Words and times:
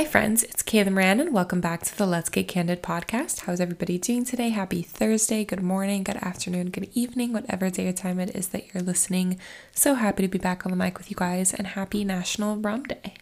Hi, 0.00 0.06
friends. 0.06 0.42
It's 0.44 0.62
Kayla 0.62 0.90
Moran, 0.90 1.20
and 1.20 1.34
welcome 1.34 1.60
back 1.60 1.82
to 1.82 1.94
the 1.94 2.06
Let's 2.06 2.30
Get 2.30 2.48
Candid 2.48 2.82
podcast. 2.82 3.40
How's 3.40 3.60
everybody 3.60 3.98
doing 3.98 4.24
today? 4.24 4.48
Happy 4.48 4.80
Thursday. 4.80 5.44
Good 5.44 5.62
morning, 5.62 6.04
good 6.04 6.16
afternoon, 6.16 6.70
good 6.70 6.88
evening, 6.94 7.34
whatever 7.34 7.68
day 7.68 7.86
or 7.86 7.92
time 7.92 8.18
it 8.18 8.34
is 8.34 8.48
that 8.48 8.72
you're 8.72 8.82
listening. 8.82 9.38
So 9.74 9.96
happy 9.96 10.22
to 10.22 10.28
be 10.28 10.38
back 10.38 10.64
on 10.64 10.70
the 10.70 10.76
mic 10.76 10.96
with 10.96 11.10
you 11.10 11.18
guys, 11.18 11.52
and 11.52 11.66
happy 11.66 12.02
National 12.02 12.56
Rum 12.56 12.84
Day. 12.84 13.12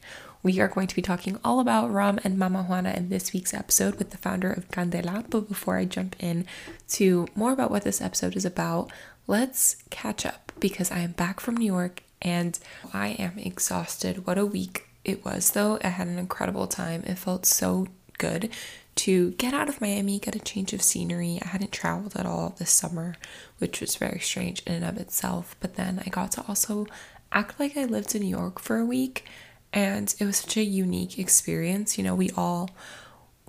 We 0.45 0.61
are 0.61 0.69
going 0.69 0.87
to 0.87 0.95
be 0.95 1.03
talking 1.03 1.41
all 1.43 1.59
about 1.59 1.91
rum 1.91 2.21
and 2.23 2.39
Mama 2.39 2.63
Juana 2.63 2.93
in 2.93 3.09
this 3.09 3.33
week's 3.33 3.53
episode 3.53 3.97
with 3.97 4.11
the 4.11 4.17
founder 4.17 4.53
of 4.53 4.71
Candela. 4.71 5.29
But 5.29 5.49
before 5.49 5.79
I 5.79 5.85
jump 5.85 6.15
in 6.21 6.47
to 6.91 7.27
more 7.35 7.53
about 7.53 7.73
what 7.73 7.83
this 7.83 8.01
episode 8.01 8.37
is 8.37 8.45
about, 8.45 8.93
let's 9.27 9.83
catch 9.91 10.25
up 10.25 10.53
because 10.61 10.93
I 10.93 11.01
am 11.01 11.11
back 11.11 11.41
from 11.41 11.57
New 11.57 11.67
York 11.67 12.05
and 12.23 12.57
I 12.95 13.09
am 13.19 13.37
exhausted. 13.37 14.29
What 14.29 14.39
a 14.39 14.47
week 14.47 14.88
it 15.09 15.25
was, 15.25 15.51
though. 15.51 15.79
I 15.83 15.89
had 15.89 16.09
an 16.09 16.19
incredible 16.19 16.67
time. 16.67 17.03
It 17.07 17.19
felt 17.19 17.47
so 17.47 17.87
good 18.19 18.51
to 18.97 19.31
get 19.33 19.55
out 19.55 19.69
of 19.69 19.81
Miami, 19.81 20.19
get 20.19 20.35
a 20.35 20.41
change 20.41 20.73
of 20.73 20.83
scenery. 20.83 21.39
I 21.43 21.49
hadn't 21.49 21.73
traveled 21.73 22.17
at 22.17 22.27
all 22.27 22.55
this 22.59 22.71
summer, 22.71 23.15
which 23.59 23.81
was 23.81 23.97
very 23.97 24.21
strange 24.21 24.63
in 24.67 24.75
and 24.75 24.85
of 24.85 24.97
itself. 24.99 25.55
But 25.61 25.77
then 25.77 26.03
I 26.05 26.11
got 26.11 26.33
to 26.33 26.45
also 26.49 26.87
act 27.31 27.61
like 27.61 27.77
I 27.77 27.85
lived 27.85 28.15
in 28.15 28.23
New 28.23 28.29
York 28.29 28.59
for 28.61 28.79
a 28.79 28.85
week, 28.85 29.25
and 29.73 30.15
it 30.19 30.25
was 30.25 30.39
such 30.39 30.57
a 30.57 30.65
unique 30.65 31.19
experience. 31.19 31.97
You 31.97 32.05
know, 32.05 32.15
we 32.15 32.31
all 32.37 32.71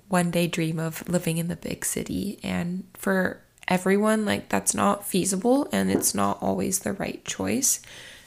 one 0.08 0.30
day 0.30 0.46
dream 0.46 0.78
of 0.78 1.08
living 1.08 1.38
in 1.38 1.48
the 1.48 1.56
big 1.56 1.84
city, 1.84 2.38
and 2.42 2.84
for 2.94 3.40
everyone, 3.70 4.24
like 4.24 4.48
that's 4.48 4.74
not 4.74 5.06
feasible 5.06 5.68
and 5.72 5.90
it's 5.90 6.14
not 6.14 6.42
always 6.42 6.80
the 6.80 6.92
right 6.92 7.24
choice. 7.24 7.80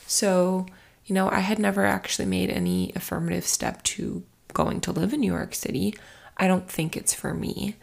So, 0.07 0.65
you 1.05 1.13
know, 1.15 1.29
I 1.29 1.39
had 1.39 1.59
never 1.59 1.85
actually 1.85 2.25
made 2.25 2.49
any 2.49 2.91
affirmative 2.95 3.45
step 3.45 3.83
to 3.83 4.23
going 4.53 4.81
to 4.81 4.91
live 4.91 5.13
in 5.13 5.21
New 5.21 5.31
York 5.31 5.55
City. 5.55 5.95
I 6.37 6.47
don't 6.47 6.69
think 6.69 6.95
it's 6.95 7.13
for 7.13 7.33
me. 7.33 7.75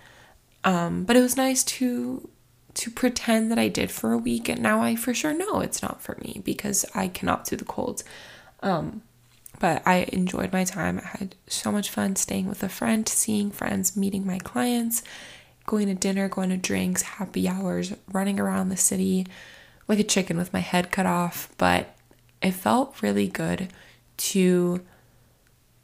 Um, 0.64 1.04
but 1.04 1.16
it 1.16 1.20
was 1.20 1.36
nice 1.36 1.64
to 1.64 2.28
to 2.72 2.90
pretend 2.90 3.50
that 3.50 3.58
I 3.58 3.66
did 3.66 3.90
for 3.90 4.12
a 4.12 4.18
week 4.18 4.48
and 4.48 4.62
now 4.62 4.80
I 4.80 4.94
for 4.94 5.12
sure 5.12 5.34
know 5.34 5.58
it's 5.58 5.82
not 5.82 6.00
for 6.00 6.16
me 6.22 6.40
because 6.44 6.86
I 6.94 7.08
cannot 7.08 7.44
do 7.44 7.56
the 7.56 7.64
cold. 7.64 8.04
Um, 8.62 9.02
but 9.58 9.82
I 9.86 10.08
enjoyed 10.12 10.52
my 10.52 10.64
time. 10.64 11.00
I 11.02 11.18
had 11.18 11.34
so 11.48 11.72
much 11.72 11.90
fun 11.90 12.14
staying 12.14 12.46
with 12.46 12.62
a 12.62 12.68
friend, 12.68 13.08
seeing 13.08 13.50
friends, 13.50 13.96
meeting 13.96 14.24
my 14.24 14.38
clients, 14.38 15.02
going 15.66 15.88
to 15.88 15.94
dinner, 15.94 16.28
going 16.28 16.50
to 16.50 16.56
drinks, 16.56 17.02
happy 17.02 17.48
hours, 17.48 17.92
running 18.12 18.38
around 18.38 18.68
the 18.68 18.76
city 18.76 19.26
like 19.88 19.98
a 19.98 20.04
chicken 20.04 20.36
with 20.36 20.52
my 20.52 20.60
head 20.60 20.92
cut 20.92 21.04
off, 21.04 21.50
but 21.58 21.96
it 22.42 22.52
felt 22.52 23.02
really 23.02 23.28
good 23.28 23.72
to 24.16 24.80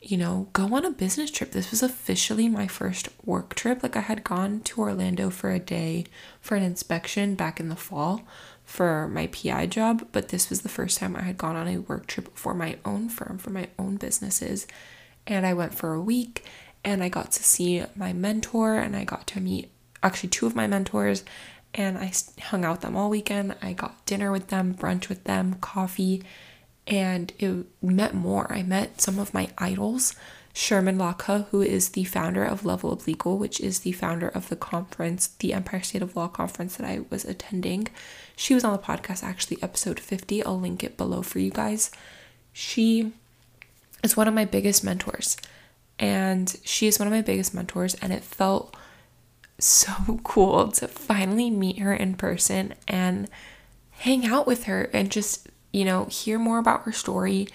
you 0.06 0.16
know, 0.16 0.46
go 0.52 0.74
on 0.74 0.84
a 0.84 0.90
business 0.90 1.32
trip. 1.32 1.50
This 1.50 1.72
was 1.72 1.82
officially 1.82 2.48
my 2.48 2.68
first 2.68 3.08
work 3.24 3.56
trip. 3.56 3.82
Like 3.82 3.96
I 3.96 4.00
had 4.00 4.22
gone 4.22 4.60
to 4.60 4.80
Orlando 4.80 5.30
for 5.30 5.50
a 5.50 5.58
day 5.58 6.04
for 6.40 6.54
an 6.54 6.62
inspection 6.62 7.34
back 7.34 7.58
in 7.58 7.68
the 7.68 7.76
fall 7.76 8.22
for 8.64 9.08
my 9.08 9.26
PI 9.26 9.66
job, 9.66 10.06
but 10.12 10.28
this 10.28 10.48
was 10.48 10.62
the 10.62 10.68
first 10.68 10.98
time 10.98 11.16
I 11.16 11.22
had 11.22 11.38
gone 11.38 11.56
on 11.56 11.66
a 11.66 11.78
work 11.78 12.06
trip 12.06 12.36
for 12.36 12.54
my 12.54 12.76
own 12.84 13.08
firm, 13.08 13.38
for 13.38 13.50
my 13.50 13.68
own 13.80 13.96
businesses. 13.96 14.68
And 15.26 15.44
I 15.44 15.54
went 15.54 15.74
for 15.74 15.94
a 15.94 16.02
week 16.02 16.44
and 16.84 17.02
I 17.02 17.08
got 17.08 17.32
to 17.32 17.42
see 17.42 17.82
my 17.96 18.12
mentor 18.12 18.76
and 18.76 18.94
I 18.94 19.02
got 19.02 19.26
to 19.28 19.40
meet 19.40 19.70
actually 20.04 20.28
two 20.28 20.46
of 20.46 20.54
my 20.54 20.68
mentors 20.68 21.24
and 21.74 21.98
I 21.98 22.12
hung 22.40 22.64
out 22.64 22.72
with 22.72 22.80
them 22.82 22.96
all 22.96 23.10
weekend. 23.10 23.56
I 23.60 23.72
got 23.72 24.06
dinner 24.06 24.30
with 24.30 24.48
them, 24.48 24.74
brunch 24.74 25.08
with 25.08 25.24
them, 25.24 25.54
coffee 25.60 26.22
and 26.86 27.32
it 27.38 27.66
met 27.82 28.14
more. 28.14 28.50
I 28.52 28.62
met 28.62 29.00
some 29.00 29.18
of 29.18 29.34
my 29.34 29.48
idols, 29.58 30.14
Shermin 30.54 30.96
Lakha, 30.96 31.46
who 31.50 31.60
is 31.60 31.90
the 31.90 32.04
founder 32.04 32.44
of 32.44 32.64
Level 32.64 32.92
Up 32.92 33.06
Legal, 33.06 33.38
which 33.38 33.60
is 33.60 33.80
the 33.80 33.92
founder 33.92 34.28
of 34.28 34.48
the 34.48 34.56
conference, 34.56 35.26
the 35.26 35.52
Empire 35.52 35.82
State 35.82 36.02
of 36.02 36.16
Law 36.16 36.28
conference 36.28 36.76
that 36.76 36.86
I 36.86 37.00
was 37.10 37.24
attending. 37.24 37.88
She 38.36 38.54
was 38.54 38.64
on 38.64 38.72
the 38.72 38.78
podcast, 38.78 39.22
actually, 39.22 39.62
episode 39.62 40.00
50. 40.00 40.44
I'll 40.44 40.58
link 40.58 40.84
it 40.84 40.96
below 40.96 41.22
for 41.22 41.40
you 41.40 41.50
guys. 41.50 41.90
She 42.52 43.12
is 44.02 44.16
one 44.16 44.28
of 44.28 44.34
my 44.34 44.44
biggest 44.44 44.84
mentors, 44.84 45.36
and 45.98 46.56
she 46.64 46.86
is 46.86 46.98
one 46.98 47.08
of 47.08 47.12
my 47.12 47.22
biggest 47.22 47.52
mentors, 47.52 47.94
and 47.96 48.12
it 48.12 48.24
felt 48.24 48.74
so 49.58 50.20
cool 50.24 50.68
to 50.72 50.88
finally 50.88 51.50
meet 51.50 51.80
her 51.80 51.92
in 51.92 52.14
person 52.14 52.74
and 52.86 53.28
hang 53.90 54.26
out 54.26 54.46
with 54.46 54.64
her 54.64 54.88
and 54.92 55.10
just 55.10 55.48
you 55.76 55.84
know, 55.84 56.06
hear 56.06 56.38
more 56.38 56.58
about 56.58 56.84
her 56.84 56.92
story 56.92 57.46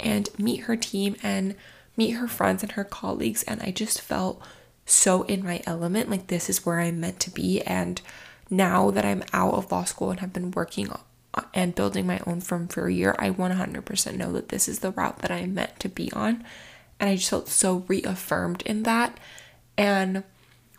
and 0.00 0.28
meet 0.36 0.62
her 0.62 0.74
team 0.74 1.14
and 1.22 1.54
meet 1.96 2.10
her 2.10 2.26
friends 2.26 2.64
and 2.64 2.72
her 2.72 2.82
colleagues. 2.82 3.44
And 3.44 3.62
I 3.62 3.70
just 3.70 4.00
felt 4.00 4.42
so 4.84 5.22
in 5.22 5.44
my 5.44 5.62
element. 5.64 6.10
Like, 6.10 6.26
this 6.26 6.50
is 6.50 6.66
where 6.66 6.80
I'm 6.80 6.98
meant 6.98 7.20
to 7.20 7.30
be. 7.30 7.62
And 7.62 8.00
now 8.50 8.90
that 8.90 9.04
I'm 9.04 9.22
out 9.32 9.54
of 9.54 9.70
law 9.70 9.84
school 9.84 10.10
and 10.10 10.18
have 10.18 10.32
been 10.32 10.50
working 10.50 10.90
and 11.54 11.72
building 11.72 12.04
my 12.04 12.20
own 12.26 12.40
firm 12.40 12.66
for 12.66 12.88
a 12.88 12.92
year, 12.92 13.14
I 13.16 13.30
100% 13.30 14.16
know 14.16 14.32
that 14.32 14.48
this 14.48 14.68
is 14.68 14.80
the 14.80 14.90
route 14.90 15.20
that 15.20 15.30
I'm 15.30 15.54
meant 15.54 15.78
to 15.78 15.88
be 15.88 16.10
on. 16.12 16.44
And 16.98 17.08
I 17.08 17.14
just 17.14 17.30
felt 17.30 17.48
so 17.48 17.84
reaffirmed 17.86 18.62
in 18.62 18.82
that. 18.82 19.20
And 19.76 20.24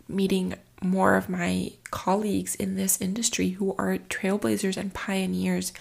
meeting 0.06 0.54
more 0.82 1.14
of 1.14 1.30
my 1.30 1.72
colleagues 1.90 2.54
in 2.56 2.76
this 2.76 3.00
industry 3.00 3.50
who 3.50 3.74
are 3.78 3.96
trailblazers 3.96 4.76
and 4.76 4.92
pioneers 4.92 5.72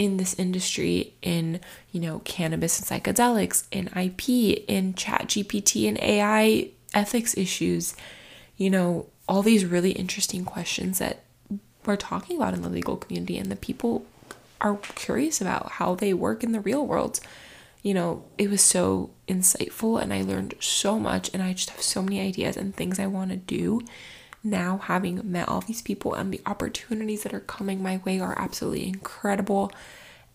in 0.00 0.16
this 0.16 0.34
industry 0.34 1.12
in 1.20 1.60
you 1.92 2.00
know 2.00 2.20
cannabis 2.20 2.80
and 2.80 3.04
psychedelics 3.04 3.64
in 3.70 3.86
ip 3.96 4.28
in 4.66 4.94
chat 4.94 5.28
gpt 5.28 5.86
and 5.86 6.00
ai 6.00 6.68
ethics 6.94 7.36
issues 7.36 7.94
you 8.56 8.70
know 8.70 9.06
all 9.28 9.42
these 9.42 9.64
really 9.64 9.92
interesting 9.92 10.44
questions 10.44 10.98
that 10.98 11.22
we're 11.84 11.96
talking 11.96 12.36
about 12.36 12.54
in 12.54 12.62
the 12.62 12.68
legal 12.68 12.96
community 12.96 13.38
and 13.38 13.50
the 13.50 13.56
people 13.56 14.04
are 14.60 14.76
curious 14.76 15.40
about 15.40 15.72
how 15.72 15.94
they 15.94 16.12
work 16.12 16.44
in 16.44 16.52
the 16.52 16.60
real 16.60 16.86
world. 16.86 17.20
You 17.82 17.94
know 17.94 18.24
it 18.36 18.50
was 18.50 18.60
so 18.60 19.08
insightful 19.26 20.02
and 20.02 20.12
i 20.12 20.20
learned 20.20 20.54
so 20.60 20.98
much 20.98 21.30
and 21.32 21.42
i 21.42 21.54
just 21.54 21.70
have 21.70 21.80
so 21.80 22.02
many 22.02 22.20
ideas 22.20 22.58
and 22.58 22.76
things 22.76 22.98
i 22.98 23.06
want 23.06 23.30
to 23.30 23.38
do 23.38 23.80
now 24.42 24.78
having 24.78 25.30
met 25.30 25.48
all 25.48 25.60
these 25.60 25.82
people 25.82 26.14
and 26.14 26.32
the 26.32 26.40
opportunities 26.46 27.22
that 27.22 27.34
are 27.34 27.40
coming 27.40 27.82
my 27.82 27.98
way 28.04 28.20
are 28.20 28.38
absolutely 28.38 28.88
incredible. 28.88 29.70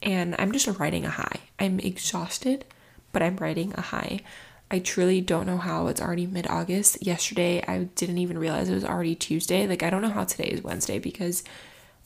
And 0.01 0.35
I'm 0.37 0.51
just 0.51 0.67
riding 0.79 1.05
a 1.05 1.09
high. 1.09 1.39
I'm 1.59 1.79
exhausted, 1.79 2.65
but 3.11 3.23
I'm 3.23 3.37
riding 3.37 3.73
a 3.75 3.81
high. 3.81 4.21
I 4.69 4.79
truly 4.79 5.21
don't 5.21 5.45
know 5.45 5.57
how 5.57 5.87
it's 5.87 6.01
already 6.01 6.27
mid 6.27 6.47
August. 6.47 7.05
Yesterday, 7.05 7.63
I 7.67 7.85
didn't 7.95 8.17
even 8.17 8.37
realize 8.37 8.69
it 8.69 8.73
was 8.73 8.85
already 8.85 9.15
Tuesday. 9.15 9.67
Like, 9.67 9.83
I 9.83 9.89
don't 9.89 10.01
know 10.01 10.09
how 10.09 10.23
today 10.23 10.49
is 10.49 10.63
Wednesday 10.63 10.99
because 10.99 11.43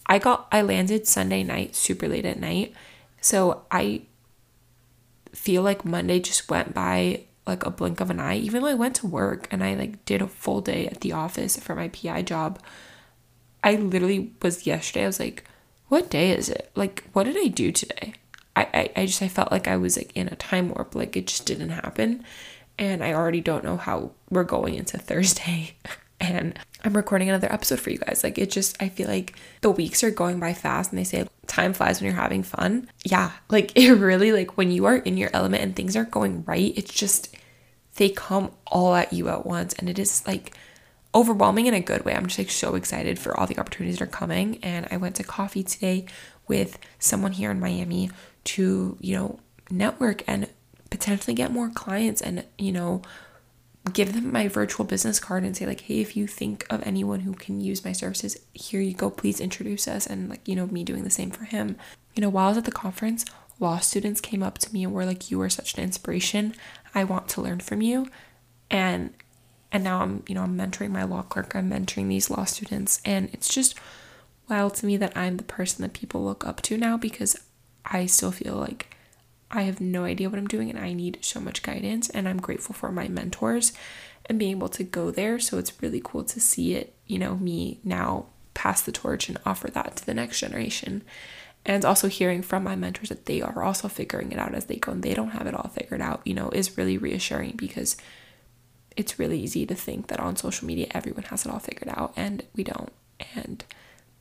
I 0.06 0.20
got, 0.20 0.48
I 0.52 0.62
landed 0.62 1.08
Sunday 1.08 1.44
night 1.44 1.76
super 1.76 2.08
late 2.08 2.26
at 2.26 2.40
night. 2.40 2.74
So 3.22 3.64
I 3.72 4.04
feel 5.34 5.62
like 5.62 5.86
Monday 5.86 6.20
just 6.20 6.50
went 6.50 6.74
by 6.74 7.24
like 7.50 7.66
a 7.66 7.72
blink 7.72 8.00
of 8.00 8.10
an 8.10 8.20
eye. 8.20 8.38
Even 8.38 8.62
though 8.62 8.70
I 8.70 8.74
went 8.74 8.96
to 8.98 9.08
work 9.08 9.48
and 9.52 9.64
I 9.64 9.76
like 9.76 10.06
did 10.06 10.22
a 10.22 10.28
full 10.28 10.62
day 10.62 10.88
at 10.88 11.02
the 11.02 11.12
office 11.12 11.58
for 11.58 11.76
my 11.76 11.90
PI 11.90 12.22
job, 12.24 12.60
I 13.64 13.76
literally 13.76 14.34
was 14.42 14.66
yesterday. 14.66 15.04
I 15.04 15.08
was 15.08 15.20
like, 15.20 15.44
what 15.88 16.10
day 16.10 16.32
is 16.32 16.50
it? 16.50 16.72
Like, 16.76 17.04
what 17.14 17.26
did 17.26 17.38
I 17.38 17.48
do 17.48 17.72
today? 17.72 18.14
I, 18.56 18.68
I, 18.74 19.02
I 19.02 19.06
just 19.06 19.22
I 19.22 19.28
felt 19.28 19.52
like 19.52 19.68
I 19.68 19.78
was 19.78 19.98
like 19.98 20.12
in 20.16 20.28
a 20.28 20.36
time 20.36 20.70
warp. 20.70 20.96
Like 20.96 21.16
it 21.18 21.28
just 21.28 21.46
didn't 21.46 21.70
happen. 21.70 22.24
And 22.78 23.04
I 23.04 23.14
already 23.14 23.42
don't 23.42 23.64
know 23.64 23.78
how 23.78 24.12
we're 24.30 24.44
going 24.44 24.76
into 24.76 24.98
Thursday. 25.00 25.76
and 26.20 26.58
I'm 26.84 26.96
recording 26.96 27.30
another 27.30 27.52
episode 27.52 27.80
for 27.80 27.90
you 27.90 27.98
guys. 27.98 28.24
Like 28.24 28.38
it 28.38 28.52
just 28.52 28.81
I 28.81 28.90
feel 28.90 29.08
like 29.08 29.36
the 29.62 29.72
weeks 29.72 30.04
are 30.04 30.12
going 30.12 30.40
by 30.40 30.54
fast 30.54 30.92
and 30.92 31.00
they 31.00 31.04
say 31.04 31.28
time 31.48 31.74
flies 31.74 32.00
when 32.00 32.06
you're 32.10 32.22
having 32.22 32.44
fun. 32.44 32.90
Yeah, 33.04 33.31
like 33.50 33.72
it 33.76 33.94
really 33.94 34.31
like 34.31 34.58
when 34.58 34.72
you 34.72 34.86
are 34.86 34.98
in 34.98 35.18
your 35.18 35.30
element 35.34 35.64
and 35.64 35.76
things 35.76 35.96
are 35.96 36.06
going 36.06 36.44
right, 36.46 36.74
it's 36.75 36.94
just 36.94 37.36
they 38.00 38.10
come 38.10 38.51
all 38.66 38.96
at 38.96 39.12
you 39.12 39.28
at 39.28 39.46
once 39.46 39.74
and 39.74 39.90
it 39.90 40.00
is 40.00 40.25
like 40.25 40.56
overwhelming 41.13 41.68
in 41.68 41.74
a 41.74 41.81
good 41.81 42.06
way. 42.06 42.16
I'm 42.16 42.28
just 42.28 42.40
like 42.40 42.50
so 42.50 42.75
excited 42.75 43.19
for 43.19 43.38
all 43.38 43.46
the 43.46 43.60
opportunities 43.60 44.00
that 44.00 44.06
are 44.06 44.07
coming 44.07 44.57
and 44.63 44.88
I 44.90 44.96
went 44.98 45.16
to 45.18 45.24
coffee 45.24 45.63
today 45.63 46.06
with 46.48 46.80
someone 46.98 47.34
here 47.34 47.51
in 47.51 47.60
Miami 47.60 48.10
to, 48.46 48.98
you 49.01 49.16
know, 49.16 49.40
network 49.69 50.24
and 50.28 50.50
potentially 50.90 51.34
get 51.34 51.51
more 51.51 51.69
clients 51.69 52.22
and, 52.22 52.46
you 52.57 52.72
know, 52.72 53.01
give 53.92 54.13
them 54.13 54.31
my 54.31 54.48
virtual 54.48 54.86
business 54.86 55.19
card 55.19 55.44
and 55.44 55.57
say 55.57 55.66
like 55.66 55.81
hey 55.81 56.00
if 56.00 56.16
you 56.16 56.28
think 56.28 56.66
of 56.69 56.86
anyone 56.86 57.22
who 57.22 57.34
can 57.34 57.60
use 57.60 57.84
my 57.84 57.92
services 57.92 58.38
here 58.54 58.81
you 58.81 58.94
go 58.94 59.10
please 59.10 59.40
introduce 59.40 59.88
us 59.88 60.06
and 60.06 60.30
like 60.30 60.48
you 60.48 60.56
know 60.56 60.68
me 60.68 60.84
doing 60.84 61.04
the 61.04 61.10
same 61.10 61.31
for 61.31 61.46
him 61.46 61.75
you 62.13 62.22
know 62.22 62.30
while 62.30 62.46
i 62.46 62.50
was 62.50 62.57
at 62.57 62.66
the 62.66 62.72
conference 62.72 63.25
law 63.60 63.80
students 63.80 64.22
came 64.22 64.44
up 64.44 64.57
to 64.57 64.72
me 64.74 64.84
and 64.84 64.94
were 64.94 65.06
like 65.06 65.31
you 65.31 65.42
are 65.42 65.50
such 65.50 65.74
an 65.75 65.84
inspiration 65.84 66.54
i 66.94 67.03
want 67.03 67.27
to 67.27 67.41
learn 67.41 67.59
from 67.59 67.81
you 67.81 68.07
and 68.69 69.13
and 69.71 69.83
now 69.83 70.01
i'm 70.01 70.24
you 70.27 70.36
know 70.36 70.44
i'm 70.44 70.57
mentoring 70.57 70.91
my 70.91 71.03
law 71.03 71.21
clerk 71.21 71.56
i'm 71.56 71.69
mentoring 71.69 72.07
these 72.07 72.30
law 72.30 72.44
students 72.44 73.01
and 73.06 73.30
it's 73.33 73.53
just 73.53 73.75
wild 74.50 74.74
to 74.74 74.86
me 74.86 74.97
that 74.97 75.15
i'm 75.15 75.38
the 75.38 75.44
person 75.44 75.81
that 75.81 75.94
people 75.94 76.24
look 76.24 76.45
up 76.45 76.62
to 76.62 76.77
now 76.77 76.97
because 76.97 77.38
i 77.86 78.06
still 78.06 78.31
feel 78.31 78.56
like 78.56 78.95
I 79.51 79.63
have 79.63 79.81
no 79.81 80.03
idea 80.03 80.30
what 80.30 80.38
I'm 80.38 80.47
doing 80.47 80.69
and 80.69 80.80
I 80.80 80.94
need 80.94 81.19
so 81.21 81.39
much 81.39 81.63
guidance. 81.63 82.09
And 82.09 82.27
I'm 82.27 82.39
grateful 82.39 82.75
for 82.75 82.91
my 82.91 83.07
mentors 83.07 83.74
and 84.25 84.38
being 84.38 84.51
able 84.51 84.69
to 84.69 84.83
go 84.83 85.12
there. 85.12 85.39
So 85.39 85.57
it's 85.57 85.81
really 85.81 86.01
cool 86.03 86.24
to 86.25 86.39
see 86.39 86.75
it, 86.75 86.94
you 87.07 87.18
know, 87.18 87.36
me 87.36 87.80
now 87.83 88.27
pass 88.53 88.81
the 88.81 88.91
torch 88.91 89.27
and 89.27 89.39
offer 89.45 89.69
that 89.71 89.95
to 89.97 90.06
the 90.06 90.13
next 90.13 90.39
generation. 90.39 91.03
And 91.66 91.86
also 91.86 92.08
hearing 92.08 92.42
from 92.42 92.64
my 92.64 92.76
mentors 92.76 93.10
that 93.10 93.26
they 93.26 93.42
are 93.42 93.64
also 93.64 93.88
figuring 93.88 94.32
it 94.32 94.40
out 94.40 94.56
as 94.56 94.66
they 94.66 94.78
go 94.78 94.94
and 94.94 95.04
they 95.04 95.14
don't 95.14 95.30
have 95.30 95.46
it 95.46 95.54
all 95.54 95.70
figured 95.70 96.02
out, 96.02 96.22
you 96.26 96.34
know, 96.34 96.50
is 96.50 96.78
really 96.78 96.98
reassuring 96.98 97.56
because 97.58 97.98
it's 98.96 99.20
really 99.20 99.40
easy 99.40 99.66
to 99.66 99.76
think 99.76 100.08
that 100.08 100.20
on 100.20 100.36
social 100.36 100.68
media 100.68 100.88
everyone 100.92 101.24
has 101.24 101.46
it 101.46 101.52
all 101.52 101.60
figured 101.60 101.94
out 101.96 102.14
and 102.16 102.44
we 102.56 102.64
don't. 102.64 102.92
And 103.36 103.64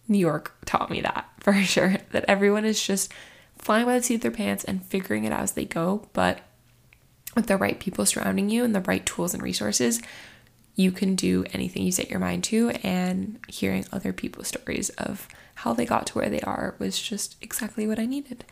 New 0.08 0.18
York 0.18 0.54
taught 0.64 0.90
me 0.90 1.00
that 1.00 1.28
for 1.40 1.54
sure, 1.54 1.96
that 2.10 2.24
everyone 2.28 2.64
is 2.64 2.84
just 2.84 3.12
flying 3.56 3.86
by 3.86 3.98
the 3.98 4.02
seat 4.02 4.16
of 4.16 4.20
their 4.22 4.30
pants 4.30 4.64
and 4.64 4.84
figuring 4.84 5.24
it 5.24 5.32
out 5.32 5.40
as 5.40 5.52
they 5.52 5.64
go. 5.64 6.08
But 6.12 6.40
with 7.34 7.46
the 7.46 7.56
right 7.56 7.78
people 7.78 8.04
surrounding 8.06 8.50
you 8.50 8.64
and 8.64 8.74
the 8.74 8.80
right 8.80 9.04
tools 9.04 9.34
and 9.34 9.42
resources, 9.42 10.00
you 10.78 10.92
can 10.92 11.16
do 11.16 11.44
anything 11.52 11.82
you 11.82 11.90
set 11.90 12.08
your 12.08 12.20
mind 12.20 12.44
to. 12.44 12.70
And 12.84 13.40
hearing 13.48 13.84
other 13.92 14.12
people's 14.12 14.46
stories 14.46 14.90
of 14.90 15.26
how 15.56 15.74
they 15.74 15.84
got 15.84 16.06
to 16.06 16.14
where 16.14 16.30
they 16.30 16.40
are 16.42 16.76
was 16.78 17.02
just 17.02 17.34
exactly 17.42 17.84
what 17.86 17.98
I 17.98 18.06
needed. 18.06 18.44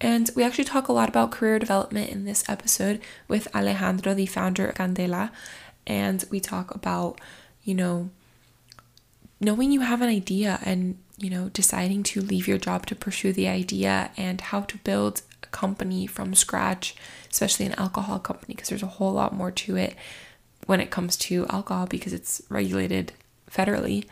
And 0.00 0.28
we 0.34 0.42
actually 0.42 0.64
talk 0.64 0.88
a 0.88 0.92
lot 0.92 1.08
about 1.08 1.30
career 1.30 1.60
development 1.60 2.10
in 2.10 2.24
this 2.24 2.44
episode 2.48 3.00
with 3.28 3.54
Alejandro, 3.54 4.12
the 4.12 4.26
founder 4.26 4.66
of 4.66 4.74
Candela. 4.74 5.30
And 5.86 6.24
we 6.30 6.40
talk 6.40 6.74
about, 6.74 7.20
you 7.62 7.74
know, 7.74 8.10
knowing 9.40 9.70
you 9.70 9.82
have 9.82 10.02
an 10.02 10.08
idea 10.08 10.58
and, 10.64 10.98
you 11.16 11.30
know, 11.30 11.48
deciding 11.48 12.02
to 12.02 12.20
leave 12.20 12.48
your 12.48 12.58
job 12.58 12.86
to 12.86 12.96
pursue 12.96 13.32
the 13.32 13.46
idea 13.46 14.10
and 14.16 14.40
how 14.40 14.62
to 14.62 14.78
build 14.78 15.22
a 15.44 15.46
company 15.46 16.08
from 16.08 16.34
scratch, 16.34 16.96
especially 17.30 17.66
an 17.66 17.74
alcohol 17.74 18.18
company, 18.18 18.54
because 18.54 18.68
there's 18.68 18.82
a 18.82 18.86
whole 18.98 19.12
lot 19.12 19.32
more 19.32 19.52
to 19.52 19.76
it 19.76 19.94
when 20.68 20.80
it 20.82 20.90
comes 20.90 21.16
to 21.16 21.46
alcohol 21.48 21.86
because 21.86 22.12
it's 22.12 22.42
regulated 22.50 23.10
federally. 23.50 24.04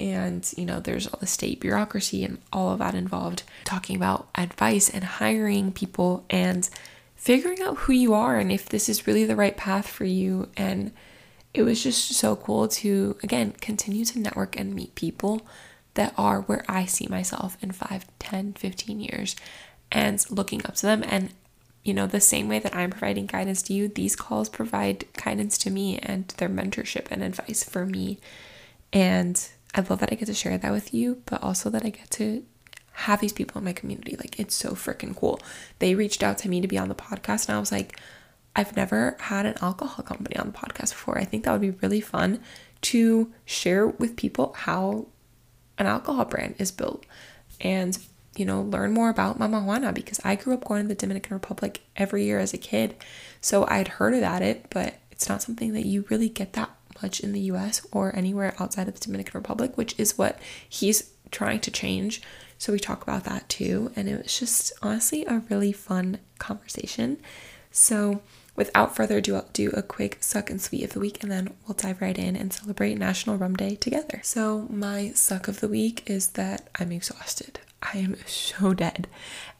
And 0.00 0.50
you 0.56 0.64
know 0.64 0.80
there's 0.80 1.06
all 1.06 1.20
the 1.20 1.26
state 1.26 1.60
bureaucracy 1.60 2.24
and 2.24 2.38
all 2.50 2.72
of 2.72 2.78
that 2.78 2.94
involved 2.94 3.42
talking 3.64 3.94
about 3.94 4.28
advice 4.34 4.88
and 4.88 5.04
hiring 5.04 5.72
people 5.72 6.24
and 6.30 6.68
figuring 7.14 7.60
out 7.60 7.76
who 7.80 7.92
you 7.92 8.14
are 8.14 8.38
and 8.38 8.50
if 8.50 8.66
this 8.70 8.88
is 8.88 9.06
really 9.06 9.26
the 9.26 9.36
right 9.36 9.58
path 9.58 9.86
for 9.86 10.06
you. 10.06 10.48
And 10.56 10.90
it 11.52 11.64
was 11.64 11.82
just 11.82 12.08
so 12.12 12.34
cool 12.34 12.66
to 12.66 13.18
again 13.22 13.52
continue 13.60 14.06
to 14.06 14.18
network 14.18 14.58
and 14.58 14.74
meet 14.74 14.94
people 14.94 15.46
that 15.92 16.14
are 16.16 16.40
where 16.40 16.64
I 16.66 16.86
see 16.86 17.06
myself 17.08 17.58
in 17.60 17.72
5, 17.72 18.06
10, 18.18 18.54
15 18.54 19.00
years 19.00 19.36
and 19.92 20.24
looking 20.30 20.64
up 20.64 20.76
to 20.76 20.86
them 20.86 21.04
and 21.06 21.28
you 21.84 21.94
know 21.94 22.06
the 22.06 22.20
same 22.20 22.48
way 22.48 22.58
that 22.58 22.74
I'm 22.74 22.90
providing 22.90 23.26
guidance 23.26 23.62
to 23.62 23.74
you 23.74 23.88
these 23.88 24.16
calls 24.16 24.48
provide 24.48 25.04
guidance 25.12 25.58
to 25.58 25.70
me 25.70 25.98
and 25.98 26.26
their 26.38 26.48
mentorship 26.48 27.06
and 27.10 27.22
advice 27.22 27.62
for 27.62 27.86
me 27.86 28.18
and 28.92 29.48
I 29.74 29.80
love 29.80 29.98
that 29.98 30.12
I 30.12 30.14
get 30.14 30.26
to 30.26 30.34
share 30.34 30.56
that 30.56 30.72
with 30.72 30.94
you, 30.94 31.22
but 31.26 31.42
also 31.42 31.68
that 31.70 31.84
I 31.84 31.90
get 31.90 32.10
to 32.12 32.44
have 32.92 33.20
these 33.20 33.32
people 33.32 33.58
in 33.58 33.64
my 33.64 33.72
community. 33.72 34.16
Like, 34.16 34.38
it's 34.38 34.54
so 34.54 34.70
freaking 34.70 35.16
cool. 35.16 35.40
They 35.80 35.96
reached 35.96 36.22
out 36.22 36.38
to 36.38 36.48
me 36.48 36.60
to 36.60 36.68
be 36.68 36.78
on 36.78 36.88
the 36.88 36.94
podcast, 36.94 37.48
and 37.48 37.56
I 37.56 37.60
was 37.60 37.72
like, 37.72 37.98
I've 38.54 38.76
never 38.76 39.16
had 39.18 39.46
an 39.46 39.56
alcohol 39.60 40.04
company 40.04 40.36
on 40.36 40.46
the 40.46 40.56
podcast 40.56 40.90
before. 40.90 41.18
I 41.18 41.24
think 41.24 41.44
that 41.44 41.50
would 41.50 41.60
be 41.60 41.72
really 41.72 42.00
fun 42.00 42.38
to 42.82 43.32
share 43.44 43.88
with 43.88 44.16
people 44.16 44.52
how 44.56 45.08
an 45.76 45.86
alcohol 45.86 46.24
brand 46.24 46.54
is 46.58 46.70
built 46.70 47.04
and, 47.60 47.98
you 48.36 48.44
know, 48.44 48.62
learn 48.62 48.92
more 48.92 49.10
about 49.10 49.38
Mama 49.38 49.60
Juana 49.60 49.92
because 49.92 50.20
I 50.24 50.36
grew 50.36 50.54
up 50.54 50.64
going 50.64 50.82
to 50.82 50.88
the 50.88 50.94
Dominican 50.94 51.34
Republic 51.34 51.82
every 51.96 52.24
year 52.24 52.38
as 52.38 52.52
a 52.54 52.58
kid. 52.58 52.96
So 53.40 53.66
I'd 53.68 53.88
heard 53.88 54.14
about 54.14 54.42
it, 54.42 54.66
but 54.70 54.94
it's 55.10 55.28
not 55.28 55.42
something 55.42 55.72
that 55.72 55.86
you 55.86 56.04
really 56.10 56.28
get 56.28 56.54
that 56.54 56.70
much 57.02 57.20
in 57.20 57.32
the 57.32 57.40
US 57.40 57.86
or 57.92 58.14
anywhere 58.16 58.54
outside 58.58 58.88
of 58.88 58.94
the 58.94 59.00
Dominican 59.00 59.38
Republic, 59.38 59.76
which 59.76 59.98
is 59.98 60.18
what 60.18 60.38
he's 60.68 61.10
trying 61.30 61.60
to 61.60 61.70
change. 61.70 62.22
So 62.58 62.72
we 62.72 62.78
talk 62.78 63.02
about 63.02 63.24
that 63.24 63.48
too. 63.48 63.92
And 63.96 64.08
it 64.08 64.22
was 64.22 64.38
just 64.38 64.72
honestly 64.82 65.24
a 65.26 65.42
really 65.50 65.72
fun 65.72 66.18
conversation. 66.38 67.18
So 67.70 68.22
without 68.56 68.94
further 68.94 69.18
ado, 69.18 69.36
I'll 69.36 69.48
do 69.52 69.70
a 69.70 69.82
quick 69.82 70.18
suck 70.20 70.50
and 70.50 70.60
sweet 70.60 70.84
of 70.84 70.92
the 70.92 71.00
week 71.00 71.22
and 71.22 71.30
then 71.30 71.54
we'll 71.66 71.74
dive 71.74 72.00
right 72.00 72.16
in 72.16 72.36
and 72.36 72.52
celebrate 72.52 72.96
National 72.96 73.36
Rum 73.36 73.54
Day 73.54 73.74
together. 73.74 74.20
So, 74.22 74.66
my 74.70 75.10
suck 75.10 75.48
of 75.48 75.60
the 75.60 75.68
week 75.68 76.02
is 76.06 76.28
that 76.28 76.68
I'm 76.78 76.92
exhausted. 76.92 77.60
I 77.92 77.98
am 77.98 78.16
so 78.26 78.74
dead 78.74 79.06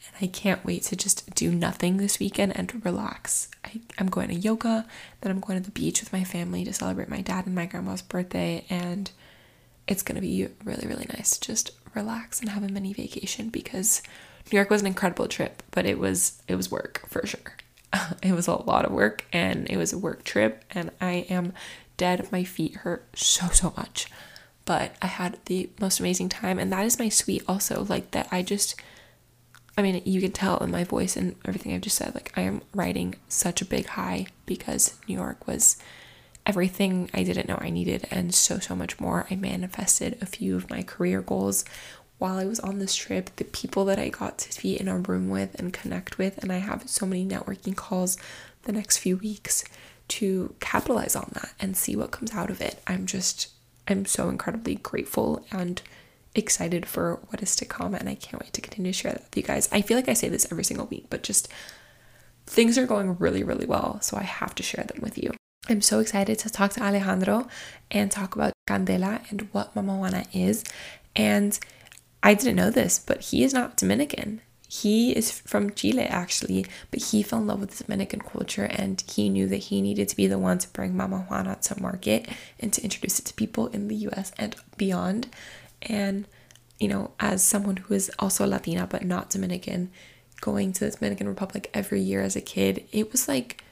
and 0.06 0.16
I 0.20 0.26
can't 0.26 0.64
wait 0.64 0.82
to 0.84 0.96
just 0.96 1.34
do 1.34 1.50
nothing 1.54 1.96
this 1.96 2.18
weekend 2.18 2.56
and 2.56 2.84
relax. 2.84 3.48
I, 3.64 3.80
I'm 3.98 4.08
going 4.08 4.28
to 4.28 4.34
yoga, 4.34 4.86
then 5.20 5.30
I'm 5.30 5.40
going 5.40 5.58
to 5.58 5.64
the 5.64 5.70
beach 5.70 6.00
with 6.00 6.12
my 6.12 6.24
family 6.24 6.64
to 6.64 6.72
celebrate 6.72 7.08
my 7.08 7.20
dad 7.20 7.46
and 7.46 7.54
my 7.54 7.66
grandma's 7.66 8.02
birthday, 8.02 8.64
and 8.70 9.10
it's 9.86 10.02
gonna 10.02 10.20
be 10.20 10.48
really, 10.64 10.86
really 10.86 11.06
nice 11.14 11.38
to 11.38 11.48
just 11.48 11.72
relax 11.94 12.40
and 12.40 12.48
have 12.48 12.62
a 12.62 12.68
mini 12.68 12.92
vacation 12.92 13.50
because 13.50 14.02
New 14.50 14.56
York 14.56 14.70
was 14.70 14.80
an 14.80 14.86
incredible 14.86 15.28
trip, 15.28 15.62
but 15.70 15.86
it 15.86 15.98
was 15.98 16.42
it 16.48 16.56
was 16.56 16.70
work 16.70 17.02
for 17.08 17.26
sure. 17.26 17.56
it 18.22 18.32
was 18.32 18.46
a 18.46 18.54
lot 18.54 18.84
of 18.84 18.92
work 18.92 19.24
and 19.32 19.68
it 19.70 19.76
was 19.76 19.92
a 19.92 19.98
work 19.98 20.24
trip 20.24 20.64
and 20.70 20.90
I 21.00 21.26
am 21.28 21.52
dead. 21.96 22.30
My 22.32 22.44
feet 22.44 22.76
hurt 22.76 23.06
so 23.14 23.48
so 23.48 23.72
much. 23.76 24.08
But 24.64 24.96
I 25.02 25.06
had 25.06 25.38
the 25.46 25.69
most 25.81 26.00
amazing 26.00 26.28
time 26.31 26.58
and 26.58 26.72
that 26.72 26.87
is 26.87 26.99
my 26.99 27.08
sweet 27.08 27.43
also 27.46 27.84
like 27.84 28.12
that 28.12 28.28
I 28.32 28.43
just 28.43 28.81
I 29.76 29.82
mean, 29.82 30.02
you 30.05 30.20
can 30.20 30.32
tell 30.32 30.58
in 30.58 30.70
my 30.70 30.84
voice 30.84 31.16
and 31.16 31.34
everything 31.44 31.75
I've 31.75 31.81
just 31.81 31.96
said, 31.96 32.14
like, 32.14 32.32
I 32.37 32.43
am 32.43 32.62
riding 32.72 33.16
such 33.28 33.61
a 33.61 33.64
big 33.64 33.87
high 33.87 34.26
because 34.46 34.94
New 35.08 35.16
York 35.16 35.49
was 35.49 35.76
everything 36.46 37.11
I 37.12 37.25
didn't 37.25 37.49
know 37.49 37.58
I 37.61 37.70
needed 37.70 38.06
and 38.11 38.34
so, 38.34 38.58
so 38.58 38.76
much 38.76 39.00
more. 39.00 39.26
I 39.31 39.37
manifested 39.37 40.19
a 40.20 40.26
few 40.26 40.56
of 40.56 40.70
my 40.70 40.82
career 40.82 41.22
goals 41.22 41.64
while 42.19 42.38
I 42.38 42.44
was 42.44 42.60
on 42.60 42.78
this 42.78 42.94
trip, 42.94 43.31
the 43.37 43.44
people 43.44 43.84
that 43.87 43.99
I 43.99 44.10
got 44.10 44.38
to 44.38 44.62
be 44.62 44.78
in 44.78 44.87
a 44.87 44.99
room 44.99 45.28
with 45.28 45.58
and 45.58 45.72
connect 45.72 46.19
with. 46.19 46.38
And 46.43 46.52
I 46.52 46.58
have 46.58 46.88
so 46.88 47.06
many 47.06 47.26
networking 47.26 47.75
calls 47.75 48.17
the 48.62 48.72
next 48.72 48.99
few 48.99 49.17
weeks 49.17 49.64
to 50.06 50.55
capitalize 50.60 51.17
on 51.17 51.31
that 51.34 51.52
and 51.58 51.76
see 51.76 51.96
what 51.96 52.12
comes 52.12 52.32
out 52.32 52.50
of 52.50 52.60
it. 52.60 52.81
I'm 52.87 53.06
just, 53.06 53.49
I'm 53.88 54.04
so 54.04 54.28
incredibly 54.28 54.76
grateful 54.76 55.44
and 55.50 55.81
excited 56.34 56.86
for 56.86 57.20
what 57.28 57.42
is 57.42 57.54
to 57.56 57.64
come 57.64 57.94
and 57.94 58.08
I 58.08 58.14
can't 58.14 58.42
wait 58.42 58.52
to 58.54 58.60
continue 58.60 58.92
to 58.92 58.98
share 58.98 59.12
that 59.12 59.22
with 59.22 59.36
you 59.36 59.42
guys. 59.42 59.69
I 59.70 59.82
feel 59.82 59.96
like 59.96 60.08
I 60.08 60.14
say 60.14 60.28
this 60.28 60.50
every 60.50 60.64
single 60.64 60.86
week, 60.86 61.06
but 61.10 61.22
just 61.22 61.48
things 62.46 62.76
are 62.76 62.86
going 62.86 63.16
really, 63.19 63.42
really 63.42 63.66
well. 63.66 64.00
So 64.00 64.16
I 64.16 64.22
have 64.22 64.55
to 64.56 64.62
share 64.62 64.84
them 64.84 65.00
with 65.00 65.17
you. 65.17 65.32
I'm 65.69 65.81
so 65.81 66.00
excited 66.00 66.38
to 66.41 66.50
talk 66.50 66.72
to 66.72 66.82
Alejandro 66.82 67.48
and 67.91 68.10
talk 68.10 68.34
about 68.34 68.53
Candela 68.69 69.29
and 69.31 69.48
what 69.53 69.74
Mama 69.74 69.96
Juana 69.96 70.24
is. 70.32 70.64
And 71.17 71.58
I 72.22 72.34
didn't 72.34 72.56
know 72.56 72.70
this, 72.70 72.98
but 72.98 73.22
he 73.22 73.44
is 73.44 73.55
not 73.55 73.76
Dominican. 73.76 74.41
He 74.81 75.12
is 75.12 75.31
from 75.31 75.70
Chile 75.70 76.02
actually, 76.02 76.66
but 76.90 77.00
he 77.00 77.22
fell 77.22 77.38
in 77.38 77.46
love 77.46 77.60
with 77.60 77.78
Dominican 77.78 78.20
culture 78.20 78.64
and 78.64 79.00
he 79.08 79.28
knew 79.28 79.46
that 79.46 79.69
he 79.69 79.81
needed 79.81 80.08
to 80.08 80.16
be 80.16 80.26
the 80.26 80.38
one 80.38 80.58
to 80.58 80.69
bring 80.70 80.96
Mama 80.96 81.26
Juana 81.28 81.58
to 81.62 81.81
market 81.81 82.28
and 82.58 82.72
to 82.72 82.82
introduce 82.82 83.20
it 83.20 83.26
to 83.26 83.34
people 83.34 83.69
in 83.69 83.86
the 83.86 83.94
US 84.08 84.32
and 84.36 84.56
beyond. 84.76 85.28
And, 85.82 86.26
you 86.81 86.88
know, 86.88 87.12
as 87.20 87.40
someone 87.44 87.76
who 87.76 87.94
is 87.94 88.10
also 88.19 88.44
Latina 88.46 88.88
but 88.88 89.04
not 89.04 89.31
Dominican, 89.31 89.90
going 90.40 90.72
to 90.72 90.86
the 90.86 90.90
Dominican 90.90 91.28
Republic 91.28 91.70
every 91.72 92.00
year 92.00 92.20
as 92.20 92.34
a 92.34 92.40
kid, 92.40 92.84
it 92.90 93.12
was 93.12 93.28
like 93.28 93.62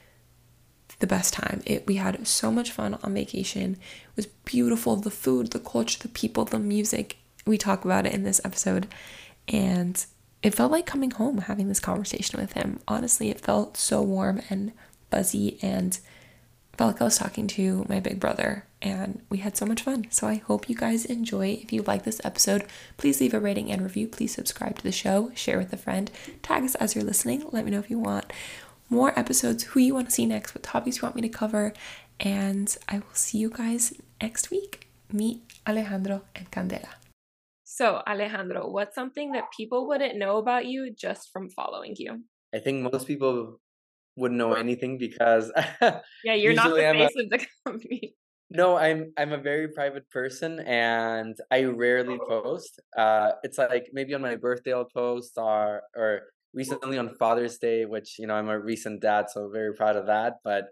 the 0.99 1.07
best 1.07 1.33
time. 1.33 1.61
It 1.65 1.85
we 1.85 1.95
had 1.95 2.25
so 2.25 2.49
much 2.49 2.71
fun 2.71 2.97
on 3.03 3.13
vacation. 3.13 3.73
It 3.73 4.15
was 4.15 4.27
beautiful, 4.45 4.95
the 4.95 5.11
food, 5.11 5.51
the 5.51 5.59
culture, 5.59 5.99
the 5.99 6.07
people, 6.07 6.45
the 6.45 6.59
music. 6.59 7.17
We 7.45 7.57
talk 7.57 7.83
about 7.83 8.05
it 8.05 8.13
in 8.13 8.23
this 8.23 8.39
episode 8.45 8.87
and 9.49 10.05
it 10.43 10.53
felt 10.53 10.71
like 10.71 10.85
coming 10.85 11.11
home 11.11 11.39
having 11.39 11.69
this 11.69 11.79
conversation 11.79 12.39
with 12.39 12.53
him. 12.53 12.79
Honestly, 12.87 13.29
it 13.29 13.39
felt 13.39 13.77
so 13.77 14.01
warm 14.01 14.41
and 14.49 14.73
buzzy 15.09 15.57
and 15.61 15.97
felt 16.77 16.93
like 16.93 17.01
I 17.01 17.05
was 17.05 17.17
talking 17.17 17.47
to 17.47 17.85
my 17.87 17.99
big 17.99 18.19
brother 18.19 18.65
and 18.81 19.21
we 19.29 19.37
had 19.37 19.55
so 19.55 19.65
much 19.65 19.83
fun. 19.83 20.07
So 20.09 20.27
I 20.27 20.35
hope 20.35 20.69
you 20.69 20.75
guys 20.75 21.05
enjoy. 21.05 21.59
If 21.63 21.71
you 21.71 21.81
like 21.83 22.03
this 22.03 22.19
episode, 22.25 22.65
please 22.97 23.21
leave 23.21 23.33
a 23.33 23.39
rating 23.39 23.71
and 23.71 23.81
review. 23.81 24.07
Please 24.07 24.33
subscribe 24.33 24.77
to 24.77 24.83
the 24.83 24.91
show, 24.91 25.31
share 25.33 25.57
with 25.57 25.71
a 25.71 25.77
friend, 25.77 26.11
tag 26.41 26.63
us 26.63 26.75
as 26.75 26.93
you're 26.93 27.05
listening. 27.05 27.45
Let 27.51 27.63
me 27.63 27.71
know 27.71 27.79
if 27.79 27.89
you 27.89 27.99
want 27.99 28.33
more 28.89 29.17
episodes, 29.17 29.63
who 29.63 29.79
you 29.79 29.93
want 29.93 30.09
to 30.09 30.13
see 30.13 30.25
next, 30.25 30.53
what 30.53 30.63
topics 30.63 30.97
you 30.97 31.03
want 31.03 31.15
me 31.15 31.21
to 31.21 31.29
cover, 31.29 31.73
and 32.19 32.75
I 32.89 32.95
will 32.95 33.13
see 33.13 33.37
you 33.37 33.49
guys 33.49 33.93
next 34.21 34.51
week. 34.51 34.87
Meet 35.11 35.41
Alejandro 35.65 36.23
and 36.35 36.51
Candela. 36.51 37.02
So, 37.73 38.03
Alejandro, 38.05 38.69
what's 38.69 38.93
something 38.93 39.31
that 39.31 39.45
people 39.49 39.87
wouldn't 39.87 40.15
know 40.15 40.37
about 40.37 40.67
you 40.67 40.93
just 40.93 41.31
from 41.33 41.49
following 41.49 41.95
you? 41.97 42.21
I 42.53 42.59
think 42.59 42.83
most 42.93 43.07
people 43.07 43.59
wouldn't 44.15 44.37
know 44.37 44.53
anything 44.53 44.99
because 44.99 45.51
yeah, 45.81 46.35
you're 46.35 46.53
not 46.53 46.69
the 46.69 46.81
face 46.81 47.09
a, 47.17 47.23
of 47.23 47.29
the 47.31 47.47
company. 47.65 48.13
No, 48.51 48.77
I'm 48.77 49.11
I'm 49.17 49.33
a 49.33 49.39
very 49.39 49.69
private 49.69 50.07
person 50.11 50.59
and 50.59 51.35
I 51.49 51.63
rarely 51.63 52.19
post. 52.19 52.79
Uh, 52.95 53.31
it's 53.41 53.57
like 53.57 53.89
maybe 53.91 54.13
on 54.13 54.21
my 54.21 54.35
birthday 54.35 54.73
I'll 54.73 54.85
post 54.85 55.33
or 55.37 55.81
or 55.95 56.29
recently 56.53 56.99
on 56.99 57.15
Father's 57.17 57.57
Day, 57.57 57.85
which 57.85 58.19
you 58.19 58.27
know 58.27 58.35
I'm 58.35 58.49
a 58.49 58.59
recent 58.59 59.01
dad, 59.01 59.31
so 59.31 59.49
very 59.49 59.73
proud 59.73 59.95
of 59.95 60.05
that. 60.05 60.33
But 60.43 60.65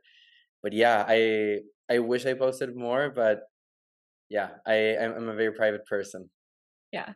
but 0.62 0.72
yeah, 0.72 1.04
I 1.08 1.62
I 1.90 1.98
wish 1.98 2.28
I 2.28 2.36
posted 2.36 2.76
more, 2.76 3.10
but 3.10 3.42
yeah, 4.30 4.50
I 4.68 4.98
I'm 5.02 5.30
a 5.30 5.34
very 5.34 5.54
private 5.54 5.88
person. 5.88 6.30
Yeah. 6.92 7.14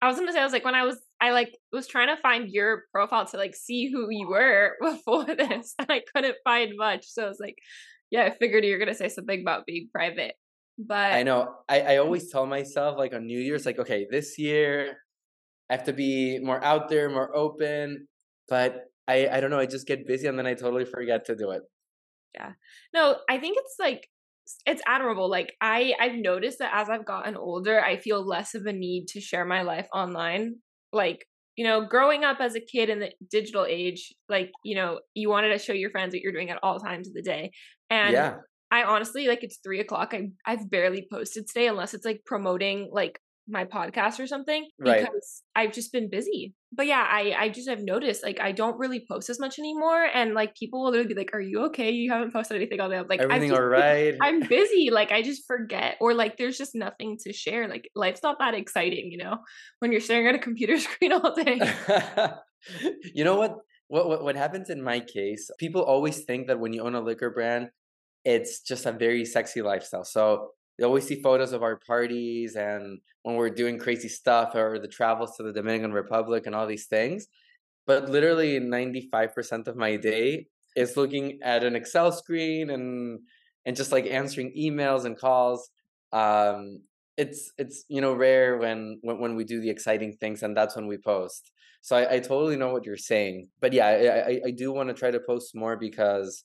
I 0.00 0.08
was 0.08 0.18
gonna 0.18 0.32
say 0.32 0.40
I 0.40 0.44
was 0.44 0.52
like 0.52 0.64
when 0.64 0.74
I 0.74 0.84
was 0.84 0.98
I 1.20 1.30
like 1.30 1.56
was 1.72 1.86
trying 1.86 2.08
to 2.08 2.20
find 2.20 2.48
your 2.50 2.84
profile 2.92 3.24
to 3.26 3.36
like 3.36 3.54
see 3.54 3.90
who 3.90 4.08
you 4.10 4.28
were 4.28 4.72
before 4.82 5.24
this 5.24 5.74
and 5.78 5.90
I 5.90 6.02
couldn't 6.12 6.36
find 6.44 6.72
much. 6.76 7.06
So 7.06 7.24
I 7.24 7.28
was 7.28 7.38
like, 7.40 7.56
yeah, 8.10 8.24
I 8.24 8.30
figured 8.30 8.64
you 8.64 8.72
were 8.72 8.78
gonna 8.78 8.94
say 8.94 9.08
something 9.08 9.40
about 9.40 9.64
being 9.66 9.88
private. 9.92 10.34
But 10.78 11.12
I 11.12 11.22
know. 11.22 11.54
I, 11.68 11.80
I 11.80 11.96
always 11.98 12.30
tell 12.30 12.46
myself 12.46 12.98
like 12.98 13.14
on 13.14 13.26
New 13.26 13.38
Year's, 13.38 13.66
like, 13.66 13.78
okay, 13.78 14.06
this 14.10 14.38
year 14.38 14.96
I 15.70 15.74
have 15.76 15.84
to 15.84 15.92
be 15.92 16.38
more 16.40 16.62
out 16.64 16.88
there, 16.88 17.08
more 17.08 17.34
open. 17.36 18.08
But 18.48 18.86
I, 19.06 19.28
I 19.28 19.40
don't 19.40 19.50
know, 19.50 19.58
I 19.58 19.66
just 19.66 19.86
get 19.86 20.06
busy 20.06 20.26
and 20.26 20.38
then 20.38 20.46
I 20.46 20.54
totally 20.54 20.84
forget 20.84 21.26
to 21.26 21.36
do 21.36 21.50
it. 21.50 21.62
Yeah. 22.34 22.52
No, 22.94 23.16
I 23.28 23.38
think 23.38 23.56
it's 23.58 23.76
like 23.78 24.08
it's 24.66 24.82
admirable. 24.86 25.30
Like 25.30 25.54
I 25.60 25.94
I've 26.00 26.14
noticed 26.14 26.58
that 26.58 26.72
as 26.74 26.88
I've 26.88 27.06
gotten 27.06 27.36
older, 27.36 27.80
I 27.80 27.96
feel 27.96 28.26
less 28.26 28.54
of 28.54 28.66
a 28.66 28.72
need 28.72 29.06
to 29.08 29.20
share 29.20 29.44
my 29.44 29.62
life 29.62 29.88
online. 29.92 30.56
Like, 30.92 31.26
you 31.56 31.64
know, 31.64 31.86
growing 31.86 32.24
up 32.24 32.38
as 32.40 32.54
a 32.54 32.60
kid 32.60 32.90
in 32.90 33.00
the 33.00 33.12
digital 33.30 33.66
age, 33.68 34.12
like, 34.28 34.50
you 34.64 34.74
know, 34.74 35.00
you 35.14 35.28
wanted 35.28 35.50
to 35.50 35.58
show 35.58 35.72
your 35.72 35.90
friends 35.90 36.14
what 36.14 36.22
you're 36.22 36.32
doing 36.32 36.50
at 36.50 36.58
all 36.62 36.78
times 36.78 37.08
of 37.08 37.14
the 37.14 37.22
day. 37.22 37.50
And 37.90 38.12
yeah. 38.12 38.36
I 38.70 38.84
honestly 38.84 39.28
like 39.28 39.42
it's 39.42 39.58
three 39.62 39.80
o'clock. 39.80 40.14
I 40.14 40.30
I've 40.46 40.70
barely 40.70 41.06
posted 41.12 41.46
today 41.46 41.68
unless 41.68 41.94
it's 41.94 42.06
like 42.06 42.22
promoting 42.24 42.88
like 42.92 43.18
my 43.48 43.64
podcast 43.64 44.20
or 44.20 44.26
something 44.26 44.68
because 44.78 45.02
right. 45.02 45.64
I've 45.64 45.72
just 45.72 45.92
been 45.92 46.08
busy. 46.08 46.54
But 46.72 46.86
yeah, 46.86 47.06
I 47.08 47.34
I 47.38 47.48
just 47.48 47.68
have 47.68 47.80
noticed 47.80 48.22
like 48.22 48.40
I 48.40 48.52
don't 48.52 48.78
really 48.78 49.04
post 49.10 49.28
as 49.28 49.38
much 49.38 49.58
anymore, 49.58 50.04
and 50.14 50.32
like 50.32 50.54
people 50.54 50.82
will 50.82 50.90
literally 50.90 51.12
be 51.12 51.20
like, 51.20 51.34
"Are 51.34 51.40
you 51.40 51.66
okay? 51.66 51.90
You 51.90 52.10
haven't 52.10 52.32
posted 52.32 52.56
anything 52.56 52.80
all 52.80 52.88
day." 52.88 52.96
I'm 52.96 53.08
like, 53.08 53.20
everything 53.20 53.50
just, 53.50 53.60
all 53.60 53.66
right? 53.66 54.14
I'm 54.20 54.40
busy. 54.40 54.90
Like 54.90 55.12
I 55.12 55.22
just 55.22 55.46
forget, 55.46 55.96
or 56.00 56.14
like 56.14 56.38
there's 56.38 56.56
just 56.56 56.74
nothing 56.74 57.18
to 57.24 57.32
share. 57.32 57.68
Like 57.68 57.90
life's 57.94 58.22
not 58.22 58.38
that 58.38 58.54
exciting, 58.54 59.10
you 59.10 59.18
know, 59.18 59.38
when 59.80 59.92
you're 59.92 60.00
staring 60.00 60.28
at 60.28 60.34
a 60.34 60.38
computer 60.38 60.78
screen 60.78 61.12
all 61.12 61.34
day. 61.34 61.60
you 63.14 63.24
know 63.24 63.36
what? 63.36 63.56
What, 63.88 64.08
what 64.08 64.24
what 64.24 64.36
happens 64.36 64.70
in 64.70 64.82
my 64.82 65.00
case? 65.00 65.50
People 65.58 65.82
always 65.82 66.24
think 66.24 66.46
that 66.46 66.58
when 66.58 66.72
you 66.72 66.82
own 66.82 66.94
a 66.94 67.00
liquor 67.00 67.30
brand, 67.30 67.68
it's 68.24 68.60
just 68.62 68.86
a 68.86 68.92
very 68.92 69.26
sexy 69.26 69.60
lifestyle. 69.60 70.04
So 70.04 70.52
you 70.78 70.86
always 70.86 71.06
see 71.06 71.20
photos 71.20 71.52
of 71.52 71.62
our 71.62 71.76
parties 71.76 72.56
and 72.56 72.98
when 73.22 73.36
we're 73.36 73.50
doing 73.50 73.78
crazy 73.78 74.08
stuff 74.08 74.54
or 74.54 74.78
the 74.78 74.88
travels 74.88 75.36
to 75.36 75.42
the 75.42 75.52
Dominican 75.52 75.92
Republic 75.92 76.46
and 76.46 76.54
all 76.54 76.66
these 76.66 76.86
things. 76.86 77.26
But 77.86 78.08
literally 78.08 78.58
95% 78.58 79.66
of 79.66 79.76
my 79.76 79.96
day 79.96 80.46
is 80.76 80.96
looking 80.96 81.40
at 81.42 81.64
an 81.64 81.76
Excel 81.76 82.12
screen 82.12 82.70
and 82.70 83.20
and 83.64 83.76
just 83.76 83.92
like 83.92 84.06
answering 84.06 84.52
emails 84.58 85.04
and 85.04 85.16
calls. 85.16 85.70
Um, 86.12 86.80
it's 87.16 87.52
it's 87.58 87.84
you 87.88 88.00
know 88.00 88.14
rare 88.14 88.56
when, 88.56 88.98
when 89.02 89.18
when 89.18 89.36
we 89.36 89.44
do 89.44 89.60
the 89.60 89.70
exciting 89.70 90.16
things 90.20 90.42
and 90.42 90.56
that's 90.56 90.74
when 90.74 90.86
we 90.86 90.96
post. 90.96 91.52
So 91.82 91.96
I, 91.96 92.14
I 92.14 92.18
totally 92.20 92.56
know 92.56 92.72
what 92.72 92.86
you're 92.86 92.96
saying. 92.96 93.48
But 93.60 93.72
yeah, 93.72 93.86
I, 93.86 94.30
I, 94.30 94.40
I 94.46 94.50
do 94.52 94.72
want 94.72 94.88
to 94.88 94.94
try 94.94 95.10
to 95.10 95.20
post 95.20 95.54
more 95.54 95.76
because 95.76 96.44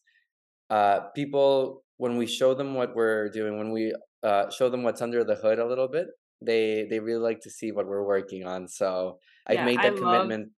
uh, 0.69 1.01
people 1.15 1.83
when 1.97 2.17
we 2.17 2.27
show 2.27 2.53
them 2.53 2.73
what 2.73 2.95
we're 2.95 3.29
doing, 3.29 3.57
when 3.57 3.71
we 3.71 3.93
uh, 4.23 4.49
show 4.49 4.69
them 4.69 4.83
what's 4.83 5.01
under 5.01 5.23
the 5.23 5.35
hood 5.35 5.59
a 5.59 5.67
little 5.67 5.87
bit, 5.87 6.07
they 6.41 6.87
they 6.89 6.99
really 6.99 7.21
like 7.21 7.41
to 7.41 7.49
see 7.49 7.71
what 7.71 7.87
we're 7.87 8.05
working 8.05 8.45
on. 8.45 8.67
So 8.67 9.19
yeah, 9.49 9.59
I've 9.59 9.65
made 9.65 9.79
that 9.79 9.93
I 9.93 9.97
commitment. 9.97 10.51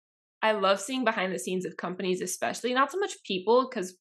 Love, 0.44 0.56
I 0.56 0.60
love 0.60 0.80
seeing 0.80 1.04
behind 1.04 1.34
the 1.34 1.40
scenes 1.40 1.66
of 1.66 1.78
companies, 1.78 2.22
especially 2.22 2.74
not 2.74 2.92
so 2.92 3.00
much 3.00 3.22
people 3.24 3.68
because 3.70 3.96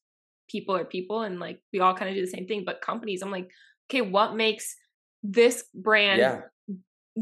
people 0.49 0.75
are 0.75 0.85
people 0.85 1.21
and 1.21 1.39
like 1.39 1.61
we 1.71 1.79
all 1.79 1.93
kind 1.93 2.09
of 2.09 2.15
do 2.15 2.21
the 2.21 2.31
same 2.31 2.47
thing, 2.47 2.63
but 2.65 2.81
companies. 2.81 3.21
I'm 3.21 3.31
like, 3.31 3.49
okay, 3.89 4.01
what 4.01 4.35
makes 4.35 4.75
this 5.23 5.65
brand 5.73 6.19
yeah. 6.19 6.41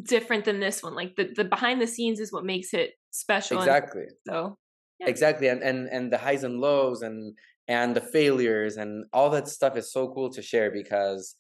different 0.02 0.46
than 0.46 0.60
this 0.60 0.82
one? 0.84 0.96
Like 0.96 1.16
the 1.16 1.32
the 1.36 1.44
behind 1.44 1.82
the 1.82 1.88
scenes 1.88 2.20
is 2.20 2.32
what 2.32 2.46
makes 2.46 2.74
it 2.74 2.92
special. 3.12 3.60
Exactly. 3.60 4.04
And 4.04 4.12
so 4.28 4.58
yeah. 5.00 5.08
exactly, 5.08 5.48
and 5.48 5.62
and 5.62 5.88
and 5.90 6.12
the 6.12 6.18
highs 6.18 6.44
and 6.44 6.60
lows 6.60 7.02
and 7.02 7.36
and 7.68 7.96
the 7.96 8.02
failures 8.02 8.78
and 8.78 9.06
all 9.12 9.30
that 9.32 9.48
stuff 9.48 9.76
is 9.76 9.92
so 9.92 10.12
cool 10.14 10.30
to 10.32 10.42
share 10.42 10.72
because 10.72 11.36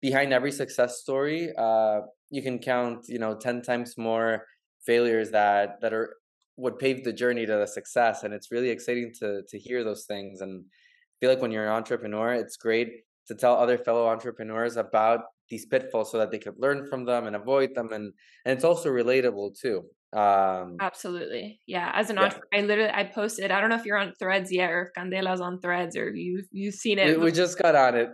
behind 0.00 0.32
every 0.32 0.52
success 0.52 1.00
story 1.00 1.50
uh, 1.58 2.00
you 2.30 2.42
can 2.42 2.58
count 2.58 3.04
you 3.08 3.18
know 3.18 3.34
10 3.34 3.62
times 3.62 3.96
more 3.98 4.44
failures 4.84 5.30
that 5.30 5.80
that 5.80 5.92
are 5.92 6.16
would 6.56 6.78
pave 6.78 7.04
the 7.04 7.12
journey 7.12 7.46
to 7.46 7.56
the 7.56 7.66
success 7.66 8.22
and 8.22 8.34
it's 8.34 8.50
really 8.50 8.70
exciting 8.70 9.12
to 9.18 9.42
to 9.48 9.58
hear 9.58 9.84
those 9.84 10.04
things 10.04 10.40
and 10.40 10.64
I 10.64 11.14
feel 11.20 11.30
like 11.30 11.42
when 11.42 11.50
you're 11.50 11.66
an 11.66 11.72
entrepreneur 11.72 12.32
it's 12.34 12.56
great 12.56 12.88
to 13.28 13.34
tell 13.34 13.54
other 13.56 13.78
fellow 13.78 14.08
entrepreneurs 14.08 14.76
about 14.76 15.20
these 15.48 15.66
pitfalls 15.66 16.10
so 16.10 16.18
that 16.18 16.30
they 16.30 16.38
could 16.38 16.54
learn 16.58 16.86
from 16.86 17.04
them 17.04 17.26
and 17.26 17.36
avoid 17.36 17.74
them 17.74 17.92
and 17.92 18.12
and 18.44 18.56
it's 18.56 18.64
also 18.64 18.88
relatable 18.90 19.58
too 19.58 19.82
um 20.12 20.76
absolutely 20.80 21.60
yeah 21.66 21.92
as 21.94 22.10
an 22.10 22.16
yeah. 22.16 22.24
entrepreneur 22.24 22.64
i 22.64 22.66
literally 22.66 22.92
i 22.92 23.04
posted 23.04 23.50
i 23.50 23.60
don't 23.60 23.70
know 23.70 23.76
if 23.76 23.84
you're 23.84 23.96
on 23.96 24.12
threads 24.18 24.50
yet 24.52 24.70
or 24.70 24.86
if 24.86 24.94
candela's 24.94 25.40
on 25.40 25.60
threads 25.60 25.96
or 25.96 26.10
you 26.10 26.42
you've 26.50 26.74
seen 26.74 26.98
it 26.98 27.16
we, 27.16 27.26
we 27.26 27.32
just 27.32 27.58
got 27.58 27.76
on 27.76 27.94
it 27.96 28.08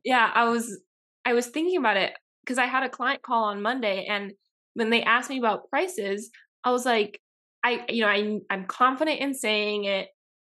yeah 0.04 0.30
i 0.34 0.48
was 0.48 0.80
i 1.24 1.32
was 1.32 1.46
thinking 1.46 1.78
about 1.78 1.96
it 1.96 2.12
because 2.44 2.58
i 2.58 2.66
had 2.66 2.82
a 2.82 2.88
client 2.88 3.22
call 3.22 3.44
on 3.44 3.62
monday 3.62 4.06
and 4.08 4.32
when 4.74 4.90
they 4.90 5.02
asked 5.02 5.30
me 5.30 5.38
about 5.38 5.68
prices 5.70 6.30
i 6.64 6.70
was 6.70 6.84
like 6.84 7.20
i 7.64 7.84
you 7.88 8.02
know 8.02 8.08
i 8.08 8.38
i'm 8.50 8.64
confident 8.66 9.20
in 9.20 9.34
saying 9.34 9.84
it 9.84 10.08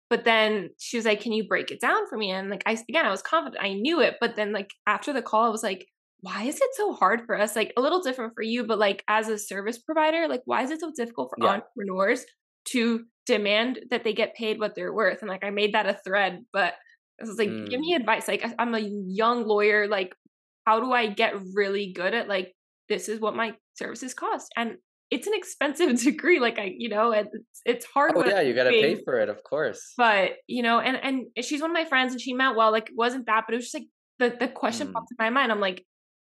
but 0.10 0.25
then 0.25 0.70
she 0.77 0.98
was 0.98 1.05
like 1.05 1.22
can 1.22 1.34
you 1.34 1.48
break 1.48 1.72
it 1.72 1.82
down 1.82 2.08
for 2.08 2.17
me 2.17 2.32
and 2.32 2.50
like 2.50 2.63
i 2.65 2.72
again 2.89 3.05
i 3.05 3.12
was 3.12 3.22
confident 3.22 3.63
i 3.63 3.74
knew 3.74 4.01
it 4.01 4.15
but 4.20 4.36
then 4.36 4.51
like 4.51 4.72
after 4.88 5.13
the 5.13 5.22
call 5.22 5.46
i 5.46 5.50
was 5.50 5.63
like 5.63 5.88
why 6.24 6.43
is 6.43 6.55
it 6.55 6.70
so 6.75 6.93
hard 6.93 7.25
for 7.25 7.38
us? 7.38 7.53
Like 7.53 7.74
a 7.75 7.82
little 7.82 8.01
different 8.01 8.34
for 8.34 8.43
you, 8.43 8.63
but 8.63 8.79
like 8.79 9.03
as 9.10 9.27
a 9.27 9.38
service 9.38 9.77
provider, 9.77 10.29
like 10.29 10.41
why 10.46 10.63
is 10.63 10.72
it 10.72 10.79
so 10.79 10.89
difficult 10.96 11.29
for 11.29 11.43
yeah. 11.43 11.55
entrepreneurs 11.55 12.25
to 12.70 13.03
demand 13.25 13.79
that 13.89 14.05
they 14.05 14.13
get 14.13 14.34
paid 14.34 14.58
what 14.58 14.74
they're 14.74 14.93
worth? 14.93 15.22
And 15.22 15.29
like 15.29 15.43
I 15.43 15.50
made 15.50 15.74
that 15.74 15.86
a 15.86 16.00
thread, 16.05 16.46
but 16.53 16.75
I 17.22 17.25
was 17.25 17.38
like, 17.38 17.50
mm. 17.50 17.70
give 17.70 17.77
me 17.77 17.93
advice. 17.93 18.29
Like 18.29 18.46
I'm 18.58 18.74
a 18.74 18.79
young 18.79 19.46
lawyer. 19.46 19.86
Like, 19.89 20.15
how 20.65 20.79
do 20.79 20.91
I 20.91 21.08
get 21.08 21.34
really 21.53 21.93
good 21.93 22.13
at 22.13 22.27
like 22.27 22.53
this 22.89 23.10
is 23.10 23.20
what 23.20 23.36
my 23.36 23.53
services 23.75 24.13
cost? 24.13 24.51
And 24.55 24.75
it's 25.12 25.27
an 25.27 25.34
expensive 25.36 26.00
degree. 26.03 26.39
Like 26.39 26.60
I, 26.60 26.74
you 26.77 26.89
know, 26.89 27.12
it's 27.12 27.62
it's 27.65 27.86
hard. 27.86 28.13
Oh 28.15 28.25
yeah, 28.25 28.41
you 28.41 28.53
got 28.53 28.65
to 28.65 28.72
pay 28.72 29.01
for 29.03 29.20
it, 29.20 29.29
of 29.29 29.43
course. 29.43 29.93
But 29.98 30.32
you 30.48 30.63
know, 30.63 30.79
and 30.79 30.98
and 30.98 31.46
she's 31.46 31.62
one 31.62 31.72
of 31.72 31.75
my 31.75 31.86
friends, 31.86 32.13
and 32.13 32.22
she 32.22 32.34
meant 32.34 32.55
well. 32.55 32.72
Like 32.72 32.89
it 32.89 32.96
wasn't 32.96 33.25
that, 33.27 33.43
but 33.48 33.53
it 33.53 33.58
was 33.58 33.72
just 33.72 33.75
like 33.75 33.88
the 34.20 34.36
the 34.39 34.48
question 34.48 34.88
mm. 34.88 34.93
popped 34.93 35.08
in 35.12 35.24
my 35.24 35.29
mind. 35.29 35.51
I'm 35.51 35.60
like, 35.60 35.84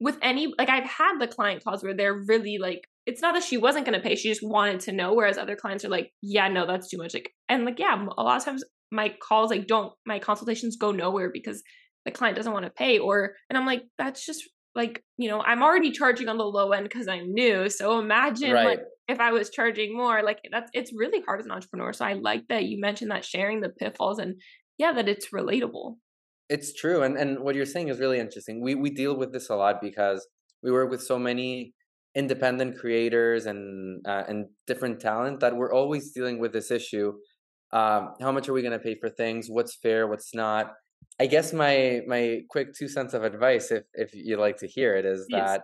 with 0.01 0.19
any 0.23 0.53
like 0.59 0.69
I've 0.69 0.85
had 0.85 1.19
the 1.19 1.29
client 1.29 1.63
calls 1.65 1.83
where 1.83 1.95
they're 1.95 2.25
really 2.27 2.59
like 2.59 2.83
it's 3.07 3.23
not 3.23 3.35
that 3.35 3.45
she 3.45 3.57
wasn't 3.57 3.87
going 3.87 3.99
to 3.99 4.07
pay 4.07 4.17
she 4.17 4.29
just 4.29 4.47
wanted 4.47 4.81
to 4.81 4.93
know 4.93 5.15
whereas 5.15 5.39
other 5.39 5.57
clients 5.57 5.85
are 5.85 5.89
like 5.89 6.11
yeah 6.23 6.49
no 6.49 6.67
that's 6.67 6.89
too 6.89 6.99
much 6.99 7.15
like 7.15 7.31
and 7.49 7.65
like 7.65 7.79
yeah 7.79 8.07
a 8.17 8.23
lot 8.23 8.37
of 8.37 8.45
times 8.45 8.65
my 8.91 9.15
calls 9.23 9.51
like 9.51 9.67
don't 9.67 9.93
my 10.07 10.19
consultations 10.19 10.77
go 10.77 10.91
nowhere 10.91 11.31
because 11.33 11.63
the 12.05 12.11
client 12.11 12.37
doesn't 12.37 12.53
want 12.53 12.65
to 12.65 12.71
pay 12.71 12.99
or 12.99 13.35
and 13.49 13.57
I'm 13.57 13.67
like 13.67 13.83
that's 13.99 14.25
just 14.25 14.43
like 14.75 15.03
you 15.17 15.29
know 15.29 15.43
I'm 15.43 15.63
already 15.63 15.91
charging 15.91 16.29
on 16.29 16.39
the 16.39 16.45
low 16.45 16.73
end 16.73 16.85
because 16.85 17.09
I'm 17.09 17.33
new 17.33 17.69
so 17.69 17.99
imagine 17.99 18.53
right. 18.53 18.67
like 18.67 18.81
if 19.09 19.21
I 19.21 19.33
was 19.33 19.51
charging 19.51 19.97
more 19.97 20.23
like 20.23 20.39
that's 20.51 20.71
it's 20.75 20.93
really 20.95 21.23
hard 21.27 21.41
as 21.41 21.47
an 21.47 21.53
entrepreneur 21.53 21.93
so 21.93 22.05
I 22.05 22.15
like 22.15 22.49
that 22.49 22.65
you 22.65 22.81
mentioned 22.81 23.11
that 23.11 23.25
sharing 23.25 23.61
the 23.61 23.69
pitfalls 23.69 24.19
and 24.19 24.41
yeah 24.79 24.93
that 24.93 25.09
it's 25.09 25.29
relatable 25.35 25.97
it's 26.49 26.75
true, 26.75 27.03
and 27.03 27.17
and 27.17 27.41
what 27.41 27.55
you're 27.55 27.67
saying 27.67 27.89
is 27.89 27.99
really 27.99 28.19
interesting. 28.19 28.63
We 28.63 28.75
we 28.75 28.91
deal 28.91 29.17
with 29.17 29.33
this 29.33 29.49
a 29.51 29.57
lot 29.57 29.81
because 29.81 30.27
we 30.63 30.71
work 30.71 30.91
with 30.91 31.03
so 31.03 31.19
many 31.19 31.75
independent 32.15 32.79
creators 32.79 33.47
and 33.47 34.07
uh, 34.07 34.25
and 34.29 34.47
different 34.67 35.01
talent 35.01 35.41
that 35.41 35.57
we're 35.57 35.73
always 35.73 36.13
dealing 36.13 36.39
with 36.39 36.53
this 36.53 36.71
issue. 36.71 37.13
Um, 37.73 38.11
how 38.21 38.31
much 38.31 38.49
are 38.49 38.53
we 38.53 38.63
going 38.63 38.79
to 38.79 38.79
pay 38.79 38.97
for 39.01 39.09
things? 39.09 39.47
What's 39.49 39.77
fair? 39.77 40.07
What's 40.07 40.35
not? 40.35 40.73
I 41.21 41.27
guess 41.27 41.53
my 41.53 42.01
my 42.07 42.43
quick 42.49 42.75
two 42.75 42.89
cents 42.89 43.15
of 43.15 43.23
advice, 43.25 43.71
if 43.71 43.85
if 43.95 44.15
you'd 44.15 44.41
like 44.41 44.59
to 44.59 44.67
hear 44.67 44.97
it, 44.97 45.05
is 45.05 45.27
yes. 45.29 45.59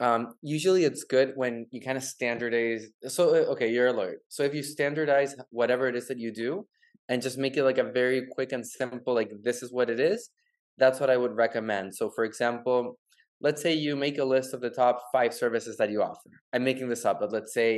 that 0.00 0.06
um, 0.06 0.34
usually 0.42 0.84
it's 0.84 1.04
good 1.04 1.32
when 1.34 1.66
you 1.70 1.80
kind 1.80 1.96
of 1.96 2.04
standardize. 2.04 2.86
So 3.08 3.30
uh, 3.30 3.52
okay, 3.52 3.72
you're 3.72 3.88
a 3.88 3.92
lawyer. 3.92 4.16
So 4.28 4.42
if 4.42 4.54
you 4.54 4.62
standardize 4.62 5.34
whatever 5.50 5.88
it 5.88 5.96
is 5.96 6.08
that 6.08 6.18
you 6.18 6.32
do, 6.32 6.66
and 7.08 7.22
just 7.22 7.38
make 7.38 7.56
it 7.56 7.64
like 7.64 7.78
a 7.78 7.84
very 7.84 8.26
quick 8.30 8.52
and 8.52 8.66
simple 8.66 9.14
like 9.14 9.30
this 9.42 9.62
is 9.62 9.72
what 9.72 9.90
it 9.90 10.00
is 10.00 10.30
that's 10.78 11.00
what 11.00 11.10
i 11.10 11.16
would 11.16 11.34
recommend 11.36 11.94
so 11.94 12.10
for 12.10 12.24
example 12.24 12.98
let's 13.44 13.60
say 13.60 13.74
you 13.74 13.94
make 13.94 14.16
a 14.16 14.24
list 14.24 14.54
of 14.54 14.60
the 14.62 14.70
top 14.70 14.96
five 15.12 15.32
services 15.34 15.76
that 15.76 15.90
you 15.90 16.02
offer. 16.02 16.30
I'm 16.54 16.64
making 16.64 16.88
this 16.88 17.04
up 17.04 17.20
but 17.20 17.30
let's 17.30 17.52
say 17.52 17.70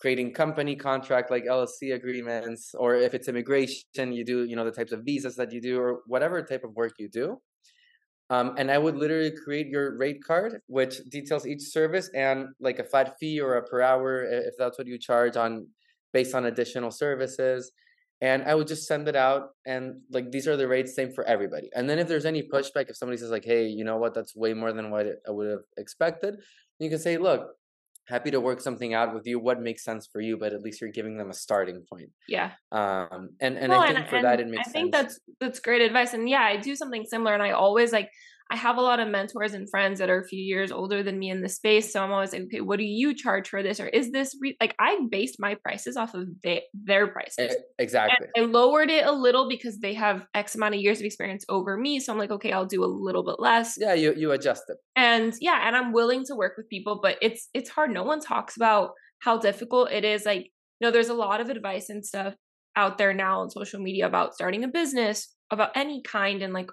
creating 0.00 0.34
company 0.34 0.76
contract 0.76 1.30
like 1.30 1.44
llc 1.44 1.80
agreements 2.00 2.74
or 2.82 2.94
if 2.94 3.14
it's 3.14 3.28
immigration 3.28 4.12
you 4.18 4.24
do 4.24 4.44
you 4.44 4.56
know 4.56 4.64
the 4.64 4.76
types 4.78 4.92
of 4.92 5.00
visas 5.08 5.34
that 5.36 5.50
you 5.52 5.60
do 5.60 5.80
or 5.80 5.90
whatever 6.06 6.42
type 6.42 6.64
of 6.64 6.72
work 6.74 6.92
you 6.98 7.08
do. 7.08 7.26
Um, 8.30 8.54
and 8.58 8.70
i 8.70 8.78
would 8.84 8.96
literally 8.96 9.32
create 9.44 9.68
your 9.74 9.86
rate 10.04 10.20
card 10.28 10.52
which 10.66 10.94
details 11.16 11.46
each 11.46 11.64
service 11.78 12.06
and 12.14 12.38
like 12.66 12.78
a 12.78 12.84
flat 12.90 13.08
fee 13.18 13.38
or 13.40 13.52
a 13.56 13.62
per 13.70 13.80
hour 13.90 14.10
if 14.50 14.54
that's 14.60 14.76
what 14.78 14.86
you 14.86 14.98
charge 14.98 15.36
on 15.44 15.50
based 16.12 16.34
on 16.34 16.46
additional 16.46 16.90
services 16.90 17.72
and 18.20 18.44
I 18.44 18.54
would 18.54 18.66
just 18.66 18.86
send 18.86 19.08
it 19.08 19.16
out 19.16 19.50
and 19.66 20.00
like 20.10 20.30
these 20.30 20.46
are 20.48 20.56
the 20.56 20.68
rates 20.68 20.94
same 20.94 21.12
for 21.12 21.24
everybody. 21.24 21.68
And 21.74 21.88
then 21.88 21.98
if 21.98 22.08
there's 22.08 22.24
any 22.24 22.42
pushback, 22.42 22.88
if 22.88 22.96
somebody 22.96 23.18
says 23.18 23.30
like, 23.30 23.44
hey, 23.44 23.66
you 23.66 23.84
know 23.84 23.96
what, 23.96 24.14
that's 24.14 24.34
way 24.36 24.54
more 24.54 24.72
than 24.72 24.90
what 24.90 25.06
I 25.26 25.30
would 25.30 25.50
have 25.50 25.64
expected, 25.76 26.36
you 26.78 26.90
can 26.90 26.98
say, 26.98 27.18
look, 27.18 27.48
happy 28.06 28.30
to 28.30 28.40
work 28.40 28.60
something 28.60 28.94
out 28.94 29.14
with 29.14 29.26
you. 29.26 29.38
What 29.38 29.60
makes 29.60 29.82
sense 29.82 30.06
for 30.10 30.20
you, 30.20 30.36
but 30.36 30.52
at 30.52 30.62
least 30.62 30.80
you're 30.80 30.90
giving 30.90 31.16
them 31.16 31.30
a 31.30 31.34
starting 31.34 31.84
point. 31.90 32.10
Yeah. 32.28 32.52
Um 32.70 33.30
and 33.40 33.56
and 33.56 33.72
I 33.72 33.86
think 33.86 33.98
and, 33.98 34.08
for 34.08 34.16
and 34.16 34.24
that 34.24 34.40
it 34.40 34.48
makes 34.48 34.66
sense. 34.66 34.68
I 34.68 34.72
think 34.72 34.94
sense. 34.94 35.06
that's 35.06 35.20
that's 35.40 35.60
great 35.60 35.82
advice. 35.82 36.14
And 36.14 36.28
yeah, 36.28 36.42
I 36.42 36.56
do 36.56 36.76
something 36.76 37.04
similar 37.04 37.34
and 37.34 37.42
I 37.42 37.50
always 37.50 37.92
like 37.92 38.10
I 38.50 38.56
have 38.56 38.76
a 38.76 38.82
lot 38.82 39.00
of 39.00 39.08
mentors 39.08 39.54
and 39.54 39.68
friends 39.70 39.98
that 39.98 40.10
are 40.10 40.20
a 40.20 40.26
few 40.26 40.38
years 40.38 40.70
older 40.70 41.02
than 41.02 41.18
me 41.18 41.30
in 41.30 41.40
the 41.40 41.48
space. 41.48 41.92
So 41.92 42.02
I'm 42.02 42.12
always 42.12 42.32
like, 42.32 42.42
okay, 42.42 42.60
what 42.60 42.78
do 42.78 42.84
you 42.84 43.14
charge 43.14 43.48
for 43.48 43.62
this? 43.62 43.80
Or 43.80 43.88
is 43.88 44.12
this 44.12 44.36
re-? 44.40 44.56
like 44.60 44.74
I 44.78 44.98
based 45.10 45.36
my 45.38 45.54
prices 45.54 45.96
off 45.96 46.14
of 46.14 46.28
they, 46.42 46.62
their 46.74 47.06
prices. 47.08 47.56
Exactly. 47.78 48.28
And 48.36 48.46
I 48.46 48.48
lowered 48.48 48.90
it 48.90 49.06
a 49.06 49.12
little 49.12 49.48
because 49.48 49.78
they 49.78 49.94
have 49.94 50.26
X 50.34 50.54
amount 50.54 50.74
of 50.74 50.80
years 50.80 51.00
of 51.00 51.06
experience 51.06 51.44
over 51.48 51.76
me. 51.76 51.98
So 52.00 52.12
I'm 52.12 52.18
like, 52.18 52.30
okay, 52.30 52.52
I'll 52.52 52.66
do 52.66 52.84
a 52.84 52.86
little 52.86 53.24
bit 53.24 53.36
less. 53.38 53.76
yeah, 53.78 53.94
you 53.94 54.14
you 54.14 54.32
adjust 54.32 54.64
it. 54.68 54.76
And 54.94 55.32
yeah, 55.40 55.66
and 55.66 55.74
I'm 55.74 55.92
willing 55.92 56.24
to 56.26 56.34
work 56.34 56.54
with 56.56 56.68
people, 56.68 57.00
but 57.02 57.16
it's 57.22 57.48
it's 57.54 57.70
hard. 57.70 57.92
No 57.92 58.02
one 58.02 58.20
talks 58.20 58.56
about 58.56 58.90
how 59.20 59.38
difficult 59.38 59.90
it 59.90 60.04
is. 60.04 60.26
Like, 60.26 60.44
you 60.80 60.86
know, 60.86 60.90
there's 60.90 61.08
a 61.08 61.14
lot 61.14 61.40
of 61.40 61.48
advice 61.48 61.88
and 61.88 62.04
stuff 62.04 62.34
out 62.76 62.98
there 62.98 63.14
now 63.14 63.40
on 63.40 63.50
social 63.50 63.80
media 63.80 64.06
about 64.06 64.34
starting 64.34 64.64
a 64.64 64.68
business, 64.68 65.34
about 65.50 65.70
any 65.74 66.02
kind, 66.02 66.42
and 66.42 66.52
like 66.52 66.70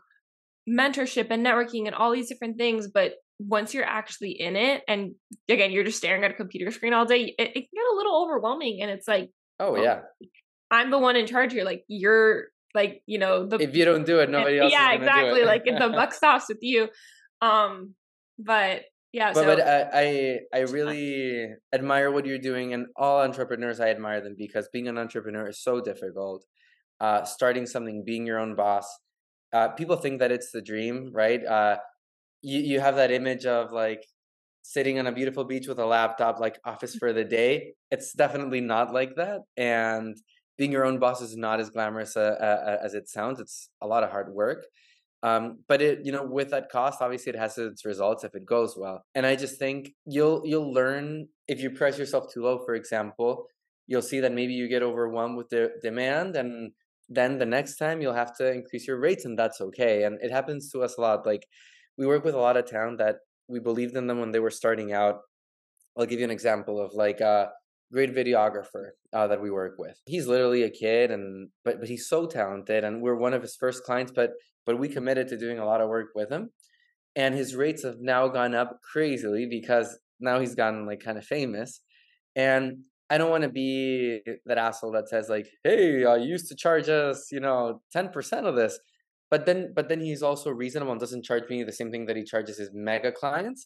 mentorship 0.69 1.27
and 1.29 1.45
networking 1.45 1.85
and 1.87 1.95
all 1.95 2.11
these 2.11 2.29
different 2.29 2.57
things. 2.57 2.87
But 2.87 3.13
once 3.39 3.73
you're 3.73 3.85
actually 3.85 4.31
in 4.31 4.55
it, 4.55 4.83
and 4.87 5.15
again, 5.49 5.71
you're 5.71 5.83
just 5.83 5.97
staring 5.97 6.23
at 6.23 6.31
a 6.31 6.35
computer 6.35 6.71
screen 6.71 6.93
all 6.93 7.05
day, 7.05 7.33
it, 7.37 7.47
it 7.47 7.53
can 7.53 7.61
get 7.73 7.93
a 7.93 7.95
little 7.95 8.23
overwhelming. 8.23 8.79
And 8.81 8.91
it's 8.91 9.07
like, 9.07 9.29
Oh 9.61 9.73
well, 9.73 9.83
yeah. 9.83 10.01
I'm 10.71 10.89
the 10.89 10.97
one 10.97 11.15
in 11.15 11.27
charge 11.27 11.53
here. 11.53 11.63
Like, 11.63 11.83
you're 11.87 12.45
like, 12.73 13.03
you 13.05 13.19
know, 13.19 13.45
the 13.45 13.57
If 13.57 13.75
you 13.75 13.85
don't 13.85 14.05
do 14.05 14.19
it, 14.19 14.29
nobody 14.29 14.57
else 14.57 14.71
yeah, 14.71 14.93
exactly. 14.93 15.35
do 15.35 15.43
it. 15.43 15.45
like 15.45 15.65
the 15.65 15.89
buck 15.93 16.13
stops 16.13 16.45
with 16.49 16.57
you. 16.61 16.89
Um, 17.41 17.93
but 18.39 18.81
yeah, 19.13 19.33
but 19.33 19.41
so 19.41 19.45
but 19.45 19.61
I, 19.61 19.89
I 19.93 20.39
I 20.53 20.59
really 20.61 21.49
admire 21.73 22.11
what 22.11 22.25
you're 22.25 22.39
doing, 22.39 22.73
and 22.73 22.87
all 22.95 23.21
entrepreneurs 23.21 23.79
I 23.79 23.89
admire 23.89 24.21
them 24.21 24.35
because 24.37 24.69
being 24.71 24.87
an 24.87 24.97
entrepreneur 24.97 25.49
is 25.49 25.61
so 25.61 25.81
difficult. 25.81 26.43
Uh, 26.99 27.23
starting 27.23 27.65
something, 27.65 28.03
being 28.05 28.25
your 28.25 28.39
own 28.39 28.55
boss. 28.55 28.87
Uh, 29.53 29.69
people 29.69 29.97
think 29.97 30.19
that 30.19 30.31
it's 30.31 30.51
the 30.51 30.61
dream, 30.61 31.11
right? 31.13 31.43
Uh, 31.45 31.77
you 32.41 32.59
you 32.61 32.79
have 32.79 32.95
that 32.95 33.11
image 33.11 33.45
of 33.45 33.71
like 33.71 34.05
sitting 34.63 34.99
on 34.99 35.07
a 35.07 35.11
beautiful 35.11 35.43
beach 35.43 35.67
with 35.67 35.79
a 35.79 35.85
laptop, 35.85 36.39
like 36.39 36.59
office 36.65 36.95
for 36.95 37.13
the 37.13 37.23
day. 37.23 37.73
It's 37.91 38.13
definitely 38.13 38.61
not 38.61 38.93
like 38.93 39.15
that, 39.15 39.41
and 39.57 40.17
being 40.57 40.71
your 40.71 40.85
own 40.85 40.99
boss 40.99 41.21
is 41.21 41.35
not 41.37 41.59
as 41.59 41.69
glamorous 41.69 42.15
uh, 42.17 42.21
uh, 42.39 42.77
as 42.83 42.93
it 42.93 43.09
sounds. 43.09 43.39
It's 43.39 43.69
a 43.81 43.87
lot 43.87 44.03
of 44.03 44.11
hard 44.11 44.33
work 44.33 44.65
um 45.23 45.59
but 45.67 45.81
it 45.81 46.05
you 46.05 46.11
know 46.11 46.25
with 46.25 46.49
that 46.49 46.69
cost 46.69 47.01
obviously 47.01 47.31
it 47.31 47.37
has 47.37 47.57
its 47.57 47.85
results 47.85 48.23
if 48.23 48.33
it 48.35 48.45
goes 48.45 48.75
well 48.77 49.03
and 49.15 49.25
i 49.25 49.35
just 49.35 49.59
think 49.59 49.93
you'll 50.05 50.41
you'll 50.45 50.73
learn 50.73 51.27
if 51.47 51.61
you 51.61 51.69
price 51.69 51.97
yourself 51.97 52.31
too 52.33 52.41
low 52.41 52.59
for 52.65 52.73
example 52.73 53.45
you'll 53.87 54.01
see 54.01 54.19
that 54.19 54.31
maybe 54.31 54.53
you 54.53 54.67
get 54.67 54.81
overwhelmed 54.81 55.37
with 55.37 55.49
the 55.49 55.71
demand 55.81 56.35
and 56.35 56.71
then 57.13 57.37
the 57.37 57.45
next 57.45 57.75
time 57.75 58.01
you'll 58.01 58.13
have 58.13 58.35
to 58.37 58.51
increase 58.51 58.87
your 58.87 58.97
rates 58.97 59.25
and 59.25 59.37
that's 59.37 59.59
okay 59.61 60.03
and 60.03 60.17
it 60.21 60.31
happens 60.31 60.71
to 60.71 60.81
us 60.81 60.97
a 60.97 61.01
lot 61.01 61.25
like 61.25 61.45
we 61.97 62.07
work 62.07 62.23
with 62.23 62.35
a 62.35 62.39
lot 62.39 62.57
of 62.57 62.69
town 62.69 62.97
that 62.97 63.17
we 63.47 63.59
believed 63.59 63.95
in 63.95 64.07
them 64.07 64.19
when 64.19 64.31
they 64.31 64.39
were 64.39 64.49
starting 64.49 64.93
out. 64.93 65.19
I'll 65.97 66.05
give 66.05 66.19
you 66.19 66.25
an 66.25 66.31
example 66.31 66.79
of 66.79 66.93
like 66.93 67.19
a 67.19 67.51
great 67.91 68.15
videographer 68.15 68.91
uh, 69.11 69.27
that 69.27 69.41
we 69.41 69.51
work 69.51 69.75
with. 69.77 69.99
He's 70.05 70.25
literally 70.25 70.63
a 70.63 70.69
kid 70.69 71.11
and 71.11 71.49
but 71.65 71.79
but 71.79 71.89
he's 71.89 72.07
so 72.07 72.25
talented 72.25 72.83
and 72.83 73.01
we're 73.01 73.15
one 73.15 73.33
of 73.33 73.41
his 73.41 73.55
first 73.55 73.83
clients 73.83 74.13
but 74.15 74.31
but 74.65 74.79
we 74.79 74.87
committed 74.87 75.27
to 75.27 75.37
doing 75.37 75.59
a 75.59 75.65
lot 75.65 75.81
of 75.81 75.89
work 75.89 76.09
with 76.15 76.31
him 76.31 76.49
and 77.15 77.35
his 77.35 77.55
rates 77.55 77.83
have 77.83 77.99
now 77.99 78.29
gone 78.29 78.55
up 78.55 78.79
crazily 78.89 79.45
because 79.45 79.99
now 80.19 80.39
he's 80.39 80.55
gotten 80.55 80.85
like 80.85 81.01
kind 81.01 81.17
of 81.17 81.25
famous 81.25 81.81
and 82.35 82.77
i 83.11 83.17
don't 83.17 83.33
want 83.35 83.43
to 83.43 83.53
be 83.63 84.21
that 84.49 84.57
asshole 84.67 84.93
that 84.97 85.07
says 85.13 85.25
like 85.35 85.47
hey 85.65 86.03
uh, 86.09 86.15
you 86.15 86.29
used 86.35 86.47
to 86.51 86.55
charge 86.55 86.87
us 86.89 87.17
you 87.35 87.41
know 87.45 87.81
10% 87.95 88.47
of 88.49 88.55
this. 88.61 88.79
But 89.33 89.45
then 89.47 89.59
but 89.77 89.85
then 89.89 90.01
he's 90.07 90.23
also 90.29 90.49
reasonable 90.63 90.91
and 90.91 90.99
doesn't 91.05 91.23
charge 91.29 91.45
me 91.49 91.57
the 91.63 91.77
same 91.79 91.89
thing 91.93 92.05
that 92.07 92.17
he 92.19 92.23
charges 92.33 92.57
his 92.63 92.71
mega 92.73 93.11
clients. 93.21 93.61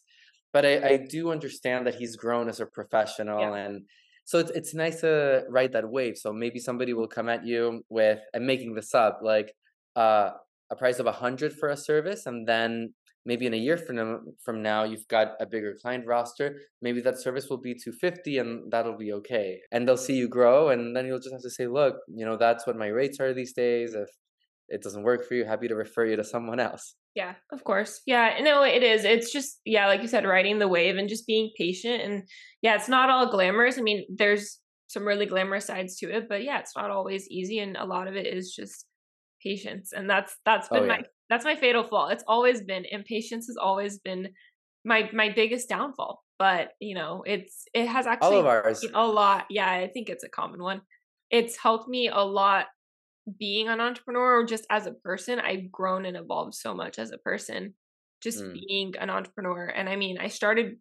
But 0.54 0.62
i, 0.70 0.74
I 0.92 0.94
do 1.16 1.22
understand 1.36 1.80
that 1.86 1.96
he's 2.00 2.14
grown 2.24 2.46
as 2.52 2.58
a 2.60 2.66
professional 2.78 3.40
Yeah. 3.40 3.64
and 3.64 3.74
so 4.30 4.34
it's, 4.42 4.52
it's 4.58 4.74
nice 4.84 4.98
to 5.06 5.44
ride 5.58 5.72
that 5.76 5.88
wave. 5.96 6.16
So 6.24 6.28
maybe 6.32 6.58
somebody 6.68 6.92
will 6.98 7.10
come 7.16 7.28
at 7.34 7.42
you 7.50 7.82
with 7.98 8.20
i'm 8.34 8.46
making 8.52 8.74
this 8.78 8.92
up 9.04 9.14
like 9.32 9.48
uh 10.04 10.28
a 10.74 10.76
price 10.82 10.98
of 11.02 11.06
a 11.06 11.16
hundred 11.24 11.52
for 11.58 11.68
a 11.68 11.76
service, 11.90 12.22
and 12.26 12.38
then 12.52 12.92
maybe 13.26 13.46
in 13.46 13.54
a 13.54 13.58
year 13.58 13.76
from 13.76 13.96
now, 13.96 14.20
from 14.44 14.62
now 14.62 14.84
you've 14.84 15.08
got 15.08 15.28
a 15.40 15.46
bigger 15.46 15.74
client 15.82 16.06
roster. 16.06 16.60
Maybe 16.80 17.00
that 17.02 17.20
service 17.20 17.48
will 17.50 17.60
be 17.60 17.74
two 17.74 17.92
fifty, 17.92 18.38
and 18.38 18.70
that'll 18.72 18.96
be 18.96 19.12
okay. 19.14 19.60
And 19.72 19.86
they'll 19.86 19.96
see 20.08 20.14
you 20.16 20.28
grow, 20.28 20.70
and 20.70 20.96
then 20.96 21.06
you'll 21.06 21.18
just 21.18 21.32
have 21.34 21.42
to 21.42 21.50
say, 21.50 21.66
look, 21.66 21.96
you 22.08 22.24
know, 22.24 22.36
that's 22.38 22.66
what 22.66 22.76
my 22.76 22.88
rates 22.88 23.20
are 23.20 23.34
these 23.34 23.52
days. 23.52 23.94
If 23.94 24.08
it 24.68 24.82
doesn't 24.82 25.02
work 25.04 25.26
for 25.26 25.34
you, 25.34 25.44
happy 25.44 25.68
to 25.68 25.74
refer 25.76 26.06
you 26.06 26.16
to 26.16 26.24
someone 26.24 26.60
else. 26.60 26.94
yeah, 27.14 27.34
of 27.52 27.64
course. 27.64 28.02
Yeah, 28.06 28.38
no, 28.42 28.62
it 28.62 28.82
is. 28.82 29.04
It's 29.04 29.32
just 29.32 29.60
yeah, 29.64 29.86
like 29.86 30.02
you 30.02 30.08
said, 30.08 30.24
riding 30.26 30.58
the 30.58 30.68
wave 30.68 30.96
and 30.96 31.08
just 31.08 31.26
being 31.26 31.50
patient. 31.56 32.02
And 32.02 32.22
yeah, 32.62 32.74
it's 32.74 32.88
not 32.88 33.10
all 33.10 33.30
glamorous. 33.30 33.78
I 33.78 33.82
mean, 33.82 34.04
there's 34.14 34.60
some 34.88 35.04
really 35.06 35.26
glamorous 35.26 35.66
sides 35.66 35.96
to 35.98 36.10
it, 36.14 36.28
but 36.28 36.44
yeah, 36.44 36.58
it's 36.60 36.76
not 36.76 36.90
always 36.90 37.28
easy, 37.28 37.58
and 37.58 37.76
a 37.76 37.84
lot 37.86 38.08
of 38.08 38.14
it 38.16 38.26
is 38.26 38.54
just 38.54 38.86
patience. 39.42 39.92
And 39.92 40.08
that's 40.10 40.36
that's 40.44 40.68
been 40.68 40.84
Oh, 40.84 40.86
my 40.86 40.98
yeah. 40.98 41.02
That's 41.28 41.44
my 41.44 41.56
fatal 41.56 41.82
flaw. 41.84 42.08
It's 42.08 42.24
always 42.26 42.62
been 42.62 42.84
impatience 42.90 43.46
has 43.48 43.56
always 43.56 43.98
been 43.98 44.28
my 44.84 45.10
my 45.12 45.30
biggest 45.30 45.68
downfall. 45.68 46.22
But 46.38 46.72
you 46.80 46.94
know, 46.94 47.22
it's 47.26 47.64
it 47.74 47.86
has 47.88 48.06
actually 48.06 48.36
All 48.36 48.40
of 48.40 48.46
ours. 48.46 48.84
a 48.94 49.06
lot. 49.06 49.46
Yeah, 49.50 49.70
I 49.70 49.88
think 49.92 50.08
it's 50.08 50.24
a 50.24 50.28
common 50.28 50.62
one. 50.62 50.82
It's 51.30 51.56
helped 51.56 51.88
me 51.88 52.08
a 52.08 52.20
lot 52.20 52.66
being 53.38 53.68
an 53.68 53.80
entrepreneur 53.80 54.40
or 54.40 54.44
just 54.44 54.66
as 54.70 54.86
a 54.86 54.92
person. 54.92 55.40
I've 55.40 55.72
grown 55.72 56.04
and 56.06 56.16
evolved 56.16 56.54
so 56.54 56.74
much 56.74 56.98
as 56.98 57.10
a 57.10 57.18
person 57.18 57.74
just 58.22 58.42
Mm. 58.42 58.52
being 58.54 58.94
an 58.98 59.10
entrepreneur. 59.10 59.66
And 59.66 59.88
I 59.88 59.96
mean, 59.96 60.18
I 60.18 60.28
started 60.28 60.76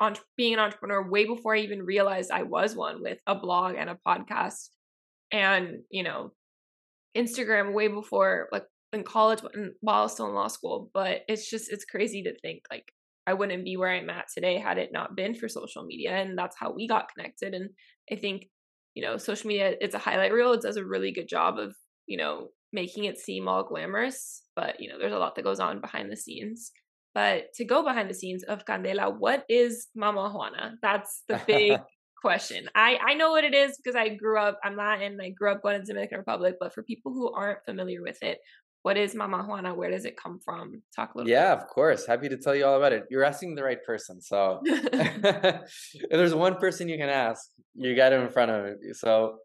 on 0.00 0.16
being 0.36 0.54
an 0.54 0.58
entrepreneur 0.58 1.08
way 1.08 1.24
before 1.24 1.54
I 1.54 1.60
even 1.60 1.82
realized 1.84 2.30
I 2.30 2.42
was 2.42 2.74
one 2.74 3.00
with 3.00 3.18
a 3.26 3.34
blog 3.36 3.76
and 3.76 3.88
a 3.88 3.98
podcast 4.06 4.68
and, 5.30 5.82
you 5.88 6.02
know, 6.02 6.32
Instagram 7.16 7.72
way 7.72 7.88
before 7.88 8.48
like 8.52 8.64
in 8.94 9.04
college 9.04 9.40
while 9.80 10.00
I 10.00 10.02
was 10.02 10.12
still 10.12 10.28
in 10.28 10.34
law 10.34 10.48
school. 10.48 10.90
But 10.94 11.22
it's 11.28 11.50
just 11.50 11.70
it's 11.72 11.84
crazy 11.84 12.22
to 12.22 12.38
think 12.40 12.62
like 12.70 12.90
I 13.26 13.34
wouldn't 13.34 13.64
be 13.64 13.76
where 13.76 13.90
I'm 13.90 14.10
at 14.10 14.26
today 14.32 14.58
had 14.58 14.78
it 14.78 14.92
not 14.92 15.16
been 15.16 15.34
for 15.34 15.48
social 15.48 15.84
media. 15.84 16.12
And 16.12 16.36
that's 16.36 16.56
how 16.58 16.72
we 16.72 16.86
got 16.86 17.08
connected. 17.14 17.54
And 17.54 17.70
I 18.12 18.16
think, 18.16 18.46
you 18.94 19.02
know, 19.02 19.16
social 19.16 19.48
media, 19.48 19.74
it's 19.80 19.94
a 19.94 19.98
highlight 19.98 20.32
reel. 20.32 20.52
It 20.52 20.62
does 20.62 20.76
a 20.76 20.84
really 20.84 21.12
good 21.12 21.28
job 21.28 21.58
of, 21.58 21.74
you 22.06 22.18
know, 22.18 22.48
making 22.72 23.04
it 23.04 23.18
seem 23.18 23.48
all 23.48 23.64
glamorous. 23.64 24.42
But, 24.54 24.78
you 24.78 24.90
know, 24.90 24.98
there's 24.98 25.12
a 25.12 25.18
lot 25.18 25.36
that 25.36 25.44
goes 25.44 25.60
on 25.60 25.80
behind 25.80 26.12
the 26.12 26.16
scenes. 26.16 26.70
But 27.14 27.54
to 27.54 27.64
go 27.64 27.82
behind 27.82 28.10
the 28.10 28.14
scenes 28.14 28.42
of 28.42 28.66
Candela, 28.66 29.16
what 29.16 29.44
is 29.48 29.86
Mama 29.94 30.30
Juana? 30.30 30.74
That's 30.82 31.22
the 31.28 31.40
big 31.46 31.78
question. 32.20 32.68
I, 32.74 32.98
I 33.06 33.14
know 33.14 33.30
what 33.30 33.44
it 33.44 33.54
is 33.54 33.76
because 33.76 33.94
I 33.94 34.08
grew 34.08 34.38
up, 34.38 34.58
I'm 34.64 34.76
Latin, 34.76 35.18
I 35.22 35.30
grew 35.30 35.52
up 35.52 35.62
going 35.62 35.76
to 35.76 35.80
the 35.80 35.86
Dominican 35.86 36.18
Republic. 36.18 36.56
But 36.60 36.74
for 36.74 36.82
people 36.82 37.12
who 37.12 37.32
aren't 37.32 37.64
familiar 37.64 38.02
with 38.02 38.20
it, 38.22 38.38
what 38.84 38.98
is 38.98 39.14
Mama 39.14 39.42
Juana? 39.42 39.74
Where 39.74 39.90
does 39.90 40.04
it 40.04 40.14
come 40.14 40.38
from? 40.38 40.82
Talk 40.94 41.14
a 41.14 41.18
little 41.18 41.30
Yeah, 41.30 41.54
of 41.54 41.66
course. 41.68 42.04
Happy 42.06 42.28
to 42.28 42.36
tell 42.36 42.54
you 42.54 42.66
all 42.66 42.76
about 42.76 42.92
it. 42.92 43.04
You're 43.10 43.24
asking 43.24 43.54
the 43.54 43.64
right 43.64 43.82
person. 43.82 44.20
So 44.20 44.60
if 44.64 46.10
there's 46.10 46.34
one 46.34 46.56
person 46.56 46.90
you 46.90 46.98
can 46.98 47.08
ask, 47.08 47.48
you 47.74 47.96
got 47.96 48.12
him 48.12 48.20
in 48.20 48.28
front 48.28 48.50
of 48.50 48.76
you. 48.82 48.92
So 48.92 49.38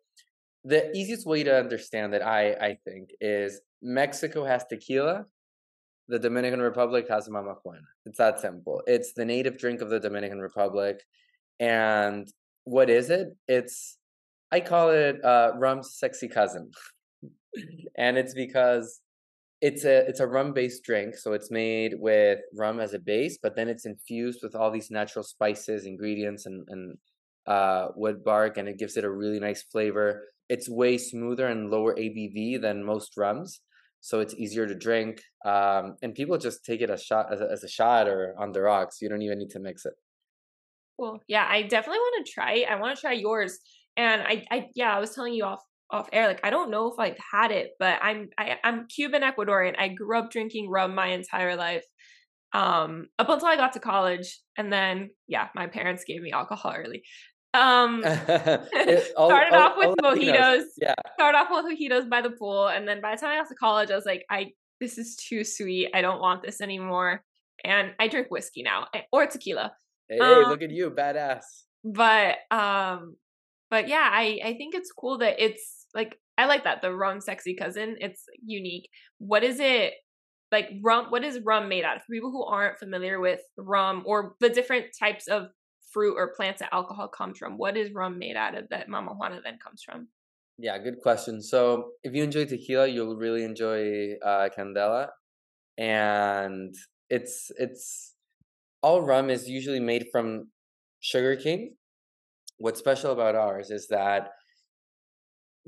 the 0.65 0.91
easiest 0.93 1.25
way 1.25 1.43
to 1.43 1.57
understand 1.57 2.13
it, 2.13 2.21
I 2.21 2.51
I 2.51 2.77
think, 2.83 3.11
is 3.21 3.61
Mexico 3.81 4.43
has 4.43 4.65
tequila, 4.65 5.23
the 6.09 6.19
Dominican 6.19 6.61
Republic 6.61 7.07
has 7.09 7.29
Mama 7.29 7.55
Juana. 7.63 7.87
It's 8.05 8.17
that 8.17 8.41
simple. 8.41 8.83
It's 8.87 9.13
the 9.13 9.23
native 9.23 9.57
drink 9.57 9.79
of 9.79 9.89
the 9.89 10.01
Dominican 10.01 10.39
Republic, 10.39 11.01
and 11.61 12.27
what 12.65 12.89
is 12.89 13.09
it? 13.09 13.29
It's 13.47 13.97
I 14.51 14.59
call 14.59 14.89
it 14.89 15.23
uh, 15.23 15.53
rum's 15.55 15.93
sexy 15.93 16.27
cousin, 16.27 16.71
and 17.97 18.17
it's 18.17 18.33
because 18.33 18.99
it's 19.61 19.83
a 19.83 20.07
it's 20.07 20.19
a 20.19 20.27
rum 20.27 20.53
based 20.53 20.83
drink 20.83 21.15
so 21.15 21.33
it's 21.33 21.51
made 21.51 21.93
with 21.99 22.39
rum 22.55 22.79
as 22.79 22.93
a 22.93 22.99
base 22.99 23.37
but 23.41 23.55
then 23.55 23.67
it's 23.67 23.85
infused 23.85 24.39
with 24.41 24.55
all 24.55 24.71
these 24.71 24.89
natural 24.89 25.23
spices 25.23 25.85
ingredients 25.85 26.45
and 26.45 26.65
and 26.69 26.97
uh 27.47 27.87
wood 27.95 28.23
bark 28.23 28.57
and 28.57 28.67
it 28.69 28.77
gives 28.77 28.95
it 28.95 29.03
a 29.03 29.09
really 29.09 29.39
nice 29.39 29.63
flavor 29.63 30.23
it's 30.47 30.69
way 30.69 30.97
smoother 30.97 31.47
and 31.47 31.69
lower 31.69 31.93
abv 31.95 32.61
than 32.61 32.83
most 32.83 33.17
rums 33.17 33.61
so 34.01 34.21
it's 34.21 34.35
easier 34.35 34.65
to 34.65 34.75
drink 34.75 35.21
um 35.45 35.95
and 36.01 36.15
people 36.15 36.37
just 36.37 36.63
take 36.63 36.81
it 36.81 36.89
a 36.89 36.97
shot 36.97 37.31
as 37.33 37.41
a, 37.41 37.49
as 37.51 37.63
a 37.63 37.69
shot 37.69 38.07
or 38.07 38.35
on 38.39 38.51
the 38.51 38.61
rocks 38.61 39.01
you 39.01 39.09
don't 39.09 39.21
even 39.21 39.39
need 39.39 39.49
to 39.49 39.59
mix 39.59 39.85
it 39.85 39.93
Cool. 40.99 41.23
Yeah, 41.27 41.47
I 41.49 41.61
definitely 41.61 41.99
want 41.99 42.25
to 42.25 42.31
try. 42.33 42.65
I 42.69 42.75
want 42.75 42.97
to 42.97 42.99
try 42.99 43.13
yours. 43.13 43.57
And 43.95 44.21
I, 44.21 44.45
I, 44.51 44.67
yeah, 44.75 44.93
I 44.93 44.99
was 44.99 45.15
telling 45.15 45.33
you 45.33 45.45
off 45.45 45.63
off 45.91 46.09
air, 46.13 46.27
like 46.27 46.39
I 46.43 46.49
don't 46.49 46.71
know 46.71 46.91
if 46.91 46.99
I've 46.99 47.17
had 47.31 47.51
it, 47.51 47.71
but 47.79 47.99
I'm 48.01 48.29
I, 48.37 48.57
I'm 48.63 48.87
Cuban 48.87 49.21
Ecuadorian. 49.21 49.75
I 49.77 49.89
grew 49.89 50.17
up 50.17 50.31
drinking 50.31 50.69
rum 50.69 50.95
my 50.95 51.07
entire 51.07 51.55
life, 51.55 51.85
um, 52.53 53.07
up 53.17 53.29
until 53.29 53.47
I 53.47 53.55
got 53.55 53.73
to 53.73 53.79
college, 53.79 54.39
and 54.57 54.71
then 54.71 55.09
yeah, 55.27 55.49
my 55.55 55.67
parents 55.67 56.03
gave 56.05 56.21
me 56.21 56.31
alcohol 56.31 56.73
early. 56.75 57.03
Um, 57.53 58.01
it, 58.05 59.11
all, 59.17 59.29
started 59.29 59.55
all, 59.55 59.61
off 59.61 59.77
with 59.77 59.97
mojitos. 59.97 60.63
Yeah, 60.77 60.95
started 61.15 61.37
off 61.37 61.47
with 61.51 61.77
mojitos 61.77 62.09
by 62.09 62.21
the 62.21 62.31
pool, 62.31 62.67
and 62.67 62.87
then 62.87 63.01
by 63.01 63.15
the 63.15 63.21
time 63.21 63.31
I 63.31 63.37
got 63.37 63.49
to 63.49 63.55
college, 63.55 63.91
I 63.91 63.95
was 63.95 64.05
like, 64.05 64.25
I 64.29 64.51
this 64.79 64.97
is 64.97 65.15
too 65.15 65.43
sweet. 65.43 65.89
I 65.93 66.01
don't 66.01 66.19
want 66.21 66.43
this 66.43 66.61
anymore, 66.61 67.23
and 67.63 67.91
I 67.99 68.07
drink 68.07 68.27
whiskey 68.29 68.63
now 68.63 68.87
eh, 68.93 69.01
or 69.11 69.27
tequila. 69.27 69.73
Hey, 70.07 70.19
um, 70.19 70.45
look 70.45 70.61
at 70.61 70.71
you, 70.71 70.89
badass. 70.91 71.43
But 71.83 72.37
um, 72.51 73.15
but 73.69 73.87
yeah, 73.87 74.09
I 74.11 74.39
I 74.43 74.53
think 74.55 74.75
it's 74.75 74.91
cool 74.91 75.19
that 75.19 75.43
it's 75.43 75.78
like 75.93 76.17
I 76.37 76.45
like 76.45 76.63
that 76.63 76.81
the 76.81 76.93
rum 76.93 77.21
sexy 77.21 77.55
cousin. 77.55 77.97
It's 77.99 78.23
unique. 78.45 78.89
What 79.17 79.43
is 79.43 79.59
it 79.59 79.93
like 80.51 80.69
rum 80.81 81.07
what 81.09 81.23
is 81.23 81.39
rum 81.43 81.69
made 81.69 81.83
out 81.83 81.97
of 81.97 82.03
for 82.03 82.13
people 82.13 82.31
who 82.31 82.43
aren't 82.43 82.79
familiar 82.79 83.19
with 83.19 83.41
rum 83.57 84.03
or 84.05 84.35
the 84.39 84.49
different 84.49 84.85
types 84.97 85.27
of 85.27 85.47
fruit 85.91 86.15
or 86.15 86.33
plants 86.35 86.59
that 86.59 86.73
alcohol 86.73 87.07
comes 87.07 87.37
from 87.37 87.57
what 87.57 87.77
is 87.77 87.91
rum 87.93 88.17
made 88.19 88.35
out 88.35 88.57
of 88.57 88.67
that 88.69 88.89
mama 88.89 89.11
juana 89.11 89.39
then 89.43 89.57
comes 89.63 89.83
from 89.83 90.07
yeah 90.57 90.77
good 90.77 90.99
question 91.01 91.41
so 91.41 91.91
if 92.03 92.13
you 92.13 92.23
enjoy 92.23 92.45
tequila 92.45 92.87
you'll 92.87 93.15
really 93.15 93.43
enjoy 93.43 94.13
uh, 94.25 94.49
candela 94.57 95.07
and 95.77 96.73
it's 97.09 97.51
it's 97.57 98.15
all 98.81 99.01
rum 99.01 99.29
is 99.29 99.47
usually 99.47 99.79
made 99.79 100.05
from 100.11 100.47
sugarcane 100.99 101.75
what's 102.57 102.79
special 102.79 103.11
about 103.11 103.35
ours 103.35 103.69
is 103.71 103.87
that 103.87 104.29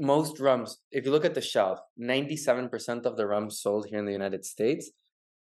most 0.01 0.39
rums, 0.39 0.79
if 0.91 1.05
you 1.05 1.11
look 1.11 1.25
at 1.25 1.35
the 1.35 1.41
shelf, 1.41 1.79
97% 2.01 3.05
of 3.05 3.15
the 3.17 3.27
rums 3.27 3.61
sold 3.61 3.85
here 3.87 3.99
in 3.99 4.05
the 4.05 4.11
United 4.11 4.43
States 4.43 4.91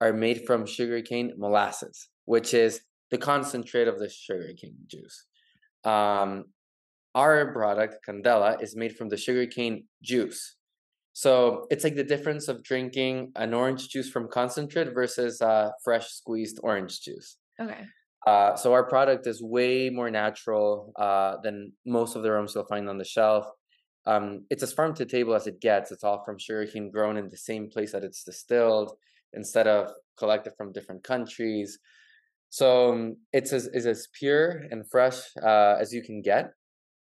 are 0.00 0.12
made 0.12 0.44
from 0.46 0.66
sugarcane 0.66 1.32
molasses, 1.38 2.08
which 2.24 2.52
is 2.52 2.80
the 3.10 3.18
concentrate 3.18 3.88
of 3.88 3.98
the 3.98 4.08
sugarcane 4.08 4.76
juice. 4.86 5.26
Um, 5.84 6.46
our 7.14 7.52
product, 7.52 7.98
Candela, 8.06 8.60
is 8.62 8.76
made 8.76 8.96
from 8.96 9.08
the 9.08 9.16
sugarcane 9.16 9.84
juice. 10.02 10.56
So 11.12 11.66
it's 11.70 11.84
like 11.84 11.96
the 11.96 12.04
difference 12.04 12.48
of 12.48 12.62
drinking 12.62 13.32
an 13.36 13.54
orange 13.54 13.88
juice 13.88 14.10
from 14.10 14.28
concentrate 14.28 14.92
versus 14.92 15.40
uh, 15.40 15.70
fresh 15.82 16.08
squeezed 16.08 16.60
orange 16.62 17.00
juice. 17.00 17.36
Okay. 17.60 17.84
Uh, 18.26 18.56
so 18.56 18.72
our 18.72 18.84
product 18.84 19.26
is 19.26 19.42
way 19.42 19.88
more 19.90 20.10
natural 20.10 20.92
uh, 20.98 21.36
than 21.42 21.72
most 21.86 22.14
of 22.14 22.22
the 22.22 22.30
rums 22.30 22.54
you'll 22.54 22.66
find 22.66 22.88
on 22.88 22.98
the 22.98 23.04
shelf 23.04 23.46
um, 24.08 24.46
it's 24.48 24.62
as 24.62 24.72
farm 24.72 24.94
to 24.94 25.04
table 25.04 25.34
as 25.34 25.46
it 25.46 25.60
gets. 25.60 25.92
It's 25.92 26.02
all 26.02 26.22
from 26.24 26.38
sugarcane 26.38 26.90
grown 26.90 27.18
in 27.18 27.28
the 27.28 27.36
same 27.36 27.68
place 27.68 27.92
that 27.92 28.04
it's 28.04 28.24
distilled 28.24 28.96
instead 29.34 29.66
of 29.66 29.92
collected 30.18 30.54
from 30.56 30.72
different 30.72 31.04
countries. 31.04 31.78
So 32.48 32.92
um, 32.92 33.16
it's 33.34 33.52
as, 33.52 33.66
is 33.66 33.86
as 33.86 34.08
pure 34.18 34.62
and 34.70 34.88
fresh 34.90 35.20
uh, 35.42 35.76
as 35.78 35.92
you 35.92 36.02
can 36.02 36.22
get. 36.22 36.52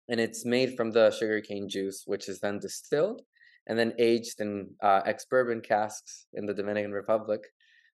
And 0.07 0.21
it's 0.21 0.45
made 0.45 0.77
from 0.77 0.91
the 0.91 1.11
sugarcane 1.11 1.67
juice, 1.67 2.03
which 2.05 2.29
is 2.29 2.39
then 2.39 2.59
distilled 2.59 3.21
and 3.67 3.77
then 3.77 3.93
aged 3.99 4.39
in 4.39 4.69
uh, 4.81 5.01
ex 5.05 5.25
bourbon 5.25 5.61
casks 5.61 6.27
in 6.33 6.45
the 6.45 6.53
Dominican 6.53 6.91
Republic 6.91 7.41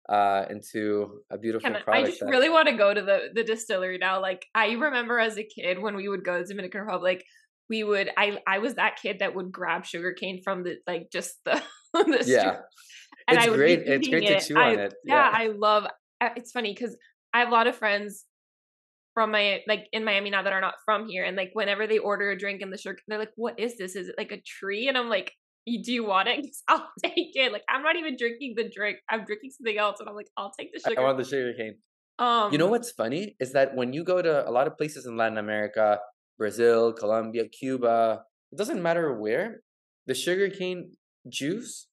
uh, 0.09 0.45
into 0.49 1.21
a 1.29 1.37
beautiful 1.37 1.69
Can 1.69 1.81
product. 1.83 2.07
I 2.07 2.09
just 2.09 2.21
really 2.21 2.49
want 2.49 2.69
to 2.69 2.75
go 2.75 2.93
to 2.93 3.01
the 3.01 3.29
the 3.35 3.43
distillery 3.43 3.97
now. 3.97 4.21
Like 4.21 4.45
I 4.55 4.71
remember 4.71 5.19
as 5.19 5.37
a 5.37 5.43
kid 5.43 5.79
when 5.79 5.95
we 5.95 6.07
would 6.07 6.23
go 6.23 6.39
to 6.39 6.45
Dominican 6.45 6.81
Republic, 6.81 7.25
we 7.69 7.83
would 7.83 8.09
I 8.17 8.39
I 8.47 8.59
was 8.59 8.75
that 8.75 8.97
kid 9.01 9.19
that 9.19 9.35
would 9.35 9.51
grab 9.51 9.85
sugarcane 9.85 10.41
from 10.43 10.63
the 10.63 10.77
like 10.87 11.09
just 11.11 11.35
the, 11.45 11.61
the 11.93 12.23
yeah. 12.25 12.57
And 13.27 13.37
it's 13.37 13.47
I 13.47 13.49
great. 13.49 13.79
It's 13.85 14.07
great 14.07 14.23
it. 14.23 14.39
to 14.39 14.47
chew 14.47 14.57
I, 14.57 14.73
on 14.73 14.79
it. 14.79 14.93
Yeah. 15.03 15.15
yeah, 15.15 15.37
I 15.37 15.47
love. 15.47 15.87
It's 16.21 16.51
funny 16.51 16.73
because 16.73 16.95
I 17.33 17.39
have 17.39 17.49
a 17.49 17.51
lot 17.51 17.67
of 17.67 17.75
friends 17.75 18.25
from 19.13 19.31
my 19.31 19.61
like 19.67 19.87
in 19.91 20.05
Miami 20.05 20.29
now 20.29 20.43
that 20.43 20.53
are 20.53 20.61
not 20.61 20.75
from 20.85 21.07
here, 21.07 21.25
and 21.25 21.35
like 21.35 21.49
whenever 21.53 21.87
they 21.87 21.97
order 21.97 22.31
a 22.31 22.37
drink 22.37 22.61
in 22.61 22.69
the 22.69 22.77
sugar, 22.77 22.99
they're 23.07 23.19
like, 23.19 23.33
"What 23.35 23.59
is 23.59 23.77
this? 23.77 23.95
Is 23.95 24.07
it 24.09 24.15
like 24.17 24.31
a 24.31 24.41
tree?" 24.41 24.87
And 24.87 24.97
I'm 24.97 25.09
like, 25.09 25.33
"Do 25.65 25.91
you 25.91 26.05
want 26.05 26.29
it? 26.29 26.45
I'll 26.67 26.87
take 27.03 27.35
it." 27.35 27.51
Like 27.51 27.63
I'm 27.69 27.83
not 27.83 27.97
even 27.97 28.15
drinking 28.17 28.53
the 28.55 28.69
drink. 28.69 28.97
I'm 29.09 29.25
drinking 29.25 29.51
something 29.51 29.77
else, 29.77 29.99
and 29.99 30.07
I'm 30.07 30.15
like, 30.15 30.29
"I'll 30.37 30.53
take 30.57 30.71
the 30.73 30.79
sugar." 30.79 31.01
I 31.01 31.03
want 31.03 31.17
the 31.17 31.25
sugar 31.25 31.53
cane. 31.57 31.75
Um, 32.19 32.51
you 32.51 32.57
know 32.57 32.67
what's 32.67 32.91
funny 32.91 33.35
is 33.39 33.51
that 33.53 33.75
when 33.75 33.93
you 33.93 34.03
go 34.03 34.21
to 34.21 34.47
a 34.47 34.51
lot 34.51 34.67
of 34.67 34.77
places 34.77 35.05
in 35.05 35.17
Latin 35.17 35.37
America, 35.37 35.99
Brazil, 36.37 36.93
Colombia, 36.93 37.47
Cuba, 37.47 38.23
it 38.51 38.57
doesn't 38.57 38.81
matter 38.81 39.13
where, 39.13 39.61
the 40.05 40.13
sugarcane 40.13 40.91
juice, 41.27 41.87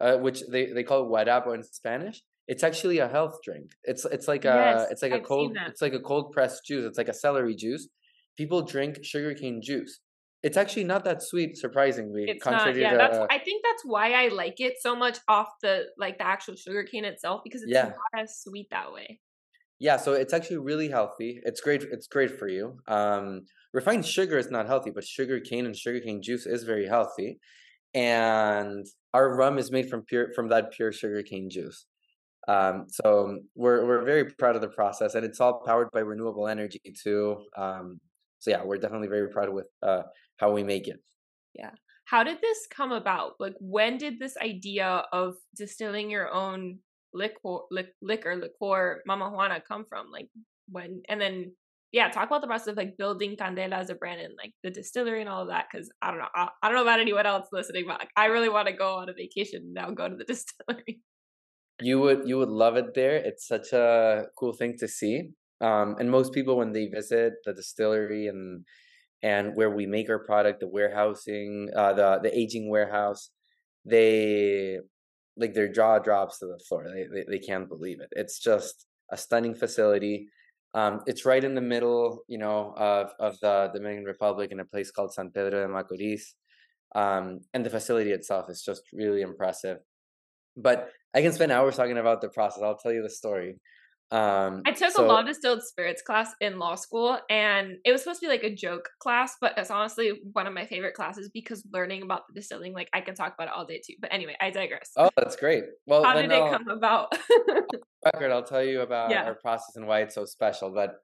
uh, 0.00 0.16
which 0.16 0.42
they, 0.50 0.66
they 0.66 0.82
call 0.82 1.06
guarapo 1.06 1.52
in 1.52 1.62
Spanish, 1.62 2.22
it's 2.46 2.62
actually 2.62 2.98
a 2.98 3.08
health 3.08 3.38
drink. 3.42 3.72
It's 3.84 4.04
it's 4.04 4.28
like 4.28 4.44
a 4.44 4.76
yes, 4.78 4.90
it's 4.90 5.02
like 5.02 5.12
I've 5.12 5.20
a 5.20 5.24
cold 5.24 5.56
it's 5.66 5.80
like 5.80 5.94
a 5.94 6.00
cold 6.00 6.32
pressed 6.32 6.66
juice. 6.66 6.84
It's 6.84 6.98
like 6.98 7.08
a 7.08 7.14
celery 7.14 7.54
juice. 7.54 7.88
People 8.36 8.62
drink 8.62 9.02
sugarcane 9.02 9.62
juice. 9.62 10.00
It's 10.42 10.58
actually 10.58 10.84
not 10.84 11.04
that 11.06 11.22
sweet, 11.22 11.56
surprisingly. 11.56 12.26
It's 12.28 12.44
not. 12.44 12.76
Yeah, 12.76 12.90
to, 12.90 12.96
that's. 12.98 13.18
I 13.30 13.38
think 13.38 13.64
that's 13.64 13.82
why 13.86 14.12
I 14.12 14.28
like 14.28 14.60
it 14.60 14.74
so 14.78 14.94
much 14.94 15.18
off 15.26 15.48
the 15.62 15.84
like 15.96 16.18
the 16.18 16.26
actual 16.26 16.54
sugarcane 16.54 17.06
itself 17.06 17.40
because 17.44 17.62
it's 17.62 17.72
yeah. 17.72 17.84
not 17.84 18.22
as 18.22 18.42
sweet 18.42 18.68
that 18.70 18.92
way. 18.92 19.20
Yeah, 19.84 19.98
so 19.98 20.14
it's 20.14 20.32
actually 20.32 20.56
really 20.70 20.88
healthy. 20.88 21.42
It's 21.44 21.60
great. 21.60 21.82
It's 21.82 22.06
great 22.06 22.38
for 22.38 22.48
you. 22.48 22.78
Um, 22.88 23.42
refined 23.74 24.06
sugar 24.06 24.38
is 24.38 24.50
not 24.50 24.66
healthy, 24.66 24.90
but 24.90 25.04
sugar 25.04 25.40
cane 25.40 25.66
and 25.66 25.76
sugarcane 25.76 26.22
juice 26.22 26.46
is 26.46 26.62
very 26.64 26.86
healthy. 26.86 27.38
And 27.92 28.86
our 29.12 29.36
rum 29.36 29.58
is 29.58 29.70
made 29.70 29.90
from 29.90 30.00
pure 30.00 30.32
from 30.34 30.48
that 30.48 30.72
pure 30.72 30.90
sugarcane 30.90 31.50
juice. 31.50 31.84
Um, 32.48 32.86
so 32.88 33.40
we're 33.54 33.84
we're 33.86 34.04
very 34.06 34.24
proud 34.40 34.56
of 34.56 34.62
the 34.62 34.68
process, 34.68 35.16
and 35.16 35.22
it's 35.22 35.38
all 35.38 35.60
powered 35.66 35.90
by 35.92 36.00
renewable 36.00 36.48
energy 36.48 36.80
too. 37.04 37.44
Um, 37.54 38.00
so 38.38 38.52
yeah, 38.52 38.64
we're 38.64 38.78
definitely 38.78 39.08
very 39.08 39.28
proud 39.28 39.50
with 39.50 39.66
uh, 39.82 40.04
how 40.38 40.50
we 40.50 40.64
make 40.64 40.88
it. 40.88 40.96
Yeah. 41.52 41.72
How 42.06 42.24
did 42.24 42.38
this 42.40 42.66
come 42.70 42.92
about? 42.92 43.32
Like, 43.38 43.56
when 43.60 43.98
did 43.98 44.18
this 44.18 44.36
idea 44.38 45.04
of 45.12 45.34
distilling 45.54 46.10
your 46.10 46.32
own 46.32 46.78
liquor, 47.14 47.58
liquor, 48.02 48.36
liqueur, 48.36 49.02
Mama 49.06 49.30
Juana 49.30 49.62
come 49.66 49.84
from? 49.88 50.10
Like, 50.10 50.28
when? 50.68 51.02
And 51.08 51.20
then 51.20 51.52
yeah, 51.94 52.08
talk 52.08 52.26
about 52.26 52.40
the 52.40 52.48
process 52.48 52.66
of 52.66 52.76
like 52.76 52.96
building 52.98 53.36
Candela 53.36 53.74
as 53.74 53.88
a 53.88 53.94
brand 53.94 54.20
and 54.20 54.34
like 54.36 54.52
the 54.64 54.70
distillery 54.70 55.20
and 55.20 55.30
all 55.30 55.42
of 55.42 55.48
that. 55.48 55.66
Cause 55.70 55.88
I 56.02 56.10
don't 56.10 56.18
know, 56.18 56.26
I, 56.34 56.48
I 56.60 56.68
don't 56.68 56.74
know 56.74 56.82
about 56.82 56.98
anyone 56.98 57.24
else 57.24 57.46
listening, 57.52 57.84
but 57.86 58.00
like, 58.00 58.10
I 58.16 58.24
really 58.26 58.48
want 58.48 58.66
to 58.66 58.74
go 58.74 58.96
on 58.96 59.08
a 59.08 59.12
vacation 59.12 59.72
now, 59.72 59.92
go 59.92 60.08
to 60.08 60.16
the 60.16 60.24
distillery. 60.34 60.98
You 61.80 62.00
would, 62.00 62.26
you 62.26 62.36
would 62.38 62.48
love 62.48 62.74
it 62.76 62.94
there. 62.96 63.14
It's 63.14 63.46
such 63.46 63.72
a 63.72 64.24
cool 64.36 64.52
thing 64.52 64.74
to 64.80 64.88
see. 64.88 65.30
Um, 65.60 65.94
and 66.00 66.10
most 66.10 66.32
people, 66.32 66.56
when 66.56 66.72
they 66.72 66.86
visit 66.86 67.34
the 67.44 67.54
distillery 67.54 68.26
and, 68.26 68.64
and 69.22 69.54
where 69.54 69.70
we 69.70 69.86
make 69.86 70.10
our 70.10 70.18
product, 70.18 70.60
the 70.60 70.68
warehousing, 70.68 71.68
uh, 71.76 71.92
the, 71.92 72.18
the 72.24 72.36
aging 72.36 72.70
warehouse, 72.70 73.30
they 73.84 74.80
like 75.36 75.54
their 75.54 75.72
jaw 75.72 75.98
drops 75.98 76.38
to 76.38 76.46
the 76.46 76.58
floor. 76.68 76.86
They, 76.92 77.04
they, 77.04 77.24
they 77.28 77.38
can't 77.38 77.68
believe 77.68 78.00
it. 78.00 78.08
It's 78.12 78.38
just 78.38 78.86
a 79.10 79.16
stunning 79.16 79.54
facility 79.54 80.28
um, 80.74 81.02
it's 81.06 81.24
right 81.24 81.42
in 81.42 81.54
the 81.54 81.60
middle, 81.60 82.24
you 82.26 82.38
know, 82.38 82.74
of, 82.76 83.12
of 83.20 83.38
the 83.40 83.70
Dominican 83.72 84.04
Republic 84.04 84.50
in 84.50 84.58
a 84.58 84.64
place 84.64 84.90
called 84.90 85.14
San 85.14 85.30
Pedro 85.30 85.66
de 85.66 85.72
Macorís. 85.72 86.32
Um, 86.96 87.40
and 87.54 87.64
the 87.64 87.70
facility 87.70 88.10
itself 88.10 88.50
is 88.50 88.62
just 88.62 88.82
really 88.92 89.22
impressive. 89.22 89.78
But 90.56 90.90
I 91.14 91.22
can 91.22 91.32
spend 91.32 91.52
hours 91.52 91.76
talking 91.76 91.98
about 91.98 92.20
the 92.20 92.28
process. 92.28 92.62
I'll 92.62 92.76
tell 92.76 92.92
you 92.92 93.02
the 93.02 93.10
story. 93.10 93.56
Um, 94.14 94.62
I 94.64 94.70
took 94.70 94.92
so, 94.92 95.04
a 95.04 95.08
law 95.08 95.22
distilled 95.22 95.64
spirits 95.64 96.00
class 96.00 96.32
in 96.40 96.60
law 96.60 96.76
school, 96.76 97.18
and 97.28 97.78
it 97.84 97.90
was 97.90 98.02
supposed 98.02 98.20
to 98.20 98.26
be 98.26 98.30
like 98.30 98.44
a 98.44 98.54
joke 98.54 98.88
class, 99.00 99.34
but 99.40 99.54
it's 99.56 99.72
honestly 99.72 100.20
one 100.32 100.46
of 100.46 100.54
my 100.54 100.66
favorite 100.66 100.94
classes 100.94 101.30
because 101.34 101.66
learning 101.72 102.02
about 102.02 102.22
the 102.28 102.40
distilling, 102.40 102.72
like 102.74 102.88
I 102.94 103.00
can 103.00 103.16
talk 103.16 103.34
about 103.34 103.48
it 103.48 103.54
all 103.56 103.66
day 103.66 103.80
too. 103.84 103.94
But 104.00 104.12
anyway, 104.12 104.36
I 104.40 104.50
digress. 104.50 104.92
Oh, 104.96 105.10
that's 105.16 105.34
great. 105.34 105.64
Well, 105.86 106.04
how 106.04 106.14
did 106.14 106.30
it 106.30 106.50
come 106.50 106.68
about? 106.68 107.12
record, 108.04 108.30
I'll 108.30 108.44
tell 108.44 108.62
you 108.62 108.82
about 108.82 109.10
yeah. 109.10 109.24
our 109.24 109.34
process 109.34 109.74
and 109.74 109.88
why 109.88 110.02
it's 110.02 110.14
so 110.14 110.24
special. 110.24 110.70
But 110.70 110.94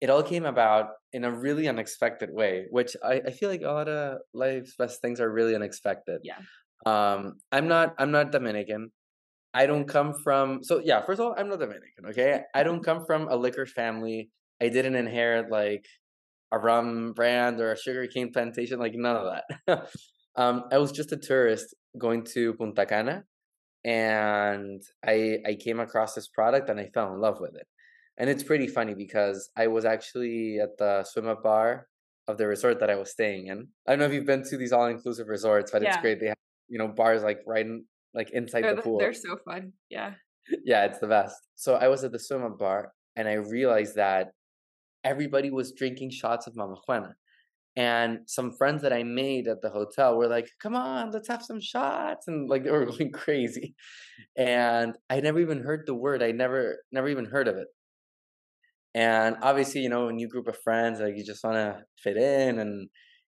it 0.00 0.08
all 0.08 0.22
came 0.22 0.44
about 0.44 0.90
in 1.12 1.24
a 1.24 1.32
really 1.32 1.68
unexpected 1.68 2.30
way, 2.32 2.66
which 2.70 2.96
I, 3.04 3.22
I 3.26 3.30
feel 3.32 3.48
like 3.48 3.62
a 3.62 3.72
lot 3.72 3.88
of 3.88 4.18
life's 4.34 4.76
best 4.76 5.00
things 5.00 5.20
are 5.20 5.32
really 5.32 5.56
unexpected. 5.56 6.20
Yeah. 6.22 6.38
Um, 6.84 7.38
I'm 7.50 7.66
not 7.66 7.96
I'm 7.98 8.12
not 8.12 8.30
Dominican. 8.30 8.92
I 9.56 9.64
don't 9.64 9.88
come 9.88 10.12
from 10.12 10.62
so 10.62 10.82
yeah, 10.84 11.00
first 11.06 11.18
of 11.18 11.26
all, 11.26 11.34
I'm 11.36 11.48
not 11.48 11.60
Dominican, 11.60 12.04
okay? 12.10 12.42
I 12.54 12.62
don't 12.62 12.84
come 12.84 13.06
from 13.06 13.26
a 13.28 13.36
liquor 13.36 13.64
family. 13.64 14.28
I 14.60 14.68
didn't 14.68 14.96
inherit 14.96 15.50
like 15.50 15.86
a 16.52 16.58
rum 16.58 17.14
brand 17.14 17.58
or 17.58 17.72
a 17.72 17.78
sugarcane 17.78 18.32
plantation, 18.34 18.78
like 18.78 18.92
none 18.94 19.16
of 19.16 19.32
that. 19.32 19.88
um, 20.36 20.64
I 20.70 20.76
was 20.76 20.92
just 20.92 21.10
a 21.12 21.16
tourist 21.16 21.74
going 21.98 22.24
to 22.34 22.52
Punta 22.52 22.84
Cana 22.84 23.24
and 23.82 24.82
I 25.02 25.38
I 25.46 25.54
came 25.54 25.80
across 25.80 26.12
this 26.12 26.28
product 26.28 26.68
and 26.68 26.78
I 26.78 26.90
fell 26.92 27.14
in 27.14 27.20
love 27.20 27.38
with 27.40 27.54
it. 27.56 27.66
And 28.18 28.28
it's 28.28 28.42
pretty 28.42 28.66
funny 28.66 28.92
because 28.92 29.48
I 29.56 29.68
was 29.68 29.86
actually 29.86 30.58
at 30.62 30.76
the 30.76 31.04
swim 31.04 31.28
up 31.28 31.42
bar 31.42 31.86
of 32.28 32.36
the 32.36 32.46
resort 32.46 32.80
that 32.80 32.90
I 32.90 32.96
was 32.96 33.10
staying 33.10 33.46
in. 33.46 33.68
I 33.86 33.92
don't 33.92 34.00
know 34.00 34.06
if 34.06 34.12
you've 34.12 34.26
been 34.26 34.44
to 34.50 34.58
these 34.58 34.72
all 34.72 34.86
inclusive 34.86 35.28
resorts, 35.28 35.70
but 35.70 35.82
it's 35.82 35.96
great. 35.98 36.20
They 36.20 36.26
have 36.26 36.36
you 36.68 36.78
know 36.78 36.88
bars 36.88 37.22
like 37.22 37.40
right 37.46 37.64
in 37.64 37.84
like 38.16 38.30
inside 38.32 38.64
They're, 38.64 38.70
the 38.70 38.76
the- 38.76 38.82
pool. 38.82 38.98
they're 38.98 39.12
so 39.14 39.36
fun. 39.44 39.72
Yeah. 39.90 40.14
yeah, 40.64 40.84
it's 40.86 40.98
the 40.98 41.06
best. 41.06 41.36
So 41.54 41.74
I 41.74 41.88
was 41.88 42.02
at 42.04 42.12
the 42.12 42.18
swim 42.18 42.44
up 42.44 42.58
bar 42.58 42.92
and 43.14 43.28
I 43.28 43.34
realized 43.34 43.96
that 43.96 44.28
everybody 45.04 45.50
was 45.50 45.72
drinking 45.72 46.10
shots 46.10 46.46
of 46.48 46.56
Mama 46.56 46.76
Juana. 46.86 47.14
And 47.78 48.20
some 48.26 48.52
friends 48.52 48.80
that 48.82 48.92
I 48.94 49.02
made 49.02 49.48
at 49.48 49.60
the 49.60 49.68
hotel 49.68 50.16
were 50.16 50.28
like, 50.28 50.48
come 50.62 50.74
on, 50.74 51.10
let's 51.10 51.28
have 51.28 51.42
some 51.42 51.60
shots. 51.60 52.26
And 52.26 52.48
like 52.48 52.64
they 52.64 52.70
were 52.70 52.86
going 52.92 53.12
crazy. 53.12 53.74
And 54.36 54.96
I 55.10 55.20
never 55.20 55.38
even 55.40 55.60
heard 55.62 55.82
the 55.86 55.94
word. 55.94 56.22
I 56.22 56.32
never 56.32 56.78
never 56.90 57.08
even 57.08 57.26
heard 57.26 57.48
of 57.48 57.56
it. 57.56 57.68
And 58.94 59.36
obviously, 59.42 59.82
you 59.82 59.90
know, 59.90 60.08
a 60.08 60.12
new 60.12 60.26
group 60.28 60.48
of 60.48 60.56
friends, 60.64 61.00
like 61.00 61.16
you 61.18 61.24
just 61.24 61.44
wanna 61.44 61.82
fit 62.02 62.16
in 62.16 62.58
and 62.58 62.88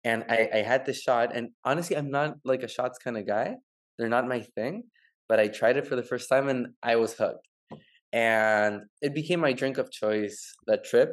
and 0.05 0.25
I, 0.29 0.49
I 0.53 0.57
had 0.59 0.85
this 0.87 1.01
shot 1.01 1.35
and 1.35 1.49
honestly 1.65 1.97
I'm 1.97 2.11
not 2.11 2.35
like 2.45 2.62
a 2.62 2.69
shots 2.69 2.99
kind 2.99 3.17
of 3.17 3.27
guy. 3.27 3.57
They're 3.98 4.09
not 4.09 4.28
my 4.28 4.40
thing, 4.40 4.85
but 5.28 5.40
I 5.40 5.48
tried 5.48 5.76
it 5.76 5.87
for 5.87 5.96
the 5.96 6.02
first 6.02 6.28
time 6.28 6.48
and 6.48 6.68
I 6.82 6.96
was 6.96 7.14
hooked. 7.14 7.46
And 8.12 8.82
it 9.02 9.14
became 9.14 9.40
my 9.40 9.52
drink 9.52 9.78
of 9.78 9.90
choice 9.90 10.54
that 10.66 10.85
trip. 10.85 11.11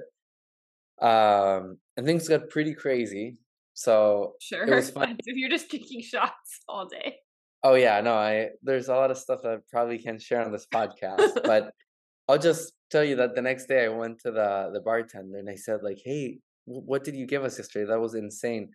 Um 1.02 1.78
and 1.98 2.06
things 2.06 2.28
got 2.28 2.50
pretty 2.50 2.74
crazy. 2.74 3.38
So 3.74 4.34
Sure. 4.42 4.64
it 4.64 4.76
was 4.76 4.90
fun. 4.98 5.18
If 5.26 5.36
you're 5.36 5.50
just 5.50 5.70
drinking 5.70 6.02
shots 6.14 6.60
all 6.68 6.88
day. 6.88 7.16
Oh 7.64 7.76
yeah, 7.76 8.02
no, 8.02 8.14
I 8.14 8.50
there's 8.62 8.90
a 8.90 8.96
lot 8.96 9.10
of 9.12 9.18
stuff 9.18 9.42
that 9.44 9.52
I 9.54 9.58
probably 9.72 9.98
can't 9.98 10.22
share 10.22 10.44
on 10.46 10.52
this 10.52 10.68
podcast, 10.68 11.42
but 11.44 11.72
I'll 12.30 12.38
just 12.38 12.74
tell 12.92 13.04
you 13.04 13.16
that 13.18 13.36
the 13.36 13.42
next 13.42 13.66
day 13.68 13.86
I 13.86 13.90
went 13.90 14.20
to 14.22 14.32
the 14.32 14.70
the 14.74 14.82
bartender 14.82 15.38
and 15.40 15.50
I 15.50 15.56
said 15.56 15.80
like, 15.84 16.00
"Hey, 16.04 16.40
what 16.66 17.04
did 17.04 17.16
you 17.16 17.26
give 17.26 17.44
us 17.44 17.58
yesterday? 17.58 17.86
That 17.90 18.00
was 18.00 18.16
insane." 18.16 18.70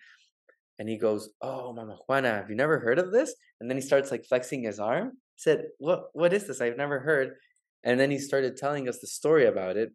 And 0.79 0.89
he 0.89 0.97
goes, 0.97 1.31
"Oh, 1.43 1.73
Mama 1.73 1.97
Juana, 2.07 2.31
have 2.31 2.51
you 2.51 2.57
never 2.57 2.79
heard 2.79 2.99
of 2.99 3.11
this?" 3.13 3.35
And 3.61 3.71
then 3.71 3.77
he 3.77 3.83
starts 3.83 4.11
like 4.11 4.25
flexing 4.25 4.63
his 4.63 4.79
arm. 4.79 5.13
Said, 5.37 5.67
"What 5.79 6.11
what 6.13 6.33
is 6.33 6.47
this? 6.47 6.61
I've 6.61 6.77
never 6.77 7.01
heard." 7.01 7.35
And 7.85 7.99
then 7.99 8.11
he 8.11 8.19
started 8.19 8.57
telling 8.57 8.89
us 8.89 8.99
the 9.01 9.07
story 9.07 9.47
about 9.47 9.77
it, 9.77 9.91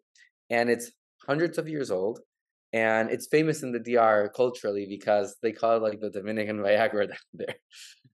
and 0.50 0.69
it's 0.69 0.91
hundreds 1.28 1.58
of 1.58 1.67
years 1.69 1.91
old, 1.91 2.19
and 2.74 3.10
it's 3.12 3.28
famous 3.28 3.62
in 3.63 3.72
the 3.72 3.80
DR 3.80 4.30
culturally 4.36 4.86
because 4.89 5.38
they 5.41 5.52
call 5.52 5.78
it 5.78 5.84
like 5.84 6.00
the 6.00 6.10
Dominican 6.10 6.60
Viagra 6.65 7.08
down 7.08 7.17
there. 7.34 7.56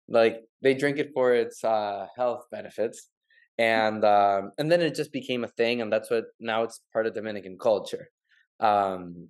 like 0.07 0.41
they 0.61 0.73
drink 0.73 0.97
it 0.97 1.11
for 1.13 1.33
its 1.33 1.63
uh, 1.63 2.07
health 2.17 2.45
benefits, 2.51 3.09
and 3.57 4.03
um, 4.05 4.51
and 4.57 4.71
then 4.71 4.81
it 4.81 4.95
just 4.95 5.11
became 5.13 5.43
a 5.43 5.47
thing, 5.47 5.81
and 5.81 5.91
that's 5.91 6.11
what 6.11 6.25
now 6.39 6.63
it's 6.63 6.81
part 6.93 7.07
of 7.07 7.13
Dominican 7.13 7.57
culture. 7.57 8.09
Um, 8.59 9.29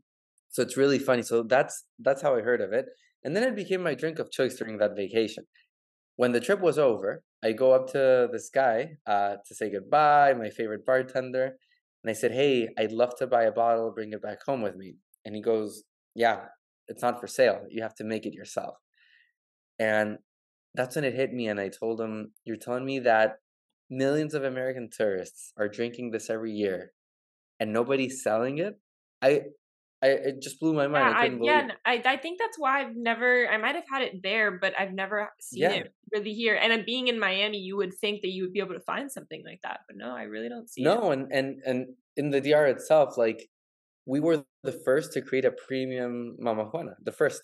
so 0.49 0.63
it's 0.63 0.77
really 0.77 0.99
funny. 0.99 1.21
So 1.21 1.43
that's 1.43 1.85
that's 1.99 2.21
how 2.21 2.35
I 2.35 2.41
heard 2.41 2.61
of 2.61 2.73
it, 2.73 2.87
and 3.23 3.35
then 3.35 3.43
it 3.43 3.55
became 3.55 3.83
my 3.83 3.95
drink 3.95 4.19
of 4.19 4.31
choice 4.31 4.55
during 4.55 4.77
that 4.79 4.95
vacation. 4.95 5.45
When 6.15 6.31
the 6.33 6.41
trip 6.41 6.59
was 6.61 6.77
over, 6.77 7.23
I 7.43 7.53
go 7.53 7.73
up 7.73 7.87
to 7.93 8.29
this 8.31 8.49
guy 8.49 8.97
uh, 9.07 9.37
to 9.45 9.55
say 9.55 9.71
goodbye, 9.71 10.33
my 10.33 10.49
favorite 10.49 10.85
bartender, 10.85 11.57
and 12.03 12.09
I 12.09 12.13
said, 12.13 12.31
"Hey, 12.33 12.69
I'd 12.77 12.91
love 12.91 13.15
to 13.17 13.27
buy 13.27 13.43
a 13.43 13.51
bottle, 13.51 13.91
bring 13.91 14.13
it 14.13 14.21
back 14.21 14.39
home 14.45 14.61
with 14.61 14.75
me." 14.75 14.95
And 15.25 15.35
he 15.35 15.41
goes, 15.41 15.83
"Yeah, 16.15 16.47
it's 16.87 17.01
not 17.01 17.19
for 17.21 17.27
sale. 17.27 17.65
You 17.69 17.81
have 17.83 17.95
to 17.95 18.03
make 18.03 18.25
it 18.25 18.33
yourself." 18.33 18.75
And 19.79 20.19
that's 20.75 20.95
when 20.95 21.05
it 21.05 21.15
hit 21.15 21.33
me, 21.33 21.47
and 21.47 21.59
I 21.59 21.69
told 21.69 22.01
him, 22.01 22.33
"You're 22.45 22.57
telling 22.57 22.85
me 22.85 22.99
that 22.99 23.39
millions 23.89 24.33
of 24.33 24.43
American 24.43 24.89
tourists 24.91 25.53
are 25.57 25.67
drinking 25.69 26.11
this 26.11 26.29
every 26.29 26.51
year, 26.51 26.93
and 27.59 27.73
nobody's 27.73 28.23
selling 28.23 28.59
it?" 28.59 28.79
I, 29.21 29.45
I 30.01 30.07
it 30.09 30.41
just 30.41 30.59
blew 30.59 30.73
my 30.73 30.87
mind. 30.87 31.09
Yeah, 31.09 31.13
I 31.15 31.25
I, 31.25 31.37
yeah, 31.41 31.67
it. 31.67 31.71
I, 31.85 32.01
I 32.05 32.17
think 32.17 32.39
that's 32.39 32.57
why 32.57 32.81
I've 32.81 32.95
never, 32.95 33.47
I 33.47 33.57
might 33.57 33.75
have 33.75 33.85
had 33.91 34.01
it 34.01 34.23
there, 34.23 34.51
but 34.57 34.73
I've 34.79 34.91
never 34.93 35.29
seen 35.39 35.71
Yeah. 35.71 35.71
it 35.71 35.93
really 36.11 36.33
here. 36.33 36.55
And 36.55 36.85
being 36.85 37.07
in 37.07 37.19
Miami, 37.19 37.59
you 37.59 37.77
would 37.77 37.93
think 37.93 38.21
that 38.23 38.29
you 38.29 38.43
would 38.43 38.53
be 38.53 38.59
able 38.59 38.73
to 38.73 38.81
find 38.81 39.11
something 39.11 39.43
like 39.45 39.61
that, 39.63 39.81
but 39.87 39.95
no, 39.97 40.15
I 40.15 40.23
really 40.23 40.49
don't 40.49 40.69
see 40.69 40.87
it. 40.87 40.87
No, 40.95 41.11
and 41.11 41.31
and 41.31 41.61
and 41.65 41.95
in 42.15 42.29
the 42.29 42.41
DR 42.41 42.65
itself, 42.67 43.17
like 43.17 43.49
we 44.05 44.19
were 44.19 44.45
the 44.63 44.71
first 44.73 45.13
to 45.13 45.21
create 45.21 45.45
a 45.45 45.51
premium 45.51 46.37
Mama 46.39 46.65
Juana, 46.65 46.95
the 47.03 47.11
first, 47.13 47.41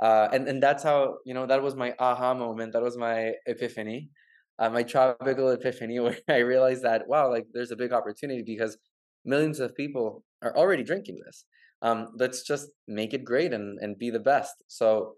uh, 0.00 0.28
and 0.32 0.48
and 0.48 0.62
that's 0.62 0.82
how 0.82 1.18
you 1.26 1.34
know 1.34 1.46
that 1.46 1.62
was 1.62 1.76
my 1.76 1.94
aha 1.98 2.34
moment. 2.34 2.72
That 2.74 2.82
was 2.82 2.96
my 2.98 3.34
epiphany, 3.46 4.10
uh, 4.58 4.70
my 4.70 4.82
tropical 4.84 5.50
epiphany, 5.50 6.00
where 6.04 6.18
I 6.28 6.38
realized 6.38 6.84
that 6.84 7.08
wow, 7.08 7.30
like 7.30 7.46
there's 7.52 7.70
a 7.72 7.76
big 7.76 7.92
opportunity 7.92 8.42
because 8.44 8.78
millions 9.24 9.60
of 9.60 9.74
people 9.74 10.24
are 10.42 10.56
already 10.56 10.84
drinking 10.84 11.20
this. 11.26 11.46
Um, 11.82 12.08
let's 12.16 12.42
just 12.42 12.68
make 12.88 13.12
it 13.14 13.24
great 13.24 13.52
and 13.52 13.78
and 13.80 13.98
be 13.98 14.10
the 14.10 14.20
best. 14.20 14.54
So, 14.68 15.14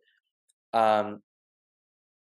um, 0.72 1.22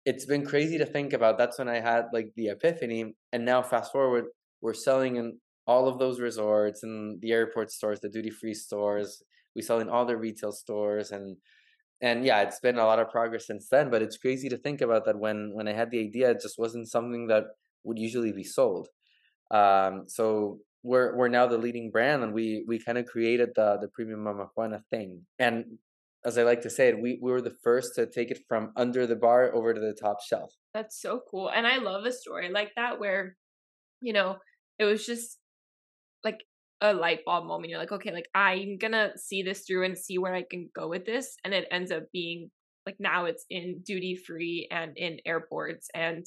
it's 0.05 0.25
been 0.25 0.45
crazy 0.45 0.77
to 0.77 0.85
think 0.85 1.13
about. 1.13 1.37
That's 1.37 1.57
when 1.59 1.69
I 1.69 1.79
had 1.79 2.05
like 2.13 2.31
the 2.35 2.47
epiphany, 2.47 3.15
and 3.31 3.45
now 3.45 3.61
fast 3.61 3.91
forward, 3.91 4.25
we're 4.61 4.73
selling 4.73 5.15
in 5.15 5.39
all 5.65 5.87
of 5.87 5.97
those 5.97 6.19
resorts 6.19 6.83
and 6.83 7.21
the 7.21 7.31
airport 7.31 7.71
stores, 7.71 7.99
the 8.01 8.09
duty 8.09 8.29
free 8.29 8.53
stores. 8.53 9.23
We 9.55 9.61
sell 9.61 9.79
in 9.79 9.89
all 9.89 10.05
the 10.05 10.17
retail 10.17 10.51
stores, 10.51 11.11
and 11.11 11.37
and 12.01 12.25
yeah, 12.25 12.41
it's 12.41 12.59
been 12.59 12.77
a 12.77 12.85
lot 12.85 12.99
of 12.99 13.09
progress 13.09 13.47
since 13.47 13.69
then. 13.69 13.89
But 13.89 14.01
it's 14.01 14.17
crazy 14.17 14.49
to 14.49 14.57
think 14.57 14.81
about 14.81 15.05
that 15.05 15.19
when 15.19 15.51
when 15.53 15.67
I 15.67 15.73
had 15.73 15.91
the 15.91 16.01
idea, 16.01 16.31
it 16.31 16.41
just 16.41 16.59
wasn't 16.59 16.89
something 16.89 17.27
that 17.27 17.45
would 17.83 17.99
usually 17.99 18.33
be 18.33 18.43
sold. 18.43 18.87
Um, 19.51 20.05
so 20.07 20.59
we're 20.83 21.15
we're 21.15 21.29
now 21.29 21.47
the 21.47 21.57
leading 21.57 21.89
brand, 21.91 22.23
and 22.23 22.33
we 22.33 22.63
we 22.67 22.77
kind 22.79 22.97
of 22.97 23.05
created 23.05 23.49
the 23.55 23.77
the 23.81 23.87
premium 23.87 24.23
Mama 24.23 24.47
Juana 24.55 24.83
thing. 24.89 25.21
And 25.39 25.65
as 26.25 26.37
I 26.37 26.43
like 26.43 26.61
to 26.61 26.69
say 26.69 26.89
it, 26.89 27.01
we 27.01 27.19
we 27.21 27.31
were 27.31 27.41
the 27.41 27.55
first 27.63 27.95
to 27.95 28.05
take 28.05 28.31
it 28.31 28.39
from 28.47 28.71
under 28.75 29.07
the 29.07 29.15
bar 29.15 29.53
over 29.55 29.73
to 29.73 29.79
the 29.79 29.97
top 29.99 30.21
shelf. 30.21 30.53
That's 30.73 31.01
so 31.01 31.21
cool. 31.29 31.49
And 31.49 31.65
I 31.65 31.77
love 31.77 32.05
a 32.05 32.11
story 32.11 32.49
like 32.51 32.71
that 32.75 32.99
where, 32.99 33.35
you 34.01 34.13
know, 34.13 34.37
it 34.77 34.85
was 34.85 35.05
just 35.05 35.39
like 36.23 36.43
a 36.81 36.93
light 36.93 37.19
bulb 37.25 37.45
moment. 37.45 37.69
You're 37.69 37.79
like, 37.79 37.91
okay, 37.91 38.11
like 38.11 38.29
I'm 38.35 38.77
gonna 38.77 39.11
see 39.17 39.41
this 39.41 39.63
through 39.65 39.85
and 39.85 39.97
see 39.97 40.17
where 40.17 40.35
I 40.35 40.43
can 40.49 40.69
go 40.75 40.89
with 40.89 41.05
this. 41.05 41.35
And 41.45 41.53
it 41.53 41.67
ends 41.71 41.91
up 41.91 42.03
being 42.11 42.51
like 42.85 42.95
now 42.99 43.25
it's 43.25 43.45
in 43.49 43.81
duty 43.85 44.15
free 44.15 44.67
and 44.69 44.97
in 44.97 45.19
airports 45.25 45.87
and 45.93 46.25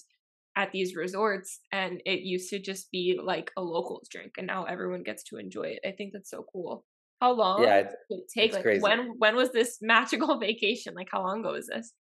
at 0.56 0.72
these 0.72 0.96
resorts. 0.96 1.60
And 1.72 2.00
it 2.06 2.20
used 2.20 2.50
to 2.50 2.58
just 2.58 2.90
be 2.90 3.18
like 3.22 3.50
a 3.56 3.62
locals 3.62 4.08
drink 4.10 4.32
and 4.38 4.46
now 4.46 4.64
everyone 4.64 5.02
gets 5.02 5.22
to 5.24 5.36
enjoy 5.36 5.64
it. 5.64 5.80
I 5.86 5.92
think 5.92 6.12
that's 6.12 6.30
so 6.30 6.44
cool. 6.52 6.84
How 7.20 7.32
long 7.32 7.62
Yeah, 7.62 7.82
did 7.82 8.20
it 8.20 8.30
take? 8.34 8.52
Like 8.52 8.62
crazy. 8.62 8.82
when 8.82 9.14
when 9.18 9.36
was 9.36 9.52
this 9.52 9.78
magical 9.82 10.38
vacation? 10.38 10.94
Like 10.94 11.08
how 11.12 11.22
long 11.22 11.40
ago 11.40 11.52
was 11.52 11.66
this? 11.68 11.92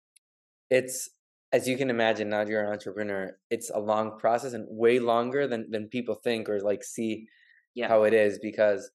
it's 0.70 1.10
as 1.52 1.68
you 1.68 1.78
can 1.78 1.90
imagine 1.90 2.30
now 2.30 2.42
you're 2.42 2.64
an 2.64 2.72
entrepreneur 2.72 3.38
it's 3.50 3.70
a 3.70 3.80
long 3.80 4.18
process 4.18 4.54
and 4.54 4.66
way 4.70 5.00
longer 5.00 5.48
than 5.48 5.70
than 5.72 5.88
people 5.90 6.16
think 6.16 6.50
or 6.50 6.60
like 6.62 6.84
see 6.84 7.28
Yeah. 7.74 7.88
how 7.90 8.04
it 8.04 8.14
is 8.14 8.40
because 8.40 8.90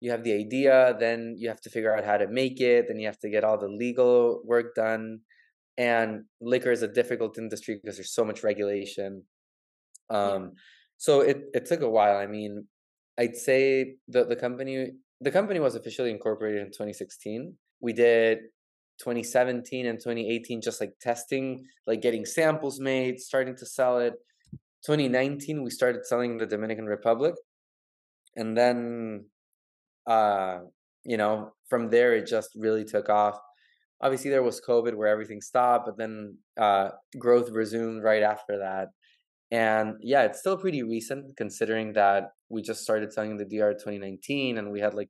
you 0.00 0.10
have 0.10 0.24
the 0.24 0.32
idea 0.34 0.96
then 0.98 1.36
you 1.38 1.48
have 1.48 1.60
to 1.62 1.70
figure 1.70 1.96
out 1.96 2.04
how 2.04 2.16
to 2.16 2.26
make 2.28 2.60
it 2.60 2.86
then 2.88 2.98
you 2.98 3.06
have 3.06 3.18
to 3.20 3.30
get 3.30 3.44
all 3.44 3.58
the 3.58 3.68
legal 3.68 4.42
work 4.44 4.74
done 4.74 5.20
and 5.78 6.24
liquor 6.40 6.70
is 6.70 6.82
a 6.82 6.88
difficult 6.88 7.38
industry 7.38 7.78
because 7.80 7.96
there's 7.96 8.14
so 8.14 8.24
much 8.24 8.42
regulation. 8.42 9.22
Um 10.10 10.52
so 11.02 11.20
it 11.20 11.38
it 11.52 11.66
took 11.66 11.82
a 11.82 11.88
while 11.98 12.16
i 12.16 12.26
mean 12.26 12.64
i'd 13.18 13.34
say 13.34 13.96
the 14.06 14.24
the 14.24 14.36
company 14.36 14.92
the 15.20 15.32
company 15.38 15.58
was 15.58 15.74
officially 15.74 16.10
incorporated 16.10 16.60
in 16.62 16.68
2016 16.68 17.54
we 17.80 17.92
did 17.92 18.38
2017 19.00 19.86
and 19.86 19.98
2018 19.98 20.60
just 20.60 20.80
like 20.80 20.92
testing 21.00 21.64
like 21.88 22.00
getting 22.00 22.24
samples 22.24 22.78
made 22.78 23.18
starting 23.18 23.56
to 23.56 23.66
sell 23.66 23.98
it. 23.98 24.14
2019 24.86 25.64
we 25.64 25.70
started 25.70 26.06
selling 26.06 26.32
in 26.32 26.38
the 26.38 26.46
dominican 26.46 26.86
republic 26.86 27.34
and 28.36 28.56
then 28.56 29.24
uh 30.06 30.58
you 31.04 31.16
know 31.16 31.50
from 31.68 31.90
there 31.90 32.14
it 32.14 32.26
just 32.28 32.50
really 32.54 32.84
took 32.84 33.08
off 33.08 33.38
obviously 34.02 34.30
there 34.30 34.42
was 34.42 34.60
covid 34.60 34.94
where 34.94 35.08
everything 35.08 35.40
stopped 35.40 35.86
but 35.86 35.96
then 35.96 36.36
uh 36.58 36.90
growth 37.18 37.50
resumed 37.50 38.02
right 38.02 38.22
after 38.22 38.58
that 38.58 38.88
and 39.50 39.94
yeah 40.00 40.22
it's 40.22 40.40
still 40.40 40.56
pretty 40.56 40.82
recent 40.82 41.36
considering 41.36 41.92
that 41.92 42.32
we 42.48 42.62
just 42.62 42.82
started 42.82 43.12
selling 43.12 43.36
the 43.36 43.44
dr 43.44 43.74
2019 43.74 44.58
and 44.58 44.70
we 44.70 44.80
had 44.80 44.94
like 44.94 45.08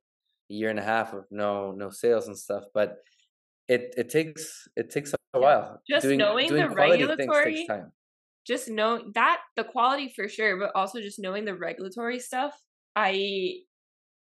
a 0.51 0.55
year 0.55 0.71
and 0.71 0.79
a 0.79 0.83
half 0.83 1.13
of 1.13 1.25
no 1.31 1.73
no 1.73 1.91
sales 1.91 2.27
and 2.27 2.37
stuff 2.37 2.65
but 2.75 2.97
it 3.69 3.95
it 3.97 4.11
takes 4.11 4.69
it 4.77 4.91
takes 4.91 5.15
a 5.35 5.41
while 5.41 5.81
Just 5.89 6.03
doing 6.05 6.19
knowing 6.19 6.49
doing 6.49 6.69
the 6.69 6.75
regulatory 6.75 7.55
takes 7.55 7.69
time 7.69 7.93
just 8.47 8.69
know 8.69 9.03
that 9.15 9.41
the 9.57 9.65
quality 9.65 10.13
for 10.15 10.29
sure, 10.29 10.59
but 10.59 10.73
also 10.75 11.01
just 11.01 11.19
knowing 11.19 11.45
the 11.45 11.55
regulatory 11.55 12.19
stuff. 12.19 12.55
I, 12.97 13.61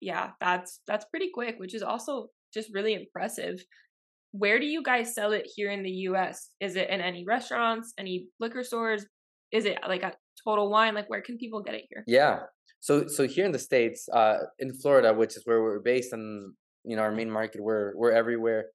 yeah, 0.01 0.31
that's 0.39 0.81
that's 0.87 1.05
pretty 1.05 1.29
quick, 1.33 1.55
which 1.59 1.75
is 1.75 1.83
also 1.83 2.29
just 2.53 2.73
really 2.73 2.93
impressive. 2.93 3.63
Where 4.31 4.59
do 4.59 4.65
you 4.65 4.83
guys 4.83 5.13
sell 5.15 5.31
it 5.31 5.47
here 5.55 5.71
in 5.71 5.83
the 5.83 5.91
U.S.? 6.09 6.49
Is 6.59 6.75
it 6.75 6.89
in 6.89 7.01
any 7.01 7.23
restaurants, 7.25 7.93
any 7.97 8.27
liquor 8.39 8.63
stores? 8.63 9.05
Is 9.51 9.65
it 9.65 9.77
like 9.87 10.03
a 10.03 10.13
Total 10.43 10.69
Wine? 10.69 10.95
Like 10.95 11.09
where 11.09 11.21
can 11.21 11.37
people 11.37 11.61
get 11.61 11.75
it 11.75 11.85
here? 11.89 12.03
Yeah. 12.07 12.39
So 12.79 13.07
so 13.07 13.27
here 13.27 13.45
in 13.45 13.51
the 13.51 13.59
states, 13.59 14.07
uh, 14.13 14.37
in 14.59 14.73
Florida, 14.73 15.13
which 15.13 15.35
is 15.35 15.43
where 15.45 15.61
we're 15.61 15.79
based, 15.79 16.13
and 16.13 16.53
you 16.83 16.95
know 16.95 17.01
our 17.01 17.11
main 17.11 17.31
market, 17.31 17.61
we're 17.61 17.93
we're 17.95 18.11
everywhere. 18.11 18.65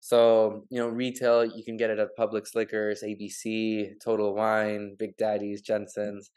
So, 0.00 0.64
you 0.70 0.78
know, 0.78 0.88
retail, 0.88 1.44
you 1.44 1.62
can 1.62 1.76
get 1.76 1.90
it 1.90 1.98
at 1.98 2.16
Publix 2.18 2.54
Liquors, 2.54 3.02
ABC, 3.04 3.92
Total 4.02 4.34
Wine, 4.34 4.96
Big 4.98 5.16
Daddy's, 5.18 5.60
Jensen's. 5.60 6.30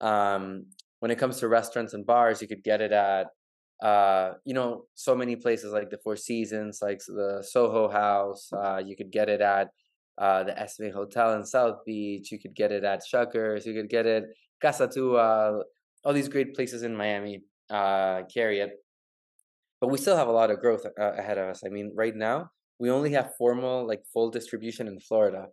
Um, 0.00 0.66
when 1.00 1.10
it 1.10 1.18
comes 1.18 1.38
to 1.38 1.48
restaurants 1.48 1.94
and 1.94 2.06
bars, 2.06 2.40
you 2.40 2.46
could 2.46 2.62
get 2.62 2.80
it 2.80 2.92
at, 2.92 3.26
uh, 3.82 4.32
you 4.44 4.54
know, 4.54 4.84
so 4.94 5.14
many 5.14 5.36
places 5.36 5.72
like 5.72 5.90
the 5.90 5.98
Four 5.98 6.16
Seasons, 6.16 6.80
like 6.82 7.00
the 7.06 7.44
Soho 7.46 7.88
House. 7.88 8.50
Uh, 8.52 8.82
you 8.84 8.96
could 8.96 9.10
get 9.10 9.28
it 9.28 9.40
at 9.40 9.68
uh, 10.18 10.42
the 10.44 10.58
Esme 10.58 10.90
Hotel 10.92 11.34
in 11.34 11.44
South 11.44 11.84
Beach. 11.86 12.32
You 12.32 12.40
could 12.40 12.54
get 12.54 12.72
it 12.72 12.84
at 12.84 13.02
Shuckers. 13.12 13.64
You 13.64 13.74
could 13.74 13.88
get 13.88 14.06
it 14.06 14.24
Casa 14.60 14.88
Tua. 14.88 15.62
All 16.04 16.12
these 16.12 16.28
great 16.28 16.54
places 16.54 16.82
in 16.82 16.96
Miami 16.96 17.42
uh, 17.70 18.22
carry 18.32 18.60
it. 18.60 18.72
But 19.80 19.88
we 19.88 19.98
still 19.98 20.16
have 20.16 20.28
a 20.28 20.32
lot 20.32 20.50
of 20.50 20.58
growth 20.58 20.84
uh, 20.84 21.12
ahead 21.12 21.38
of 21.38 21.48
us. 21.48 21.62
I 21.64 21.68
mean, 21.68 21.92
right 21.94 22.14
now, 22.14 22.50
we 22.80 22.90
only 22.90 23.12
have 23.12 23.36
formal, 23.36 23.86
like 23.86 24.02
full 24.12 24.30
distribution 24.30 24.88
in 24.88 24.98
Florida. 24.98 25.46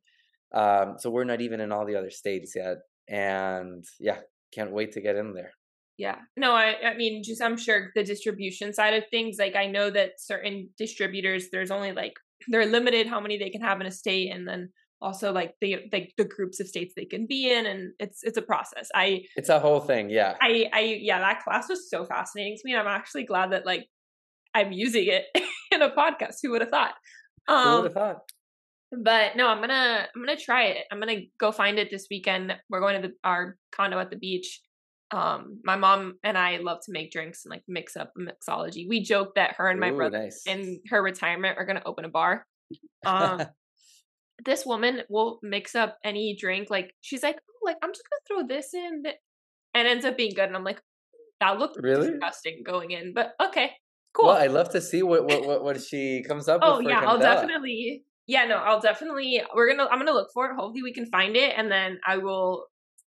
Um, 0.53 0.95
so 0.97 1.11
we're 1.11 1.25
not 1.25 1.41
even 1.41 1.59
in 1.59 1.71
all 1.71 1.85
the 1.85 1.95
other 1.95 2.09
states 2.09 2.53
yet. 2.55 2.77
And 3.07 3.85
yeah, 3.99 4.17
can't 4.51 4.71
wait 4.71 4.93
to 4.93 5.01
get 5.01 5.15
in 5.15 5.33
there. 5.33 5.51
Yeah. 5.97 6.17
No, 6.36 6.51
I 6.51 6.75
I 6.91 6.95
mean 6.95 7.23
just 7.23 7.41
I'm 7.41 7.58
sure 7.58 7.91
the 7.95 8.03
distribution 8.03 8.73
side 8.73 8.93
of 8.93 9.03
things, 9.10 9.38
like 9.39 9.55
I 9.55 9.67
know 9.67 9.89
that 9.89 10.19
certain 10.19 10.69
distributors 10.77 11.45
there's 11.51 11.71
only 11.71 11.91
like 11.91 12.13
they're 12.49 12.65
limited 12.65 13.08
how 13.08 13.19
many 13.19 13.38
they 13.38 13.49
can 13.49 13.62
have 13.62 13.79
in 13.81 13.88
a 13.88 13.91
state 13.91 14.31
and 14.31 14.47
then 14.47 14.69
also 15.01 15.31
like 15.31 15.53
the 15.62 15.77
like 15.91 16.13
the 16.17 16.25
groups 16.25 16.60
of 16.60 16.67
states 16.67 16.93
they 16.95 17.05
can 17.05 17.25
be 17.27 17.51
in 17.51 17.65
and 17.65 17.93
it's 17.99 18.23
it's 18.23 18.38
a 18.38 18.41
process. 18.41 18.89
I 18.93 19.23
It's 19.36 19.49
a 19.49 19.60
whole 19.60 19.79
thing, 19.79 20.10
yeah. 20.10 20.36
I 20.41 20.69
I 20.73 20.99
yeah, 21.01 21.19
that 21.19 21.43
class 21.43 21.69
was 21.69 21.89
so 21.89 22.05
fascinating 22.05 22.55
to 22.55 22.62
me. 22.65 22.75
I'm 22.75 22.88
actually 22.88 23.23
glad 23.23 23.51
that 23.51 23.65
like 23.65 23.88
I'm 24.53 24.71
using 24.71 25.08
it 25.08 25.25
in 25.71 25.81
a 25.81 25.89
podcast. 25.89 26.36
Who 26.43 26.51
would 26.51 26.62
have 26.62 26.71
thought? 26.71 26.93
Who 27.47 27.53
Um 27.53 27.75
would 27.75 27.86
have 27.86 27.93
thought? 27.93 28.21
but 28.91 29.36
no, 29.36 29.47
I'm 29.47 29.60
gonna 29.60 30.08
I'm 30.13 30.21
gonna 30.21 30.38
try 30.38 30.65
it. 30.65 30.86
I'm 30.91 30.99
gonna 30.99 31.21
go 31.39 31.51
find 31.51 31.79
it 31.79 31.89
this 31.91 32.08
weekend. 32.10 32.55
We're 32.69 32.79
going 32.79 33.01
to 33.01 33.08
the, 33.08 33.13
our 33.23 33.58
condo 33.71 33.99
at 33.99 34.10
the 34.10 34.17
beach. 34.17 34.62
Um, 35.15 35.62
my 35.63 35.78
mom 35.78 36.15
and 36.23 36.38
I 36.38 36.58
love 36.58 36.80
to 36.86 36.91
make 36.91 37.12
drinks 37.12 37.45
and 37.45 37.51
like 37.51 37.63
mix 37.69 37.95
up 37.95 38.12
mixology. 38.19 38.86
We 38.88 39.01
joke 39.01 39.36
that 39.36 39.56
her 39.56 39.69
and 39.69 39.80
my 39.80 39.91
Ooh, 39.91 39.95
brother 39.95 40.19
nice. 40.19 40.43
in 40.45 40.82
her 40.89 41.01
retirement 41.01 41.58
are 41.58 41.65
gonna 41.65 41.82
open 41.86 42.06
a 42.06 42.10
bar. 42.10 42.45
Um, 43.06 43.43
this 44.43 44.65
woman 44.65 45.04
will 45.10 45.39
mix 45.43 45.75
up 45.75 45.97
any 46.04 46.36
drink. 46.38 46.69
Like 46.69 46.93
she's 47.01 47.23
like, 47.23 47.38
oh, 47.49 47.65
like 47.65 47.78
I'm 47.82 47.91
just 47.91 48.04
gonna 48.10 48.41
throw 48.43 48.47
this 48.47 48.73
in, 48.73 49.04
and 49.73 49.88
ends 49.88 50.06
up 50.06 50.17
being 50.17 50.34
good. 50.36 50.47
And 50.47 50.56
I'm 50.56 50.63
like, 50.63 50.82
that 51.39 51.60
looked 51.60 51.78
Really? 51.82 52.10
disgusting 52.10 52.63
going 52.65 52.91
in, 52.91 53.13
but 53.13 53.34
okay, 53.41 53.71
cool. 54.13 54.25
Well, 54.28 54.38
I'd 54.38 54.51
love 54.51 54.69
to 54.71 54.82
see 54.82 55.04
what 55.04 55.25
what 55.25 55.45
what, 55.45 55.63
what 55.63 55.82
she 55.82 56.23
comes 56.28 56.49
up 56.49 56.62
Oh 56.63 56.80
yeah, 56.80 57.01
I'll 57.06 57.19
definitely. 57.19 58.04
Yeah, 58.28 58.45
no, 58.45 58.58
I'll 58.58 58.82
definitely. 58.82 59.41
We're 59.54 59.69
gonna. 59.69 59.88
I'm 59.89 59.99
gonna 59.99 60.12
look 60.12 60.30
for 60.34 60.49
it. 60.49 60.56
Hopefully, 60.56 60.82
we 60.82 60.93
can 60.93 61.06
find 61.06 61.36
it, 61.36 61.54
and 61.56 61.71
then 61.71 61.99
I 62.06 62.17
will 62.17 62.65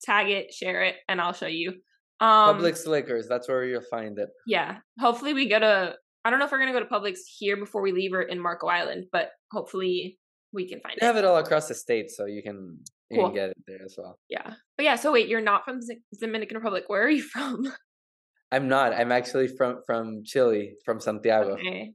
tag 0.03 0.31
it, 0.31 0.55
share 0.55 0.83
it, 0.85 0.97
and 1.09 1.21
I'll 1.21 1.33
show 1.33 1.47
you. 1.49 1.75
Um, 2.21 2.59
Publix 2.59 2.87
Liquors, 2.87 3.27
that's 3.29 3.49
where 3.49 3.65
you'll 3.65 3.83
find 3.91 4.19
it. 4.19 4.29
Yeah. 4.47 4.79
Hopefully, 4.99 5.35
we 5.35 5.49
go 5.49 5.59
to. 5.59 5.95
I 6.25 6.29
don't 6.31 6.39
know 6.39 6.45
if 6.45 6.53
we're 6.53 6.59
gonna 6.59 6.73
go 6.73 6.81
to 6.81 6.87
Publix 6.87 7.19
here 7.39 7.57
before 7.57 7.81
we 7.81 7.93
leave 7.93 8.13
or 8.13 8.21
in 8.23 8.39
Marco 8.39 8.67
Island, 8.67 9.07
but 9.11 9.31
hopefully 9.53 10.19
we 10.53 10.69
can 10.69 10.81
find 10.81 10.97
They 11.01 11.07
it. 11.07 11.09
have 11.09 11.17
it 11.17 11.25
all 11.25 11.39
across 11.39 11.69
the 11.69 11.75
state, 11.75 12.11
so 12.11 12.27
you 12.27 12.43
can 12.43 12.79
you 13.11 13.19
Cool. 13.19 13.27
can 13.29 13.35
get 13.35 13.49
it 13.51 13.57
there 13.67 13.83
as 13.85 13.95
well. 13.97 14.19
Yeah. 14.29 14.53
But 14.77 14.85
yeah. 14.85 14.97
So 14.97 15.13
wait, 15.13 15.29
you're 15.29 15.41
not 15.41 15.65
from 15.65 15.81
the 15.81 15.97
Dominican 16.21 16.57
Republic. 16.59 16.85
Where 16.89 17.03
are 17.05 17.09
you 17.11 17.23
from? 17.23 17.73
I'm 18.53 18.69
not. 18.69 18.93
I'm 18.93 19.13
actually 19.13 19.49
from 19.49 19.81
from 19.87 20.23
Chile, 20.25 20.75
from 20.85 21.01
Santiago. 21.01 21.55
okay. 21.55 21.93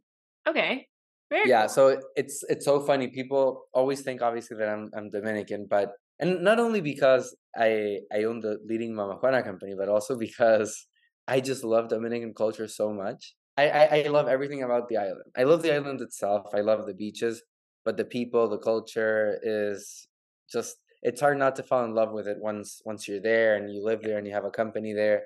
Okay. 0.47 0.87
Very 1.31 1.49
yeah 1.49 1.61
cool. 1.61 1.69
so 1.69 2.01
it's 2.15 2.43
it's 2.49 2.65
so 2.65 2.79
funny 2.79 3.07
people 3.07 3.65
always 3.73 4.01
think 4.01 4.21
obviously 4.21 4.57
that 4.57 4.69
i'm 4.69 4.91
i'm 4.95 5.09
dominican 5.09 5.65
but 5.67 5.89
and 6.19 6.43
not 6.43 6.59
only 6.59 6.81
because 6.81 7.35
i 7.57 7.99
i 8.13 8.23
own 8.23 8.39
the 8.39 8.57
leading 8.65 8.95
mama 8.95 9.15
juana 9.15 9.43
company 9.43 9.73
but 9.77 9.89
also 9.89 10.17
because 10.17 10.87
i 11.27 11.39
just 11.39 11.63
love 11.63 11.89
dominican 11.89 12.33
culture 12.33 12.67
so 12.67 12.91
much. 12.91 13.35
I, 13.57 13.69
I 13.69 13.83
i 13.99 14.07
love 14.09 14.27
everything 14.27 14.63
about 14.63 14.89
the 14.89 14.97
island. 14.97 15.31
I 15.37 15.43
love 15.43 15.61
the 15.61 15.73
island 15.73 16.01
itself. 16.01 16.47
I 16.53 16.61
love 16.61 16.85
the 16.85 16.93
beaches 16.93 17.41
but 17.85 17.95
the 17.95 18.03
people 18.03 18.49
the 18.49 18.57
culture 18.57 19.39
is 19.43 20.07
just 20.51 20.77
it's 21.03 21.21
hard 21.21 21.37
not 21.37 21.55
to 21.55 21.63
fall 21.63 21.85
in 21.85 21.93
love 21.93 22.11
with 22.11 22.27
it 22.27 22.37
once 22.41 22.81
once 22.83 23.07
you're 23.07 23.21
there 23.21 23.55
and 23.55 23.71
you 23.71 23.83
live 23.83 24.01
there 24.01 24.17
and 24.17 24.27
you 24.27 24.33
have 24.33 24.43
a 24.43 24.49
company 24.49 24.91
there. 24.91 25.21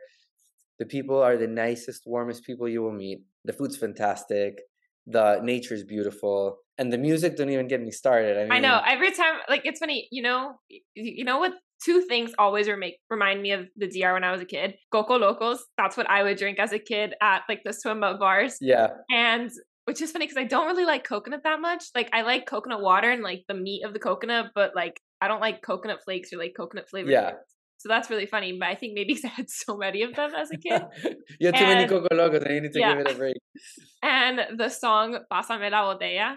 The 0.77 0.85
people 0.85 1.21
are 1.21 1.37
the 1.37 1.47
nicest 1.47 2.03
warmest 2.05 2.43
people 2.45 2.67
you 2.67 2.81
will 2.81 2.91
meet. 2.91 3.21
The 3.45 3.53
food's 3.53 3.77
fantastic. 3.77 4.61
The 5.07 5.39
nature 5.41 5.73
is 5.73 5.83
beautiful 5.83 6.59
and 6.79 6.91
the 6.91 6.97
music 6.97 7.35
don't 7.35 7.49
even 7.49 7.67
get 7.67 7.81
me 7.81 7.91
started 7.91 8.37
i 8.37 8.43
mean 8.43 8.51
I 8.51 8.59
know. 8.59 8.81
Every 8.87 9.11
time, 9.11 9.35
like 9.47 9.61
it's 9.65 9.79
funny. 9.79 10.07
You 10.11 10.23
know, 10.23 10.59
you 10.95 11.23
know 11.23 11.39
what? 11.39 11.53
Two 11.83 12.01
things 12.01 12.31
always 12.37 12.67
make 12.67 12.97
remind 13.09 13.41
me 13.41 13.51
of 13.51 13.67
the 13.77 13.87
DR 13.87 14.13
when 14.13 14.23
I 14.23 14.31
was 14.31 14.41
a 14.41 14.45
kid. 14.45 14.75
Coco 14.91 15.17
Locos. 15.17 15.63
That's 15.77 15.95
what 15.95 16.09
I 16.09 16.23
would 16.23 16.37
drink 16.37 16.59
as 16.59 16.73
a 16.73 16.79
kid 16.79 17.13
at 17.21 17.43
like 17.47 17.61
the 17.63 17.73
swim 17.73 18.03
up 18.03 18.19
bars. 18.19 18.57
yeah 18.59 18.87
And 19.09 19.49
which 19.85 20.01
is 20.01 20.11
funny 20.11 20.25
because 20.27 20.37
I 20.37 20.43
don't 20.43 20.67
really 20.67 20.85
like 20.85 21.03
coconut 21.03 21.41
that 21.43 21.61
much. 21.61 21.85
Like 21.95 22.09
I 22.13 22.21
like 22.23 22.45
coconut 22.45 22.81
water 22.81 23.09
and 23.09 23.23
like 23.23 23.43
the 23.47 23.53
meat 23.53 23.83
of 23.85 23.93
the 23.93 23.99
coconut, 23.99 24.47
but 24.53 24.75
like 24.75 24.99
I 25.21 25.27
don't 25.27 25.41
like 25.41 25.61
coconut 25.61 25.99
flakes 26.03 26.33
or 26.33 26.37
like 26.37 26.53
coconut 26.55 26.89
flavored. 26.89 27.11
Yeah. 27.11 27.29
drinks. 27.31 27.55
So 27.77 27.87
that's 27.87 28.09
really 28.09 28.25
funny. 28.25 28.57
But 28.59 28.67
I 28.67 28.75
think 28.75 28.93
maybe 28.93 29.13
because 29.13 29.25
I 29.25 29.29
had 29.29 29.49
so 29.63 29.77
many 29.77 30.03
of 30.03 30.13
them 30.15 30.31
as 30.35 30.51
a 30.51 30.57
kid. 30.57 30.83
you 31.39 31.47
have 31.47 31.57
too 31.57 31.65
many 31.65 31.87
coco 31.87 32.13
locos 32.13 32.43
and 32.43 32.53
you 32.55 32.61
need 32.61 32.73
to 32.73 32.79
yeah. 32.79 32.95
give 32.95 33.07
it 33.07 33.11
a 33.11 33.15
break 33.15 33.37
and 34.03 34.41
the 34.57 34.69
song 34.69 35.17
Pásame 35.31 35.71
la 35.71 35.83
botella, 35.83 36.35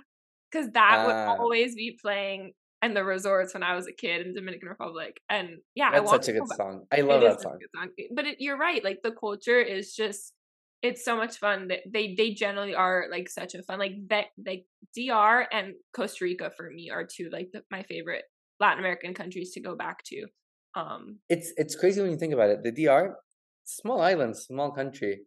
because 0.53 0.71
that 0.73 1.07
would 1.07 1.15
Ah. 1.15 1.37
always 1.39 1.75
be 1.75 1.99
playing 2.01 2.53
in 2.83 2.95
the 2.95 3.05
resorts 3.05 3.55
when 3.55 3.63
I 3.63 3.75
was 3.75 3.87
a 3.87 3.93
kid 3.93 4.27
in 4.27 4.35
Dominican 4.35 4.69
Republic. 4.69 5.21
And 5.31 5.59
yeah, 5.75 5.89
I 5.91 6.01
that's 6.01 6.11
such 6.11 6.29
a 6.29 6.33
good 6.33 6.49
back. 6.49 6.57
song 6.57 6.87
i 6.93 7.01
love 7.01 7.23
that 7.23 7.41
song 7.41 7.59
song. 7.75 7.89
But 8.13 8.27
it, 8.27 8.37
you're 8.41 8.59
right. 8.59 8.83
Like 8.85 9.01
the 9.03 9.13
culture 9.13 9.61
is 9.61 9.95
just, 9.95 10.33
it's 10.83 11.05
so 11.05 11.17
much 11.17 11.37
fun. 11.39 11.69
They 11.69 11.81
they, 11.87 12.15
they 12.17 12.35
generally 12.35 12.75
are 12.75 13.07
like 13.11 13.29
such 13.29 13.55
a 13.55 13.63
fun 13.63 13.79
like 13.79 13.93
that 14.09 14.27
like 14.45 14.67
DR 14.97 15.47
and 15.53 15.75
Costa 15.97 16.25
Rica 16.25 16.51
for 16.57 16.69
me 16.71 16.91
are 16.91 17.07
two 17.07 17.31
like 17.33 17.51
the, 17.53 17.63
my 17.71 17.83
favorite 17.85 18.25
Latin 18.59 18.81
American 18.81 19.15
countries 19.15 19.53
to 19.53 19.61
go 19.61 19.77
back 19.77 20.03
to. 20.07 20.27
Um, 20.75 21.19
it's 21.29 21.53
it's 21.57 21.77
crazy 21.77 22.01
when 22.03 22.11
you 22.11 22.17
think 22.17 22.33
about 22.33 22.49
it 22.51 22.63
the 22.65 22.73
dr 22.73 23.15
small 23.65 24.01
island 24.01 24.35
small 24.37 24.71
country 24.73 25.21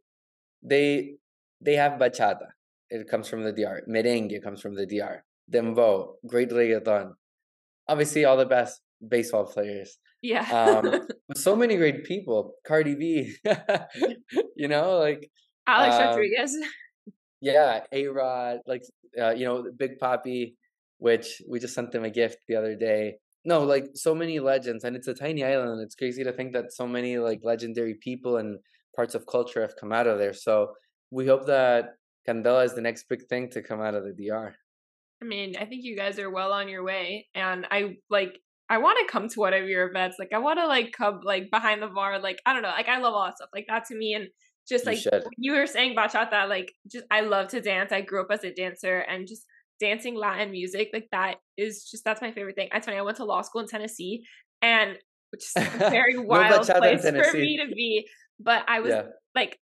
they 0.63 1.15
they 1.61 1.75
have 1.75 1.93
bachata 1.99 2.47
it 2.89 3.07
comes 3.09 3.27
from 3.27 3.43
the 3.43 3.51
dr 3.51 3.83
merengue 3.89 4.41
comes 4.43 4.61
from 4.61 4.75
the 4.75 4.85
dr 4.85 5.23
Dembow, 5.51 6.13
great 6.27 6.49
reggaeton. 6.49 7.11
Obviously 7.87 8.25
all 8.25 8.37
the 8.37 8.45
best 8.45 8.81
baseball 9.07 9.45
players. 9.45 9.97
Yeah. 10.21 10.45
um 10.51 11.07
so 11.35 11.55
many 11.55 11.77
great 11.77 12.03
people. 12.03 12.53
Cardi 12.65 12.95
b 12.95 13.35
you 14.55 14.67
know 14.67 14.97
like 14.97 15.29
Alex 15.67 15.95
um, 15.95 16.07
Rodriguez. 16.07 16.55
yeah 17.41 17.81
a 17.91 18.07
rod 18.07 18.59
like 18.65 18.83
uh, 19.21 19.31
you 19.31 19.45
know 19.45 19.65
Big 19.77 19.99
Papi 19.99 20.55
which 20.97 21.41
we 21.47 21.59
just 21.59 21.75
sent 21.75 21.91
them 21.91 22.03
a 22.03 22.09
gift 22.09 22.37
the 22.47 22.55
other 22.55 22.75
day. 22.75 23.15
No 23.43 23.63
like 23.63 23.89
so 23.93 24.15
many 24.15 24.39
legends 24.39 24.83
and 24.83 24.95
it's 24.95 25.07
a 25.07 25.13
tiny 25.13 25.43
island. 25.43 25.81
It's 25.83 25.95
crazy 25.95 26.23
to 26.23 26.33
think 26.33 26.53
that 26.53 26.73
so 26.73 26.87
many 26.87 27.19
like 27.19 27.41
legendary 27.43 27.95
people 28.01 28.37
and 28.37 28.57
parts 28.95 29.13
of 29.13 29.27
culture 29.27 29.61
have 29.61 29.75
come 29.79 29.91
out 29.91 30.07
of 30.07 30.17
there. 30.17 30.33
So 30.33 30.71
we 31.11 31.27
hope 31.27 31.45
that 31.45 31.97
candela 32.27 32.65
is 32.65 32.73
the 32.73 32.81
next 32.81 33.07
big 33.09 33.27
thing 33.27 33.49
to 33.49 33.61
come 33.61 33.81
out 33.81 33.95
of 33.95 34.03
the 34.03 34.13
dr 34.13 34.55
I 35.21 35.25
mean, 35.25 35.55
I 35.57 35.65
think 35.65 35.83
you 35.83 35.95
guys 35.95 36.19
are 36.19 36.29
well 36.29 36.51
on 36.51 36.67
your 36.67 36.83
way, 36.83 37.27
and 37.33 37.65
I 37.71 37.97
like. 38.09 38.39
I 38.67 38.79
want 38.79 38.97
to 38.99 39.11
come 39.11 39.29
to 39.29 39.39
one 39.39 39.53
of 39.53 39.69
your 39.69 39.88
events. 39.88 40.17
Like, 40.17 40.33
I 40.33 40.39
want 40.39 40.57
to 40.59 40.65
like 40.65 40.91
come 40.91 41.21
like 41.23 41.51
behind 41.51 41.83
the 41.83 41.88
bar. 41.88 42.19
Like, 42.19 42.39
I 42.47 42.53
don't 42.53 42.63
know. 42.63 42.69
Like, 42.69 42.89
I 42.89 42.97
love 42.97 43.13
all 43.13 43.25
that 43.25 43.38
stuff. 43.38 43.49
Like 43.53 43.65
that 43.69 43.85
to 43.85 43.95
me, 43.95 44.13
and 44.13 44.27
just 44.67 44.85
You 44.85 44.91
like 44.91 44.99
should. 44.99 45.23
you 45.38 45.53
were 45.53 45.67
saying 45.67 45.95
bachata. 45.95 46.49
Like, 46.49 46.73
just 46.91 47.05
I 47.11 47.21
love 47.21 47.49
to 47.49 47.61
dance. 47.61 47.91
I 47.91 48.01
grew 48.01 48.21
up 48.21 48.27
as 48.31 48.43
a 48.43 48.51
dancer, 48.51 48.99
and 48.99 49.28
just 49.28 49.45
dancing 49.80 50.15
Latin 50.15 50.51
music 50.51 50.89
like 50.93 51.07
that 51.11 51.36
is 51.57 51.88
just 51.89 52.03
that's 52.03 52.21
my 52.21 52.32
favorite 52.32 52.55
thing. 52.55 52.69
That's 52.71 52.86
funny. 52.86 52.97
I 52.97 53.01
went 53.03 53.17
to 53.17 53.26
law 53.26 53.41
school 53.41 53.61
in 53.61 53.67
Tennessee, 53.67 54.23
and 54.61 54.97
which 55.32 55.43
is 55.43 55.53
a 55.55 55.61
very 55.89 56.17
wild 56.17 56.67
place 56.67 57.03
for 57.03 57.38
me 57.38 57.57
to 57.57 57.73
be. 57.73 58.07
But 58.39 58.65
I 58.67 58.80
was 58.82 58.89
yeah 58.91 59.03
like 59.36 59.59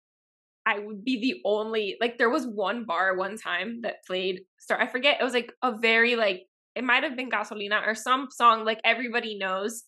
I 0.66 0.78
would 0.78 1.04
be 1.04 1.20
the 1.20 1.40
only 1.44 1.96
like 2.00 2.18
there 2.18 2.30
was 2.30 2.46
one 2.46 2.84
bar 2.84 3.16
one 3.16 3.36
time 3.36 3.80
that 3.82 4.04
played 4.06 4.42
start 4.58 4.80
I 4.80 4.86
forget 4.86 5.20
it 5.20 5.24
was 5.24 5.34
like 5.34 5.52
a 5.62 5.76
very 5.76 6.16
like 6.16 6.42
it 6.74 6.84
might 6.84 7.02
have 7.02 7.16
been 7.16 7.30
gasolina 7.30 7.86
or 7.86 7.94
some 7.94 8.28
song 8.30 8.64
like 8.64 8.80
everybody 8.84 9.36
knows 9.36 9.82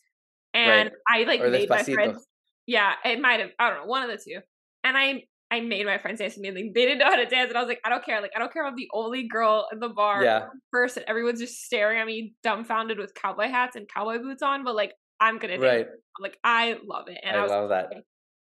and 0.52 0.90
I 1.08 1.24
like 1.24 1.40
or 1.40 1.50
made 1.50 1.68
my 1.68 1.82
friends 1.82 2.26
yeah 2.66 2.94
it 3.04 3.20
might 3.20 3.40
have 3.40 3.50
I 3.58 3.70
don't 3.70 3.80
know 3.80 3.86
one 3.86 4.02
of 4.02 4.10
the 4.10 4.22
two 4.22 4.40
and 4.82 4.96
I 4.96 5.24
I 5.50 5.60
made 5.60 5.86
my 5.86 5.98
friends 5.98 6.18
dance 6.18 6.34
with 6.34 6.42
me 6.42 6.50
like 6.50 6.74
they 6.74 6.86
didn't 6.86 6.98
know 6.98 7.06
how 7.06 7.16
to 7.16 7.26
dance 7.26 7.48
and 7.48 7.56
I 7.56 7.60
was 7.60 7.68
like 7.68 7.80
I 7.84 7.88
don't 7.88 8.04
care 8.04 8.20
like 8.20 8.32
I 8.34 8.40
don't 8.40 8.52
care 8.52 8.66
I'm 8.66 8.74
the 8.74 8.88
only 8.92 9.28
girl 9.28 9.68
in 9.72 9.78
the 9.78 9.88
bar 9.88 10.24
yeah. 10.24 10.46
first 10.72 10.96
and 10.96 11.06
everyone's 11.06 11.40
just 11.40 11.62
staring 11.62 12.00
at 12.00 12.06
me 12.06 12.34
dumbfounded 12.42 12.98
with 12.98 13.14
cowboy 13.14 13.48
hats 13.48 13.76
and 13.76 13.88
cowboy 13.88 14.18
boots 14.18 14.42
on 14.42 14.64
but 14.64 14.74
like 14.74 14.92
I'm 15.20 15.38
gonna 15.38 15.58
dance 15.58 15.62
right. 15.62 15.86
like 16.20 16.36
I 16.42 16.78
love 16.84 17.08
it 17.08 17.18
and 17.22 17.36
i, 17.36 17.40
I 17.40 17.42
was 17.42 17.50
love 17.50 17.68
that 17.68 17.92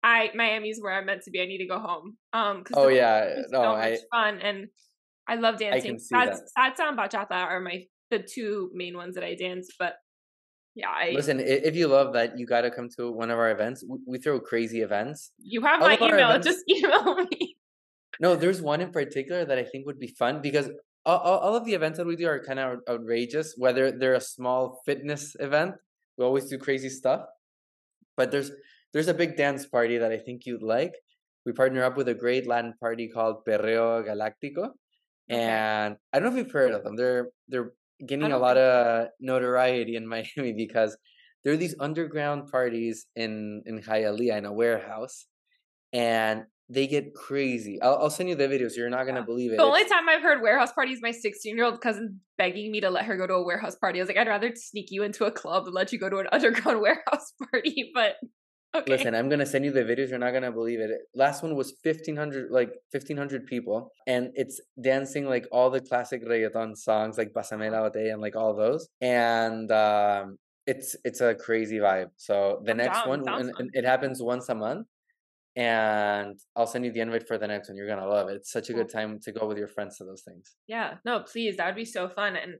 I 0.02 0.30
Miami's 0.34 0.80
where 0.80 0.92
I'm 0.92 1.06
meant 1.06 1.22
to 1.24 1.30
be. 1.30 1.40
I 1.40 1.46
need 1.46 1.58
to 1.58 1.66
go 1.66 1.78
home. 1.78 2.16
Um, 2.32 2.64
'cause 2.64 2.74
oh 2.76 2.88
yeah 2.88 3.22
it's 3.22 3.52
no 3.52 3.62
so 3.62 3.72
i 3.72 3.96
fun, 4.10 4.38
and 4.40 4.68
I 5.28 5.36
love 5.36 5.58
dancing. 5.58 5.96
Salsa, 5.96 6.40
that. 6.56 6.76
salsa 6.78 6.88
and 6.88 6.98
bachata 6.98 7.30
are 7.32 7.60
my 7.60 7.84
the 8.10 8.18
two 8.18 8.70
main 8.74 8.96
ones 8.96 9.14
that 9.14 9.24
I 9.24 9.34
dance. 9.34 9.70
But 9.78 9.94
yeah, 10.74 10.88
I 10.90 11.12
Listen, 11.14 11.38
if 11.40 11.76
you 11.76 11.86
love 11.86 12.14
that, 12.14 12.38
you 12.38 12.46
got 12.46 12.62
to 12.62 12.70
come 12.70 12.88
to 12.96 13.10
one 13.10 13.30
of 13.30 13.38
our 13.38 13.50
events. 13.50 13.84
We, 13.88 13.98
we 14.06 14.18
throw 14.18 14.40
crazy 14.40 14.80
events. 14.80 15.32
you 15.38 15.60
have 15.62 15.82
all 15.82 15.88
my 15.88 15.98
email. 16.00 16.38
Just 16.50 16.64
email 16.68 17.14
me. 17.14 17.56
No, 18.20 18.36
there's 18.36 18.60
one 18.60 18.80
in 18.80 18.90
particular 18.90 19.44
that 19.44 19.58
I 19.58 19.64
think 19.64 19.86
would 19.86 19.98
be 19.98 20.08
fun 20.08 20.40
because 20.42 20.70
all, 21.04 21.18
all 21.18 21.56
of 21.56 21.64
the 21.64 21.74
events 21.74 21.98
that 21.98 22.06
we 22.06 22.16
do 22.16 22.26
are 22.26 22.42
kind 22.42 22.58
of 22.58 22.80
outrageous. 22.88 23.54
Whether 23.56 23.90
they're 23.92 24.14
a 24.14 24.20
small 24.20 24.80
fitness 24.86 25.36
event, 25.40 25.74
we 26.16 26.24
always 26.24 26.46
do 26.46 26.58
crazy 26.58 26.88
stuff. 26.88 27.22
But 28.16 28.30
there's 28.30 28.50
there's 28.92 29.08
a 29.08 29.14
big 29.14 29.36
dance 29.36 29.66
party 29.66 29.98
that 29.98 30.12
I 30.12 30.18
think 30.18 30.46
you'd 30.46 30.62
like. 30.62 30.94
We 31.46 31.52
partner 31.52 31.82
up 31.84 31.96
with 31.96 32.08
a 32.08 32.14
great 32.14 32.46
Latin 32.46 32.74
party 32.80 33.08
called 33.08 33.44
Perreo 33.46 34.04
Galáctico, 34.06 34.70
Okay. 35.30 35.40
and 35.40 35.96
I 36.12 36.18
don't 36.20 36.32
know 36.32 36.38
if 36.38 36.44
you've 36.46 36.52
heard 36.52 36.72
of 36.72 36.84
them. 36.84 36.96
They're 36.96 37.28
they're 37.48 37.72
gaining 38.06 38.32
a 38.32 38.38
lot 38.38 38.56
of 38.56 39.08
notoriety 39.20 39.96
in 39.96 40.06
Miami 40.14 40.52
because 40.52 40.96
there 41.44 41.52
are 41.52 41.56
these 41.56 41.74
underground 41.80 42.50
parties 42.50 43.06
in 43.16 43.62
in 43.66 43.80
Hialeah 43.82 44.38
in 44.38 44.44
a 44.44 44.52
warehouse, 44.52 45.26
and 45.92 46.44
they 46.68 46.86
get 46.86 47.12
crazy. 47.14 47.82
I'll, 47.82 47.96
I'll 48.02 48.10
send 48.10 48.28
you 48.28 48.34
the 48.36 48.46
videos. 48.48 48.76
You're 48.76 48.88
not 48.88 49.04
gonna 49.04 49.20
Yeah. 49.20 49.24
believe 49.26 49.52
it. 49.52 49.56
The 49.58 49.64
only 49.64 49.80
It's- 49.80 49.90
time 49.90 50.08
I've 50.08 50.22
heard 50.22 50.42
warehouse 50.42 50.72
party 50.72 50.92
is 50.92 51.00
my 51.02 51.10
16 51.10 51.56
year 51.56 51.66
old 51.66 51.80
cousin 51.80 52.20
begging 52.38 52.70
me 52.70 52.80
to 52.80 52.90
let 52.90 53.04
her 53.06 53.16
go 53.16 53.26
to 53.26 53.34
a 53.34 53.44
warehouse 53.44 53.76
party. 53.76 53.98
I 53.98 54.02
was 54.02 54.08
like, 54.08 54.16
I'd 54.16 54.28
rather 54.28 54.52
sneak 54.54 54.86
you 54.90 55.02
into 55.02 55.24
a 55.24 55.30
club 55.32 55.64
than 55.66 55.74
let 55.74 55.92
you 55.92 55.98
go 55.98 56.08
to 56.08 56.18
an 56.18 56.28
underground 56.32 56.80
warehouse 56.80 57.32
party. 57.50 57.90
But 57.92 58.14
okay. 58.74 58.90
Listen, 58.92 59.14
I'm 59.14 59.28
gonna 59.28 59.46
send 59.46 59.64
you 59.64 59.70
the 59.72 59.82
videos. 59.84 60.10
You're 60.10 60.18
not 60.18 60.32
gonna 60.32 60.52
believe 60.52 60.80
it. 60.80 60.90
Last 61.14 61.42
one 61.42 61.54
was 61.56 61.72
fifteen 61.82 62.16
hundred, 62.16 62.50
like 62.50 62.72
fifteen 62.90 63.16
hundred 63.16 63.46
people, 63.46 63.90
and 64.06 64.30
it's 64.34 64.60
dancing 64.80 65.26
like 65.26 65.46
all 65.52 65.70
the 65.70 65.80
classic 65.80 66.24
reggaeton 66.26 66.76
songs, 66.76 67.18
like 67.18 67.32
"Pásame 67.32 67.70
la 67.70 67.88
botella" 67.88 68.12
and 68.12 68.20
like 68.22 68.36
all 68.36 68.54
those. 68.54 68.88
And 69.00 69.70
um, 69.72 70.38
it's 70.66 70.96
it's 71.04 71.20
a 71.20 71.34
crazy 71.34 71.78
vibe. 71.78 72.08
So 72.16 72.60
the 72.64 72.70
I'm 72.72 72.76
next 72.78 72.98
down. 73.00 73.08
one, 73.08 73.28
and- 73.28 73.52
and 73.58 73.70
it 73.74 73.84
happens 73.84 74.22
once 74.22 74.48
a 74.48 74.54
month, 74.54 74.86
and 75.56 76.38
I'll 76.56 76.66
send 76.66 76.84
you 76.84 76.92
the 76.92 77.00
invite 77.00 77.26
for 77.26 77.36
the 77.38 77.46
next 77.46 77.68
one. 77.68 77.76
You're 77.76 77.88
gonna 77.88 78.06
love 78.08 78.28
it. 78.28 78.36
It's 78.36 78.50
such 78.52 78.70
a 78.70 78.72
good 78.72 78.88
time 78.90 79.18
to 79.24 79.32
go 79.32 79.46
with 79.46 79.58
your 79.58 79.68
friends 79.68 79.98
to 79.98 80.04
those 80.04 80.22
things. 80.22 80.54
Yeah, 80.66 80.94
no, 81.04 81.20
please. 81.20 81.56
That 81.56 81.66
would 81.66 81.76
be 81.76 81.84
so 81.84 82.08
fun. 82.08 82.36
And 82.36 82.54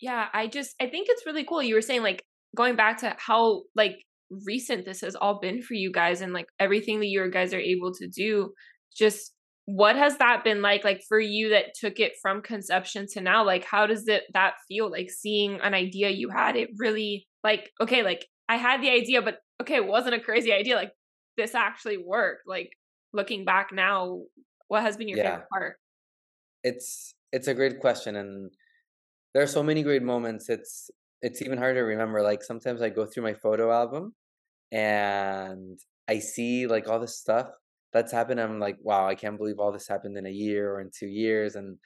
yeah, 0.00 0.28
I 0.32 0.46
just 0.46 0.74
I 0.80 0.86
think 0.88 1.08
it's 1.10 1.26
really 1.26 1.44
cool. 1.44 1.62
You 1.62 1.74
were 1.74 1.82
saying 1.82 2.02
like 2.02 2.22
going 2.56 2.76
back 2.76 2.98
to 2.98 3.14
how 3.18 3.62
like 3.74 3.96
recent 4.44 4.84
this 4.84 5.00
has 5.02 5.14
all 5.14 5.40
been 5.40 5.62
for 5.62 5.74
you 5.74 5.92
guys 5.92 6.20
and 6.20 6.32
like 6.32 6.46
everything 6.58 7.00
that 7.00 7.06
you 7.06 7.30
guys 7.30 7.52
are 7.54 7.58
able 7.60 7.92
to 7.94 8.08
do. 8.08 8.52
Just 8.96 9.32
what 9.66 9.94
has 9.96 10.18
that 10.18 10.42
been 10.44 10.60
like 10.62 10.84
like 10.84 11.02
for 11.08 11.20
you 11.20 11.50
that 11.50 11.74
took 11.78 12.00
it 12.00 12.14
from 12.20 12.42
conception 12.42 13.06
to 13.12 13.20
now? 13.20 13.44
Like 13.44 13.64
how 13.64 13.86
does 13.86 14.08
it 14.08 14.24
that 14.34 14.54
feel 14.68 14.90
like 14.90 15.10
seeing 15.10 15.60
an 15.60 15.74
idea 15.74 16.10
you 16.10 16.28
had 16.30 16.56
it 16.56 16.70
really 16.78 17.26
like 17.44 17.70
okay, 17.80 18.02
like 18.02 18.26
I 18.48 18.56
had 18.56 18.82
the 18.82 18.90
idea, 18.90 19.22
but 19.22 19.38
okay, 19.60 19.76
it 19.76 19.86
wasn't 19.86 20.14
a 20.16 20.20
crazy 20.20 20.52
idea. 20.52 20.74
Like 20.76 20.92
this 21.36 21.54
actually 21.54 21.98
worked. 21.98 22.42
Like 22.46 22.70
looking 23.12 23.44
back 23.44 23.70
now, 23.72 24.22
what 24.68 24.82
has 24.82 24.96
been 24.96 25.08
your 25.08 25.18
Yeah. 25.18 25.30
favorite 25.30 25.48
part? 25.52 25.76
it's 26.64 27.14
it's 27.32 27.48
a 27.48 27.54
great 27.54 27.80
question 27.80 28.16
and 28.16 28.50
there 29.34 29.42
are 29.42 29.46
so 29.48 29.62
many 29.62 29.82
great 29.82 30.02
moments 30.02 30.48
it's 30.48 30.90
it's 31.20 31.42
even 31.42 31.58
hard 31.58 31.74
to 31.76 31.80
remember 31.82 32.22
like 32.22 32.42
sometimes 32.42 32.80
i 32.82 32.88
go 32.88 33.04
through 33.06 33.22
my 33.22 33.34
photo 33.34 33.72
album 33.72 34.14
and 34.72 35.78
i 36.08 36.18
see 36.18 36.66
like 36.66 36.88
all 36.88 36.98
this 36.98 37.18
stuff 37.18 37.46
that's 37.92 38.10
happened 38.10 38.40
i'm 38.40 38.58
like 38.58 38.76
wow 38.82 39.06
i 39.06 39.14
can't 39.14 39.38
believe 39.38 39.58
all 39.58 39.70
this 39.70 39.86
happened 39.86 40.16
in 40.16 40.26
a 40.26 40.30
year 40.30 40.74
or 40.74 40.80
in 40.80 40.90
two 40.98 41.06
years 41.06 41.54
and 41.54 41.76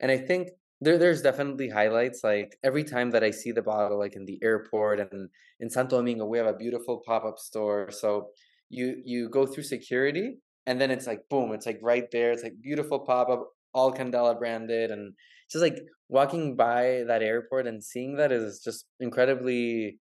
and 0.00 0.10
i 0.10 0.16
think 0.16 0.48
there, 0.82 0.96
there's 0.96 1.22
definitely 1.22 1.68
highlights 1.68 2.22
like 2.22 2.56
every 2.62 2.84
time 2.84 3.10
that 3.10 3.24
i 3.24 3.30
see 3.30 3.52
the 3.52 3.62
bottle 3.62 3.98
like 3.98 4.16
in 4.16 4.24
the 4.26 4.38
airport 4.42 5.00
and 5.00 5.28
in 5.60 5.70
santo 5.70 5.96
domingo 5.96 6.26
we 6.26 6.38
have 6.38 6.46
a 6.46 6.54
beautiful 6.54 7.02
pop-up 7.06 7.38
store 7.38 7.90
so 7.90 8.28
you 8.68 9.00
you 9.04 9.28
go 9.28 9.46
through 9.46 9.64
security 9.64 10.38
and 10.66 10.80
then 10.80 10.90
it's 10.90 11.06
like 11.06 11.20
boom 11.30 11.52
it's 11.52 11.66
like 11.66 11.78
right 11.82 12.10
there 12.12 12.32
it's 12.32 12.42
like 12.42 12.54
beautiful 12.62 13.00
pop-up 13.00 13.48
all 13.72 13.92
Candela 13.92 14.38
branded 14.38 14.90
and 14.90 15.14
just 15.50 15.62
like 15.62 15.78
walking 16.08 16.56
by 16.56 17.04
that 17.06 17.22
airport 17.22 17.66
and 17.66 17.82
seeing 17.82 18.16
that 18.16 18.32
is 18.32 18.60
just 18.64 18.86
incredibly 18.98 19.98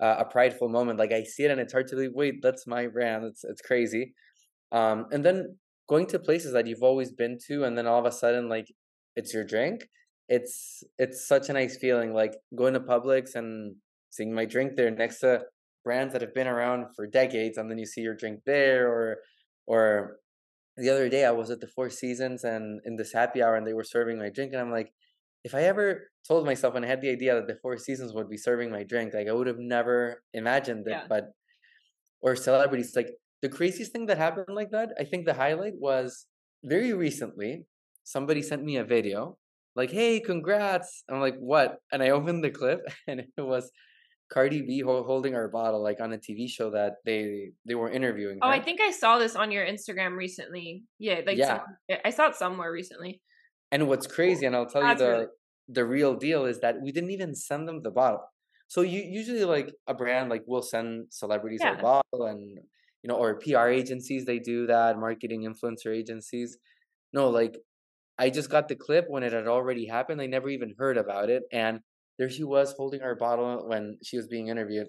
uh, 0.00 0.16
a 0.18 0.24
prideful 0.24 0.68
moment 0.68 0.98
like 0.98 1.12
I 1.12 1.22
see 1.22 1.44
it 1.44 1.50
and 1.50 1.60
it's 1.60 1.72
hard 1.72 1.86
to 1.88 1.96
believe 1.96 2.12
wait 2.14 2.42
that's 2.42 2.66
my 2.66 2.86
brand 2.86 3.24
it's 3.24 3.44
it's 3.44 3.62
crazy. 3.62 4.14
Um 4.72 5.06
and 5.10 5.24
then 5.24 5.56
going 5.88 6.06
to 6.08 6.18
places 6.18 6.52
that 6.52 6.66
you've 6.66 6.82
always 6.82 7.12
been 7.12 7.38
to 7.46 7.64
and 7.64 7.76
then 7.76 7.86
all 7.86 8.00
of 8.00 8.06
a 8.06 8.12
sudden 8.12 8.48
like 8.48 8.66
it's 9.14 9.32
your 9.32 9.44
drink 9.44 9.88
it's 10.28 10.82
it's 10.98 11.26
such 11.26 11.48
a 11.48 11.52
nice 11.52 11.76
feeling 11.76 12.12
like 12.12 12.34
going 12.54 12.74
to 12.74 12.80
Publix 12.80 13.34
and 13.34 13.76
seeing 14.10 14.34
my 14.34 14.44
drink 14.44 14.76
there 14.76 14.90
next 14.90 15.20
to 15.20 15.42
brands 15.84 16.12
that 16.12 16.22
have 16.22 16.34
been 16.34 16.48
around 16.48 16.86
for 16.96 17.06
decades 17.06 17.58
and 17.58 17.70
then 17.70 17.78
you 17.78 17.86
see 17.86 18.00
your 18.00 18.16
drink 18.16 18.40
there 18.44 18.88
or 18.88 19.18
or 19.66 20.16
the 20.76 20.90
other 20.90 21.08
day 21.08 21.24
I 21.24 21.30
was 21.30 21.50
at 21.50 21.60
the 21.60 21.68
Four 21.68 21.90
Seasons 21.90 22.44
and 22.44 22.80
in 22.84 22.96
this 22.96 23.12
happy 23.12 23.42
hour 23.42 23.56
and 23.56 23.66
they 23.66 23.72
were 23.72 23.84
serving 23.84 24.18
my 24.18 24.28
drink 24.28 24.52
and 24.52 24.60
I'm 24.60 24.70
like, 24.70 24.92
if 25.46 25.54
I 25.54 25.62
ever 25.62 26.10
told 26.26 26.44
myself 26.44 26.74
when 26.74 26.82
I 26.82 26.88
had 26.88 27.00
the 27.00 27.08
idea 27.08 27.32
that 27.36 27.46
the 27.46 27.54
Four 27.62 27.78
Seasons 27.78 28.12
would 28.12 28.28
be 28.28 28.36
serving 28.36 28.68
my 28.68 28.82
drink, 28.82 29.14
like 29.14 29.28
I 29.28 29.32
would 29.32 29.46
have 29.46 29.60
never 29.60 30.20
imagined 30.34 30.88
it. 30.88 30.90
Yeah. 30.90 31.06
But 31.08 31.30
or 32.20 32.34
celebrities, 32.34 32.96
like 32.96 33.10
the 33.42 33.48
craziest 33.48 33.92
thing 33.92 34.06
that 34.06 34.18
happened 34.18 34.56
like 34.60 34.72
that, 34.72 34.88
I 34.98 35.04
think 35.04 35.24
the 35.24 35.34
highlight 35.34 35.74
was 35.78 36.26
very 36.64 36.92
recently, 36.94 37.64
somebody 38.02 38.42
sent 38.42 38.64
me 38.64 38.74
a 38.78 38.84
video, 38.84 39.38
like, 39.76 39.92
hey, 39.92 40.18
congrats. 40.18 41.04
I'm 41.08 41.20
like, 41.20 41.38
what? 41.38 41.78
And 41.92 42.02
I 42.02 42.10
opened 42.10 42.42
the 42.42 42.50
clip 42.50 42.80
and 43.06 43.20
it 43.20 43.30
was 43.54 43.70
Cardi 44.28 44.62
B 44.62 44.80
holding 44.80 45.36
our 45.36 45.46
bottle 45.46 45.80
like 45.80 46.00
on 46.00 46.12
a 46.12 46.18
TV 46.18 46.50
show 46.50 46.70
that 46.70 46.94
they 47.04 47.52
they 47.64 47.76
were 47.76 47.88
interviewing. 47.98 48.40
Oh, 48.42 48.48
her. 48.48 48.54
I 48.54 48.60
think 48.60 48.80
I 48.80 48.90
saw 48.90 49.18
this 49.18 49.36
on 49.36 49.52
your 49.52 49.64
Instagram 49.64 50.16
recently. 50.16 50.82
Yeah, 50.98 51.20
like 51.24 51.38
Yeah. 51.38 51.62
some- 51.62 52.00
I 52.04 52.10
saw 52.10 52.26
it 52.30 52.34
somewhere 52.34 52.72
recently. 52.72 53.22
And 53.76 53.88
what's 53.88 54.06
crazy, 54.06 54.46
and 54.46 54.56
I'll 54.56 54.64
tell 54.74 54.82
you 54.88 54.94
the 54.96 55.10
really- 55.10 55.26
the 55.68 55.84
real 55.84 56.14
deal 56.14 56.46
is 56.46 56.60
that 56.60 56.80
we 56.80 56.92
didn't 56.92 57.10
even 57.10 57.34
send 57.34 57.68
them 57.68 57.82
the 57.82 57.90
bottle. 57.90 58.24
So 58.68 58.80
you 58.80 59.02
usually 59.02 59.44
like 59.44 59.68
a 59.86 59.92
brand 59.92 60.30
like 60.30 60.44
will 60.46 60.62
send 60.62 61.12
celebrities 61.12 61.60
Yeah. 61.62 61.78
a 61.78 61.82
bottle, 61.82 62.24
and 62.32 62.42
you 63.02 63.08
know, 63.08 63.16
or 63.16 63.34
PR 63.38 63.68
agencies 63.68 64.24
they 64.24 64.38
do 64.38 64.66
that, 64.72 64.98
marketing 64.98 65.42
influencer 65.42 65.94
agencies. 65.94 66.56
No, 67.12 67.28
like 67.28 67.54
I 68.16 68.30
just 68.30 68.48
got 68.48 68.68
the 68.68 68.76
clip 68.76 69.10
when 69.10 69.22
it 69.22 69.32
had 69.34 69.46
already 69.46 69.84
happened. 69.96 70.22
I 70.22 70.26
never 70.26 70.48
even 70.48 70.74
heard 70.78 70.96
about 70.96 71.28
it, 71.28 71.42
and 71.52 71.80
there 72.18 72.30
she 72.30 72.44
was 72.44 72.72
holding 72.72 73.02
our 73.02 73.14
bottle 73.14 73.68
when 73.68 73.98
she 74.02 74.16
was 74.16 74.26
being 74.26 74.48
interviewed. 74.48 74.88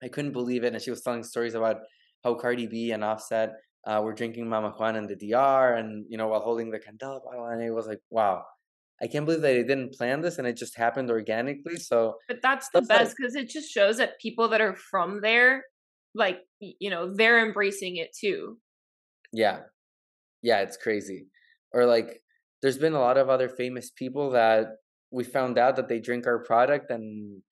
I 0.00 0.06
couldn't 0.08 0.32
believe 0.32 0.62
it, 0.62 0.72
and 0.74 0.82
she 0.82 0.90
was 0.94 1.02
telling 1.02 1.24
stories 1.24 1.56
about 1.56 1.78
how 2.22 2.34
Cardi 2.36 2.68
B 2.68 2.92
and 2.92 3.02
Offset 3.02 3.50
uh, 3.86 4.00
were 4.02 4.12
drinking 4.12 4.48
Mama 4.48 4.70
Juan 4.70 4.96
in 4.96 5.06
the 5.06 5.16
DR, 5.16 5.74
and 5.74 6.04
you 6.08 6.16
know, 6.16 6.28
while 6.28 6.40
holding 6.40 6.70
the 6.70 6.78
Candela 6.78 7.22
bottle, 7.24 7.46
and 7.46 7.62
it 7.62 7.70
was 7.70 7.86
like, 7.86 8.00
wow, 8.10 8.44
I 9.02 9.06
can't 9.08 9.24
believe 9.24 9.42
that 9.42 9.48
they 9.48 9.62
didn't 9.62 9.94
plan 9.94 10.20
this, 10.20 10.38
and 10.38 10.46
it 10.46 10.56
just 10.56 10.76
happened 10.76 11.10
organically. 11.10 11.76
So 11.76 12.16
But 12.28 12.42
that's 12.42 12.68
the 12.72 12.82
best 12.82 13.16
because 13.16 13.34
it 13.34 13.48
just 13.48 13.70
shows 13.70 13.96
that 13.98 14.20
people 14.20 14.48
that 14.48 14.60
are 14.60 14.76
from 14.76 15.20
there, 15.20 15.64
like 16.14 16.38
you 16.60 16.90
know, 16.90 17.12
they're 17.14 17.44
embracing 17.44 17.96
it 17.96 18.10
too. 18.18 18.58
yeah, 19.32 19.60
yeah, 20.42 20.60
it's 20.60 20.76
crazy. 20.76 21.26
Or 21.72 21.86
like, 21.86 22.20
there's 22.60 22.78
been 22.78 22.92
a 22.94 23.00
lot 23.00 23.16
of 23.18 23.28
other 23.30 23.48
famous 23.48 23.90
people 23.90 24.30
that 24.32 24.66
we 25.10 25.24
found 25.24 25.58
out 25.58 25.76
that 25.76 25.88
they 25.88 26.00
drink 26.00 26.26
our 26.26 26.38
product, 26.44 26.90
and 26.90 27.42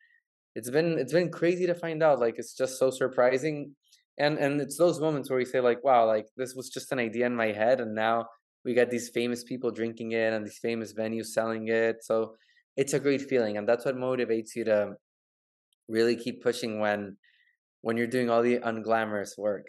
it's 0.54 0.70
been 0.70 0.98
it's 0.98 1.12
been 1.12 1.30
crazy 1.30 1.66
to 1.66 1.74
find 1.74 2.02
out. 2.02 2.20
Like, 2.20 2.34
it's 2.38 2.54
just 2.56 2.78
so 2.78 2.90
surprising, 2.90 3.74
and 4.20 4.38
and 4.38 4.60
it's 4.60 4.78
those 4.78 5.00
moments 5.00 5.30
where 5.30 5.38
we 5.38 5.44
say 5.44 5.60
like, 5.60 5.82
wow, 5.84 6.06
like 6.06 6.26
this 6.36 6.54
was 6.54 6.68
just 6.70 6.92
an 6.92 6.98
idea 7.00 7.26
in 7.26 7.36
my 7.36 7.52
head, 7.52 7.80
and 7.80 7.94
now 7.94 8.26
we 8.64 8.74
got 8.74 8.90
these 8.90 9.10
famous 9.10 9.42
people 9.44 9.70
drinking 9.70 10.12
it 10.12 10.32
and 10.32 10.44
these 10.46 10.58
famous 10.62 10.92
venues 10.94 11.26
selling 11.26 11.68
it. 11.68 12.04
So 12.04 12.36
it's 12.76 12.94
a 12.94 13.00
great 13.00 13.22
feeling, 13.22 13.56
and 13.56 13.68
that's 13.68 13.84
what 13.84 13.96
motivates 13.96 14.54
you 14.56 14.64
to 14.64 14.94
really 15.88 16.16
keep 16.16 16.42
pushing 16.42 16.80
when 16.80 17.16
when 17.82 17.96
you're 17.96 18.06
doing 18.06 18.30
all 18.30 18.42
the 18.42 18.58
unglamorous 18.58 19.38
work. 19.38 19.68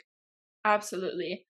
Absolutely. 0.65 1.45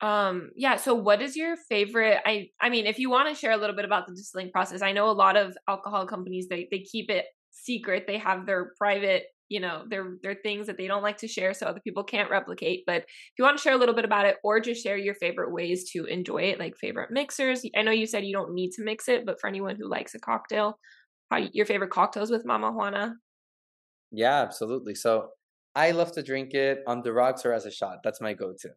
Um 0.00 0.50
yeah, 0.56 0.76
so 0.76 0.94
what 0.94 1.22
is 1.22 1.36
your 1.36 1.56
favorite 1.68 2.20
I 2.24 2.50
I 2.60 2.70
mean, 2.70 2.86
if 2.86 2.98
you 2.98 3.10
want 3.10 3.28
to 3.28 3.40
share 3.40 3.52
a 3.52 3.56
little 3.56 3.76
bit 3.76 3.84
about 3.84 4.06
the 4.06 4.14
distilling 4.14 4.50
process. 4.52 4.82
I 4.82 4.92
know 4.92 5.10
a 5.10 5.12
lot 5.12 5.36
of 5.36 5.56
alcohol 5.68 6.06
companies 6.06 6.48
they 6.48 6.68
they 6.70 6.80
keep 6.80 7.10
it 7.10 7.26
secret. 7.50 8.04
They 8.06 8.18
have 8.18 8.46
their 8.46 8.72
private, 8.78 9.24
you 9.48 9.60
know, 9.60 9.84
they're 9.88 10.16
they're 10.22 10.38
things 10.42 10.66
that 10.66 10.76
they 10.76 10.86
don't 10.86 11.02
like 11.02 11.18
to 11.18 11.28
share 11.28 11.54
so 11.54 11.66
other 11.66 11.80
people 11.80 12.04
can't 12.04 12.30
replicate. 12.30 12.84
But 12.86 13.02
if 13.02 13.32
you 13.38 13.44
want 13.44 13.56
to 13.56 13.62
share 13.62 13.74
a 13.74 13.78
little 13.78 13.94
bit 13.94 14.04
about 14.04 14.26
it 14.26 14.36
or 14.44 14.60
just 14.60 14.82
share 14.82 14.96
your 14.96 15.14
favorite 15.14 15.52
ways 15.52 15.90
to 15.92 16.04
enjoy 16.04 16.42
it, 16.42 16.58
like 16.58 16.76
favorite 16.76 17.10
mixers. 17.10 17.62
I 17.76 17.82
know 17.82 17.90
you 17.90 18.06
said 18.06 18.24
you 18.24 18.34
don't 18.34 18.54
need 18.54 18.72
to 18.72 18.84
mix 18.84 19.08
it, 19.08 19.24
but 19.24 19.40
for 19.40 19.48
anyone 19.48 19.76
who 19.76 19.88
likes 19.88 20.14
a 20.14 20.18
cocktail, 20.18 20.78
how 21.30 21.38
your 21.52 21.66
favorite 21.66 21.90
cocktails 21.90 22.30
with 22.30 22.46
Mama 22.46 22.70
Juana? 22.72 23.14
Yeah, 24.10 24.40
absolutely. 24.42 24.94
So 24.94 25.30
I 25.74 25.92
love 25.92 26.12
to 26.12 26.22
drink 26.22 26.54
it 26.54 26.82
on 26.86 27.02
the 27.02 27.12
rocks 27.12 27.44
or 27.44 27.52
as 27.52 27.66
a 27.66 27.70
shot. 27.70 27.98
That's 28.02 28.20
my 28.20 28.34
go-to. 28.34 28.70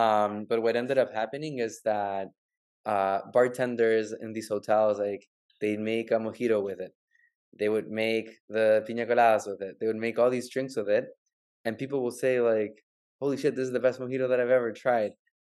Um, 0.00 0.46
but 0.48 0.62
what 0.62 0.76
ended 0.76 0.98
up 0.98 1.12
happening 1.12 1.58
is 1.58 1.80
that 1.84 2.28
uh, 2.86 3.20
bartenders 3.32 4.12
in 4.12 4.32
these 4.32 4.48
hotels 4.48 4.98
like 4.98 5.28
they'd 5.60 5.80
make 5.80 6.10
a 6.10 6.14
mojito 6.14 6.62
with 6.62 6.80
it 6.80 6.92
they 7.58 7.68
would 7.68 7.90
make 7.90 8.30
the 8.48 8.82
pina 8.86 9.06
coladas 9.06 9.46
with 9.46 9.60
it 9.62 9.76
they 9.80 9.86
would 9.86 9.96
make 9.96 10.18
all 10.18 10.30
these 10.30 10.50
drinks 10.50 10.76
with 10.76 10.88
it 10.88 11.06
and 11.64 11.78
people 11.78 12.02
will 12.02 12.10
say 12.10 12.40
like 12.40 12.82
holy 13.20 13.36
shit 13.36 13.54
this 13.54 13.66
is 13.66 13.72
the 13.72 13.80
best 13.80 14.00
mojito 14.00 14.28
that 14.28 14.40
i've 14.40 14.50
ever 14.50 14.72
tried. 14.72 15.12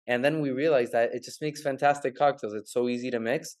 And 0.07 0.25
then 0.25 0.41
we 0.41 0.49
realized 0.49 0.93
that 0.93 1.13
it 1.13 1.23
just 1.23 1.41
makes 1.41 1.61
fantastic 1.61 2.15
cocktails 2.17 2.53
it's 2.53 2.73
so 2.73 2.89
easy 2.89 3.11
to 3.11 3.19
mix 3.19 3.57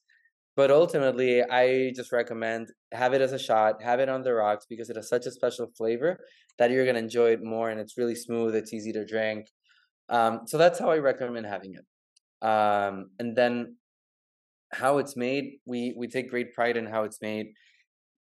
but 0.55 0.71
ultimately 0.71 1.43
i 1.43 1.91
just 1.95 2.11
recommend 2.11 2.69
have 2.91 3.13
it 3.13 3.21
as 3.21 3.33
a 3.33 3.39
shot 3.39 3.81
have 3.81 3.99
it 3.99 4.09
on 4.09 4.21
the 4.21 4.33
rocks 4.33 4.65
because 4.69 4.89
it 4.89 4.95
has 4.95 5.07
such 5.07 5.25
a 5.25 5.31
special 5.31 5.67
flavor 5.77 6.19
that 6.57 6.71
you're 6.71 6.83
going 6.83 6.95
to 6.95 7.01
enjoy 7.01 7.29
it 7.31 7.43
more 7.43 7.69
and 7.69 7.79
it's 7.79 7.97
really 7.97 8.15
smooth 8.15 8.55
it's 8.55 8.73
easy 8.73 8.91
to 8.91 9.05
drink 9.05 9.47
um, 10.09 10.41
so 10.45 10.57
that's 10.57 10.79
how 10.79 10.89
i 10.89 10.97
recommend 10.97 11.45
having 11.45 11.75
it 11.75 12.47
um, 12.47 13.09
and 13.19 13.35
then 13.35 13.75
how 14.73 14.97
it's 14.97 15.15
made 15.15 15.59
we 15.65 15.93
we 15.97 16.07
take 16.07 16.29
great 16.29 16.53
pride 16.53 16.77
in 16.77 16.85
how 16.85 17.03
it's 17.03 17.21
made 17.21 17.47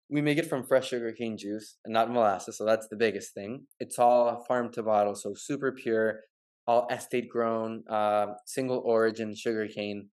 we 0.09 0.21
make 0.21 0.37
it 0.37 0.49
from 0.49 0.63
fresh 0.63 0.89
sugarcane 0.89 1.37
juice 1.37 1.77
and 1.85 1.93
not 1.93 2.11
molasses 2.11 2.57
so 2.57 2.65
that's 2.65 2.87
the 2.89 2.95
biggest 2.95 3.33
thing 3.33 3.65
it's 3.79 3.99
all 3.99 4.43
farm 4.47 4.71
to 4.71 4.83
bottle 4.83 5.15
so 5.15 5.33
super 5.35 5.71
pure 5.71 6.21
all 6.65 6.87
estate 6.91 7.29
grown 7.29 7.83
uh, 7.89 8.27
single 8.45 8.81
origin 8.85 9.35
sugarcane 9.35 10.09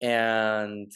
and 0.00 0.90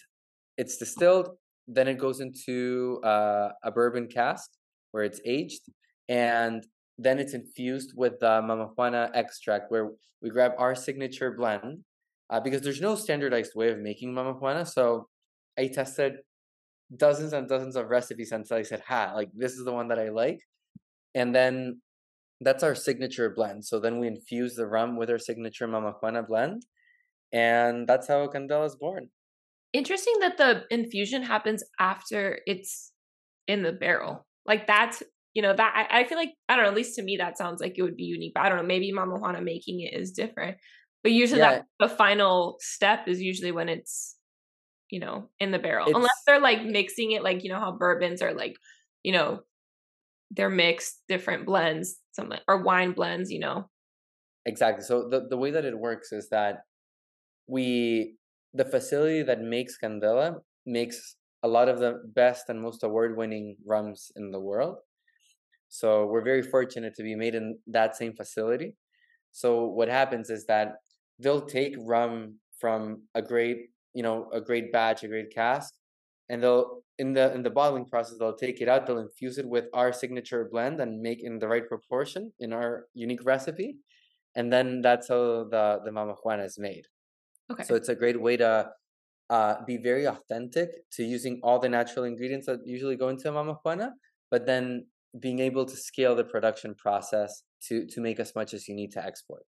it's 0.56 0.76
distilled 0.76 1.30
then 1.66 1.88
it 1.88 1.98
goes 1.98 2.20
into 2.20 3.00
uh, 3.04 3.48
a 3.62 3.70
bourbon 3.70 4.06
cask 4.06 4.50
where 4.92 5.04
it's 5.04 5.20
aged 5.24 5.62
and 6.08 6.66
then 6.98 7.18
it's 7.18 7.34
infused 7.34 7.92
with 7.96 8.20
the 8.20 8.42
mama 8.42 8.68
juana 8.76 9.10
extract 9.14 9.70
where 9.70 9.90
we 10.22 10.30
grab 10.30 10.52
our 10.58 10.74
signature 10.74 11.32
blend 11.32 11.84
uh, 12.30 12.40
because 12.40 12.62
there's 12.62 12.80
no 12.80 12.94
standardized 12.94 13.52
way 13.54 13.70
of 13.70 13.78
making 13.78 14.14
mama 14.14 14.32
juana. 14.32 14.64
So 14.64 15.08
I 15.58 15.68
tested 15.68 16.14
dozens 16.96 17.32
and 17.32 17.48
dozens 17.48 17.76
of 17.76 17.88
recipes 17.88 18.32
until 18.32 18.56
I 18.56 18.62
said, 18.62 18.82
"Ha, 18.88 19.12
like 19.14 19.30
this 19.34 19.52
is 19.52 19.64
the 19.64 19.72
one 19.72 19.88
that 19.88 19.98
I 19.98 20.10
like." 20.10 20.40
And 21.14 21.34
then 21.34 21.80
that's 22.40 22.62
our 22.62 22.74
signature 22.74 23.30
blend. 23.34 23.64
So 23.64 23.80
then 23.80 23.98
we 23.98 24.06
infuse 24.08 24.54
the 24.54 24.66
rum 24.66 24.96
with 24.96 25.10
our 25.10 25.18
signature 25.18 25.66
mama 25.66 25.92
juana 26.00 26.22
blend, 26.22 26.62
and 27.32 27.86
that's 27.86 28.08
how 28.08 28.26
Candela 28.26 28.66
is 28.66 28.76
born. 28.76 29.08
Interesting 29.72 30.14
that 30.20 30.36
the 30.36 30.64
infusion 30.70 31.22
happens 31.22 31.64
after 31.80 32.38
it's 32.46 32.92
in 33.48 33.62
the 33.62 33.72
barrel. 33.72 34.26
Like 34.46 34.66
that's 34.66 35.02
you 35.34 35.42
know 35.42 35.54
that 35.54 35.88
I, 35.90 36.00
I 36.00 36.04
feel 36.04 36.18
like 36.18 36.32
I 36.48 36.56
don't 36.56 36.64
know. 36.64 36.70
At 36.70 36.76
least 36.76 36.96
to 36.96 37.02
me, 37.02 37.16
that 37.18 37.38
sounds 37.38 37.60
like 37.60 37.74
it 37.76 37.82
would 37.82 37.96
be 37.96 38.04
unique. 38.04 38.32
But 38.34 38.44
I 38.44 38.48
don't 38.48 38.58
know. 38.58 38.64
Maybe 38.64 38.92
Mama 38.92 39.16
Juana 39.18 39.40
making 39.42 39.80
it 39.80 39.94
is 39.94 40.12
different. 40.12 40.58
But 41.04 41.12
usually 41.12 41.40
yeah. 41.40 41.50
that 41.56 41.64
the 41.78 41.88
final 41.88 42.56
step 42.60 43.08
is 43.08 43.20
usually 43.20 43.52
when 43.52 43.68
it's, 43.68 44.16
you 44.90 45.00
know, 45.00 45.28
in 45.40 45.50
the 45.50 45.58
barrel. 45.58 45.86
It's, 45.88 45.96
Unless 45.96 46.22
they're 46.26 46.40
like 46.40 46.64
mixing 46.64 47.12
it 47.12 47.22
like, 47.22 47.42
you 47.44 47.50
know, 47.50 47.58
how 47.58 47.72
bourbons 47.72 48.22
are 48.22 48.34
like, 48.34 48.56
you 49.02 49.12
know, 49.12 49.40
they're 50.30 50.50
mixed 50.50 51.02
different 51.08 51.46
blends, 51.46 51.96
something 52.12 52.38
or 52.48 52.62
wine 52.62 52.92
blends, 52.92 53.30
you 53.30 53.40
know. 53.40 53.68
Exactly. 54.46 54.84
So 54.84 55.08
the, 55.08 55.26
the 55.28 55.36
way 55.36 55.50
that 55.50 55.64
it 55.64 55.78
works 55.78 56.12
is 56.12 56.28
that 56.30 56.58
we 57.46 58.16
the 58.52 58.64
facility 58.64 59.22
that 59.22 59.40
makes 59.40 59.76
Candela 59.82 60.36
makes 60.64 61.16
a 61.42 61.48
lot 61.48 61.68
of 61.68 61.78
the 61.78 62.00
best 62.14 62.48
and 62.48 62.60
most 62.60 62.84
award 62.84 63.16
winning 63.16 63.56
rums 63.66 64.10
in 64.16 64.30
the 64.30 64.40
world. 64.40 64.78
So 65.68 66.06
we're 66.06 66.24
very 66.24 66.42
fortunate 66.42 66.94
to 66.94 67.02
be 67.02 67.16
made 67.16 67.34
in 67.34 67.58
that 67.66 67.96
same 67.96 68.14
facility. 68.14 68.74
So 69.32 69.66
what 69.66 69.88
happens 69.88 70.30
is 70.30 70.46
that 70.46 70.76
they'll 71.18 71.44
take 71.44 71.74
rum 71.78 72.38
from 72.60 73.02
a 73.14 73.20
great 73.20 73.70
you 73.94 74.02
know 74.02 74.28
a 74.32 74.40
great 74.40 74.72
batch 74.72 75.02
a 75.02 75.08
great 75.08 75.32
cask 75.34 75.72
and 76.28 76.42
they'll 76.42 76.82
in 76.98 77.12
the 77.12 77.32
in 77.34 77.42
the 77.42 77.50
bottling 77.50 77.84
process 77.84 78.18
they'll 78.18 78.36
take 78.36 78.60
it 78.60 78.68
out 78.68 78.86
they'll 78.86 78.98
infuse 78.98 79.38
it 79.38 79.48
with 79.48 79.66
our 79.72 79.92
signature 79.92 80.48
blend 80.50 80.80
and 80.80 81.00
make 81.00 81.22
in 81.22 81.38
the 81.38 81.48
right 81.48 81.68
proportion 81.68 82.32
in 82.40 82.52
our 82.52 82.86
unique 82.94 83.24
recipe 83.24 83.76
and 84.36 84.52
then 84.52 84.80
that's 84.80 85.08
how 85.08 85.44
the 85.50 85.80
the 85.84 85.92
mama 85.92 86.14
juana 86.22 86.44
is 86.44 86.58
made 86.58 86.84
okay 87.50 87.64
so 87.64 87.74
it's 87.74 87.88
a 87.88 87.94
great 87.94 88.20
way 88.20 88.36
to 88.36 88.68
uh, 89.30 89.54
be 89.66 89.78
very 89.78 90.06
authentic 90.06 90.68
to 90.92 91.02
using 91.02 91.40
all 91.42 91.58
the 91.58 91.68
natural 91.68 92.04
ingredients 92.04 92.46
that 92.46 92.60
usually 92.66 92.96
go 92.96 93.08
into 93.08 93.28
a 93.28 93.32
mama 93.32 93.56
juana 93.64 93.92
but 94.30 94.44
then 94.44 94.86
being 95.18 95.38
able 95.38 95.64
to 95.64 95.76
scale 95.76 96.14
the 96.14 96.24
production 96.24 96.74
process 96.74 97.42
to 97.62 97.86
to 97.86 98.00
make 98.00 98.20
as 98.20 98.34
much 98.34 98.52
as 98.52 98.68
you 98.68 98.74
need 98.74 98.92
to 98.92 99.02
export 99.04 99.44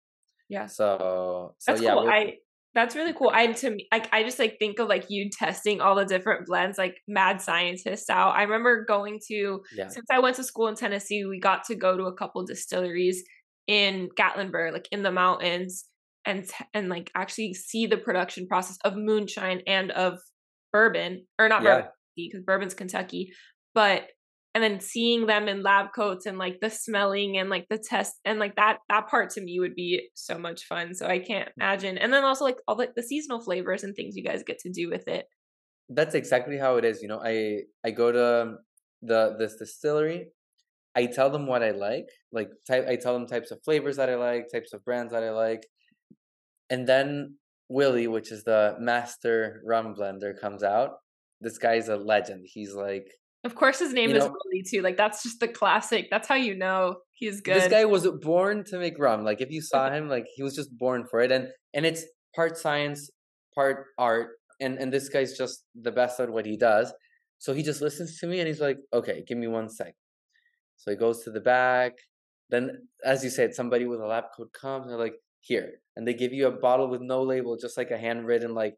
yeah. 0.48 0.66
So, 0.66 1.54
so 1.58 1.72
that's 1.72 1.82
yeah, 1.82 1.94
cool. 1.94 2.08
I 2.08 2.36
that's 2.76 2.94
really 2.94 3.14
cool. 3.14 3.30
I 3.32 3.46
to 3.46 3.70
me, 3.70 3.88
like 3.90 4.12
I 4.12 4.22
just 4.22 4.38
like 4.38 4.58
think 4.58 4.78
of 4.78 4.86
like 4.86 5.06
you 5.08 5.30
testing 5.30 5.80
all 5.80 5.94
the 5.94 6.04
different 6.04 6.46
blends, 6.46 6.76
like 6.76 6.98
mad 7.08 7.40
scientist 7.40 8.10
out. 8.10 8.36
I 8.36 8.42
remember 8.42 8.84
going 8.84 9.18
to 9.28 9.62
yeah. 9.74 9.88
since 9.88 10.04
I 10.10 10.18
went 10.18 10.36
to 10.36 10.44
school 10.44 10.68
in 10.68 10.74
Tennessee, 10.74 11.24
we 11.24 11.40
got 11.40 11.64
to 11.64 11.74
go 11.74 11.96
to 11.96 12.04
a 12.04 12.12
couple 12.12 12.44
distilleries 12.44 13.24
in 13.66 14.10
Gatlinburg, 14.20 14.74
like 14.74 14.88
in 14.92 15.02
the 15.02 15.10
mountains, 15.10 15.86
and 16.26 16.46
and 16.74 16.90
like 16.90 17.10
actually 17.16 17.54
see 17.54 17.86
the 17.86 17.96
production 17.96 18.46
process 18.46 18.76
of 18.84 18.94
moonshine 18.94 19.62
and 19.66 19.90
of 19.92 20.18
bourbon, 20.70 21.24
or 21.38 21.48
not 21.48 21.62
yeah. 21.62 21.76
bourbon 21.76 21.90
because 22.14 22.42
bourbon's 22.44 22.74
Kentucky, 22.74 23.32
but 23.74 24.02
and 24.56 24.64
then 24.64 24.80
seeing 24.80 25.26
them 25.26 25.48
in 25.48 25.62
lab 25.62 25.88
coats 25.94 26.24
and 26.24 26.38
like 26.38 26.60
the 26.60 26.70
smelling 26.70 27.36
and 27.36 27.50
like 27.50 27.66
the 27.68 27.76
test 27.76 28.14
and 28.24 28.38
like 28.38 28.56
that 28.56 28.78
that 28.88 29.06
part 29.06 29.28
to 29.28 29.42
me 29.42 29.60
would 29.60 29.74
be 29.74 30.08
so 30.14 30.38
much 30.38 30.64
fun 30.64 30.94
so 30.94 31.06
i 31.06 31.18
can't 31.18 31.50
imagine. 31.58 31.98
And 31.98 32.10
then 32.10 32.24
also 32.24 32.46
like 32.46 32.56
all 32.66 32.74
the, 32.74 32.88
the 32.96 33.02
seasonal 33.02 33.42
flavors 33.42 33.84
and 33.84 33.94
things 33.94 34.16
you 34.16 34.24
guys 34.24 34.42
get 34.42 34.58
to 34.60 34.70
do 34.70 34.88
with 34.88 35.08
it. 35.08 35.26
That's 35.90 36.14
exactly 36.14 36.56
how 36.56 36.78
it 36.78 36.86
is 36.86 37.02
you 37.02 37.08
know 37.08 37.20
i 37.22 37.64
i 37.84 37.90
go 37.90 38.10
to 38.10 38.54
the 39.02 39.36
this 39.38 39.56
distillery 39.56 40.28
i 40.96 41.04
tell 41.04 41.28
them 41.28 41.46
what 41.46 41.62
i 41.62 41.72
like 41.72 42.08
like 42.32 42.48
type 42.66 42.86
i 42.88 42.96
tell 42.96 43.12
them 43.12 43.26
types 43.26 43.50
of 43.50 43.62
flavors 43.62 43.96
that 43.98 44.08
i 44.08 44.16
like 44.16 44.46
types 44.50 44.72
of 44.72 44.82
brands 44.86 45.12
that 45.12 45.22
i 45.22 45.30
like 45.30 45.66
and 46.70 46.88
then 46.88 47.36
willie 47.68 48.08
which 48.08 48.32
is 48.32 48.42
the 48.44 48.74
master 48.80 49.60
rum 49.66 49.94
blender 49.94 50.32
comes 50.40 50.62
out. 50.62 50.92
This 51.42 51.58
guy's 51.58 51.88
a 51.88 51.96
legend 51.96 52.46
he's 52.46 52.72
like 52.74 53.08
of 53.44 53.54
course, 53.54 53.78
his 53.78 53.92
name 53.92 54.10
you 54.10 54.16
is 54.16 54.24
know, 54.24 54.34
Willie 54.44 54.64
too. 54.68 54.82
Like 54.82 54.96
that's 54.96 55.22
just 55.22 55.40
the 55.40 55.48
classic. 55.48 56.08
That's 56.10 56.28
how 56.28 56.34
you 56.34 56.56
know 56.56 56.96
he's 57.12 57.40
good. 57.40 57.56
This 57.56 57.68
guy 57.68 57.84
was 57.84 58.06
born 58.22 58.64
to 58.66 58.78
make 58.78 58.98
rum. 58.98 59.24
Like 59.24 59.40
if 59.40 59.50
you 59.50 59.60
saw 59.62 59.90
him, 59.90 60.08
like 60.08 60.26
he 60.34 60.42
was 60.42 60.54
just 60.54 60.76
born 60.76 61.04
for 61.10 61.20
it. 61.20 61.30
And 61.30 61.48
and 61.74 61.86
it's 61.86 62.04
part 62.34 62.56
science, 62.56 63.10
part 63.54 63.86
art. 63.98 64.28
And 64.60 64.78
and 64.78 64.92
this 64.92 65.08
guy's 65.08 65.36
just 65.36 65.64
the 65.74 65.92
best 65.92 66.18
at 66.18 66.30
what 66.30 66.46
he 66.46 66.56
does. 66.56 66.92
So 67.38 67.52
he 67.52 67.62
just 67.62 67.82
listens 67.82 68.18
to 68.18 68.26
me 68.26 68.40
and 68.40 68.48
he's 68.48 68.60
like, 68.60 68.78
okay, 68.92 69.22
give 69.26 69.38
me 69.38 69.46
one 69.46 69.68
sec. 69.68 69.94
So 70.76 70.90
he 70.90 70.96
goes 70.96 71.22
to 71.24 71.30
the 71.30 71.40
back. 71.40 71.92
Then, 72.48 72.70
as 73.04 73.24
you 73.24 73.30
said, 73.30 73.54
somebody 73.54 73.86
with 73.86 74.00
a 74.00 74.06
lab 74.06 74.24
coat 74.36 74.52
comes 74.52 74.84
and 74.84 74.92
they're 74.92 74.98
like, 74.98 75.16
here. 75.40 75.72
And 75.96 76.06
they 76.06 76.14
give 76.14 76.32
you 76.32 76.46
a 76.46 76.52
bottle 76.52 76.88
with 76.88 77.00
no 77.00 77.22
label, 77.22 77.56
just 77.56 77.76
like 77.76 77.90
a 77.90 77.98
handwritten, 77.98 78.54
like, 78.54 78.74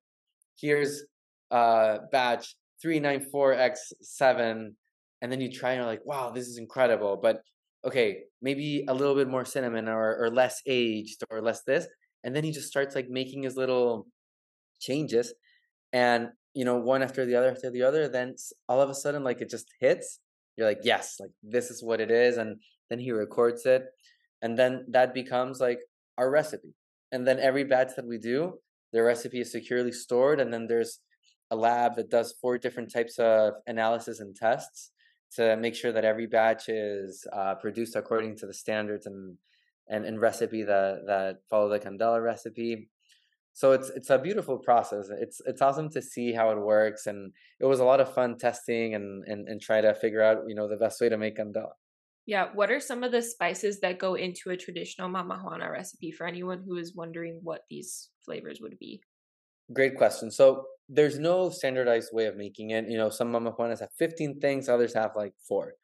here's 0.61 1.03
a 1.51 1.99
batch 2.11 2.57
394x7 2.85 4.71
and 5.21 5.33
then 5.33 5.41
you 5.41 5.51
try 5.51 5.73
and 5.73 5.79
you're 5.79 5.87
like 5.87 6.05
wow 6.05 6.31
this 6.31 6.47
is 6.47 6.59
incredible 6.59 7.19
but 7.21 7.43
okay 7.85 8.23
maybe 8.41 8.85
a 8.89 8.95
little 8.95 9.15
bit 9.15 9.29
more 9.29 9.45
cinnamon 9.45 9.89
or, 9.89 10.17
or 10.17 10.31
less 10.31 10.63
aged 10.67 11.23
or 11.31 11.41
less 11.41 11.63
this 11.65 11.87
and 12.25 12.35
then 12.35 12.45
he 12.45 12.53
just 12.53 12.69
starts 12.69 12.95
like 12.95 13.09
making 13.09 13.43
his 13.43 13.57
little 13.57 14.07
changes 14.81 15.35
and 15.93 16.29
you 16.55 16.65
know 16.65 16.77
one 16.77 17.03
after 17.03 17.25
the 17.25 17.35
other 17.35 17.51
after 17.51 17.71
the 17.71 17.83
other 17.83 18.09
then 18.09 18.35
all 18.69 18.81
of 18.81 18.91
a 18.91 18.95
sudden 18.95 19.25
like 19.25 19.41
it 19.41 19.51
just 19.51 19.69
hits. 19.81 20.21
You're 20.57 20.67
like 20.67 20.81
yes 20.83 21.19
like 21.21 21.31
this 21.43 21.71
is 21.71 21.85
what 21.85 22.01
it 22.01 22.11
is 22.11 22.37
and 22.37 22.57
then 22.91 22.99
he 22.99 23.13
records 23.13 23.65
it 23.65 23.85
and 24.43 24.59
then 24.59 24.87
that 24.89 25.15
becomes 25.15 25.61
like 25.61 25.79
our 26.17 26.29
recipe 26.29 26.75
and 27.13 27.25
then 27.27 27.39
every 27.39 27.63
batch 27.63 27.95
that 27.95 28.07
we 28.07 28.19
do 28.19 28.55
the 28.93 29.01
recipe 29.01 29.41
is 29.41 29.53
securely 29.53 29.93
stored 29.93 30.41
and 30.41 30.53
then 30.53 30.67
there's 30.67 30.99
a 31.51 31.57
lab 31.57 31.97
that 31.97 32.11
does 32.11 32.35
four 32.41 32.59
different 32.59 32.93
types 32.93 33.19
of 33.19 33.55
analysis 33.67 34.21
and 34.21 34.37
tests 34.37 34.91
to 35.37 35.57
make 35.57 35.75
sure 35.75 35.93
that 35.93 36.05
every 36.05 36.27
batch 36.27 36.69
is 36.69 37.27
uh, 37.33 37.55
produced 37.55 37.97
according 37.97 38.37
to 38.37 38.47
the 38.47 38.55
standards 38.55 39.07
and, 39.07 39.37
and 39.89 40.05
and 40.05 40.21
recipe 40.21 40.63
that 40.63 41.03
that 41.07 41.37
follow 41.49 41.69
the 41.69 41.79
Candela 41.79 42.23
recipe. 42.23 42.89
So 43.53 43.73
it's 43.73 43.91
it's 43.91 44.11
a 44.11 44.19
beautiful 44.19 44.59
process. 44.59 45.09
It's 45.11 45.41
it's 45.45 45.63
awesome 45.63 45.91
to 45.91 46.03
see 46.03 46.33
how 46.33 46.51
it 46.51 46.59
works, 46.59 47.07
and 47.07 47.33
it 47.61 47.67
was 47.67 47.81
a 47.81 47.85
lot 47.85 48.01
of 48.01 48.15
fun 48.15 48.39
testing 48.39 48.95
and 48.95 49.25
and 49.27 49.49
and 49.49 49.61
try 49.61 49.81
to 49.81 49.95
figure 49.95 50.23
out 50.23 50.39
you 50.47 50.55
know 50.55 50.69
the 50.69 50.77
best 50.77 51.01
way 51.01 51.09
to 51.09 51.19
make 51.19 51.37
Candela. 51.37 51.73
Yeah, 52.27 52.49
what 52.55 52.71
are 52.71 52.79
some 52.79 53.03
of 53.03 53.11
the 53.11 53.23
spices 53.23 53.81
that 53.81 53.99
go 53.99 54.15
into 54.15 54.51
a 54.51 54.57
traditional 54.57 55.09
Mama 55.09 55.41
Juana 55.43 55.71
recipe 55.71 56.11
for 56.11 56.27
anyone 56.27 56.63
who 56.63 56.77
is 56.77 56.95
wondering 56.95 57.41
what 57.43 57.63
these 57.71 58.11
flavors 58.23 58.61
would 58.61 58.79
be? 58.79 59.01
Great 59.73 59.97
question. 59.97 60.31
So 60.31 60.67
there's 60.89 61.19
no 61.19 61.51
standardized 61.51 62.11
way 62.13 62.27
of 62.27 62.37
making 62.37 62.71
it. 62.71 62.89
You 62.89 62.97
know, 62.97 63.11
some 63.11 63.31
mama 63.31 63.53
juanas 63.53 63.81
have 63.81 63.93
15 63.99 64.41
things, 64.41 64.69
others 64.69 64.95
have 64.95 65.13
like 65.15 65.35
four. 65.47 65.75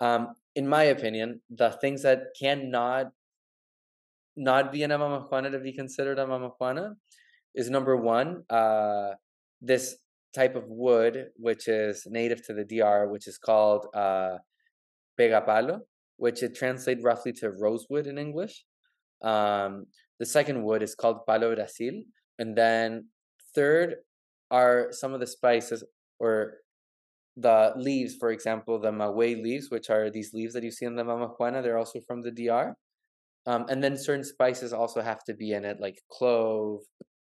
Um, 0.00 0.34
in 0.54 0.68
my 0.68 0.84
opinion, 0.84 1.40
the 1.48 1.70
things 1.70 2.02
that 2.02 2.34
cannot 2.38 3.12
not 4.36 4.72
be 4.72 4.82
in 4.82 4.90
a 4.90 4.98
mama 4.98 5.50
to 5.50 5.58
be 5.58 5.72
considered 5.72 6.18
a 6.18 6.26
mama 6.26 6.50
juana 6.58 6.94
is 7.54 7.68
number 7.68 7.96
one, 7.96 8.42
uh, 8.48 9.12
this 9.60 9.96
type 10.34 10.56
of 10.56 10.64
wood, 10.66 11.28
which 11.36 11.68
is 11.68 12.06
native 12.08 12.44
to 12.46 12.54
the 12.54 12.64
DR, 12.64 13.08
which 13.08 13.26
is 13.26 13.38
called 13.38 13.86
uh, 13.94 14.38
pegapalo, 15.18 15.80
which 16.16 16.42
it 16.42 16.54
translates 16.54 17.04
roughly 17.04 17.32
to 17.32 17.50
rosewood 17.50 18.06
in 18.06 18.18
English. 18.18 18.64
Um, 19.22 19.86
the 20.18 20.26
second 20.26 20.62
wood 20.62 20.82
is 20.82 20.94
called 20.94 21.26
palo 21.26 21.54
Brasil. 21.54 22.02
And 22.38 22.56
then 22.56 23.06
third 23.54 23.96
are 24.50 24.88
some 24.90 25.14
of 25.14 25.20
the 25.20 25.26
spices 25.26 25.84
or 26.18 26.54
the 27.36 27.72
leaves, 27.76 28.16
for 28.16 28.30
example, 28.30 28.78
the 28.78 28.92
maguey 28.92 29.42
leaves, 29.42 29.70
which 29.70 29.88
are 29.90 30.10
these 30.10 30.34
leaves 30.34 30.52
that 30.54 30.62
you 30.62 30.70
see 30.70 30.84
in 30.84 30.96
the 30.96 31.04
mamajuana. 31.04 31.62
they're 31.62 31.78
also 31.78 32.00
from 32.00 32.22
the 32.22 32.30
DR. 32.30 32.76
Um, 33.46 33.66
and 33.68 33.82
then 33.82 33.96
certain 33.96 34.24
spices 34.24 34.72
also 34.72 35.00
have 35.00 35.24
to 35.24 35.34
be 35.34 35.52
in 35.52 35.64
it, 35.64 35.78
like 35.80 35.98
clove, 36.10 36.80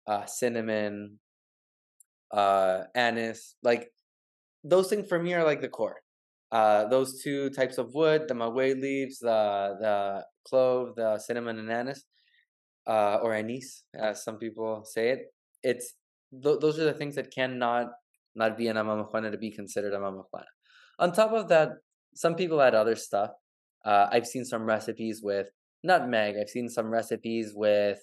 uh, 0.08 0.26
cinnamon, 0.26 1.20
uh, 2.34 2.84
anise. 2.96 3.56
Like 3.64 3.92
those 4.64 4.90
things 4.90 5.08
for 5.08 5.22
me 5.22 5.34
are 5.34 5.44
like 5.44 5.62
the 5.62 5.70
core. 5.70 6.02
Uh, 6.52 6.86
those 6.88 7.22
two 7.22 7.50
types 7.52 7.78
of 7.78 7.94
wood, 7.94 8.28
the 8.28 8.34
maguey 8.34 8.74
leaves, 8.74 9.20
the 9.20 9.78
the 9.80 10.26
clove, 10.48 10.96
the 10.96 11.20
cinnamon 11.20 11.60
and 11.60 11.72
anise, 11.72 12.04
uh, 12.88 13.20
or 13.22 13.34
anise, 13.34 13.84
as 13.94 14.24
some 14.24 14.38
people 14.38 14.84
say 14.84 15.10
it. 15.10 15.20
It's 15.64 15.94
th- 16.32 16.60
those 16.60 16.80
are 16.80 16.86
the 16.86 16.94
things 16.94 17.16
that 17.16 17.32
cannot 17.32 17.88
not 18.36 18.58
be 18.58 18.68
an 18.68 18.78
mamajuana 18.78 19.32
to 19.32 19.38
be 19.38 19.52
considered 19.52 19.94
a. 19.94 20.46
On 21.00 21.12
top 21.12 21.32
of 21.32 21.48
that, 21.50 21.70
some 22.14 22.36
people 22.36 22.62
add 22.62 22.76
other 22.76 22.96
stuff. 22.96 23.32
Uh, 23.86 24.08
I've 24.12 24.28
seen 24.28 24.46
some 24.46 24.64
recipes 24.64 25.22
with 25.24 25.48
nutmeg. 25.84 26.36
I've 26.40 26.50
seen 26.50 26.70
some 26.70 26.90
recipes 26.90 27.54
with 27.56 28.00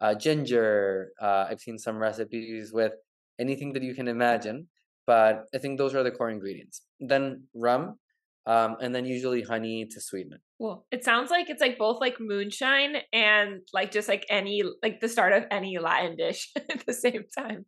uh, 0.00 0.14
ginger. 0.14 1.10
Uh, 1.20 1.46
I've 1.48 1.60
seen 1.60 1.78
some 1.78 1.98
recipes 1.98 2.72
with 2.72 2.92
anything 3.38 3.72
that 3.72 3.82
you 3.82 3.94
can 3.94 4.08
imagine. 4.08 4.68
But 5.06 5.44
I 5.54 5.58
think 5.58 5.78
those 5.78 5.94
are 5.94 6.02
the 6.02 6.10
core 6.10 6.30
ingredients. 6.30 6.82
Then 7.00 7.44
rum, 7.54 7.98
um, 8.46 8.76
and 8.80 8.94
then 8.94 9.06
usually 9.06 9.42
honey 9.42 9.86
to 9.90 10.00
sweeten 10.00 10.34
it. 10.34 10.40
Well, 10.58 10.86
it 10.90 11.04
sounds 11.04 11.30
like 11.30 11.48
it's 11.48 11.60
like 11.60 11.78
both 11.78 12.00
like 12.00 12.16
moonshine 12.20 12.96
and 13.12 13.60
like 13.72 13.90
just 13.90 14.08
like 14.08 14.26
any 14.28 14.62
like 14.82 15.00
the 15.00 15.08
start 15.08 15.32
of 15.32 15.44
any 15.50 15.78
Latin 15.78 16.16
dish 16.16 16.50
at 16.56 16.84
the 16.86 16.92
same 16.92 17.24
time. 17.36 17.66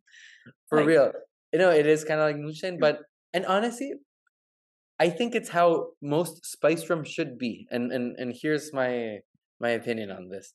For 0.69 0.79
like, 0.79 0.87
real, 0.87 1.11
you 1.51 1.59
know, 1.59 1.71
it 1.71 1.87
is 1.87 2.03
kind 2.03 2.19
of 2.19 2.27
like 2.27 2.37
moonshine, 2.37 2.77
but 2.79 2.99
and 3.33 3.45
honestly, 3.45 3.93
I 4.99 5.09
think 5.09 5.35
it's 5.35 5.49
how 5.49 5.89
most 6.01 6.45
spice 6.45 6.89
rum 6.89 7.03
should 7.03 7.37
be. 7.37 7.67
And 7.71 7.91
and 7.91 8.15
and 8.17 8.35
here's 8.39 8.71
my 8.73 9.19
my 9.59 9.69
opinion 9.69 10.11
on 10.11 10.29
this. 10.29 10.53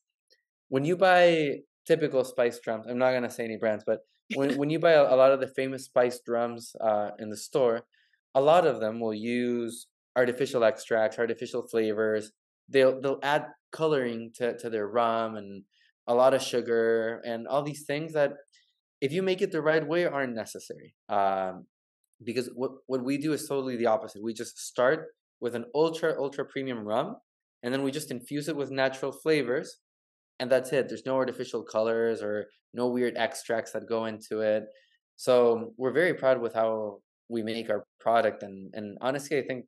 When 0.68 0.85
you 0.85 0.97
buy 0.97 1.59
typical 1.87 2.25
spiced 2.25 2.66
rums, 2.66 2.87
I'm 2.89 2.99
not 2.99 3.12
gonna 3.12 3.31
say 3.31 3.45
any 3.45 3.57
brands, 3.57 3.85
but 3.85 4.01
when 4.35 4.57
when 4.57 4.70
you 4.70 4.79
buy 4.79 4.93
a, 4.93 5.03
a 5.03 5.16
lot 5.16 5.33
of 5.33 5.41
the 5.41 5.49
famous 5.49 5.85
spiced 5.85 6.29
rums 6.29 6.75
uh, 6.81 7.11
in 7.18 7.31
the 7.31 7.37
store, 7.37 7.83
a 8.35 8.41
lot 8.41 8.66
of 8.66 8.81
them 8.81 9.01
will 9.01 9.14
use 9.14 9.87
artificial 10.16 10.64
extracts, 10.64 11.18
artificial 11.18 11.66
flavors. 11.68 12.32
They'll 12.68 13.00
they'll 13.00 13.20
add 13.22 13.46
coloring 13.72 14.32
to 14.36 14.56
to 14.58 14.70
their 14.70 14.88
rum 14.88 15.36
and 15.36 15.64
a 16.06 16.14
lot 16.14 16.34
of 16.34 16.42
sugar 16.42 17.20
and 17.24 17.46
all 17.46 17.62
these 17.62 17.84
things 17.86 18.12
that 18.12 18.32
if 19.00 19.12
you 19.12 19.22
make 19.22 19.42
it 19.42 19.52
the 19.52 19.62
right 19.62 19.86
way 19.86 20.04
aren't 20.04 20.34
necessary. 20.34 20.94
Um, 21.08 21.66
because 22.24 22.50
what 22.54 22.72
what 22.86 23.04
we 23.04 23.18
do 23.18 23.32
is 23.32 23.46
totally 23.48 23.76
the 23.76 23.86
opposite. 23.86 24.22
We 24.22 24.32
just 24.32 24.58
start 24.58 25.06
with 25.40 25.54
an 25.54 25.64
ultra 25.74 26.14
ultra 26.18 26.44
premium 26.44 26.84
rum, 26.86 27.16
and 27.62 27.72
then 27.72 27.82
we 27.82 27.90
just 27.90 28.10
infuse 28.10 28.48
it 28.48 28.56
with 28.56 28.70
natural 28.70 29.12
flavors, 29.12 29.78
and 30.38 30.50
that's 30.50 30.72
it. 30.72 30.88
There's 30.88 31.06
no 31.06 31.16
artificial 31.16 31.62
colors 31.64 32.22
or 32.22 32.46
no 32.72 32.88
weird 32.88 33.14
extracts 33.16 33.72
that 33.72 33.88
go 33.88 34.06
into 34.06 34.40
it. 34.40 34.64
So 35.16 35.72
we're 35.76 35.92
very 35.92 36.14
proud 36.14 36.40
with 36.40 36.54
how 36.54 36.98
we 37.28 37.42
make 37.42 37.70
our 37.70 37.84
product, 38.00 38.42
and 38.42 38.72
and 38.74 38.96
honestly, 39.00 39.38
I 39.38 39.42
think 39.42 39.64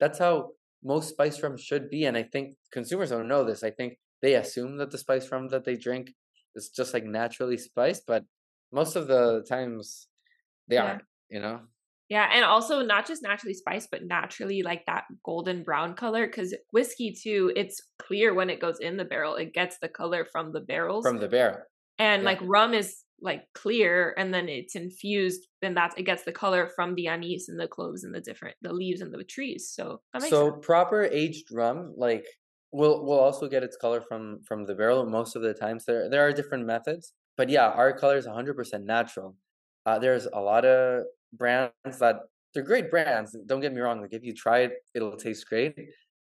that's 0.00 0.18
how 0.18 0.50
most 0.84 1.10
spice 1.10 1.42
rum 1.42 1.56
should 1.56 1.88
be. 1.90 2.04
And 2.04 2.16
I 2.16 2.22
think 2.22 2.54
consumers 2.72 3.10
don't 3.10 3.28
know 3.28 3.44
this. 3.44 3.62
I 3.62 3.70
think 3.70 3.98
they 4.22 4.34
assume 4.34 4.76
that 4.78 4.90
the 4.90 4.98
spice 4.98 5.30
rum 5.30 5.48
that 5.48 5.64
they 5.64 5.76
drink 5.76 6.10
is 6.54 6.70
just 6.70 6.94
like 6.94 7.04
naturally 7.04 7.56
spiced, 7.56 8.04
but 8.06 8.24
most 8.72 8.96
of 8.96 9.06
the 9.08 9.44
times 9.48 10.08
they 10.68 10.76
Yeah. 10.76 10.84
aren't. 10.84 11.02
You 11.30 11.40
know. 11.40 11.60
Yeah, 12.08 12.26
and 12.32 12.42
also 12.42 12.80
not 12.82 13.06
just 13.06 13.22
naturally 13.22 13.52
spiced, 13.52 13.90
but 13.90 14.02
naturally 14.04 14.62
like 14.62 14.86
that 14.86 15.04
golden 15.24 15.62
brown 15.62 15.94
color. 15.94 16.26
Because 16.26 16.56
whiskey 16.72 17.12
too, 17.12 17.52
it's 17.54 17.82
clear 17.98 18.32
when 18.32 18.48
it 18.48 18.60
goes 18.60 18.78
in 18.80 18.96
the 18.96 19.04
barrel. 19.04 19.34
It 19.34 19.52
gets 19.52 19.78
the 19.78 19.88
color 19.90 20.24
from 20.32 20.52
the 20.52 20.60
barrels, 20.60 21.04
from 21.04 21.18
the 21.18 21.28
barrel. 21.28 21.58
and 21.98 22.22
yeah. 22.22 22.26
like 22.26 22.38
rum 22.42 22.72
is 22.72 23.04
like 23.20 23.44
clear, 23.54 24.14
and 24.18 24.32
then 24.34 24.48
it's 24.48 24.74
infused. 24.76 25.48
Then 25.62 25.74
that's 25.74 25.94
it 25.96 26.04
gets 26.04 26.24
the 26.24 26.32
color 26.32 26.68
from 26.68 26.94
the 26.94 27.08
anise 27.08 27.48
and 27.48 27.58
the 27.60 27.68
cloves 27.68 28.04
and 28.04 28.14
the 28.14 28.20
different 28.20 28.56
the 28.62 28.72
leaves 28.72 29.00
and 29.00 29.12
the 29.12 29.24
trees. 29.24 29.70
So 29.70 30.02
that 30.12 30.22
So 30.22 30.52
sense. 30.52 30.52
proper 30.52 31.04
aged 31.04 31.50
rum, 31.52 31.94
like 31.96 32.26
will 32.72 33.04
will 33.04 33.18
also 33.18 33.48
get 33.48 33.62
its 33.62 33.76
color 33.76 34.00
from 34.00 34.42
from 34.42 34.64
the 34.66 34.74
barrel. 34.74 35.06
Most 35.06 35.36
of 35.36 35.42
the 35.42 35.54
times, 35.54 35.84
there 35.84 36.08
there 36.08 36.26
are 36.26 36.32
different 36.32 36.66
methods, 36.66 37.14
but 37.36 37.48
yeah, 37.48 37.68
our 37.68 37.92
color 37.96 38.16
is 38.16 38.26
100% 38.26 38.84
natural. 38.84 39.36
Uh, 39.86 39.98
there's 39.98 40.26
a 40.26 40.40
lot 40.40 40.64
of 40.64 41.04
brands 41.32 41.72
that 42.00 42.16
they're 42.54 42.62
great 42.62 42.90
brands. 42.90 43.36
Don't 43.46 43.60
get 43.60 43.72
me 43.72 43.80
wrong. 43.80 44.00
Like 44.00 44.12
if 44.12 44.24
you 44.24 44.34
try 44.34 44.60
it, 44.60 44.72
it'll 44.94 45.16
taste 45.16 45.46
great. 45.48 45.74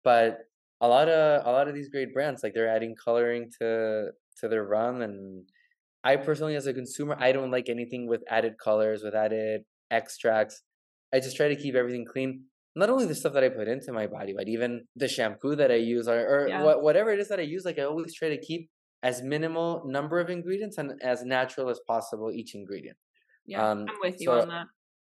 But 0.04 0.38
a 0.80 0.88
lot 0.88 1.08
of 1.08 1.46
a 1.46 1.50
lot 1.52 1.68
of 1.68 1.74
these 1.74 1.88
great 1.88 2.12
brands, 2.14 2.42
like 2.42 2.54
they're 2.54 2.68
adding 2.68 2.94
coloring 2.96 3.50
to 3.60 4.12
to 4.38 4.48
their 4.48 4.64
rum, 4.64 5.02
and 5.02 5.48
I 6.04 6.16
personally, 6.16 6.56
as 6.56 6.66
a 6.66 6.72
consumer, 6.74 7.16
I 7.18 7.32
don't 7.32 7.50
like 7.50 7.68
anything 7.68 8.06
with 8.08 8.22
added 8.28 8.54
colors, 8.62 9.02
with 9.02 9.14
added 9.14 9.62
extracts. 9.90 10.62
I 11.12 11.20
just 11.20 11.36
try 11.36 11.48
to 11.48 11.56
keep 11.56 11.74
everything 11.74 12.04
clean. 12.06 12.44
Not 12.76 12.88
only 12.88 13.04
the 13.06 13.14
stuff 13.14 13.32
that 13.34 13.44
I 13.44 13.48
put 13.48 13.68
into 13.68 13.92
my 13.92 14.06
body, 14.06 14.32
but 14.36 14.48
even 14.48 14.84
the 14.96 15.08
shampoo 15.08 15.56
that 15.56 15.70
I 15.70 15.74
use, 15.76 16.08
or, 16.08 16.18
or 16.20 16.48
Yeah. 16.48 16.62
what, 16.62 16.82
whatever 16.82 17.10
it 17.12 17.20
is 17.20 17.28
that 17.28 17.40
I 17.40 17.42
use. 17.42 17.64
Like 17.64 17.78
I 17.78 17.82
always 17.82 18.14
try 18.14 18.28
to 18.28 18.38
keep 18.40 18.70
as 19.02 19.22
minimal 19.22 19.82
number 19.86 20.20
of 20.20 20.30
ingredients 20.30 20.78
and 20.78 20.92
as 21.02 21.24
natural 21.24 21.68
as 21.68 21.80
possible 21.86 22.30
each 22.30 22.54
ingredient. 22.54 22.96
Yeah, 23.46 23.68
um, 23.68 23.86
I'm 23.88 23.96
with 24.00 24.20
you 24.20 24.26
so- 24.26 24.40
on 24.42 24.48
that. 24.48 24.66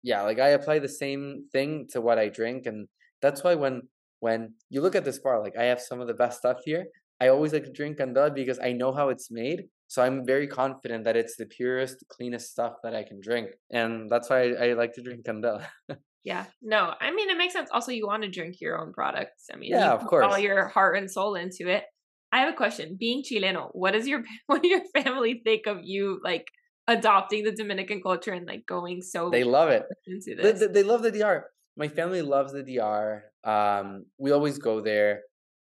Yeah, 0.02 0.20
like 0.22 0.38
I 0.38 0.48
apply 0.48 0.80
the 0.80 0.88
same 0.88 1.46
thing 1.50 1.86
to 1.92 2.00
what 2.02 2.18
I 2.18 2.28
drink, 2.28 2.66
and 2.66 2.88
that's 3.22 3.42
why 3.42 3.54
when 3.54 3.82
when 4.20 4.54
you 4.68 4.80
look 4.82 4.94
at 4.94 5.04
this 5.04 5.18
bar, 5.18 5.40
like 5.42 5.56
I 5.56 5.64
have 5.64 5.80
some 5.80 6.00
of 6.00 6.08
the 6.08 6.14
best 6.14 6.38
stuff 6.38 6.58
here. 6.64 6.86
I 7.20 7.28
always 7.28 7.52
like 7.54 7.64
to 7.64 7.72
drink 7.72 7.98
Candela 7.98 8.34
because 8.34 8.58
I 8.58 8.72
know 8.72 8.92
how 8.92 9.08
it's 9.08 9.30
made. 9.30 9.64
So 9.88 10.02
I'm 10.02 10.26
very 10.26 10.46
confident 10.46 11.04
that 11.04 11.16
it's 11.16 11.36
the 11.36 11.46
purest, 11.46 12.04
cleanest 12.08 12.50
stuff 12.50 12.74
that 12.82 12.94
I 12.94 13.02
can 13.02 13.20
drink. 13.20 13.50
And 13.70 14.10
that's 14.10 14.30
why 14.30 14.52
I, 14.52 14.68
I 14.70 14.72
like 14.72 14.92
to 14.94 15.02
drink 15.02 15.24
Candela. 15.24 15.66
Yeah, 16.24 16.46
no, 16.62 16.94
I 17.02 17.10
mean 17.10 17.28
it 17.28 17.36
makes 17.36 17.52
sense. 17.52 17.68
Also, 17.70 17.92
you 17.92 18.06
want 18.06 18.22
to 18.22 18.30
drink 18.30 18.56
your 18.58 18.80
own 18.80 18.94
products. 18.94 19.44
I 19.52 19.56
mean, 19.56 19.72
Yeah, 19.72 19.92
of 19.92 20.08
put 20.08 20.22
all 20.22 20.38
your 20.38 20.68
heart 20.68 20.96
and 20.96 21.10
soul 21.10 21.34
into 21.34 21.68
it. 21.68 21.84
I 22.32 22.40
have 22.40 22.48
a 22.48 22.56
question. 22.56 22.96
Being 22.98 23.22
Chileno, 23.22 23.68
what 23.72 23.92
does 23.92 24.08
your 24.08 24.24
what 24.46 24.62
do 24.62 24.68
your 24.68 24.80
family 24.96 25.42
think 25.44 25.66
of 25.66 25.80
you 25.82 26.20
like 26.24 26.46
adopting 26.88 27.44
the 27.44 27.52
Dominican 27.52 28.02
culture 28.02 28.32
and 28.32 28.46
like 28.46 28.64
going 28.66 29.02
so 29.02 29.30
they 29.30 29.44
love 29.44 29.68
it. 29.68 29.84
into 30.06 30.34
They, 30.34 30.52
this? 30.52 30.60
they, 30.60 30.66
they 30.68 30.82
love 30.82 31.02
the 31.02 31.12
DR. 31.12 31.44
My 31.76 31.88
family 31.88 32.22
loves 32.22 32.52
the 32.52 32.62
DR. 32.62 33.24
Um, 33.44 34.06
we 34.18 34.32
always 34.32 34.58
go 34.58 34.80
there. 34.80 35.22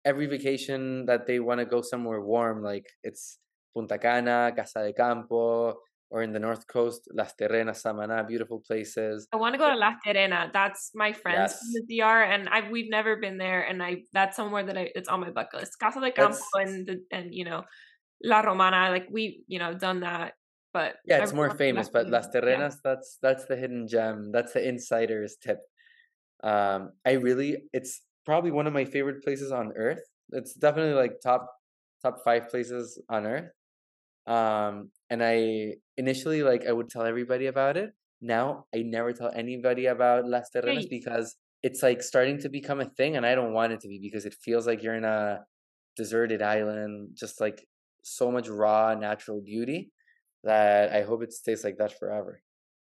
Every 0.03 0.25
vacation 0.25 1.05
that 1.05 1.27
they 1.27 1.39
want 1.39 1.59
to 1.59 1.65
go 1.65 1.81
somewhere 1.81 2.21
warm, 2.21 2.63
like 2.63 2.87
it's 3.03 3.37
Punta 3.73 3.97
Cana, 3.97 4.51
Casa 4.55 4.83
de 4.83 4.93
Campo, 4.93 5.75
or 6.09 6.23
in 6.23 6.33
the 6.33 6.39
North 6.39 6.67
Coast, 6.67 7.07
Las 7.13 7.33
Terrenas, 7.39 7.81
Samaná, 7.81 8.27
beautiful 8.27 8.59
places. 8.59 9.27
I 9.31 9.37
want 9.37 9.53
to 9.55 9.57
go 9.59 9.69
to 9.69 9.75
La 9.77 9.93
Terena. 10.05 10.51
That's 10.51 10.91
my 10.93 11.13
friends 11.13 11.53
from 11.53 11.71
the 11.73 11.83
DR, 11.99 12.23
and 12.23 12.49
I 12.49 12.69
we've 12.69 12.89
never 12.89 13.15
been 13.15 13.37
there, 13.37 13.61
and 13.63 13.81
I 13.81 14.03
that's 14.11 14.35
somewhere 14.35 14.63
that 14.63 14.77
I 14.77 14.91
it's 14.93 15.07
on 15.07 15.21
my 15.21 15.31
bucket 15.31 15.61
list. 15.61 15.79
Casa 15.79 16.01
de 16.01 16.11
Campo 16.11 16.35
That's- 16.35 16.69
and 16.75 16.85
the, 16.87 16.95
and 17.11 17.33
you 17.33 17.45
know 17.45 17.63
La 18.23 18.41
Romana, 18.41 18.89
like 18.91 19.07
we 19.09 19.43
you 19.47 19.57
know 19.57 19.73
done 19.73 20.01
that, 20.01 20.33
but 20.73 20.95
Yeah, 21.05 21.17
I 21.19 21.23
it's 21.23 21.33
more 21.33 21.47
want 21.47 21.51
to 21.51 21.63
go 21.63 21.65
famous, 21.65 21.87
but 21.89 22.09
Las 22.09 22.27
yeah. 22.33 22.41
Terrenas, 22.41 22.75
that's 22.83 23.17
that's 23.21 23.45
the 23.45 23.55
hidden 23.55 23.87
gem. 23.87 24.31
That's 24.33 24.51
the 24.53 24.67
insider's 24.67 25.37
tip. 25.37 25.59
Um, 26.43 26.91
I 27.05 27.13
really, 27.13 27.63
it's 27.71 28.01
probably 28.25 28.51
one 28.51 28.67
of 28.67 28.73
my 28.73 28.85
favorite 28.85 29.23
places 29.23 29.51
on 29.51 29.71
earth. 29.77 30.01
It's 30.31 30.53
definitely 30.53 30.93
like 30.93 31.21
top 31.23 31.47
top 32.03 32.17
five 32.23 32.49
places 32.49 33.01
on 33.09 33.25
earth. 33.25 33.49
Um, 34.27 34.91
and 35.09 35.23
I 35.23 35.75
initially 35.97 36.43
like 36.43 36.65
I 36.67 36.71
would 36.71 36.89
tell 36.89 37.03
everybody 37.05 37.47
about 37.47 37.77
it. 37.77 37.91
Now 38.21 38.65
I 38.73 38.79
never 38.83 39.13
tell 39.13 39.31
anybody 39.33 39.87
about 39.87 40.25
Las 40.27 40.49
Terrenas 40.53 40.77
Right. 40.85 40.89
because 40.89 41.35
it's 41.63 41.81
like 41.83 42.01
starting 42.03 42.39
to 42.39 42.49
become 42.49 42.79
a 42.81 42.85
thing, 42.85 43.17
and 43.17 43.25
I 43.25 43.35
don't 43.35 43.53
want 43.53 43.73
it 43.73 43.81
to 43.81 43.87
be 43.87 43.99
because 43.99 44.25
it 44.25 44.33
feels 44.33 44.65
like 44.67 44.83
you're 44.83 44.95
in 44.95 45.05
a 45.05 45.45
deserted 45.97 46.41
island, 46.41 47.09
just 47.13 47.41
like 47.41 47.67
so 48.03 48.31
much 48.31 48.47
raw 48.47 48.95
natural 48.95 49.41
beauty 49.41 49.91
that 50.43 50.91
I 50.91 51.03
hope 51.03 51.21
it 51.23 51.33
stays 51.33 51.63
like 51.63 51.77
that 51.77 51.97
forever. 51.99 52.41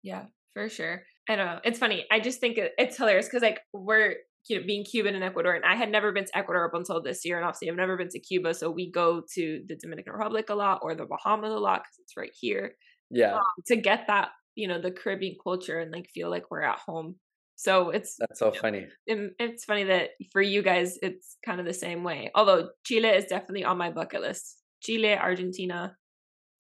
Yeah, 0.03 0.27
for 0.55 0.69
sure. 0.69 1.03
I 1.29 1.37
know. 1.37 1.61
It's 1.65 1.79
funny. 1.79 2.05
I 2.11 2.21
just 2.21 2.41
think 2.41 2.59
it's 2.59 2.97
hilarious 2.97 3.27
because 3.27 3.43
like 3.43 3.61
we're 3.73 4.17
you 4.49 4.59
know 4.61 4.67
being 4.67 4.85
Cuban 4.85 5.15
and 5.15 5.25
Ecuador, 5.25 5.53
and 5.55 5.65
I 5.65 5.75
had 5.77 5.91
never 5.91 6.13
been 6.13 6.25
to 6.25 6.37
Ecuador 6.39 6.65
up 6.67 6.75
until 6.75 7.01
this 7.03 7.25
year, 7.25 7.37
and 7.37 7.45
obviously 7.47 7.71
I've 7.71 7.77
never 7.77 7.97
been 7.97 8.09
to 8.11 8.21
Cuba, 8.21 8.55
so 8.55 8.71
we 8.71 8.91
go 8.91 9.23
to 9.35 9.63
the 9.69 9.77
Dominican 9.77 10.13
Republic 10.13 10.51
a 10.51 10.55
lot 10.55 10.81
or 10.83 10.95
the 10.95 11.07
Bahamas 11.07 11.53
a 11.53 11.59
lot 11.59 11.81
because 11.83 11.99
it's 12.01 12.17
right 12.17 12.33
here. 12.39 12.75
Yeah. 13.11 13.35
um, 13.37 13.43
to 13.67 13.77
get 13.77 14.07
that, 14.07 14.31
you 14.55 14.67
know, 14.69 14.81
the 14.81 14.91
Caribbean 14.91 15.37
culture 15.43 15.79
and 15.81 15.93
like 15.93 16.09
feel 16.15 16.31
like 16.31 16.51
we're 16.51 16.63
at 16.63 16.79
home. 16.79 17.17
So 17.57 17.91
it's 17.91 18.17
That's 18.19 18.39
so 18.39 18.51
funny. 18.51 18.87
it- 19.07 19.35
it's 19.39 19.65
funny 19.67 19.85
that 19.85 20.11
for 20.33 20.41
you 20.43 20.63
guys 20.63 20.99
it's 21.03 21.37
kind 21.45 21.61
of 21.61 21.67
the 21.67 21.75
same 21.75 22.03
way. 22.05 22.31
Although 22.35 22.71
Chile 22.85 23.09
is 23.11 23.27
definitely 23.27 23.65
on 23.65 23.77
my 23.79 23.91
bucket 23.91 24.23
list. 24.23 24.59
Chile, 24.83 25.15
Argentina, 25.17 25.97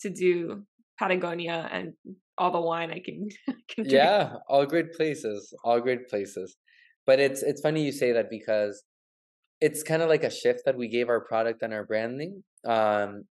to 0.03 0.11
do 0.11 0.63
Patagonia 0.99 1.69
and 1.73 1.95
all 2.39 2.51
the 2.53 2.61
wine 2.61 2.91
I 2.93 3.01
can, 3.01 3.29
can 3.69 3.85
drink. 3.85 3.93
Yeah, 3.93 4.37
all 4.49 4.67
great 4.67 4.93
places, 4.93 5.53
all 5.65 5.81
great 5.81 6.09
places. 6.09 6.57
But 7.07 7.21
it's 7.21 7.43
it's 7.43 7.61
funny 7.61 7.85
you 7.85 7.93
say 7.93 8.13
that 8.13 8.31
because 8.31 8.83
it's 9.61 9.83
kind 9.83 10.03
of 10.03 10.09
like 10.09 10.25
a 10.25 10.31
shift 10.31 10.63
that 10.67 10.77
we 10.77 10.89
gave 10.89 11.09
our 11.09 11.21
product 11.21 11.63
and 11.63 11.73
our 11.73 11.85
branding. 11.85 12.43
Um, 12.67 13.25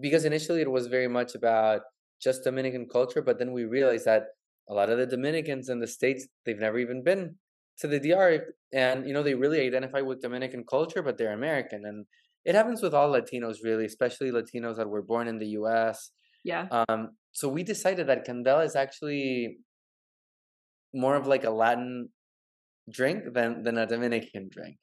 because 0.00 0.24
initially 0.24 0.60
it 0.60 0.70
was 0.70 0.86
very 0.88 1.08
much 1.08 1.34
about 1.34 1.80
just 2.20 2.44
Dominican 2.44 2.86
culture, 2.90 3.22
but 3.22 3.38
then 3.38 3.52
we 3.52 3.64
realized 3.64 4.04
that 4.06 4.24
a 4.68 4.74
lot 4.74 4.90
of 4.90 4.98
the 4.98 5.06
Dominicans 5.06 5.68
in 5.68 5.80
the 5.80 5.86
States, 5.86 6.26
they've 6.44 6.58
never 6.58 6.78
even 6.78 7.02
been 7.02 7.36
to 7.78 7.86
the 7.86 8.00
DR 8.00 8.40
and 8.72 9.06
you 9.06 9.12
know 9.12 9.22
they 9.22 9.34
really 9.34 9.60
identify 9.60 10.00
with 10.00 10.22
Dominican 10.22 10.64
culture, 10.68 11.02
but 11.02 11.18
they're 11.18 11.32
American. 11.32 11.84
And 11.84 12.06
it 12.44 12.54
happens 12.54 12.82
with 12.82 12.94
all 12.94 13.12
Latinos 13.12 13.58
really, 13.62 13.84
especially 13.84 14.30
Latinos 14.30 14.76
that 14.76 14.88
were 14.88 15.02
born 15.02 15.28
in 15.28 15.38
the 15.38 15.48
US. 15.60 16.10
Yeah. 16.44 16.66
Um, 16.70 17.10
so 17.32 17.48
we 17.48 17.62
decided 17.62 18.06
that 18.06 18.26
Candela 18.26 18.64
is 18.64 18.76
actually 18.76 19.58
more 20.94 21.16
of 21.16 21.26
like 21.26 21.44
a 21.44 21.50
Latin 21.50 22.08
drink 22.90 23.34
than 23.34 23.62
than 23.62 23.78
a 23.78 23.86
Dominican 23.86 24.48
drink 24.50 24.76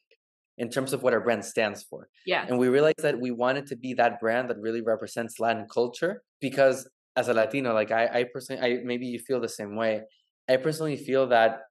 in 0.58 0.70
terms 0.70 0.94
of 0.94 1.02
what 1.02 1.14
our 1.14 1.22
brand 1.22 1.44
stands 1.44 1.84
for. 1.84 2.10
Yeah. 2.26 2.46
And 2.48 2.60
we 2.60 2.68
realized 2.68 3.02
that 3.02 3.20
we 3.20 3.32
wanted 3.32 3.66
to 3.68 3.76
be 3.76 3.94
that 3.96 4.20
brand 4.20 4.50
that 4.50 4.58
really 4.60 4.82
represents 4.82 5.40
Latin 5.40 5.66
culture 5.72 6.22
because 6.40 6.88
as 7.16 7.28
a 7.28 7.34
Latino, 7.34 7.74
like 7.74 7.92
I, 7.92 8.06
I 8.08 8.26
personally, 8.32 8.62
I 8.62 8.84
maybe 8.84 9.06
you 9.06 9.20
feel 9.20 9.40
the 9.40 9.50
same 9.50 9.76
way. 9.76 10.02
I 10.50 10.58
personally 10.58 10.98
feel 10.98 11.28
that, 11.28 11.62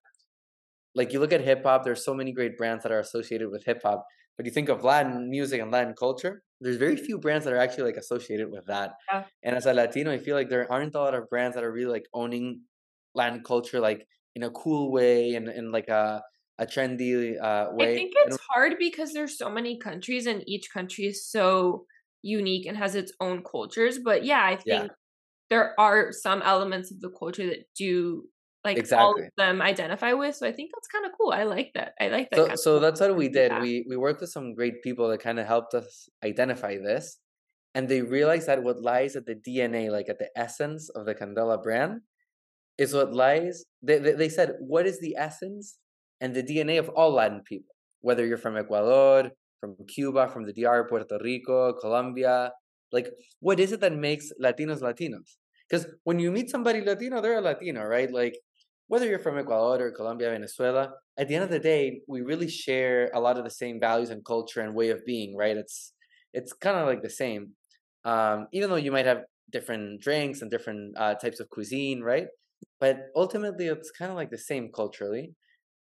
like 0.95 1.13
you 1.13 1.21
look 1.21 1.33
at 1.33 1.41
hip 1.41 1.63
hop, 1.65 1.85
there's 1.85 2.05
so 2.05 2.15
many 2.15 2.33
great 2.33 2.57
brands 2.57 2.83
that 2.83 2.93
are 2.93 3.01
associated 3.01 3.51
with 3.51 3.65
hip 3.65 3.81
hop, 3.83 4.05
but 4.37 4.47
you 4.47 4.53
think 4.53 4.69
of 4.69 4.85
Latin 4.85 5.31
music 5.31 5.61
and 5.61 5.71
Latin 5.71 5.95
culture, 5.99 6.43
there's 6.61 6.77
very 6.77 6.97
few 6.97 7.19
brands 7.19 7.45
that 7.45 7.55
are 7.55 7.59
actually 7.59 7.85
like 7.85 7.97
associated 7.97 8.51
with 8.51 8.67
that. 8.67 8.93
Yeah. 9.11 9.25
And 9.43 9.57
as 9.57 9.67
a 9.67 9.75
Latino, 9.75 10.13
I 10.13 10.19
feel 10.19 10.37
like 10.37 10.49
there 10.49 10.71
aren't 10.71 10.95
a 10.95 10.99
lot 10.99 11.15
of 11.15 11.29
brands 11.29 11.55
that 11.55 11.65
are 11.65 11.73
really 11.73 11.93
like 11.93 12.07
owning 12.15 12.63
Latin 13.15 13.43
culture, 13.43 13.81
like 13.81 14.07
in 14.35 14.43
a 14.43 14.51
cool 14.51 14.91
way 14.93 15.35
and 15.35 15.49
in 15.49 15.73
like 15.73 15.89
a 15.89 16.23
a 16.59 16.67
trendy 16.67 17.41
uh, 17.41 17.73
way. 17.73 17.93
I 17.93 17.95
think 17.95 18.13
I 18.17 18.25
it's 18.27 18.39
hard 18.51 18.75
because 18.79 19.13
there's 19.13 19.37
so 19.39 19.51
many 19.51 19.79
countries 19.79 20.27
and 20.27 20.43
each 20.47 20.71
country 20.73 21.07
is 21.07 21.27
so 21.27 21.87
unique 22.23 22.67
and 22.67 22.77
has 22.77 22.95
its 22.95 23.13
own 23.21 23.43
cultures. 23.43 23.99
But 23.99 24.25
yeah, 24.25 24.45
I 24.45 24.59
Yeah. 24.65 24.81
think 24.81 24.93
there 25.51 25.79
are 25.81 26.13
some 26.13 26.43
elements 26.43 26.91
of 26.91 27.01
the 27.01 27.11
culture 27.11 27.47
that 27.47 27.67
do 27.77 28.29
like 28.65 28.87
all 28.93 29.19
of 29.19 29.25
them 29.37 29.61
identify 29.61 30.13
with. 30.13 30.37
So 30.37 30.47
I 30.47 30.53
think 30.53 30.71
that's 30.73 30.87
kind 30.89 31.05
of 31.05 31.13
cool. 31.19 31.33
I 31.33 31.43
like 31.45 31.73
that. 31.75 31.95
I 32.01 32.09
like 32.09 32.31
that. 32.31 32.37
So, 32.37 32.55
so 32.57 32.79
that's 32.81 33.01
what 33.01 33.17
we 33.17 33.29
did. 33.29 33.51
Yeah. 33.51 33.61
We 33.61 33.85
we 33.89 33.97
worked 33.97 34.21
with 34.21 34.31
some 34.31 34.55
great 34.55 34.83
people 34.83 35.09
that 35.09 35.19
kind 35.21 35.39
of 35.41 35.47
helped 35.47 35.75
us 35.75 36.09
identify 36.25 36.79
this, 36.79 37.19
and 37.75 37.89
they 37.89 38.03
realized 38.03 38.47
that 38.47 38.63
what 38.63 38.81
lies 38.81 39.17
at 39.17 39.27
the 39.27 39.35
DNA, 39.35 39.91
like 39.91 40.09
at 40.09 40.19
the 40.19 40.31
essence 40.37 40.89
of 40.91 41.07
the 41.07 41.15
Candela 41.15 41.63
brand, 41.63 42.01
is 42.79 42.95
what 42.95 43.13
lies. 43.13 43.65
They 43.83 43.99
they, 43.99 44.13
they 44.13 44.29
said, 44.29 44.55
what 44.61 44.87
is 44.87 45.01
the 45.01 45.17
essence 45.17 45.79
and 46.21 46.35
the 46.35 46.43
DNA 46.43 46.79
of 46.79 46.89
all 46.91 47.13
Latin 47.13 47.43
people, 47.45 47.75
whether 48.01 48.25
you're 48.27 48.39
from 48.39 48.57
Ecuador, 48.57 49.31
from 49.61 49.77
Cuba, 49.89 50.29
from 50.29 50.47
the 50.47 50.53
DR, 50.53 50.89
Puerto 50.89 51.19
Rico, 51.23 51.73
Colombia, 51.75 52.53
like 52.93 53.09
what 53.41 53.59
is 53.59 53.73
it 53.73 53.81
that 53.81 53.95
makes 53.95 54.31
Latinos 54.41 54.81
Latinos? 54.81 55.37
Because 55.69 55.87
when 56.05 56.19
you 56.19 56.31
meet 56.31 56.51
somebody 56.51 56.81
Latino, 56.83 57.21
they're 57.21 57.39
a 57.39 57.41
Latino, 57.41 57.83
right? 57.85 58.13
Like 58.13 58.37
whether 58.89 59.07
you're 59.07 59.19
from 59.19 59.39
Ecuador 59.39 59.87
or 59.87 59.91
Colombia, 59.91 60.31
Venezuela, 60.31 60.91
at 61.17 61.29
the 61.29 61.35
end 61.35 61.45
of 61.45 61.51
the 61.51 61.59
day, 61.59 62.03
we 62.07 62.21
really 62.21 62.49
share 62.49 63.11
a 63.15 63.21
lot 63.21 63.39
of 63.39 63.45
the 63.45 63.51
same 63.51 63.81
values 63.81 64.11
and 64.11 64.25
culture 64.25 64.61
and 64.61 64.75
way 64.75 64.91
of 64.91 65.05
being, 65.07 65.35
right? 65.37 65.57
It's 65.57 65.93
it's 66.35 66.53
kind 66.53 66.77
of 66.77 66.87
like 66.87 67.03
the 67.03 67.11
same, 67.11 67.53
um, 68.05 68.49
even 68.53 68.71
though 68.71 68.77
you 68.77 68.93
might 68.93 69.07
have 69.07 69.23
different 69.51 70.01
drinks 70.01 70.43
and 70.43 70.51
different 70.51 70.97
uh, 70.99 71.15
types 71.15 71.41
of 71.41 71.49
cuisine, 71.51 72.01
right? 72.03 72.27
But 72.81 73.07
ultimately, 73.17 73.67
it's 73.67 73.91
kind 73.91 74.11
of 74.11 74.17
like 74.17 74.31
the 74.31 74.39
same 74.39 74.71
culturally, 74.75 75.35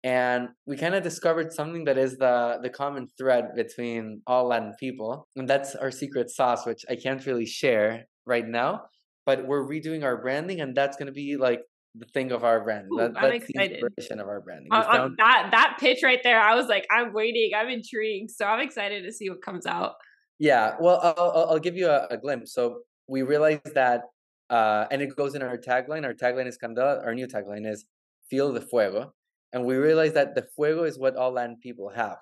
and 0.04 0.48
we 0.66 0.76
kind 0.76 0.94
of 0.94 1.02
discovered 1.02 1.52
something 1.52 1.84
that 1.84 1.98
is 1.98 2.16
the 2.16 2.58
the 2.62 2.70
common 2.70 3.08
thread 3.18 3.54
between 3.56 4.22
all 4.26 4.46
Latin 4.48 4.74
people, 4.78 5.28
and 5.36 5.48
that's 5.48 5.74
our 5.74 5.90
secret 5.90 6.30
sauce, 6.30 6.64
which 6.66 6.84
I 6.88 6.96
can't 6.96 7.24
really 7.26 7.46
share 7.46 8.06
right 8.24 8.46
now. 8.46 8.82
But 9.24 9.46
we're 9.46 9.66
redoing 9.66 10.04
our 10.04 10.16
branding, 10.20 10.60
and 10.60 10.74
that's 10.76 10.96
going 10.96 11.06
to 11.06 11.12
be 11.12 11.36
like 11.36 11.60
the 11.98 12.06
thing 12.14 12.30
of 12.30 12.44
our 12.44 12.62
brand. 12.62 12.86
Ooh, 12.92 12.98
that, 12.98 13.12
I'm 13.16 13.30
that's 13.30 13.46
the 13.46 13.52
excited. 13.54 13.80
inspiration 13.82 14.20
of 14.20 14.28
our 14.28 14.40
branding. 14.40 14.68
On 14.70 14.84
found- 14.84 15.20
uh, 15.20 15.24
uh, 15.24 15.26
that 15.26 15.48
that 15.50 15.76
pitch 15.80 16.02
right 16.02 16.20
there. 16.22 16.40
I 16.40 16.54
was 16.54 16.66
like, 16.68 16.86
I'm 16.90 17.12
waiting. 17.12 17.50
I'm 17.56 17.68
intrigued. 17.68 18.30
So 18.30 18.44
I'm 18.44 18.60
excited 18.60 19.02
to 19.04 19.12
see 19.12 19.28
what 19.30 19.42
comes 19.42 19.66
out. 19.66 19.94
yeah, 20.38 20.74
well, 20.78 21.00
I'll, 21.02 21.32
I'll, 21.34 21.46
I'll 21.52 21.58
give 21.58 21.76
you 21.76 21.88
a, 21.88 22.06
a 22.10 22.16
glimpse. 22.18 22.52
So 22.52 22.80
we 23.08 23.22
realized 23.22 23.74
that, 23.74 24.02
uh, 24.50 24.86
and 24.90 25.02
it 25.02 25.14
goes 25.16 25.34
in 25.34 25.42
our 25.42 25.56
tagline. 25.58 26.04
Our 26.04 26.14
tagline 26.14 26.46
is 26.46 26.58
Candela. 26.62 27.04
Our 27.04 27.14
new 27.14 27.26
tagline 27.26 27.66
is 27.70 27.84
Feel 28.30 28.52
the 28.52 28.60
Fuego. 28.60 29.12
And 29.52 29.64
we 29.64 29.76
realized 29.76 30.14
that 30.14 30.34
the 30.34 30.44
fuego 30.54 30.84
is 30.84 30.98
what 30.98 31.16
all 31.16 31.32
Latin 31.32 31.56
people 31.62 31.88
have. 31.90 32.18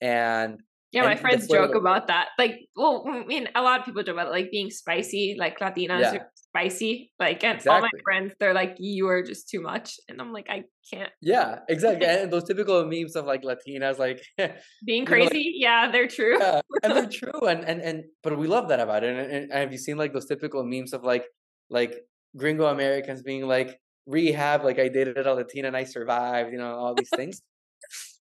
And 0.00 0.60
Yeah, 0.92 1.02
my 1.02 1.10
And 1.10 1.18
the 1.18 1.20
friends 1.22 1.48
joke 1.48 1.74
about 1.74 2.06
that. 2.08 2.28
Like, 2.38 2.66
well, 2.76 3.04
I 3.08 3.24
mean, 3.24 3.48
a 3.54 3.62
lot 3.62 3.80
of 3.80 3.84
people 3.86 4.02
joke 4.02 4.14
about 4.14 4.28
it, 4.28 4.30
like 4.30 4.50
being 4.50 4.70
spicy. 4.70 5.36
Like 5.38 5.58
Latinas 5.58 6.00
Yeah. 6.00 6.14
are 6.16 6.30
spicy. 6.34 7.12
Like, 7.18 7.42
and 7.44 7.66
all 7.66 7.80
my 7.80 7.88
friends, 8.04 8.34
they're 8.38 8.54
like, 8.54 8.76
you 8.78 9.08
are 9.08 9.22
just 9.22 9.48
too 9.48 9.60
much. 9.60 9.96
And 10.08 10.20
I'm 10.20 10.32
like, 10.32 10.48
I 10.50 10.64
can't. 10.92 11.10
yeah, 11.20 11.60
exactly. 11.68 12.06
and 12.06 12.30
those 12.32 12.44
typical 12.44 12.84
memes 12.86 13.16
of 13.16 13.24
like 13.26 13.42
Latinas, 13.42 13.98
like, 13.98 14.22
Being 14.38 14.50
You 14.86 14.96
know, 15.04 15.16
like- 15.24 15.30
crazy, 15.30 15.52
yeah, 15.56 15.90
they're 15.90 16.08
true. 16.08 16.38
yeah, 16.38 16.60
and 16.82 16.92
they're 16.96 17.08
true. 17.20 17.40
And, 17.46 17.64
and, 17.64 17.80
and, 17.82 18.04
but 18.22 18.38
we 18.38 18.46
love 18.46 18.68
that 18.68 18.80
about 18.80 19.02
it. 19.04 19.16
And, 19.16 19.32
and 19.32 19.52
have 19.52 19.72
you 19.72 19.78
seen 19.78 19.96
like 19.96 20.12
those 20.12 20.26
typical 20.26 20.62
memes 20.64 20.92
of 20.92 21.02
like, 21.04 21.24
like 21.70 21.94
gringo 22.36 22.66
Americans 22.66 23.22
being 23.22 23.46
like, 23.46 23.78
rehab, 24.06 24.64
like 24.64 24.78
I 24.78 24.88
dated 24.88 25.18
at 25.18 25.26
a 25.26 25.34
Latina 25.34 25.68
and 25.68 25.76
I 25.76 25.84
survived, 25.84 26.52
you 26.52 26.58
know, 26.58 26.74
all 26.74 26.94
these 26.94 27.10
things. 27.14 27.42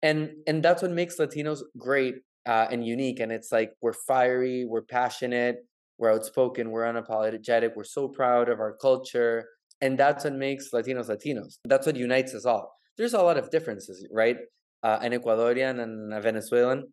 and, 0.02 0.32
and 0.48 0.64
that's 0.64 0.82
what 0.82 0.92
makes 0.92 1.18
Latinos 1.18 1.60
great 1.78 2.16
uh, 2.46 2.68
and 2.72 2.86
unique. 2.86 3.20
And 3.20 3.32
it's 3.32 3.52
like, 3.52 3.74
we're 3.82 3.94
fiery, 3.94 4.66
we're 4.66 4.82
passionate, 4.82 5.58
we're 5.98 6.12
outspoken, 6.12 6.72
we're 6.72 6.86
unapologetic, 6.86 7.76
we're 7.76 7.84
so 7.84 8.08
proud 8.08 8.50
of 8.50 8.60
our 8.60 8.76
culture. 8.82 9.48
And 9.82 9.98
that's 9.98 10.24
what 10.24 10.34
makes 10.34 10.72
Latinos 10.72 11.10
Latinos. 11.10 11.58
That's 11.66 11.86
what 11.86 11.96
unites 11.96 12.34
us 12.34 12.46
all. 12.46 12.74
There's 12.98 13.14
a 13.14 13.22
lot 13.22 13.38
of 13.38 13.50
differences, 13.50 14.08
right? 14.12 14.38
Uh, 14.84 15.00
an 15.02 15.12
Ecuadorian 15.12 15.82
and 15.82 16.14
a 16.14 16.22
Venezuelan, 16.22 16.88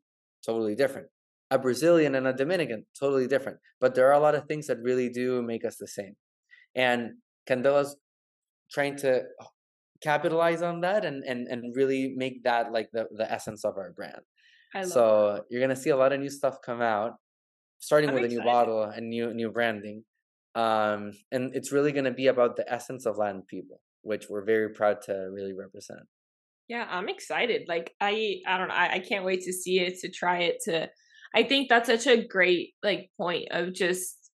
totally 0.45 0.74
different. 0.74 1.09
A 1.51 1.59
Brazilian 1.59 2.16
and 2.16 2.26
a 2.26 2.32
Dominican, 2.32 2.84
totally 2.99 3.26
different. 3.26 3.59
But 3.80 3.95
there 3.95 4.09
are 4.09 4.14
a 4.14 4.20
lot 4.20 4.34
of 4.34 4.47
things 4.47 4.66
that 4.66 4.78
really 4.82 5.09
do 5.09 5.43
make 5.43 5.64
us 5.64 5.76
the 5.76 5.87
same. 5.87 6.16
And 6.76 7.14
Candela's 7.48 7.96
trying 8.70 8.96
to 8.98 9.22
capitalize 10.02 10.62
on 10.62 10.82
that 10.82 11.04
and, 11.04 11.24
and, 11.24 11.48
and 11.48 11.74
really 11.74 12.14
make 12.16 12.44
that 12.44 12.72
like 12.72 12.88
the, 12.92 13.06
the 13.16 13.30
essence 13.30 13.64
of 13.64 13.76
our 13.78 13.92
brand. 13.92 14.20
So 14.84 15.42
you're 15.48 15.60
gonna 15.60 15.76
see 15.76 15.90
a 15.90 15.96
lot 15.96 16.12
of 16.12 16.20
new 16.20 16.28
stuff 16.28 16.58
come 16.64 16.82
out, 16.82 17.12
starting 17.78 18.10
I'm 18.10 18.14
with 18.16 18.24
a 18.24 18.28
new 18.28 18.42
bottle 18.42 18.82
and 18.82 19.08
new 19.08 19.32
new 19.32 19.50
branding. 19.50 20.04
Um, 20.54 21.12
and 21.32 21.54
it's 21.54 21.72
really 21.72 21.92
gonna 21.92 22.12
be 22.12 22.26
about 22.26 22.56
the 22.56 22.70
essence 22.70 23.06
of 23.06 23.16
Latin 23.16 23.42
people, 23.48 23.80
which 24.02 24.26
we're 24.28 24.44
very 24.44 24.70
proud 24.74 25.00
to 25.02 25.30
really 25.32 25.54
represent. 25.54 26.00
Yeah, 26.68 26.86
I'm 26.90 27.08
excited. 27.08 27.62
Like 27.68 27.94
I 28.00 28.40
I 28.46 28.58
don't 28.58 28.68
know, 28.68 28.74
I, 28.74 28.94
I 28.94 28.98
can't 28.98 29.24
wait 29.24 29.42
to 29.42 29.52
see 29.52 29.80
it, 29.80 29.98
to 30.00 30.10
try 30.10 30.40
it, 30.40 30.56
to 30.64 30.90
I 31.34 31.42
think 31.42 31.68
that's 31.68 31.88
such 31.88 32.06
a 32.06 32.26
great 32.26 32.74
like 32.82 33.10
point 33.16 33.48
of 33.52 33.72
just 33.72 34.30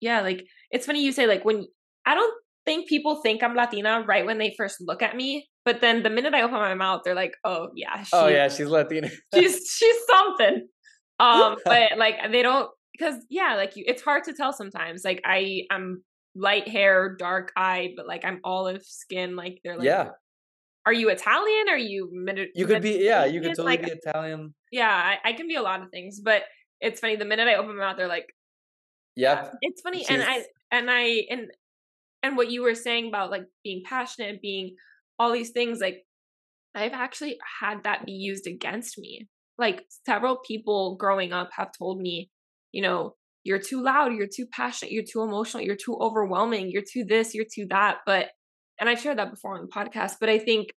yeah, 0.00 0.22
like 0.22 0.44
it's 0.70 0.86
funny 0.86 1.02
you 1.02 1.12
say 1.12 1.26
like 1.26 1.44
when 1.44 1.66
I 2.06 2.14
don't 2.14 2.34
think 2.64 2.88
people 2.88 3.20
think 3.22 3.42
I'm 3.42 3.54
Latina 3.54 4.04
right 4.06 4.26
when 4.26 4.38
they 4.38 4.54
first 4.56 4.76
look 4.80 5.02
at 5.02 5.16
me, 5.16 5.48
but 5.64 5.80
then 5.80 6.02
the 6.02 6.10
minute 6.10 6.34
I 6.34 6.42
open 6.42 6.58
my 6.58 6.74
mouth, 6.74 7.02
they're 7.04 7.14
like, 7.14 7.34
"Oh 7.44 7.68
yeah, 7.74 8.02
she, 8.02 8.10
Oh 8.12 8.28
yeah, 8.28 8.48
she's 8.48 8.68
Latina. 8.68 9.10
she's 9.34 9.70
she's 9.70 9.96
something." 10.06 10.68
Um, 11.20 11.56
but 11.64 11.96
like 11.96 12.16
they 12.30 12.42
don't 12.42 12.70
because 12.92 13.16
yeah, 13.30 13.54
like 13.56 13.76
you, 13.76 13.84
it's 13.86 14.02
hard 14.02 14.24
to 14.24 14.34
tell 14.34 14.52
sometimes. 14.52 15.02
Like 15.04 15.22
I 15.24 15.62
I'm 15.70 16.02
light 16.34 16.68
hair, 16.68 17.16
dark 17.18 17.52
eye, 17.56 17.90
but 17.96 18.06
like 18.06 18.24
I'm 18.24 18.40
olive 18.44 18.82
skin. 18.82 19.36
Like 19.36 19.60
they're 19.64 19.76
like, 19.76 19.86
yeah, 19.86 20.10
are 20.86 20.92
you 20.92 21.10
Italian? 21.10 21.68
Are 21.68 21.78
you 21.78 22.08
Medi- 22.12 22.50
you 22.54 22.66
could 22.66 22.82
be. 22.82 22.98
Yeah, 23.02 23.24
you 23.24 23.40
could 23.40 23.50
totally 23.50 23.76
like, 23.76 23.84
be 23.84 23.92
Italian. 23.92 24.54
yeah, 24.72 24.88
I, 24.90 25.30
I 25.30 25.32
can 25.34 25.46
be 25.46 25.56
a 25.56 25.62
lot 25.62 25.82
of 25.82 25.90
things, 25.90 26.20
but 26.20 26.42
it's 26.80 27.00
funny. 27.00 27.16
The 27.16 27.24
minute 27.24 27.48
I 27.48 27.56
open 27.56 27.76
my 27.76 27.84
mouth, 27.86 27.96
they're 27.96 28.08
like, 28.08 28.26
Yep. 29.18 29.54
it's 29.62 29.80
funny, 29.82 30.06
and 30.08 30.22
I 30.22 30.44
and 30.70 30.90
I 30.90 31.26
and 31.28 31.50
and 32.22 32.36
what 32.36 32.50
you 32.50 32.62
were 32.62 32.74
saying 32.74 33.08
about 33.08 33.30
like 33.30 33.46
being 33.64 33.82
passionate, 33.84 34.40
being 34.40 34.76
all 35.18 35.32
these 35.32 35.50
things, 35.50 35.80
like 35.80 36.04
I've 36.74 36.92
actually 36.92 37.38
had 37.60 37.84
that 37.84 38.06
be 38.06 38.12
used 38.12 38.46
against 38.46 38.96
me. 38.98 39.28
Like 39.58 39.84
several 40.06 40.36
people 40.36 40.96
growing 40.96 41.32
up 41.32 41.50
have 41.56 41.72
told 41.76 42.00
me, 42.00 42.30
you 42.70 42.80
know, 42.80 43.16
you're 43.42 43.58
too 43.58 43.82
loud, 43.82 44.14
you're 44.14 44.28
too 44.32 44.46
passionate, 44.46 44.92
you're 44.92 45.02
too 45.02 45.22
emotional, 45.22 45.64
you're 45.64 45.74
too 45.74 45.96
overwhelming, 46.00 46.70
you're 46.70 46.84
too 46.88 47.04
this, 47.04 47.34
you're 47.34 47.46
too 47.52 47.66
that. 47.70 47.98
But, 48.06 48.28
and 48.78 48.88
I've 48.88 49.00
shared 49.00 49.18
that 49.18 49.30
before 49.32 49.58
on 49.58 49.62
the 49.62 49.68
podcast, 49.68 50.16
but 50.20 50.28
I 50.28 50.38
think 50.38 50.68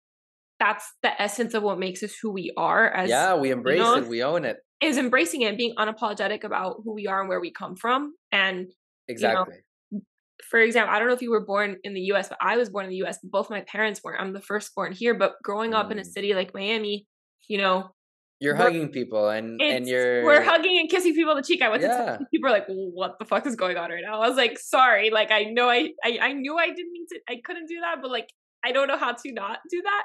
that's 0.59 0.91
the 1.03 1.21
essence 1.21 1.53
of 1.53 1.63
what 1.63 1.79
makes 1.79 2.03
us 2.03 2.15
who 2.23 2.31
we 2.31 2.53
are 2.57 2.87
as 2.87 3.09
yeah 3.09 3.35
we 3.35 3.51
embrace 3.51 3.79
you 3.79 3.83
know, 3.83 3.95
it 3.97 4.07
we 4.07 4.23
own 4.23 4.45
it 4.45 4.59
is 4.81 4.97
embracing 4.97 5.43
it 5.43 5.57
being 5.57 5.75
unapologetic 5.77 6.45
about 6.45 6.77
who 6.85 6.95
we 6.95 7.07
are 7.07 7.21
and 7.21 7.29
where 7.29 7.41
we 7.41 7.51
come 7.51 7.77
from 7.77 8.15
and 8.33 8.73
exactly 9.09 9.57
you 9.91 9.99
know, 9.99 10.01
for 10.49 10.61
example 10.61 10.95
i 10.95 10.99
don't 10.99 11.09
know 11.09 11.15
if 11.15 11.23
you 11.23 11.31
were 11.31 11.45
born 11.45 11.77
in 11.85 11.95
the 11.95 12.01
us 12.01 12.29
but 12.29 12.39
i 12.41 12.57
was 12.57 12.71
born 12.71 12.85
in 12.87 12.91
the 12.91 12.97
us 12.97 13.19
both 13.23 13.51
my 13.51 13.61
parents 13.63 14.01
were 14.03 14.19
i'm 14.19 14.33
the 14.33 14.41
first 14.41 14.75
born 14.75 14.93
here 14.93 15.15
but 15.15 15.35
growing 15.43 15.75
up 15.75 15.91
in 15.91 15.99
a 15.99 16.03
mm. 16.03 16.07
city 16.07 16.35
like 16.35 16.55
miami 16.55 17.07
you 17.49 17.59
know 17.59 17.91
you're 18.41 18.57
hugging 18.57 18.89
people 18.89 19.29
and 19.29 19.61
and 19.61 19.87
you're 19.87 20.25
we're 20.25 20.43
hugging 20.43 20.79
and 20.79 20.89
kissing 20.89 21.15
people 21.15 21.33
on 21.33 21.37
the 21.37 21.43
cheek. 21.43 21.61
I 21.61 21.69
went 21.69 21.83
yeah. 21.83 22.17
to 22.17 22.27
people 22.33 22.49
are 22.49 22.53
like, 22.53 22.65
"What 22.69 23.19
the 23.19 23.27
fuck 23.27 23.47
is 23.47 23.55
going 23.55 23.77
on 23.77 23.91
right 23.91 24.03
now?" 24.03 24.19
I 24.19 24.29
was 24.29 24.39
like, 24.39 24.59
"Sorry, 24.59 25.11
like 25.11 25.31
I 25.31 25.45
know 25.45 25.69
I, 25.69 25.91
I 26.03 26.19
I 26.23 26.33
knew 26.33 26.57
I 26.57 26.69
didn't 26.69 26.91
mean 26.91 27.05
to, 27.11 27.21
I 27.29 27.43
couldn't 27.45 27.67
do 27.67 27.81
that, 27.83 27.97
but 28.01 28.11
like 28.11 28.31
I 28.65 28.73
don't 28.73 28.89
know 28.89 28.97
how 28.97 29.13
to 29.13 29.33
not 29.33 29.59
do 29.71 29.83
that." 29.83 30.05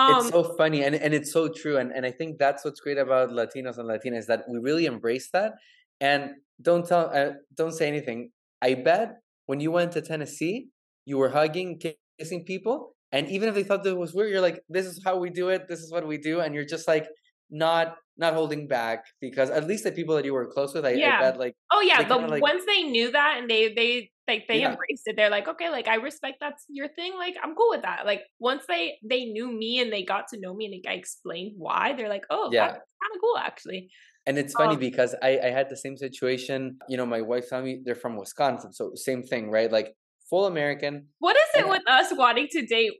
Um, 0.00 0.18
it's 0.18 0.30
so 0.30 0.42
funny 0.56 0.82
and, 0.82 0.94
and 0.94 1.12
it's 1.14 1.32
so 1.32 1.48
true. 1.48 1.76
And, 1.76 1.92
and 1.92 2.06
I 2.06 2.10
think 2.10 2.38
that's 2.38 2.64
what's 2.64 2.80
great 2.80 2.98
about 2.98 3.30
Latinos 3.30 3.78
and 3.78 3.88
Latinas 3.88 4.26
that 4.26 4.44
we 4.48 4.58
really 4.58 4.86
embrace 4.86 5.30
that. 5.32 5.52
And 6.00 6.22
don't 6.62 6.86
tell, 6.86 7.10
uh, 7.14 7.32
don't 7.56 7.72
say 7.72 7.86
anything. 7.88 8.30
I 8.62 8.74
bet 8.74 9.16
when 9.46 9.60
you 9.60 9.70
went 9.70 9.92
to 9.92 10.00
Tennessee, 10.00 10.68
you 11.04 11.18
were 11.18 11.30
hugging, 11.30 11.80
kissing 12.18 12.44
people. 12.44 12.94
And 13.12 13.28
even 13.28 13.48
if 13.48 13.54
they 13.54 13.64
thought 13.64 13.82
that 13.84 13.96
was 13.96 14.14
weird, 14.14 14.30
you're 14.30 14.40
like, 14.40 14.62
this 14.68 14.86
is 14.86 15.00
how 15.04 15.16
we 15.18 15.30
do 15.30 15.48
it. 15.48 15.66
This 15.68 15.80
is 15.80 15.90
what 15.90 16.06
we 16.06 16.18
do. 16.18 16.40
And 16.40 16.54
you're 16.54 16.64
just 16.64 16.86
like, 16.86 17.06
not 17.50 17.96
not 18.20 18.34
holding 18.34 18.68
back 18.68 19.06
because 19.20 19.50
at 19.50 19.66
least 19.66 19.84
the 19.84 19.90
people 19.90 20.14
that 20.14 20.24
you 20.24 20.34
were 20.34 20.46
close 20.46 20.74
with, 20.74 20.84
I, 20.84 20.90
yeah. 20.90 21.16
I 21.16 21.20
bet 21.20 21.38
like 21.38 21.54
oh 21.72 21.80
yeah, 21.80 22.06
but 22.06 22.28
like, 22.28 22.42
once 22.42 22.64
they 22.66 22.82
knew 22.82 23.10
that 23.10 23.38
and 23.38 23.50
they 23.50 23.72
they 23.74 24.10
like 24.28 24.46
they 24.46 24.60
yeah. 24.60 24.70
embraced 24.70 25.02
it, 25.06 25.16
they're 25.16 25.30
like 25.30 25.48
okay, 25.48 25.70
like 25.70 25.88
I 25.88 25.96
respect 25.96 26.36
that's 26.40 26.64
your 26.68 26.88
thing, 26.88 27.14
like 27.14 27.34
I'm 27.42 27.54
cool 27.56 27.70
with 27.70 27.82
that. 27.82 28.06
Like 28.06 28.22
once 28.38 28.64
they 28.68 28.98
they 29.02 29.24
knew 29.24 29.50
me 29.50 29.80
and 29.80 29.92
they 29.92 30.04
got 30.04 30.28
to 30.28 30.40
know 30.40 30.54
me 30.54 30.66
and 30.66 30.84
I 30.86 30.96
explained 30.96 31.54
why, 31.56 31.94
they're 31.94 32.08
like 32.08 32.26
oh 32.30 32.50
yeah, 32.52 32.68
kind 32.68 33.14
of 33.14 33.20
cool 33.20 33.38
actually. 33.38 33.90
And 34.26 34.36
it's 34.38 34.52
funny 34.52 34.74
um, 34.74 34.80
because 34.80 35.14
I 35.22 35.40
I 35.42 35.50
had 35.50 35.70
the 35.70 35.76
same 35.76 35.96
situation. 35.96 36.78
You 36.88 36.98
know, 36.98 37.06
my 37.06 37.22
wife's 37.22 37.48
family 37.48 37.80
they're 37.84 37.94
from 37.94 38.16
Wisconsin, 38.16 38.72
so 38.72 38.92
same 38.94 39.22
thing, 39.22 39.50
right? 39.50 39.72
Like 39.72 39.94
full 40.28 40.46
American. 40.46 41.06
What 41.18 41.36
is 41.36 41.62
it 41.62 41.68
with 41.68 41.82
us 41.88 42.12
wanting 42.12 42.48
to 42.52 42.66
date 42.66 42.92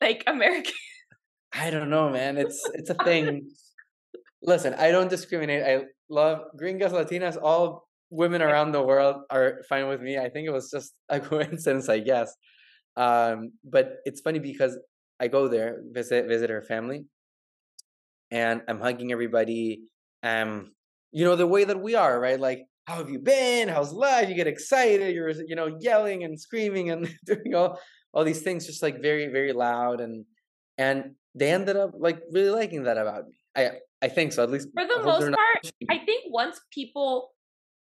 like 0.00 0.22
American? 0.26 0.74
I 1.52 1.70
don't 1.70 1.88
know, 1.88 2.10
man. 2.10 2.36
It's 2.36 2.62
it's 2.74 2.90
a 2.90 2.94
thing. 3.04 3.48
Listen, 4.46 4.74
I 4.74 4.92
don't 4.92 5.10
discriminate. 5.10 5.64
I 5.64 5.84
love 6.08 6.42
gringas, 6.58 6.92
Latinas, 6.92 7.36
all 7.40 7.88
women 8.10 8.40
around 8.40 8.70
the 8.72 8.82
world 8.82 9.22
are 9.28 9.62
fine 9.68 9.88
with 9.88 10.00
me. 10.00 10.16
I 10.18 10.28
think 10.28 10.46
it 10.46 10.52
was 10.52 10.70
just 10.70 10.94
a 11.08 11.20
coincidence, 11.20 11.88
I 11.88 11.98
guess. 11.98 12.32
Um, 12.96 13.52
but 13.64 13.96
it's 14.04 14.20
funny 14.20 14.38
because 14.38 14.78
I 15.20 15.28
go 15.28 15.48
there, 15.48 15.82
visit 15.90 16.28
visit 16.28 16.48
her 16.48 16.62
family, 16.62 17.04
and 18.30 18.62
I'm 18.68 18.80
hugging 18.80 19.12
everybody. 19.12 19.82
Um, 20.22 20.72
you 21.12 21.24
know, 21.24 21.36
the 21.36 21.46
way 21.46 21.64
that 21.64 21.80
we 21.80 21.94
are, 21.94 22.18
right? 22.18 22.38
Like, 22.38 22.60
how 22.86 22.96
have 22.96 23.10
you 23.10 23.18
been? 23.18 23.68
How's 23.68 23.92
life? 23.92 24.28
You 24.28 24.34
get 24.34 24.46
excited, 24.46 25.14
you're 25.14 25.30
you 25.30 25.56
know, 25.56 25.76
yelling 25.80 26.24
and 26.24 26.40
screaming 26.40 26.90
and 26.90 27.12
doing 27.26 27.54
all 27.54 27.80
all 28.12 28.24
these 28.24 28.42
things 28.42 28.66
just 28.66 28.82
like 28.82 29.02
very, 29.02 29.26
very 29.28 29.52
loud 29.52 30.00
and 30.00 30.24
and 30.78 31.14
they 31.34 31.50
ended 31.50 31.76
up 31.76 31.90
like 31.98 32.20
really 32.30 32.50
liking 32.50 32.84
that 32.84 32.96
about 32.96 33.26
me. 33.26 33.34
I 33.56 33.70
I 34.02 34.08
think 34.08 34.32
so. 34.32 34.42
At 34.42 34.50
least 34.50 34.68
for 34.74 34.86
the 34.86 35.02
most 35.02 35.24
part, 35.24 35.72
I 35.90 35.98
think 35.98 36.24
once 36.28 36.60
people 36.72 37.30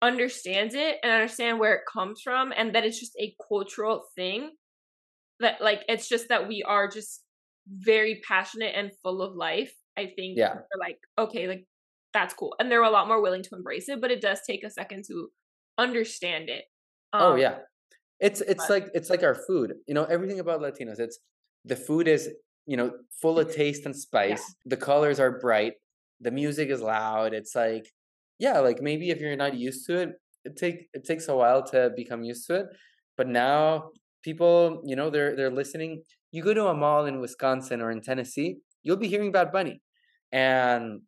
understands 0.01 0.73
it 0.73 0.97
and 1.03 1.11
understand 1.11 1.59
where 1.59 1.73
it 1.73 1.81
comes 1.91 2.21
from, 2.21 2.53
and 2.55 2.73
that 2.75 2.85
it's 2.85 2.99
just 2.99 3.15
a 3.19 3.35
cultural 3.49 4.05
thing, 4.15 4.51
that 5.39 5.61
like 5.61 5.81
it's 5.87 6.07
just 6.07 6.29
that 6.29 6.47
we 6.47 6.63
are 6.63 6.87
just 6.87 7.23
very 7.67 8.21
passionate 8.27 8.73
and 8.75 8.91
full 9.03 9.21
of 9.21 9.35
life. 9.35 9.73
I 9.97 10.11
think 10.15 10.37
yeah, 10.37 10.53
they're 10.53 10.79
like 10.79 10.97
okay, 11.17 11.47
like 11.47 11.65
that's 12.13 12.33
cool, 12.33 12.55
and 12.59 12.71
they're 12.71 12.83
a 12.83 12.89
lot 12.89 13.07
more 13.07 13.21
willing 13.21 13.43
to 13.43 13.55
embrace 13.55 13.89
it. 13.89 14.01
But 14.01 14.11
it 14.11 14.21
does 14.21 14.39
take 14.47 14.63
a 14.63 14.69
second 14.69 15.03
to 15.07 15.29
understand 15.77 16.49
it. 16.49 16.65
Oh, 17.13 17.19
um, 17.19 17.33
oh 17.33 17.35
yeah, 17.35 17.57
it's 18.19 18.41
it's 18.41 18.67
but, 18.67 18.69
like 18.69 18.87
it's 18.93 19.09
like 19.09 19.23
our 19.23 19.35
food. 19.35 19.73
You 19.87 19.93
know, 19.93 20.05
everything 20.05 20.39
about 20.39 20.61
Latinos. 20.61 20.99
It's 20.99 21.19
the 21.65 21.75
food 21.75 22.07
is 22.07 22.29
you 22.65 22.77
know 22.77 22.91
full 23.21 23.39
of 23.39 23.47
mm-hmm. 23.47 23.57
taste 23.57 23.85
and 23.85 23.95
spice. 23.95 24.43
Yeah. 24.47 24.69
The 24.71 24.77
colors 24.77 25.19
are 25.19 25.39
bright. 25.39 25.73
The 26.21 26.31
music 26.31 26.69
is 26.69 26.81
loud. 26.81 27.33
It's 27.33 27.55
like 27.55 27.87
yeah 28.39 28.59
like 28.59 28.81
maybe 28.81 29.09
if 29.09 29.19
you're 29.19 29.35
not 29.35 29.55
used 29.55 29.85
to 29.87 29.97
it 29.97 30.09
it 30.43 30.57
take 30.57 30.89
it 30.93 31.05
takes 31.05 31.27
a 31.27 31.35
while 31.35 31.63
to 31.63 31.91
become 31.95 32.21
used 32.21 32.45
to 32.47 32.55
it 32.55 32.65
but 33.15 33.27
now 33.27 33.91
people 34.23 34.81
you 34.85 34.95
know 34.95 35.09
they're 35.09 35.35
they're 35.35 35.51
listening. 35.51 36.03
You 36.31 36.43
go 36.43 36.53
to 36.53 36.67
a 36.67 36.73
mall 36.73 37.05
in 37.05 37.21
wisconsin 37.21 37.81
or 37.81 37.91
in 37.91 38.01
tennessee 38.01 38.57
you'll 38.83 38.97
be 38.97 39.07
hearing 39.07 39.31
bad 39.31 39.51
bunny. 39.51 39.81
And 40.31 41.01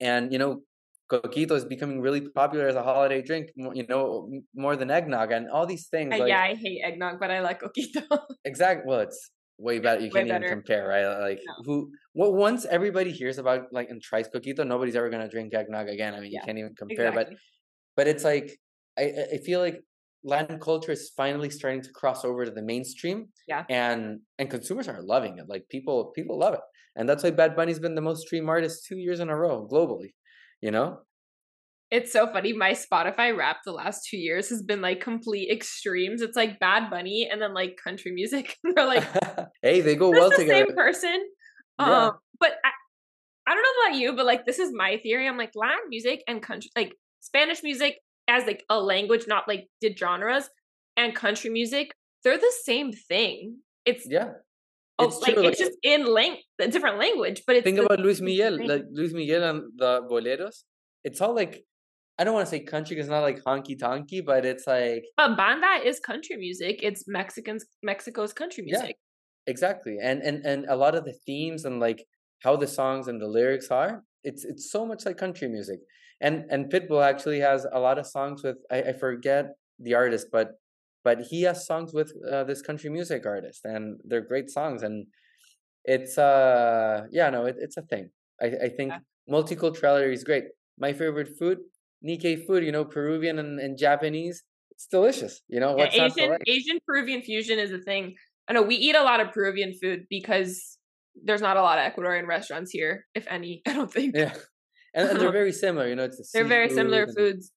and 0.00 0.32
you 0.32 0.38
know 0.38 0.62
coquito 1.10 1.52
is 1.52 1.64
becoming 1.64 2.00
really 2.00 2.20
popular 2.20 2.68
as 2.68 2.74
a 2.74 2.82
holiday 2.82 3.20
drink 3.22 3.50
you 3.56 3.86
know 3.86 4.30
more 4.54 4.76
than 4.76 4.90
eggnog 4.90 5.30
and 5.30 5.50
all 5.50 5.66
these 5.66 5.88
things 5.88 6.10
like, 6.10 6.26
yeah 6.26 6.42
i 6.42 6.54
hate 6.54 6.80
eggnog 6.82 7.20
but 7.20 7.30
i 7.30 7.40
like 7.40 7.60
coquito. 7.60 8.02
Exactly 8.44 8.84
well 8.86 9.00
it's 9.00 9.30
way 9.62 9.78
better. 9.78 10.00
You 10.00 10.10
can't 10.10 10.28
even 10.28 10.42
compare, 10.42 10.88
right? 10.88 11.06
Like 11.28 11.40
no. 11.46 11.54
who? 11.64 11.92
Well, 12.14 12.32
once 12.34 12.66
everybody 12.66 13.12
hears 13.12 13.38
about 13.38 13.72
like 13.72 13.88
and 13.88 14.02
tries 14.02 14.28
coquito, 14.28 14.66
nobody's 14.66 14.96
ever 14.96 15.08
gonna 15.08 15.28
drink 15.28 15.54
eggnog 15.54 15.88
again. 15.88 16.14
I 16.14 16.20
mean, 16.20 16.32
yeah. 16.32 16.40
you 16.40 16.46
can't 16.46 16.58
even 16.58 16.74
compare. 16.74 17.08
Exactly. 17.08 17.34
But 17.34 17.38
but 17.96 18.08
it's 18.08 18.24
like 18.24 18.58
I 18.98 19.12
I 19.34 19.36
feel 19.38 19.60
like 19.60 19.80
Latin 20.24 20.58
culture 20.58 20.92
is 20.92 21.10
finally 21.16 21.50
starting 21.50 21.82
to 21.82 21.90
cross 21.92 22.24
over 22.24 22.44
to 22.44 22.50
the 22.50 22.62
mainstream. 22.62 23.28
Yeah. 23.48 23.64
And 23.70 24.20
and 24.38 24.50
consumers 24.50 24.88
are 24.88 25.02
loving 25.02 25.38
it. 25.38 25.46
Like 25.48 25.68
people 25.68 26.12
people 26.14 26.38
love 26.38 26.54
it, 26.54 26.60
and 26.96 27.08
that's 27.08 27.22
why 27.22 27.30
Bad 27.30 27.56
Bunny's 27.56 27.78
been 27.78 27.94
the 27.94 28.02
most 28.02 28.22
streamed 28.26 28.48
artist 28.48 28.86
two 28.86 28.96
years 28.96 29.20
in 29.20 29.28
a 29.28 29.36
row 29.36 29.68
globally. 29.70 30.14
You 30.60 30.70
know, 30.70 31.00
it's 31.92 32.10
so 32.10 32.26
funny. 32.26 32.54
My 32.54 32.70
Spotify 32.70 33.36
Wrapped 33.36 33.66
the 33.66 33.72
last 33.72 34.08
two 34.08 34.16
years 34.16 34.48
has 34.48 34.62
been 34.62 34.80
like 34.80 35.02
complete 35.02 35.50
extremes. 35.50 36.22
It's 36.22 36.36
like 36.36 36.58
Bad 36.58 36.88
Bunny 36.88 37.28
and 37.30 37.40
then 37.40 37.52
like 37.52 37.78
country 37.82 38.12
music. 38.12 38.56
They're 38.74 38.86
like, 38.86 39.04
hey, 39.62 39.82
they 39.82 39.94
go 39.94 40.10
well 40.10 40.30
the 40.30 40.36
together. 40.36 40.64
Same 40.66 40.74
person. 40.74 41.28
Yeah. 41.78 42.06
Um, 42.06 42.12
but 42.40 42.52
I, 42.64 42.70
I 43.46 43.54
don't 43.54 43.62
know 43.62 43.86
about 43.86 44.00
you, 44.00 44.16
but 44.16 44.24
like 44.24 44.46
this 44.46 44.58
is 44.58 44.72
my 44.72 44.96
theory. 45.02 45.28
I'm 45.28 45.36
like 45.36 45.52
Latin 45.54 45.90
music 45.90 46.24
and 46.26 46.42
country, 46.42 46.70
like 46.74 46.94
Spanish 47.20 47.62
music 47.62 47.98
as 48.26 48.46
like 48.46 48.64
a 48.70 48.80
language, 48.80 49.26
not 49.28 49.46
like 49.46 49.68
the 49.82 49.94
genres, 49.94 50.48
and 50.96 51.14
country 51.14 51.50
music. 51.50 51.92
They're 52.24 52.38
the 52.38 52.54
same 52.62 52.92
thing. 52.92 53.58
It's 53.84 54.06
yeah. 54.08 54.30
Oh, 54.98 55.08
it's 55.08 55.20
like 55.20 55.34
true. 55.34 55.44
it's 55.44 55.58
just 55.58 55.76
in 55.82 56.06
lang- 56.06 56.38
a 56.58 56.68
different 56.68 56.98
language, 56.98 57.42
but 57.46 57.56
it's 57.56 57.64
think 57.64 57.78
about 57.78 57.98
Luis 57.98 58.22
Miguel, 58.22 58.66
like 58.66 58.84
Luis 58.90 59.12
Miguel 59.12 59.42
and 59.42 59.62
the 59.76 60.00
boleros. 60.10 60.62
It's 61.04 61.20
all 61.20 61.34
like 61.34 61.66
I 62.18 62.24
don't 62.24 62.34
want 62.34 62.46
to 62.46 62.50
say 62.50 62.60
country 62.60 62.94
because 62.94 63.06
it's 63.06 63.10
not 63.10 63.22
like 63.22 63.42
honky 63.42 63.78
tonky, 63.78 64.24
but 64.24 64.44
it's 64.44 64.66
like. 64.66 65.04
But 65.16 65.36
banda 65.36 65.80
is 65.84 65.98
country 65.98 66.36
music. 66.36 66.80
It's 66.82 67.04
Mexicans 67.08 67.64
Mexico's 67.82 68.32
country 68.32 68.64
music. 68.64 68.96
Yeah, 69.46 69.52
exactly, 69.52 69.96
and 70.00 70.22
and 70.22 70.44
and 70.44 70.66
a 70.68 70.76
lot 70.76 70.94
of 70.94 71.04
the 71.04 71.14
themes 71.26 71.64
and 71.64 71.80
like 71.80 72.04
how 72.42 72.56
the 72.56 72.66
songs 72.66 73.08
and 73.08 73.20
the 73.20 73.26
lyrics 73.26 73.70
are, 73.70 74.02
it's 74.24 74.44
it's 74.44 74.70
so 74.70 74.86
much 74.86 75.06
like 75.06 75.16
country 75.16 75.48
music. 75.48 75.80
And 76.20 76.44
and 76.50 76.70
Pitbull 76.70 77.04
actually 77.04 77.40
has 77.40 77.66
a 77.72 77.80
lot 77.80 77.98
of 77.98 78.06
songs 78.06 78.42
with 78.42 78.56
I, 78.70 78.82
I 78.82 78.92
forget 78.92 79.46
the 79.78 79.94
artist, 79.94 80.28
but 80.30 80.52
but 81.04 81.22
he 81.22 81.42
has 81.42 81.66
songs 81.66 81.92
with 81.92 82.12
uh, 82.30 82.44
this 82.44 82.62
country 82.62 82.90
music 82.90 83.26
artist, 83.26 83.64
and 83.64 83.98
they're 84.04 84.26
great 84.26 84.50
songs. 84.50 84.82
And 84.82 85.06
it's 85.84 86.16
uh 86.16 87.02
yeah 87.10 87.28
no 87.30 87.46
it, 87.46 87.56
it's 87.58 87.76
a 87.76 87.82
thing. 87.82 88.10
I 88.40 88.46
I 88.46 88.68
think 88.68 88.92
yeah. 88.92 88.98
multiculturality 89.28 90.12
is 90.12 90.24
great. 90.24 90.44
My 90.78 90.92
favorite 90.92 91.30
food 91.38 91.58
Nikkei 92.06 92.46
food, 92.46 92.64
you 92.64 92.72
know, 92.72 92.84
Peruvian 92.84 93.38
and, 93.38 93.58
and 93.60 93.78
Japanese. 93.78 94.42
It's 94.70 94.86
delicious. 94.86 95.40
You 95.48 95.60
know, 95.60 95.76
yeah, 95.78 96.06
Asian 96.06 96.38
Asian 96.46 96.78
Peruvian 96.86 97.22
fusion 97.22 97.58
is 97.58 97.72
a 97.72 97.78
thing. 97.78 98.14
I 98.48 98.52
know 98.52 98.62
we 98.62 98.74
eat 98.74 98.96
a 98.96 99.02
lot 99.02 99.20
of 99.20 99.32
Peruvian 99.32 99.74
food 99.80 100.06
because 100.10 100.78
there's 101.24 101.42
not 101.42 101.56
a 101.56 101.62
lot 101.62 101.78
of 101.78 101.92
Ecuadorian 101.92 102.26
restaurants 102.26 102.70
here, 102.70 103.06
if 103.14 103.26
any. 103.28 103.62
I 103.66 103.74
don't 103.74 103.92
think. 103.92 104.16
Yeah, 104.16 104.34
and, 104.94 105.08
and 105.10 105.20
they're 105.20 105.32
very 105.42 105.52
similar. 105.52 105.88
You 105.88 105.96
know, 105.96 106.04
it's 106.04 106.16
the 106.16 106.24
they're 106.32 106.44
very 106.44 106.70
similar 106.70 107.06
foods. 107.06 107.52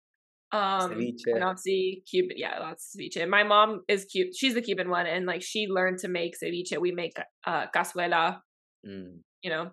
Um, 0.51 0.91
ceviche. 0.91 2.05
Cuban, 2.09 2.37
yeah, 2.37 2.59
lots 2.59 2.93
of 2.93 3.01
ceviche. 3.01 3.27
My 3.27 3.43
mom 3.43 3.81
is 3.87 4.05
cute. 4.05 4.35
She's 4.35 4.53
the 4.53 4.61
Cuban 4.61 4.89
one, 4.89 5.07
and 5.07 5.25
like 5.25 5.41
she 5.41 5.67
learned 5.67 5.99
to 5.99 6.07
make 6.07 6.35
ceviche. 6.41 6.77
We 6.79 6.91
make 6.91 7.13
uh, 7.47 7.65
cazuela, 7.75 8.39
mm. 8.87 9.17
you 9.41 9.49
know. 9.49 9.71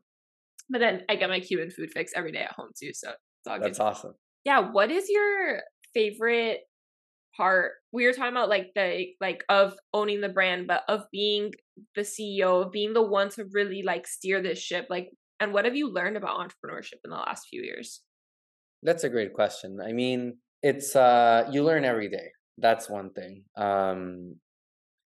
But 0.71 0.79
then 0.79 1.03
I 1.09 1.17
get 1.17 1.29
my 1.29 1.41
Cuban 1.41 1.71
food 1.71 1.91
fix 1.93 2.13
every 2.17 2.33
day 2.33 2.43
at 2.43 2.53
home 2.53 2.71
too, 2.79 2.93
so 2.95 3.11
it's 3.11 3.47
all 3.47 3.61
That's 3.61 3.79
good. 3.79 3.85
awesome 3.85 4.15
yeah 4.45 4.61
what 4.61 4.91
is 4.91 5.09
your 5.09 5.61
favorite 5.95 6.61
part 7.37 7.73
we 7.93 8.05
were 8.05 8.13
talking 8.13 8.33
about 8.33 8.49
like 8.49 8.73
the 8.75 9.07
like 9.21 9.43
of 9.49 9.75
owning 9.95 10.21
the 10.21 10.29
brand 10.29 10.67
but 10.67 10.83
of 10.89 11.05
being 11.11 11.51
the 11.95 12.03
ceo 12.03 12.67
of 12.67 12.73
being 12.73 12.93
the 12.93 13.03
one 13.03 13.31
to 13.31 13.45
really 13.53 13.83
like 13.83 14.07
steer 14.07 14.43
this 14.43 14.59
ship 14.59 14.87
like 14.91 15.09
and 15.41 15.53
what 15.53 15.65
have 15.65 15.75
you 15.75 15.91
learned 15.91 16.17
about 16.17 16.39
entrepreneurship 16.39 17.01
in 17.05 17.11
the 17.11 17.17
last 17.17 17.47
few 17.49 17.63
years 17.63 18.03
that's 18.83 19.05
a 19.05 19.09
great 19.09 19.33
question 19.33 19.79
i 19.87 19.93
mean 19.93 20.35
it's 20.63 20.95
uh 20.95 21.49
you 21.51 21.65
learn 21.65 21.85
every 21.85 22.09
day. 22.09 22.31
That's 22.59 22.89
one 22.89 23.11
thing. 23.11 23.45
Um 23.57 24.37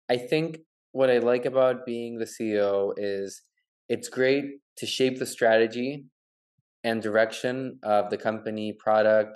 I 0.09 0.17
think 0.17 0.59
what 0.91 1.09
I 1.09 1.17
like 1.19 1.45
about 1.45 1.85
being 1.85 2.17
the 2.17 2.25
CEO 2.25 2.93
is 2.97 3.41
it's 3.89 4.09
great 4.09 4.45
to 4.77 4.85
shape 4.85 5.19
the 5.19 5.25
strategy 5.25 6.05
and 6.87 7.01
direction 7.01 7.79
of 7.83 8.09
the 8.11 8.21
company 8.27 8.67
product 8.85 9.35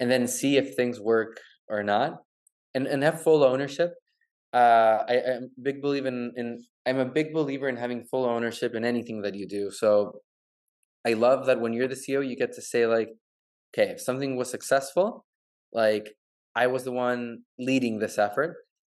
and 0.00 0.10
then 0.10 0.26
see 0.38 0.52
if 0.56 0.66
things 0.74 0.98
work 1.00 1.34
or 1.68 1.82
not 1.82 2.10
and 2.74 2.84
and 2.92 3.02
have 3.02 3.22
full 3.26 3.42
ownership 3.52 3.90
uh, 4.56 5.04
I, 5.08 5.14
I'm 5.14 5.44
a 5.44 5.60
big 5.62 5.82
believer 5.82 6.08
in, 6.08 6.32
in 6.36 6.64
I'm 6.86 6.98
a 6.98 7.04
big 7.04 7.34
believer 7.34 7.68
in 7.68 7.76
having 7.76 8.04
full 8.04 8.24
ownership 8.24 8.74
in 8.74 8.84
anything 8.84 9.20
that 9.22 9.34
you 9.34 9.46
do. 9.46 9.70
So 9.70 10.20
I 11.06 11.12
love 11.12 11.46
that 11.46 11.60
when 11.60 11.74
you're 11.74 11.88
the 11.88 11.94
CEO, 11.94 12.26
you 12.26 12.36
get 12.36 12.54
to 12.54 12.62
say 12.62 12.86
like, 12.86 13.10
okay, 13.70 13.90
if 13.90 14.00
something 14.00 14.36
was 14.36 14.50
successful, 14.50 15.26
like 15.72 16.14
I 16.54 16.68
was 16.68 16.84
the 16.84 16.92
one 16.92 17.42
leading 17.58 17.98
this 17.98 18.18
effort, 18.18 18.56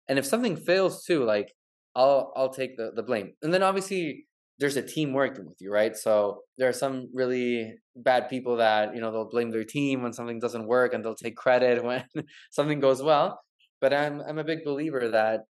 and 0.09 0.19
if 0.19 0.27
something 0.27 0.57
fails 0.57 1.05
too, 1.05 1.25
like 1.25 1.53
I'll 1.97 2.33
I'll 2.37 2.53
take 2.53 2.77
the 2.77 2.93
the 2.95 3.03
blame. 3.03 3.33
And 3.43 3.53
then 3.53 3.65
obviously 3.65 4.28
there's 4.59 4.77
a 4.77 4.83
team 4.83 5.13
working 5.13 5.47
with 5.47 5.61
you, 5.61 5.73
right? 5.73 5.97
So 5.97 6.41
there 6.57 6.69
are 6.69 6.73
some 6.73 7.09
really 7.15 7.75
bad 7.95 8.29
people 8.29 8.57
that 8.57 8.95
you 8.95 9.01
know 9.01 9.13
they'll 9.13 9.29
blame 9.29 9.51
their 9.51 9.65
team 9.65 10.03
when 10.03 10.13
something 10.13 10.41
doesn't 10.41 10.67
work, 10.67 10.95
and 10.95 11.05
they'll 11.05 11.15
take 11.15 11.37
credit 11.37 11.85
when 11.89 12.05
something 12.51 12.81
goes 12.81 13.03
well. 13.03 13.41
But 13.81 13.93
I'm 13.93 14.21
I'm 14.21 14.39
a 14.39 14.45
big 14.45 14.65
believer 14.65 15.09
that 15.09 15.43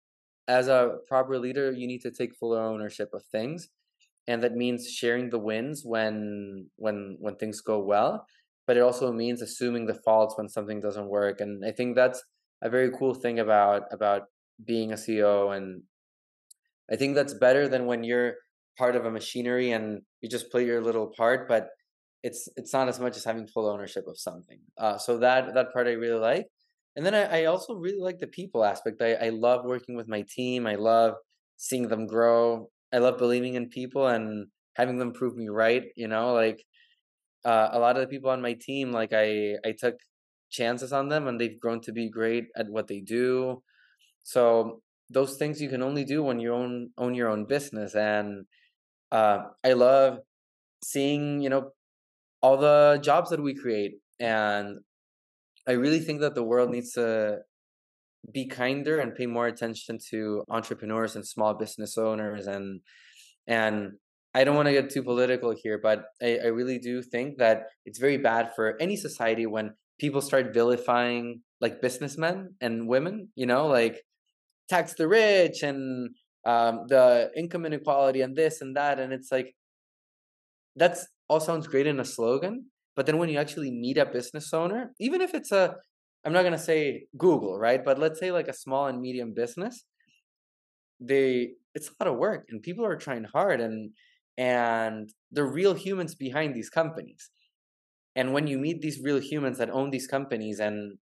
as 0.46 0.68
a 0.68 0.96
proper 1.06 1.38
leader, 1.38 1.70
you 1.72 1.86
need 1.86 2.00
to 2.02 2.11
take 2.11 2.34
full 2.34 2.54
ownership 2.54 3.11
of 3.12 3.22
things, 3.32 3.68
and 4.26 4.42
that 4.42 4.54
means 4.54 4.90
sharing 4.90 5.30
the 5.30 5.38
wins 5.38 5.82
when 5.84 6.66
when 6.76 7.16
when 7.20 7.36
things 7.36 7.61
go 7.61 7.78
well. 7.78 8.26
But 8.66 8.76
it 8.76 8.80
also 8.80 9.12
means 9.12 9.40
assuming 9.40 9.86
the 9.86 9.94
faults 10.04 10.36
when 10.36 10.48
something 10.50 10.80
doesn't 10.80 11.09
work. 11.09 11.40
And 11.40 11.64
I 11.64 11.70
think 11.72 11.96
that's 11.96 12.22
a 12.61 12.68
very 12.68 12.90
cool 12.90 13.14
thing 13.14 13.38
about 13.38 13.84
about 13.90 14.22
being 14.62 14.92
a 14.92 14.96
CEO. 14.96 15.56
And 15.56 15.84
I 16.90 16.96
think 16.96 17.14
that's 17.14 17.32
better 17.34 17.68
than 17.68 17.86
when 17.86 18.04
you're 18.04 18.34
part 18.79 18.97
of 18.97 19.05
a 19.05 19.11
machinery 19.11 19.72
and 19.72 20.03
you 20.20 20.29
just 20.29 20.51
play 20.51 20.64
your 20.64 20.81
little 20.81 21.09
part, 21.16 21.49
but 21.49 21.68
it's 22.22 22.49
it's 22.57 22.72
not 22.72 22.89
as 22.89 22.99
much 22.99 23.16
as 23.16 23.24
having 23.24 23.47
full 23.47 23.66
ownership 23.66 24.07
of 24.07 24.18
something. 24.18 24.61
Uh, 24.76 24.99
so 24.99 25.18
that 25.18 25.55
that 25.55 25.72
part 25.72 25.87
I 25.87 25.93
really 25.93 26.20
like. 26.20 26.47
And 26.97 27.05
then 27.07 27.14
I, 27.14 27.43
I 27.43 27.45
also 27.45 27.74
really 27.74 28.01
like 28.01 28.18
the 28.18 28.26
people 28.26 28.64
aspect. 28.64 29.01
I, 29.03 29.14
I 29.14 29.29
love 29.29 29.64
working 29.64 29.95
with 29.97 30.09
my 30.09 30.24
team. 30.29 30.66
I 30.66 30.74
love 30.74 31.14
seeing 31.57 31.87
them 31.89 32.07
grow. 32.07 32.70
I 32.93 32.99
love 32.99 33.18
believing 33.18 33.55
in 33.55 33.68
people 33.68 34.09
and 34.09 34.49
having 34.74 34.99
them 34.99 35.12
prove 35.12 35.37
me 35.37 35.49
right. 35.49 35.85
You 35.97 36.09
know, 36.09 36.33
like 36.33 36.64
uh, 37.45 37.68
a 37.72 37.79
lot 37.79 37.97
of 37.97 38.03
the 38.03 38.09
people 38.09 38.31
on 38.31 38.43
my 38.43 38.55
team, 38.55 38.93
like 38.93 39.12
I 39.12 39.57
I 39.64 39.72
took 39.79 39.97
chances 40.51 40.93
on 40.93 41.09
them 41.09 41.29
and 41.29 41.41
they've 41.41 41.61
grown 41.61 41.81
to 41.83 41.93
be 41.93 42.09
great 42.09 42.47
at 42.57 42.68
what 42.68 42.89
they 42.89 43.01
do. 43.01 43.62
So 44.22 44.83
those 45.11 45.37
things 45.37 45.61
you 45.62 45.68
can 45.68 45.83
only 45.83 46.05
do 46.05 46.22
when 46.22 46.41
you 46.41 46.53
own 46.53 46.91
own 46.99 47.14
your 47.14 47.29
own 47.29 47.45
business. 47.45 47.95
And 47.95 48.47
uh, 49.12 49.38
I 49.64 49.72
love 49.72 50.18
seeing 50.82 51.40
you 51.40 51.48
know 51.48 51.70
all 52.40 52.56
the 52.56 53.00
jobs 53.02 53.30
that 53.30 53.42
we 53.42 53.54
create 53.54 53.94
and 54.20 54.78
I 55.66 55.72
really 55.72 56.00
think 56.00 56.20
that 56.20 56.34
the 56.34 56.42
world 56.42 56.70
needs 56.70 56.92
to 56.92 57.38
be 58.32 58.46
kinder 58.46 58.98
and 59.00 59.14
pay 59.14 59.26
more 59.26 59.46
attention 59.46 59.98
to 60.11 60.44
entrepreneurs 60.48 61.14
and 61.16 61.26
small 61.26 61.54
business 61.54 61.98
owners 61.98 62.46
and 62.46 62.80
and 63.46 63.92
I 64.34 64.44
don't 64.44 64.56
want 64.56 64.66
to 64.66 64.72
get 64.72 64.90
too 64.90 65.02
political 65.02 65.54
here, 65.56 65.78
but 65.82 66.04
I, 66.22 66.38
I 66.44 66.46
really 66.48 66.78
do 66.78 67.02
think 67.02 67.38
that 67.38 67.62
it's 67.86 67.98
very 67.98 68.18
bad 68.18 68.50
for 68.54 68.76
any 68.80 68.94
society 68.94 69.46
when 69.46 69.72
people 69.98 70.20
start 70.20 70.52
vilifying 70.52 71.42
like 71.61 71.80
businessmen 71.80 72.54
and 72.61 72.86
women, 72.86 73.30
you 73.34 73.46
know, 73.46 73.66
like 73.66 74.02
tax 74.68 74.94
the 74.94 75.09
rich 75.09 75.62
and 75.62 76.11
um, 76.49 76.86
the 76.88 77.30
income 77.36 77.66
inequality 77.66 78.22
and 78.22 78.34
this 78.34 78.62
and 78.62 78.74
that. 78.74 78.99
And 78.99 79.12
it's 79.12 79.30
like, 79.30 79.55
that's 80.76 81.07
all 81.28 81.40
sounds 81.40 81.66
great 81.66 81.86
in 81.86 82.01
a 82.01 82.05
slogan, 82.05 82.70
but 82.96 83.05
then 83.05 83.18
when 83.18 83.28
you 83.28 83.38
actually 83.38 83.70
meet 83.70 83.99
a 83.99 84.07
business 84.07 84.55
owner, 84.55 84.92
even 84.99 85.20
if 85.20 85.34
it's 85.34 85.53
a, 85.53 85.74
I'm 86.24 86.32
not 86.32 86.42
going 86.42 86.61
to 86.61 86.68
say 86.72 87.07
Google, 87.18 87.59
right? 87.59 87.84
But 87.84 87.99
let's 87.99 88.18
say 88.18 88.32
like 88.32 88.49
a 88.49 88.55
small 88.55 88.86
and 88.86 88.99
medium 88.99 89.34
business, 89.34 89.84
they, 90.99 91.51
it's 91.74 91.88
a 91.88 91.92
lot 92.01 92.11
of 92.11 92.18
work 92.18 92.46
and 92.49 92.62
people 92.62 92.86
are 92.86 92.96
trying 92.96 93.24
hard 93.24 93.61
and, 93.61 93.90
and 94.38 95.11
the 95.30 95.44
real 95.44 95.74
humans 95.74 96.14
behind 96.14 96.55
these 96.55 96.70
companies. 96.70 97.30
And 98.16 98.32
when 98.32 98.46
you 98.46 98.57
meet 98.59 98.80
these 98.80 99.01
real 99.03 99.20
humans 99.20 99.59
that 99.59 99.70
own 99.70 99.90
these 99.90 100.07
companies 100.07 100.61
and, 100.61 100.96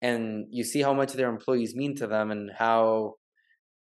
and 0.00 0.46
you 0.50 0.62
see 0.62 0.82
how 0.82 0.94
much 0.94 1.12
their 1.14 1.28
employees 1.28 1.74
mean 1.74 1.96
to 1.96 2.06
them 2.06 2.30
and 2.30 2.50
how, 2.56 3.14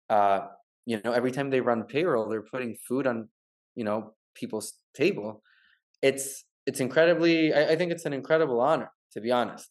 uh, 0.10 0.40
you 0.86 1.00
know, 1.04 1.12
every 1.12 1.32
time 1.32 1.50
they 1.50 1.62
run 1.62 1.84
payroll, 1.84 2.30
they're 2.30 2.42
putting 2.42 2.76
food 2.76 3.08
on, 3.08 3.30
you 3.76 3.84
know, 3.84 4.14
people's 4.36 4.74
table. 4.96 5.44
It's 6.02 6.46
it's 6.66 6.80
incredibly 6.80 7.54
I, 7.54 7.72
I, 7.72 7.76
think 7.76 7.92
it's 7.92 8.06
an 8.06 8.14
incredible 8.14 8.60
honor 8.62 8.92
to 9.14 9.22
be 9.22 9.32
honest. 9.32 9.70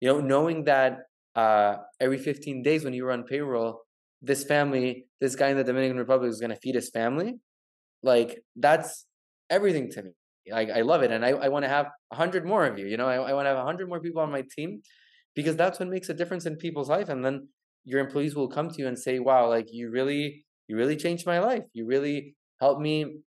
You 0.00 0.08
know 0.08 0.20
knowing 0.20 0.64
that 0.64 0.98
uh, 1.34 1.76
every 2.00 2.18
15 2.18 2.62
days 2.62 2.84
when 2.84 2.94
you 2.94 3.04
run 3.04 3.24
payroll 3.24 3.82
this 4.22 4.44
family 4.44 5.06
this 5.20 5.34
guy 5.34 5.48
in 5.48 5.56
the 5.56 5.64
dominican 5.64 5.98
republic 5.98 6.30
is 6.30 6.40
going 6.40 6.50
to 6.50 6.56
feed 6.56 6.74
his 6.74 6.88
family 6.90 7.34
like 8.02 8.42
that's 8.56 9.06
everything 9.50 9.90
to 9.90 10.02
me. 10.02 10.10
Like 10.50 10.70
i 10.70 10.82
love 10.82 11.02
it 11.02 11.10
and 11.10 11.24
i, 11.24 11.30
I 11.30 11.48
want 11.48 11.64
to 11.64 11.68
have 11.68 11.86
100 12.08 12.46
more 12.46 12.64
of 12.64 12.78
you 12.78 12.86
you 12.86 12.96
know? 12.96 13.08
I, 13.08 13.16
I 13.16 13.32
want 13.32 13.46
to 13.46 13.50
have 13.50 13.58
100 13.58 13.88
more 13.88 14.00
people 14.00 14.22
on 14.22 14.30
my 14.30 14.44
team 14.56 14.82
because 15.34 15.56
that's 15.56 15.78
what 15.80 15.88
makes 15.88 16.08
a 16.08 16.14
difference 16.14 16.46
in 16.46 16.56
people's 16.56 16.88
life 16.88 17.08
and 17.08 17.24
then 17.24 17.48
your 17.84 18.00
employees 18.00 18.34
will 18.34 18.48
come 18.48 18.68
to 18.68 18.78
you 18.78 18.86
and 18.86 18.98
say 18.98 19.18
wow 19.18 19.48
like 19.48 19.68
you 19.72 19.90
really 19.90 20.44
you 20.68 20.76
really 20.76 20.96
changed 20.96 21.26
my 21.26 21.38
life 21.38 21.64
you 21.72 21.86
really 21.86 22.34
helped 22.60 22.80
me 22.80 23.22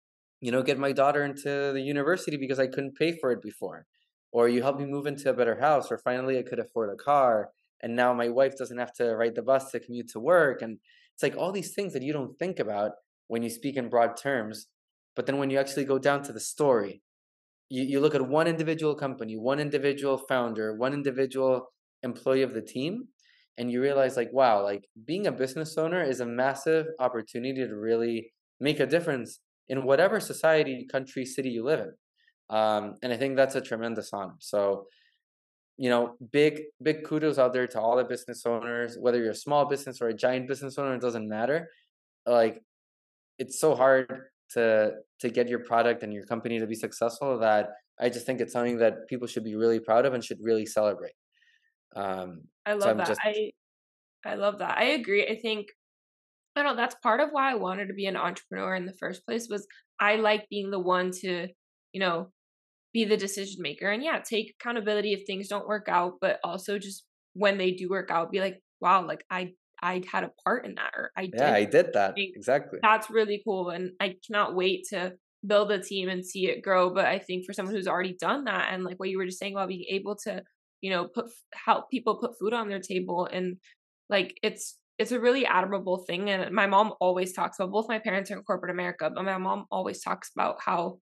you 0.44 0.52
know, 0.52 0.62
get 0.62 0.78
my 0.78 0.92
daughter 0.92 1.24
into 1.24 1.72
the 1.72 1.80
university 1.80 2.36
because 2.36 2.60
I 2.60 2.68
couldn't 2.68 2.98
pay 2.98 3.18
for 3.18 3.32
it 3.32 3.42
before. 3.42 3.86
Or 4.34 4.50
you 4.50 4.62
helped 4.62 4.82
me 4.82 4.86
move 4.86 5.06
into 5.08 5.30
a 5.30 5.34
better 5.34 5.58
house, 5.62 5.90
or 5.90 5.98
finally 5.98 6.38
I 6.38 6.44
could 6.44 6.60
afford 6.60 6.90
a 6.90 7.02
car. 7.02 7.52
And 7.82 7.96
now 7.96 8.14
my 8.14 8.28
wife 8.28 8.58
doesn't 8.58 8.78
have 8.78 8.92
to 8.96 9.16
ride 9.16 9.36
the 9.36 9.42
bus 9.42 9.72
to 9.72 9.80
commute 9.80 10.10
to 10.10 10.20
work. 10.20 10.62
And 10.62 10.80
it's 11.14 11.24
like 11.24 11.38
all 11.38 11.54
these 11.54 11.74
things 11.74 11.94
that 11.94 12.04
you 12.04 12.12
don't 12.12 12.38
think 12.38 12.60
about 12.60 12.92
when 13.28 13.42
you 13.42 13.50
speak 13.50 13.78
in 13.78 13.88
broad 13.88 14.18
terms. 14.18 14.68
But 15.16 15.28
then 15.28 15.38
when 15.38 15.50
you 15.50 15.58
actually 15.58 15.86
go 15.86 15.98
down 15.98 16.24
to 16.24 16.34
the 16.34 16.42
story, 16.42 17.02
you, 17.70 17.84
you 17.84 18.02
look 18.02 18.16
at 18.16 18.28
one 18.28 18.48
individual 18.48 18.96
company, 18.96 19.38
one 19.38 19.62
individual 19.62 20.18
founder, 20.18 20.76
one 20.76 20.94
individual 20.94 21.70
employee 22.02 22.42
of 22.42 22.54
the 22.54 22.62
team, 22.62 23.08
and 23.58 23.72
you 23.72 23.82
realize 23.82 24.18
like, 24.18 24.32
wow, 24.34 24.64
like 24.64 24.86
being 25.06 25.28
a 25.28 25.32
business 25.32 25.78
owner 25.78 26.04
is 26.04 26.20
a 26.20 26.26
massive 26.26 26.88
opportunity 27.00 27.66
to 27.66 27.76
really 27.76 28.32
make 28.60 28.80
a 28.80 28.86
difference 28.86 29.40
in 29.70 29.84
whatever 29.84 30.20
society, 30.20 30.88
country, 30.92 31.26
city 31.26 31.50
you 31.50 31.64
live 31.64 31.82
in. 31.82 31.94
Um, 32.56 32.96
and 33.02 33.14
I 33.14 33.18
think 33.18 33.36
that's 33.36 33.56
a 33.56 33.62
tremendous 33.62 34.12
honor. 34.14 34.36
So, 34.40 34.88
you 35.78 35.90
know, 35.90 36.16
big, 36.32 36.62
big 36.82 37.04
kudos 37.04 37.38
out 37.38 37.54
there 37.54 37.68
to 37.68 37.80
all 37.80 37.96
the 37.96 38.04
business 38.04 38.46
owners, 38.46 38.98
whether 39.00 39.20
you're 39.20 39.32
a 39.32 39.36
small 39.36 39.66
business 39.66 40.02
or 40.02 40.10
a 40.10 40.14
giant 40.14 40.48
business 40.48 40.78
owner, 40.78 40.96
it 40.96 41.02
doesn't 41.02 41.28
matter. 41.28 41.70
Like, 42.26 42.62
it's 43.40 43.60
so 43.60 43.76
hard 43.76 44.08
to 44.52 44.92
to 45.20 45.30
get 45.30 45.48
your 45.48 45.60
product 45.60 46.04
and 46.04 46.14
your 46.14 46.26
company 46.26 46.60
to 46.60 46.68
be 46.68 46.76
successful 46.76 47.40
that 47.40 47.72
I 48.00 48.10
just 48.10 48.26
think 48.26 48.42
it's 48.42 48.54
something 48.54 48.78
that 48.78 49.08
people 49.08 49.28
should 49.28 49.44
be 49.44 49.56
really 49.56 49.80
proud 49.80 50.06
of 50.06 50.14
and 50.14 50.24
should 50.24 50.40
really 50.42 50.66
celebrate. 50.66 51.14
Um, 51.96 52.42
I 52.66 52.74
love 52.74 52.84
so 52.84 52.94
that. 52.96 53.08
Just... 53.08 53.22
I 53.24 53.52
I 54.26 54.36
love 54.36 54.60
that. 54.60 54.78
I 54.78 54.86
agree. 54.86 55.28
I 55.28 55.36
think 55.36 55.68
I 56.56 56.62
don't 56.62 56.76
know, 56.76 56.82
that's 56.82 56.96
part 57.02 57.20
of 57.20 57.30
why 57.32 57.52
I 57.52 57.56
wanted 57.56 57.88
to 57.88 57.94
be 57.94 58.06
an 58.06 58.16
entrepreneur 58.16 58.76
in 58.76 58.86
the 58.86 58.94
first 59.00 59.26
place 59.26 59.48
was 59.50 59.68
I 60.00 60.18
like 60.18 60.48
being 60.50 60.70
the 60.70 60.80
one 60.80 61.12
to, 61.22 61.48
you 61.94 62.00
know, 62.00 62.30
be 62.94 63.06
the 63.06 63.18
decision 63.18 63.58
maker 63.60 63.90
and 63.90 64.04
yeah, 64.04 64.20
take 64.20 64.54
accountability 64.60 65.14
if 65.14 65.26
things 65.26 65.48
don't 65.48 65.68
work 65.68 65.88
out, 65.90 66.14
but 66.22 66.40
also 66.44 66.78
just 66.78 67.06
when 67.34 67.58
they 67.58 67.72
do 67.72 67.90
work 67.90 68.12
out, 68.12 68.32
be 68.32 68.40
like, 68.40 68.60
wow, 68.80 69.06
like 69.06 69.24
I 69.32 69.54
I 69.82 70.02
had 70.10 70.24
a 70.24 70.32
part 70.46 70.66
in 70.66 70.76
that 70.76 70.92
or 70.96 71.12
I 71.18 71.24
did. 71.24 71.34
Yeah, 71.36 71.54
I 71.54 71.66
did 71.66 71.94
that. 71.94 72.14
Exactly. 72.18 72.80
That's 72.82 73.10
really 73.10 73.42
cool. 73.44 73.70
And 73.70 73.92
I 74.00 74.16
cannot 74.26 74.56
wait 74.56 74.86
to 74.92 75.14
build 75.46 75.72
a 75.72 75.82
team 75.82 76.08
and 76.08 76.26
see 76.26 76.48
it 76.48 76.62
grow. 76.62 76.94
But 76.94 77.06
I 77.06 77.20
think 77.20 77.46
for 77.46 77.52
someone 77.52 77.76
who's 77.76 77.88
already 77.88 78.16
done 78.18 78.46
that 78.46 78.70
and 78.72 78.84
like 78.84 78.98
what 78.98 79.10
you 79.10 79.18
were 79.18 79.26
just 79.26 79.40
saying 79.40 79.56
about 79.56 79.68
being 79.68 79.86
able 79.90 80.16
to, 80.24 80.42
you 80.84 80.90
know, 80.90 81.08
put 81.08 81.32
help 81.54 81.90
people 81.90 82.18
put 82.18 82.38
food 82.38 82.52
on 82.52 82.68
their 82.68 82.82
table 82.82 83.26
and 83.32 83.56
like 84.10 84.38
it's 84.44 84.78
it's 85.00 85.14
a 85.14 85.20
really 85.20 85.46
admirable 85.46 86.04
thing. 86.06 86.30
And 86.30 86.54
my 86.54 86.68
mom 86.68 86.94
always 87.00 87.32
talks 87.32 87.58
about 87.58 87.72
both 87.72 87.88
my 87.88 88.00
parents 88.00 88.30
are 88.30 88.38
in 88.38 88.44
corporate 88.44 88.70
America, 88.70 89.10
but 89.10 89.24
my 89.24 89.38
mom 89.38 89.66
always 89.72 90.02
talks 90.02 90.30
about 90.36 90.58
how 90.60 91.00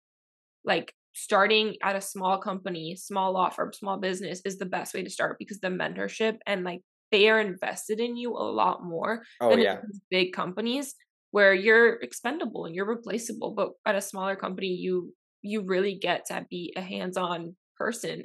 like 0.67 0.93
starting 1.15 1.77
at 1.83 1.97
a 1.97 2.01
small 2.01 2.39
company, 2.39 2.95
small 2.95 3.33
law 3.33 3.49
firm, 3.49 3.73
small 3.73 3.99
business 3.99 4.43
is 4.45 4.59
the 4.59 4.67
best 4.67 4.93
way 4.93 5.03
to 5.03 5.09
start 5.09 5.37
because 5.39 5.61
the 5.61 5.69
mentorship 5.69 6.37
and 6.47 6.63
like 6.63 6.83
they 7.11 7.31
are 7.31 7.41
invested 7.41 8.01
in 8.01 8.19
you 8.19 8.33
a 8.33 8.53
lot 8.63 8.85
more 8.85 9.23
oh, 9.41 9.51
than 9.51 9.61
yeah. 9.61 9.79
big 10.11 10.35
companies 10.35 10.95
where 11.31 11.55
you're 11.55 11.95
expendable 12.03 12.67
and 12.67 12.75
you're 12.75 12.87
replaceable. 12.87 13.55
But 13.55 13.71
at 13.87 13.97
a 13.97 14.03
smaller 14.03 14.37
company, 14.37 14.69
you 14.69 15.15
you 15.41 15.63
really 15.63 15.99
get 15.99 16.27
to 16.27 16.47
be 16.51 16.75
a 16.77 16.83
hands-on 16.83 17.57
person 17.79 18.25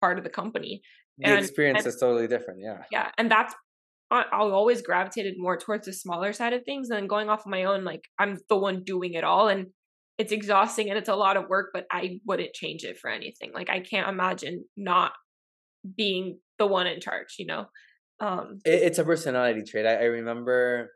part 0.00 0.18
of 0.18 0.24
the 0.24 0.30
company 0.30 0.82
the 1.18 1.28
and, 1.28 1.38
experience 1.38 1.80
and, 1.80 1.86
is 1.86 2.00
totally 2.00 2.28
different. 2.28 2.60
Yeah. 2.62 2.82
Yeah. 2.90 3.10
And 3.18 3.30
that's, 3.30 3.54
I, 4.10 4.24
I'll 4.32 4.52
always 4.52 4.82
gravitated 4.82 5.34
more 5.38 5.56
towards 5.56 5.86
the 5.86 5.92
smaller 5.92 6.32
side 6.32 6.52
of 6.52 6.64
things 6.64 6.90
and 6.90 7.08
going 7.08 7.28
off 7.28 7.40
of 7.40 7.50
my 7.50 7.64
own. 7.64 7.84
Like 7.84 8.02
I'm 8.18 8.38
the 8.48 8.56
one 8.56 8.84
doing 8.84 9.14
it 9.14 9.24
all. 9.24 9.48
And 9.48 9.68
it's 10.18 10.32
exhausting 10.32 10.88
and 10.88 10.98
it's 10.98 11.08
a 11.08 11.16
lot 11.16 11.36
of 11.36 11.48
work, 11.48 11.70
but 11.72 11.86
I 11.90 12.20
wouldn't 12.26 12.54
change 12.54 12.84
it 12.84 12.98
for 12.98 13.10
anything. 13.10 13.52
Like 13.54 13.70
I 13.70 13.80
can't 13.80 14.08
imagine 14.08 14.64
not 14.76 15.12
being 15.96 16.38
the 16.58 16.66
one 16.66 16.86
in 16.86 17.00
charge, 17.00 17.36
you 17.38 17.46
know? 17.46 17.66
Um, 18.18 18.60
it, 18.64 18.82
it's 18.82 18.98
a 18.98 19.04
personality 19.04 19.62
trait. 19.62 19.84
I, 19.84 19.96
I 19.96 20.04
remember, 20.04 20.90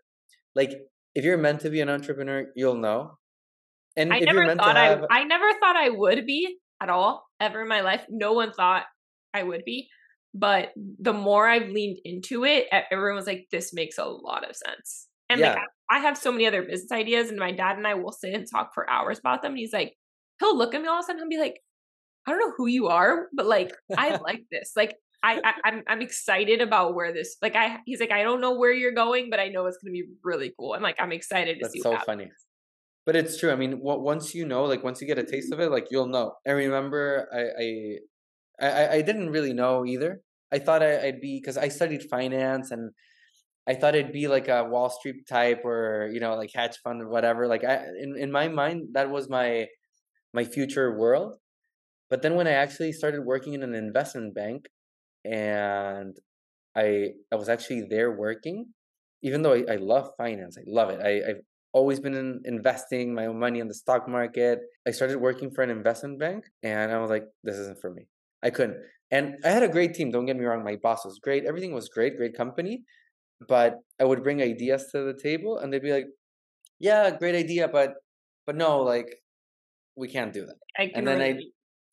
like, 0.54 0.72
if 1.14 1.24
you're 1.24 1.36
meant 1.36 1.60
to 1.60 1.70
be 1.70 1.80
an 1.80 1.90
entrepreneur, 1.90 2.46
you'll 2.56 2.76
know. 2.76 3.18
And 3.96 4.12
I 4.12 4.20
never 4.20 4.54
thought 4.54 4.76
have... 4.76 5.04
I, 5.10 5.20
I 5.20 5.24
never 5.24 5.52
thought 5.60 5.76
I 5.76 5.90
would 5.90 6.24
be 6.24 6.56
at 6.80 6.88
all 6.88 7.26
ever 7.40 7.62
in 7.62 7.68
my 7.68 7.80
life. 7.80 8.04
No 8.08 8.32
one 8.32 8.52
thought 8.52 8.84
I 9.34 9.42
would 9.42 9.64
be. 9.64 9.88
But 10.32 10.70
the 10.76 11.12
more 11.12 11.48
I've 11.48 11.70
leaned 11.70 11.98
into 12.04 12.44
it, 12.44 12.66
everyone 12.90 13.16
was 13.16 13.26
like, 13.26 13.48
this 13.50 13.72
makes 13.72 13.98
a 13.98 14.04
lot 14.04 14.48
of 14.48 14.54
sense. 14.54 15.08
And 15.28 15.40
yeah. 15.40 15.54
like 15.54 15.62
I 15.90 15.98
have 15.98 16.16
so 16.16 16.30
many 16.30 16.46
other 16.46 16.62
business 16.62 16.92
ideas, 16.92 17.30
and 17.30 17.38
my 17.38 17.52
dad 17.52 17.76
and 17.76 17.86
I 17.86 17.94
will 17.94 18.12
sit 18.12 18.34
and 18.34 18.46
talk 18.48 18.72
for 18.74 18.88
hours 18.88 19.18
about 19.18 19.42
them. 19.42 19.52
And 19.52 19.58
he's 19.58 19.72
like, 19.72 19.94
he'll 20.38 20.56
look 20.56 20.74
at 20.74 20.82
me 20.82 20.88
all 20.88 20.98
of 20.98 21.04
a 21.04 21.06
sudden 21.06 21.20
and 21.20 21.30
be 21.30 21.38
like, 21.38 21.60
I 22.26 22.30
don't 22.30 22.40
know 22.40 22.54
who 22.56 22.66
you 22.66 22.88
are, 22.88 23.28
but 23.32 23.46
like 23.46 23.72
I 23.96 24.16
like 24.22 24.42
this. 24.50 24.72
Like 24.76 24.96
I, 25.22 25.40
I 25.44 25.52
I'm, 25.64 25.82
I'm 25.88 26.02
excited 26.02 26.60
about 26.60 26.94
where 26.94 27.12
this 27.12 27.36
like 27.42 27.56
I 27.56 27.78
he's 27.86 28.00
like 28.00 28.12
I 28.12 28.22
don't 28.22 28.40
know 28.40 28.56
where 28.56 28.72
you're 28.72 28.92
going, 28.92 29.30
but 29.30 29.40
I 29.40 29.48
know 29.48 29.66
it's 29.66 29.78
gonna 29.78 29.92
be 29.92 30.04
really 30.22 30.52
cool. 30.58 30.74
I'm 30.74 30.82
like 30.82 30.96
I'm 30.98 31.12
excited 31.12 31.54
to 31.54 31.60
That's 31.62 31.74
see. 31.74 31.80
so 31.80 31.96
funny. 32.06 32.30
But 33.06 33.16
it's 33.16 33.38
true. 33.38 33.50
I 33.50 33.56
mean, 33.56 33.80
what 33.80 34.02
once 34.02 34.34
you 34.34 34.44
know, 34.46 34.64
like 34.64 34.84
once 34.84 35.00
you 35.00 35.06
get 35.06 35.18
a 35.18 35.24
taste 35.24 35.52
of 35.52 35.60
it, 35.60 35.70
like 35.70 35.88
you'll 35.90 36.06
know. 36.08 36.34
I 36.46 36.50
remember 36.52 37.28
I 37.32 37.64
I 37.64 38.68
I, 38.68 38.88
I 38.98 39.02
didn't 39.02 39.30
really 39.30 39.54
know 39.54 39.86
either. 39.86 40.22
I 40.52 40.58
thought 40.58 40.82
I, 40.82 41.06
I'd 41.06 41.20
be 41.20 41.40
because 41.40 41.56
I 41.56 41.68
studied 41.68 42.02
finance 42.10 42.70
and 42.70 42.92
I 43.66 43.74
thought 43.74 43.94
it'd 43.94 44.12
be 44.12 44.28
like 44.28 44.48
a 44.48 44.64
Wall 44.64 44.90
Street 44.90 45.26
type 45.28 45.64
or 45.64 46.10
you 46.12 46.20
know 46.20 46.34
like 46.36 46.50
hedge 46.54 46.78
fund 46.84 47.02
or 47.02 47.08
whatever. 47.08 47.46
Like 47.48 47.64
I 47.64 47.86
in 48.00 48.16
in 48.16 48.32
my 48.32 48.48
mind 48.48 48.90
that 48.94 49.10
was 49.10 49.28
my 49.28 49.68
my 50.34 50.44
future 50.44 50.96
world. 50.98 51.38
But 52.10 52.22
then 52.22 52.34
when 52.36 52.46
I 52.46 52.52
actually 52.52 52.92
started 52.92 53.22
working 53.24 53.54
in 53.54 53.62
an 53.62 53.74
investment 53.74 54.34
bank, 54.34 54.68
and 55.24 56.16
I 56.76 57.14
I 57.32 57.36
was 57.36 57.48
actually 57.48 57.82
there 57.90 58.12
working, 58.12 58.74
even 59.22 59.42
though 59.42 59.54
I, 59.54 59.64
I 59.74 59.76
love 59.76 60.12
finance, 60.18 60.58
I 60.58 60.64
love 60.66 60.90
it. 60.90 61.00
I, 61.02 61.34
always 61.72 62.00
been 62.00 62.14
in 62.14 62.40
investing 62.44 63.14
my 63.14 63.26
own 63.26 63.38
money 63.38 63.60
in 63.60 63.68
the 63.68 63.74
stock 63.74 64.08
market. 64.08 64.60
I 64.86 64.90
started 64.90 65.18
working 65.18 65.50
for 65.50 65.62
an 65.62 65.70
investment 65.70 66.18
bank, 66.18 66.44
and 66.62 66.92
I 66.92 66.98
was 66.98 67.10
like, 67.10 67.24
this 67.42 67.56
isn't 67.56 67.80
for 67.80 67.90
me. 67.92 68.08
I 68.42 68.50
couldn't. 68.50 68.78
And 69.10 69.36
I 69.44 69.50
had 69.50 69.62
a 69.62 69.68
great 69.68 69.94
team. 69.94 70.10
Don't 70.10 70.26
get 70.26 70.36
me 70.36 70.44
wrong. 70.44 70.64
My 70.64 70.76
boss 70.76 71.04
was 71.04 71.18
great. 71.22 71.44
Everything 71.44 71.72
was 71.72 71.88
great. 71.88 72.16
Great 72.16 72.36
company. 72.36 72.84
But 73.48 73.76
I 74.00 74.04
would 74.04 74.22
bring 74.22 74.42
ideas 74.42 74.88
to 74.92 75.04
the 75.04 75.18
table, 75.20 75.58
and 75.58 75.72
they'd 75.72 75.82
be 75.82 75.92
like, 75.92 76.06
"Yeah, 76.78 77.10
great 77.16 77.34
idea, 77.36 77.68
but 77.68 77.94
but 78.46 78.56
no, 78.56 78.80
like 78.82 79.08
we 79.96 80.08
can't 80.08 80.32
do 80.32 80.46
that." 80.46 80.56
and 80.94 81.06
then 81.06 81.20
I 81.20 81.40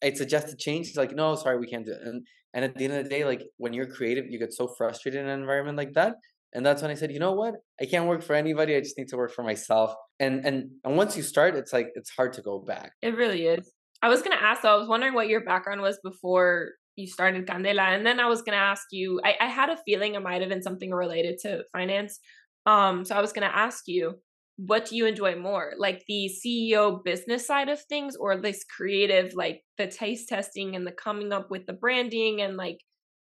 I'd 0.04 0.18
suggest 0.18 0.54
a 0.54 0.56
change. 0.58 0.88
He's 0.88 0.98
like, 0.98 1.14
"No, 1.14 1.36
sorry, 1.36 1.58
we 1.60 1.68
can't 1.68 1.86
do 1.86 1.94
it." 1.94 2.02
And 2.04 2.26
and 2.54 2.66
at 2.66 2.76
the 2.78 2.86
end 2.86 2.94
of 2.94 3.04
the 3.04 3.10
day, 3.10 3.26
like 3.26 3.44
when 3.58 3.74
you're 3.74 3.88
creative, 3.92 4.26
you 4.30 4.40
get 4.40 4.54
so 4.54 4.68
frustrated 4.78 5.22
in 5.22 5.28
an 5.28 5.40
environment 5.40 5.78
like 5.78 5.94
that. 5.94 6.16
And 6.54 6.66
that's 6.66 6.82
when 6.82 6.92
I 6.92 6.96
said, 6.96 7.12
you 7.12 7.20
know 7.20 7.34
what? 7.34 7.56
I 7.82 7.86
can't 7.86 8.08
work 8.08 8.24
for 8.24 8.36
anybody. 8.36 8.76
I 8.76 8.80
just 8.80 8.98
need 8.98 9.10
to 9.10 9.18
work 9.18 9.34
for 9.34 9.44
myself. 9.44 9.94
And 10.20 10.46
and 10.46 10.72
and 10.84 10.98
once 10.98 11.16
you 11.18 11.24
start, 11.24 11.56
it's 11.56 11.74
like 11.74 11.90
it's 11.96 12.10
hard 12.10 12.34
to 12.34 12.42
go 12.42 12.60
back. 12.60 12.94
It 13.02 13.16
really 13.16 13.46
is. 13.46 13.72
I 14.02 14.10
was 14.10 14.22
gonna 14.22 14.38
ask 14.42 14.62
though, 14.62 14.74
I 14.74 14.78
was 14.78 14.88
wondering 14.88 15.14
what 15.14 15.28
your 15.28 15.44
background 15.44 15.82
was 15.82 16.00
before 16.04 16.72
you 16.96 17.08
started 17.08 17.46
Candela. 17.46 17.96
And 17.96 18.06
then 18.06 18.20
I 18.20 18.28
was 18.28 18.42
gonna 18.42 18.58
ask 18.58 18.84
you, 18.92 19.20
I, 19.24 19.36
I 19.40 19.46
had 19.46 19.70
a 19.70 19.78
feeling 19.86 20.16
it 20.16 20.24
might 20.24 20.42
have 20.42 20.50
been 20.50 20.64
something 20.64 20.92
related 20.92 21.38
to 21.44 21.64
finance. 21.74 22.20
Um, 22.66 23.06
so 23.06 23.16
I 23.16 23.22
was 23.22 23.34
gonna 23.34 23.52
ask 23.54 23.84
you, 23.88 24.16
what 24.58 24.86
do 24.86 24.96
you 24.96 25.06
enjoy 25.06 25.36
more 25.36 25.74
like 25.78 26.04
the 26.08 26.32
ceo 26.44 27.04
business 27.04 27.46
side 27.46 27.70
of 27.70 27.80
things 27.84 28.16
or 28.16 28.36
this 28.36 28.64
creative 28.64 29.36
like 29.36 29.62
the 29.78 29.86
taste 29.86 30.28
testing 30.28 30.76
and 30.76 30.86
the 30.86 30.92
coming 30.92 31.32
up 31.32 31.52
with 31.52 31.68
the 31.68 31.74
branding 31.74 32.42
and 32.42 32.58
like 32.58 32.80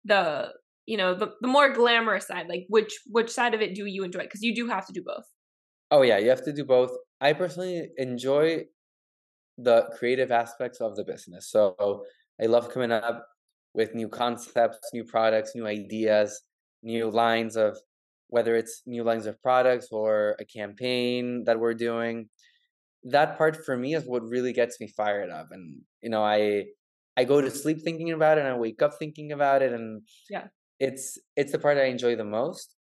the 0.04 0.48
you 0.86 0.96
know 0.96 1.14
the, 1.14 1.32
the 1.40 1.48
more 1.48 1.72
glamorous 1.72 2.26
side 2.26 2.46
like 2.48 2.64
which 2.68 2.92
which 3.06 3.30
side 3.30 3.54
of 3.54 3.60
it 3.60 3.74
do 3.74 3.86
you 3.86 4.04
enjoy? 4.04 4.22
Because 4.22 4.42
you 4.42 4.54
do 4.54 4.68
have 4.68 4.86
to 4.86 4.92
do 4.92 5.02
both. 5.04 5.24
Oh 5.90 6.02
yeah 6.02 6.18
you 6.18 6.28
have 6.30 6.44
to 6.44 6.52
do 6.52 6.64
both. 6.64 6.90
I 7.20 7.32
personally 7.32 7.88
enjoy 7.98 8.64
the 9.58 9.88
creative 9.98 10.32
aspects 10.32 10.80
of 10.80 10.96
the 10.96 11.04
business. 11.04 11.50
So 11.50 12.04
i 12.40 12.46
love 12.46 12.70
coming 12.70 12.90
up 12.90 13.26
with 13.74 13.94
new 13.94 14.08
concepts 14.08 14.88
new 14.94 15.04
products 15.04 15.54
new 15.54 15.66
ideas 15.66 16.42
new 16.82 17.10
lines 17.10 17.56
of 17.56 17.76
whether 18.28 18.56
it's 18.56 18.82
new 18.86 19.04
lines 19.04 19.26
of 19.26 19.40
products 19.42 19.88
or 19.92 20.36
a 20.40 20.44
campaign 20.46 21.44
that 21.44 21.60
we're 21.60 21.74
doing. 21.74 22.30
That 23.04 23.36
part 23.36 23.62
for 23.66 23.76
me 23.76 23.94
is 23.94 24.04
what 24.06 24.22
really 24.22 24.54
gets 24.54 24.80
me 24.80 24.88
fired 24.88 25.28
up 25.28 25.48
and 25.50 25.82
you 26.02 26.08
know 26.08 26.22
i 26.24 26.64
i 27.16 27.24
go 27.24 27.40
to 27.40 27.50
sleep 27.50 27.82
thinking 27.82 28.10
about 28.12 28.38
it 28.38 28.42
and 28.42 28.54
i 28.54 28.56
wake 28.56 28.80
up 28.80 28.92
thinking 28.98 29.32
about 29.32 29.60
it 29.60 29.72
and 29.72 30.02
yeah 30.30 30.46
it's 30.86 31.06
it's 31.36 31.52
the 31.52 31.58
part 31.64 31.78
i 31.78 31.84
enjoy 31.96 32.14
the 32.16 32.30
most 32.38 32.74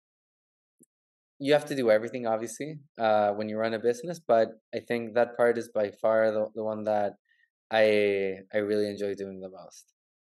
you 1.41 1.53
have 1.53 1.67
to 1.71 1.77
do 1.81 1.91
everything 1.91 2.27
obviously 2.27 2.71
uh, 2.99 3.31
when 3.31 3.49
you 3.49 3.57
run 3.57 3.75
a 3.75 3.79
business 3.79 4.19
but 4.33 4.49
i 4.75 4.81
think 4.89 5.15
that 5.15 5.37
part 5.37 5.59
is 5.59 5.69
by 5.69 5.91
far 6.03 6.31
the, 6.31 6.47
the 6.55 6.65
one 6.65 6.83
that 6.85 7.13
i 7.71 7.85
i 8.55 8.59
really 8.71 8.89
enjoy 8.89 9.15
doing 9.15 9.41
the 9.41 9.53
most 9.61 9.85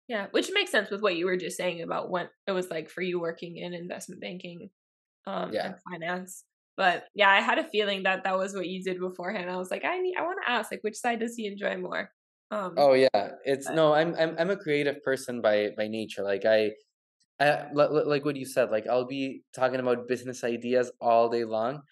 yeah 0.09 0.27
which 0.33 0.51
makes 0.53 0.71
sense 0.71 0.91
with 0.91 1.03
what 1.03 1.17
you 1.17 1.27
were 1.27 1.41
just 1.47 1.57
saying 1.57 1.83
about 1.83 2.11
what 2.11 2.31
it 2.47 2.53
was 2.53 2.69
like 2.71 2.89
for 2.89 3.03
you 3.03 3.21
working 3.21 3.57
in 3.57 3.75
investment 3.75 4.21
banking 4.21 4.71
um 5.27 5.51
yeah. 5.53 5.67
and 5.67 5.75
finance. 5.91 6.45
But 6.77 7.05
yeah, 7.15 7.29
I 7.29 7.41
had 7.41 7.59
a 7.59 7.69
feeling 7.69 8.05
that 8.05 8.25
that 8.25 8.37
was 8.37 8.55
what 8.55 8.67
you 8.67 8.83
did 8.83 8.99
beforehand. 8.99 9.51
I 9.51 9.57
was 9.57 9.71
like, 9.71 9.85
I 9.85 9.99
need, 9.99 10.15
I 10.19 10.23
want 10.23 10.39
to 10.45 10.51
ask, 10.51 10.73
like, 10.73 10.83
which 10.83 10.97
side 10.97 11.21
does 11.21 11.37
he 11.37 11.47
enjoy 11.47 11.77
more? 11.77 12.11
Um, 12.51 12.75
oh 12.77 12.93
yeah, 12.93 13.09
it's 13.45 13.69
no, 13.69 13.95
I'm 13.95 14.15
I'm 14.19 14.37
I'm 14.39 14.51
a 14.51 14.57
creative 14.57 15.03
person 15.03 15.41
by 15.41 15.71
by 15.77 15.89
nature. 15.89 16.23
Like 16.23 16.45
I, 16.45 16.73
I 17.43 17.73
like 17.73 18.25
what 18.25 18.37
you 18.37 18.47
said. 18.47 18.71
Like 18.71 18.87
I'll 18.87 19.07
be 19.07 19.43
talking 19.55 19.81
about 19.81 20.09
business 20.09 20.45
ideas 20.45 20.91
all 21.01 21.29
day 21.29 21.45
long, 21.45 21.83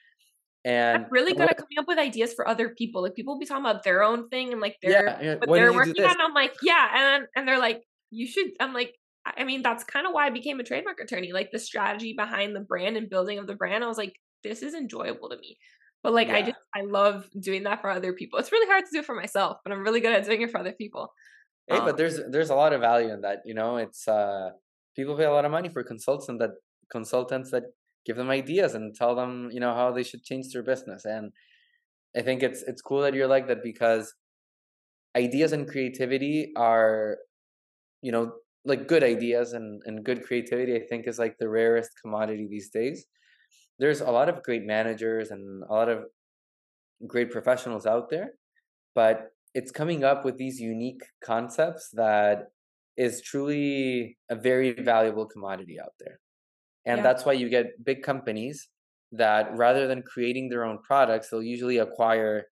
and 0.64 1.04
I'm 1.04 1.10
really 1.10 1.32
good 1.32 1.50
at 1.50 1.56
coming 1.56 1.78
up 1.78 1.86
with 1.88 1.98
ideas 1.98 2.32
for 2.34 2.46
other 2.46 2.70
people. 2.70 3.02
Like 3.02 3.14
people 3.14 3.34
will 3.34 3.40
be 3.40 3.46
talking 3.46 3.64
about 3.64 3.82
their 3.82 4.02
own 4.02 4.28
thing 4.28 4.52
and 4.52 4.60
like 4.60 4.76
they're 4.82 5.18
yeah, 5.22 5.36
but 5.40 5.50
they're 5.50 5.72
working 5.72 6.04
on. 6.04 6.20
I'm 6.20 6.34
like, 6.34 6.54
yeah, 6.62 6.88
and 6.94 7.26
and 7.34 7.48
they're 7.48 7.58
like, 7.58 7.82
you 8.10 8.26
should. 8.26 8.50
I'm 8.60 8.74
like, 8.74 8.94
I 9.24 9.44
mean, 9.44 9.62
that's 9.62 9.84
kind 9.84 10.06
of 10.06 10.12
why 10.12 10.26
I 10.26 10.30
became 10.30 10.60
a 10.60 10.64
trademark 10.64 11.00
attorney. 11.00 11.32
Like 11.32 11.50
the 11.52 11.58
strategy 11.58 12.14
behind 12.16 12.54
the 12.54 12.60
brand 12.60 12.96
and 12.96 13.08
building 13.08 13.38
of 13.38 13.46
the 13.46 13.54
brand, 13.54 13.84
I 13.84 13.86
was 13.86 13.98
like, 13.98 14.14
this 14.42 14.62
is 14.62 14.74
enjoyable 14.74 15.28
to 15.30 15.36
me. 15.36 15.56
But 16.02 16.14
like, 16.14 16.28
yeah. 16.28 16.36
I 16.36 16.42
just, 16.42 16.56
I 16.74 16.80
love 16.82 17.28
doing 17.38 17.64
that 17.64 17.82
for 17.82 17.90
other 17.90 18.14
people. 18.14 18.38
It's 18.38 18.52
really 18.52 18.70
hard 18.70 18.84
to 18.86 18.90
do 18.90 19.00
it 19.00 19.04
for 19.04 19.14
myself, 19.14 19.58
but 19.62 19.72
I'm 19.72 19.82
really 19.82 20.00
good 20.00 20.14
at 20.14 20.24
doing 20.24 20.40
it 20.40 20.50
for 20.50 20.58
other 20.58 20.72
people. 20.72 21.12
Hey, 21.66 21.76
um, 21.76 21.84
but 21.84 21.96
there's 21.96 22.20
there's 22.30 22.50
a 22.50 22.54
lot 22.54 22.72
of 22.72 22.80
value 22.80 23.12
in 23.12 23.20
that. 23.20 23.42
You 23.44 23.54
know, 23.54 23.76
it's 23.76 24.08
uh 24.08 24.50
people 24.96 25.16
pay 25.16 25.24
a 25.24 25.32
lot 25.32 25.44
of 25.44 25.50
money 25.50 25.68
for 25.68 25.82
consultants 25.82 26.40
that 26.40 26.50
consultants 26.90 27.50
that 27.50 27.64
give 28.06 28.16
them 28.16 28.30
ideas 28.30 28.74
and 28.74 28.94
tell 28.94 29.14
them 29.14 29.50
you 29.52 29.60
know 29.60 29.74
how 29.74 29.92
they 29.92 30.02
should 30.02 30.24
change 30.24 30.52
their 30.52 30.62
business. 30.62 31.04
And 31.04 31.32
I 32.16 32.22
think 32.22 32.42
it's 32.42 32.62
it's 32.62 32.82
cool 32.82 33.02
that 33.02 33.14
you're 33.14 33.28
like 33.28 33.48
that 33.48 33.62
because 33.62 34.14
ideas 35.16 35.52
and 35.52 35.68
creativity 35.68 36.52
are 36.56 37.18
you 38.02 38.12
know 38.12 38.32
like 38.64 38.86
good 38.86 39.02
ideas 39.02 39.52
and, 39.52 39.82
and 39.86 40.04
good 40.04 40.24
creativity 40.24 40.74
i 40.76 40.80
think 40.88 41.06
is 41.06 41.18
like 41.18 41.36
the 41.38 41.48
rarest 41.48 41.90
commodity 42.00 42.46
these 42.48 42.70
days 42.70 43.06
there's 43.78 44.00
a 44.00 44.10
lot 44.10 44.28
of 44.28 44.42
great 44.42 44.64
managers 44.64 45.30
and 45.30 45.62
a 45.64 45.72
lot 45.72 45.88
of 45.88 46.04
great 47.06 47.30
professionals 47.30 47.86
out 47.86 48.10
there 48.10 48.32
but 48.94 49.30
it's 49.54 49.72
coming 49.72 50.04
up 50.04 50.24
with 50.24 50.36
these 50.36 50.60
unique 50.60 51.02
concepts 51.24 51.90
that 51.92 52.48
is 53.00 53.22
truly 53.22 54.18
a 54.28 54.36
very 54.36 54.72
valuable 54.72 55.26
commodity 55.26 55.76
out 55.84 55.94
there 56.00 56.16
and 56.84 56.98
yeah. 56.98 57.02
that's 57.02 57.24
why 57.24 57.32
you 57.32 57.48
get 57.48 57.82
big 57.90 58.02
companies 58.02 58.68
that 59.12 59.56
rather 59.56 59.86
than 59.86 60.02
creating 60.02 60.48
their 60.48 60.64
own 60.64 60.78
products 60.90 61.30
they'll 61.30 61.42
usually 61.56 61.78
acquire 61.78 62.44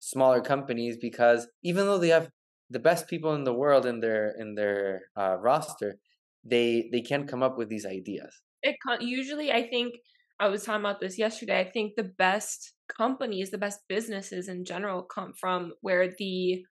smaller 0.00 0.40
companies 0.40 0.96
because 1.00 1.46
even 1.62 1.86
though 1.86 1.98
they 1.98 2.08
have 2.08 2.28
the 2.68 2.84
best 2.88 3.06
people 3.06 3.34
in 3.34 3.44
the 3.44 3.54
world 3.62 3.86
in 3.86 4.00
their 4.00 4.34
in 4.42 4.54
their 4.56 5.02
uh, 5.16 5.36
roster 5.48 5.96
they 6.44 6.88
they 6.92 7.00
can't 7.00 7.28
come 7.28 7.42
up 7.42 7.56
with 7.56 7.68
these 7.68 7.86
ideas 7.86 8.32
it 8.62 8.76
usually 9.00 9.52
i 9.52 9.62
think 9.74 9.94
i 10.40 10.48
was 10.48 10.64
talking 10.64 10.80
about 10.80 11.00
this 11.00 11.16
yesterday 11.16 11.60
i 11.60 11.70
think 11.74 11.92
the 11.94 12.10
best 12.26 12.74
companies 12.88 13.50
the 13.50 13.64
best 13.66 13.80
businesses 13.88 14.48
in 14.48 14.64
general 14.64 15.02
come 15.02 15.32
from 15.40 15.72
where 15.80 16.08
the 16.18 16.64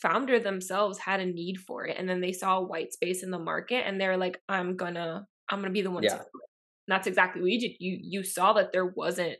founder 0.00 0.38
themselves 0.38 0.98
had 0.98 1.20
a 1.20 1.26
need 1.26 1.58
for 1.58 1.86
it 1.86 1.96
and 1.98 2.08
then 2.08 2.20
they 2.20 2.32
saw 2.32 2.60
white 2.60 2.92
space 2.92 3.22
in 3.22 3.30
the 3.30 3.38
market 3.38 3.86
and 3.86 4.00
they're 4.00 4.16
like 4.16 4.40
i'm 4.48 4.76
gonna 4.76 5.26
i'm 5.50 5.60
gonna 5.60 5.72
be 5.72 5.82
the 5.82 5.90
one 5.90 6.02
yeah. 6.02 6.10
to 6.10 6.16
do 6.16 6.22
it 6.22 6.48
and 6.86 6.94
that's 6.96 7.06
exactly 7.06 7.42
what 7.42 7.50
you 7.50 7.60
did 7.60 7.72
you 7.80 7.98
you 8.00 8.22
saw 8.22 8.52
that 8.52 8.72
there 8.72 8.86
wasn't 8.86 9.36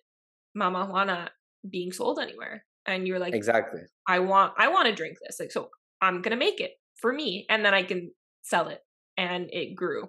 Mamajuana 0.56 1.28
being 1.70 1.92
sold 1.92 2.18
anywhere 2.18 2.64
and 2.86 3.06
you're 3.06 3.18
like 3.18 3.34
exactly 3.34 3.82
i 4.08 4.18
want 4.18 4.52
i 4.58 4.68
want 4.68 4.86
to 4.86 4.94
drink 4.94 5.16
this 5.24 5.38
like 5.38 5.52
so 5.52 5.70
i'm 6.00 6.22
gonna 6.22 6.36
make 6.36 6.60
it 6.60 6.72
for 6.96 7.12
me 7.12 7.46
and 7.48 7.64
then 7.64 7.74
i 7.74 7.82
can 7.82 8.10
sell 8.42 8.68
it 8.68 8.80
and 9.18 9.50
it 9.52 9.74
grew. 9.74 10.08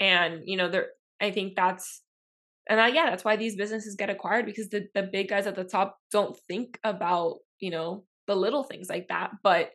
And, 0.00 0.42
you 0.46 0.56
know, 0.56 0.70
there, 0.70 0.88
I 1.20 1.30
think 1.30 1.54
that's, 1.54 2.02
and 2.68 2.80
I, 2.80 2.88
yeah, 2.88 3.10
that's 3.10 3.24
why 3.24 3.36
these 3.36 3.56
businesses 3.56 3.96
get 3.96 4.08
acquired 4.08 4.46
because 4.46 4.70
the, 4.70 4.86
the 4.94 5.02
big 5.02 5.28
guys 5.28 5.46
at 5.46 5.56
the 5.56 5.64
top 5.64 5.98
don't 6.10 6.38
think 6.48 6.78
about, 6.82 7.38
you 7.60 7.70
know, 7.70 8.04
the 8.26 8.34
little 8.34 8.64
things 8.64 8.88
like 8.88 9.08
that. 9.08 9.32
But 9.42 9.72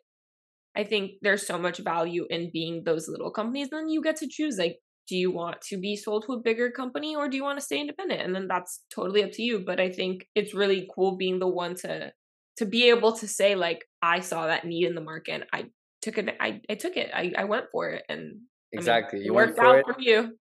I 0.76 0.84
think 0.84 1.12
there's 1.22 1.46
so 1.46 1.58
much 1.58 1.78
value 1.78 2.26
in 2.30 2.50
being 2.52 2.82
those 2.84 3.08
little 3.08 3.30
companies. 3.30 3.68
Then 3.70 3.88
you 3.88 4.02
get 4.02 4.16
to 4.16 4.28
choose 4.28 4.58
like, 4.58 4.76
do 5.08 5.16
you 5.16 5.32
want 5.32 5.60
to 5.62 5.76
be 5.76 5.96
sold 5.96 6.24
to 6.26 6.34
a 6.34 6.40
bigger 6.40 6.70
company 6.70 7.16
or 7.16 7.28
do 7.28 7.36
you 7.36 7.42
want 7.42 7.58
to 7.58 7.64
stay 7.64 7.80
independent? 7.80 8.20
And 8.20 8.34
then 8.34 8.46
that's 8.46 8.80
totally 8.94 9.24
up 9.24 9.32
to 9.32 9.42
you. 9.42 9.64
But 9.66 9.80
I 9.80 9.90
think 9.90 10.26
it's 10.36 10.54
really 10.54 10.88
cool 10.94 11.16
being 11.16 11.40
the 11.40 11.48
one 11.48 11.74
to 11.76 12.12
to 12.58 12.66
be 12.66 12.90
able 12.90 13.12
to 13.16 13.26
say 13.26 13.54
like 13.54 13.84
I 14.02 14.20
saw 14.20 14.46
that 14.46 14.64
need 14.64 14.86
in 14.86 14.94
the 14.94 15.00
market 15.00 15.32
and 15.32 15.46
I 15.52 15.64
took 16.02 16.18
it 16.18 16.36
I, 16.40 16.60
I 16.70 16.74
took 16.74 16.96
it. 16.96 17.10
I, 17.12 17.32
I 17.36 17.44
went 17.44 17.66
for 17.72 17.88
it 17.88 18.04
and 18.08 18.40
exactly 18.72 19.18
I 19.18 19.20
mean, 19.20 19.26
you 19.26 19.34
worked 19.34 19.56
for 19.56 19.64
out 19.64 19.78
it. 19.78 19.86
for 19.86 20.00
you. 20.00 20.36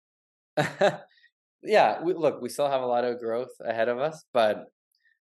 yeah, 1.64 2.02
we, 2.02 2.14
look, 2.14 2.42
we 2.42 2.50
still 2.50 2.70
have 2.70 2.82
a 2.82 2.88
lot 2.88 3.04
of 3.04 3.20
growth 3.20 3.52
ahead 3.64 3.90
of 3.90 4.00
us, 4.00 4.24
but 4.34 4.66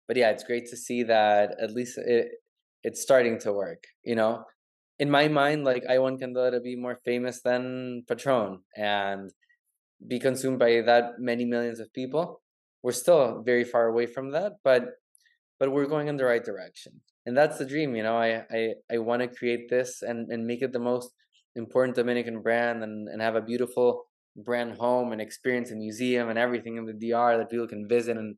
but 0.07 0.17
yeah, 0.17 0.31
it's 0.31 0.43
great 0.43 0.67
to 0.71 0.75
see 0.75 1.03
that 1.03 1.55
at 1.61 1.71
least 1.71 1.97
it 1.97 2.29
it's 2.83 3.01
starting 3.01 3.39
to 3.39 3.53
work. 3.53 3.83
You 4.03 4.15
know, 4.15 4.43
in 4.99 5.09
my 5.09 5.29
mind, 5.29 5.63
like 5.63 5.85
I 5.89 5.97
want 5.99 6.19
Candela 6.19 6.51
to 6.51 6.59
be 6.59 6.75
more 6.75 6.99
famous 7.05 7.41
than 7.41 8.03
Patron 8.07 8.59
and 8.75 9.31
be 10.05 10.19
consumed 10.19 10.59
by 10.59 10.81
that 10.81 11.19
many 11.19 11.45
millions 11.45 11.79
of 11.79 11.93
people. 11.93 12.41
We're 12.83 12.91
still 12.91 13.41
very 13.43 13.63
far 13.63 13.87
away 13.87 14.05
from 14.05 14.31
that, 14.31 14.53
but 14.63 14.83
but 15.59 15.71
we're 15.71 15.87
going 15.87 16.07
in 16.07 16.15
the 16.15 16.23
right 16.23 16.43
direction, 16.43 17.01
and 17.25 17.35
that's 17.35 17.57
the 17.57 17.65
dream. 17.65 17.95
You 17.95 18.03
know, 18.03 18.17
I 18.17 18.43
I 18.51 18.73
I 18.91 18.97
want 18.99 19.21
to 19.21 19.27
create 19.27 19.69
this 19.69 20.01
and 20.01 20.29
and 20.31 20.45
make 20.45 20.61
it 20.61 20.71
the 20.71 20.79
most 20.79 21.11
important 21.55 21.95
Dominican 21.95 22.41
brand 22.41 22.83
and 22.83 23.09
and 23.09 23.21
have 23.21 23.35
a 23.35 23.41
beautiful 23.41 24.05
brand 24.35 24.77
home 24.77 25.11
and 25.11 25.21
experience 25.21 25.71
a 25.71 25.75
museum 25.75 26.29
and 26.29 26.39
everything 26.39 26.77
in 26.77 26.85
the 26.85 26.93
DR 26.93 27.37
that 27.37 27.49
people 27.49 27.67
can 27.67 27.87
visit 27.87 28.17
and 28.17 28.35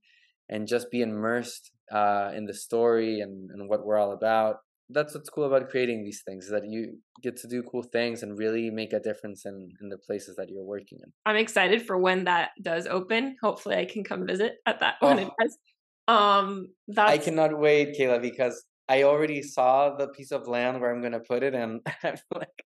and 0.50 0.68
just 0.68 0.92
be 0.92 1.02
immersed 1.02 1.72
uh, 1.92 2.32
in 2.36 2.46
the 2.46 2.54
story 2.54 3.22
and, 3.22 3.50
and 3.52 3.70
what 3.70 3.86
we're 3.86 3.98
all 3.98 4.12
about. 4.12 4.58
That's 4.94 5.14
what's 5.14 5.30
cool 5.30 5.46
about 5.46 5.70
creating 5.70 6.04
these 6.04 6.22
things 6.26 6.46
is 6.46 6.52
that 6.52 6.64
you 6.68 6.98
get 7.24 7.38
to 7.38 7.48
do 7.48 7.64
cool 7.64 7.84
things 7.84 8.24
and 8.24 8.38
really 8.38 8.70
make 8.70 8.94
a 8.94 9.00
difference 9.00 9.46
in, 9.46 9.70
in 9.82 9.90
the 9.90 9.98
places 9.98 10.36
that 10.38 10.50
you're 10.50 10.64
working 10.64 11.00
in. 11.04 11.12
I'm 11.26 11.36
excited 11.36 11.86
for 11.86 11.98
when 11.98 12.26
that 12.26 12.50
does 12.62 12.88
open. 12.88 13.36
Hopefully 13.42 13.76
I 13.76 13.86
can 13.86 14.04
come 14.04 14.26
visit 14.28 14.54
at 14.66 14.80
that 14.82 14.96
when 15.02 15.20
it 15.20 15.28
Oh. 15.30 15.36
does. 15.42 15.58
Um 16.08 16.68
that's 16.88 17.12
I 17.12 17.18
cannot 17.18 17.58
wait, 17.58 17.96
Kayla, 17.98 18.22
because 18.22 18.66
I 18.90 19.04
already 19.04 19.42
saw 19.42 19.96
the 19.96 20.08
piece 20.10 20.32
of 20.32 20.48
land 20.48 20.82
where 20.82 20.94
I'm 20.94 21.02
gonna 21.02 21.20
put 21.22 21.44
it 21.44 21.54
and 21.54 21.80
I'm 22.04 22.16
like 22.36 22.66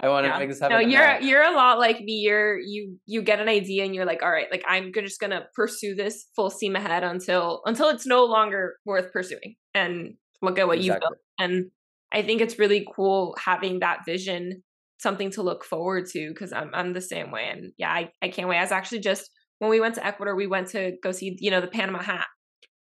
I 0.00 0.08
want 0.08 0.24
to 0.24 0.30
Yeah. 0.30 0.38
make 0.38 0.48
this 0.48 0.60
happen. 0.60 0.76
No, 0.76 0.86
you're 0.86 1.00
now. 1.14 1.18
you're 1.18 1.42
a 1.42 1.50
lot 1.52 1.78
like 1.78 2.00
me. 2.00 2.14
You're 2.24 2.58
you 2.58 2.98
you 3.06 3.22
get 3.22 3.40
an 3.40 3.48
idea 3.48 3.84
and 3.84 3.94
you're 3.94 4.04
like, 4.04 4.22
all 4.22 4.30
right, 4.30 4.46
like 4.50 4.64
I'm 4.68 4.92
just 4.92 5.20
gonna 5.20 5.46
pursue 5.54 5.94
this 5.94 6.26
full 6.36 6.50
steam 6.50 6.76
ahead 6.76 7.02
until 7.02 7.62
until 7.64 7.88
it's 7.88 8.06
no 8.06 8.24
longer 8.24 8.76
worth 8.84 9.12
pursuing. 9.12 9.56
And 9.74 10.14
look 10.42 10.58
at 10.58 10.66
what 10.66 10.80
you've 10.80 11.00
built. 11.00 11.18
And 11.38 11.70
I 12.12 12.22
think 12.22 12.40
it's 12.40 12.58
really 12.58 12.86
cool 12.94 13.36
having 13.42 13.80
that 13.80 14.00
vision, 14.06 14.62
something 14.98 15.30
to 15.32 15.42
look 15.42 15.64
forward 15.64 16.06
to. 16.12 16.28
Because 16.28 16.52
I'm 16.52 16.70
I'm 16.74 16.92
the 16.92 17.00
same 17.00 17.30
way. 17.30 17.48
And 17.50 17.72
yeah, 17.78 17.90
I 17.90 18.10
I 18.22 18.28
can't 18.28 18.48
wait. 18.48 18.58
I 18.58 18.62
was 18.62 18.72
actually 18.72 19.00
just 19.00 19.30
when 19.58 19.70
we 19.70 19.80
went 19.80 19.94
to 19.96 20.06
Ecuador, 20.06 20.36
we 20.36 20.46
went 20.46 20.68
to 20.68 20.92
go 21.02 21.12
see 21.12 21.36
you 21.40 21.50
know 21.50 21.60
the 21.60 21.68
Panama 21.68 22.02
Hat. 22.02 22.26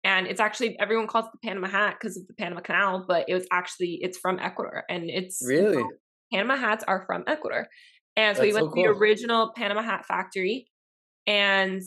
And 0.04 0.26
it's 0.26 0.40
actually 0.40 0.78
everyone 0.80 1.06
calls 1.06 1.26
it 1.26 1.32
the 1.32 1.48
Panama 1.48 1.68
Hat 1.68 1.96
because 2.00 2.16
of 2.16 2.26
the 2.26 2.34
Panama 2.34 2.60
Canal, 2.60 3.04
but 3.06 3.26
it 3.28 3.34
was 3.34 3.46
actually 3.52 3.98
it's 4.02 4.18
from 4.18 4.38
Ecuador 4.38 4.84
and 4.88 5.08
it's 5.08 5.42
Really? 5.46 5.82
Panama 6.32 6.56
hats 6.56 6.82
are 6.88 7.04
from 7.06 7.24
Ecuador. 7.26 7.68
And 8.16 8.36
so 8.36 8.42
we 8.42 8.52
went 8.52 8.66
so 8.66 8.74
to 8.74 8.82
the 8.82 8.88
original 8.88 9.52
Panama 9.56 9.82
hat 9.82 10.06
factory 10.06 10.66
and 11.26 11.82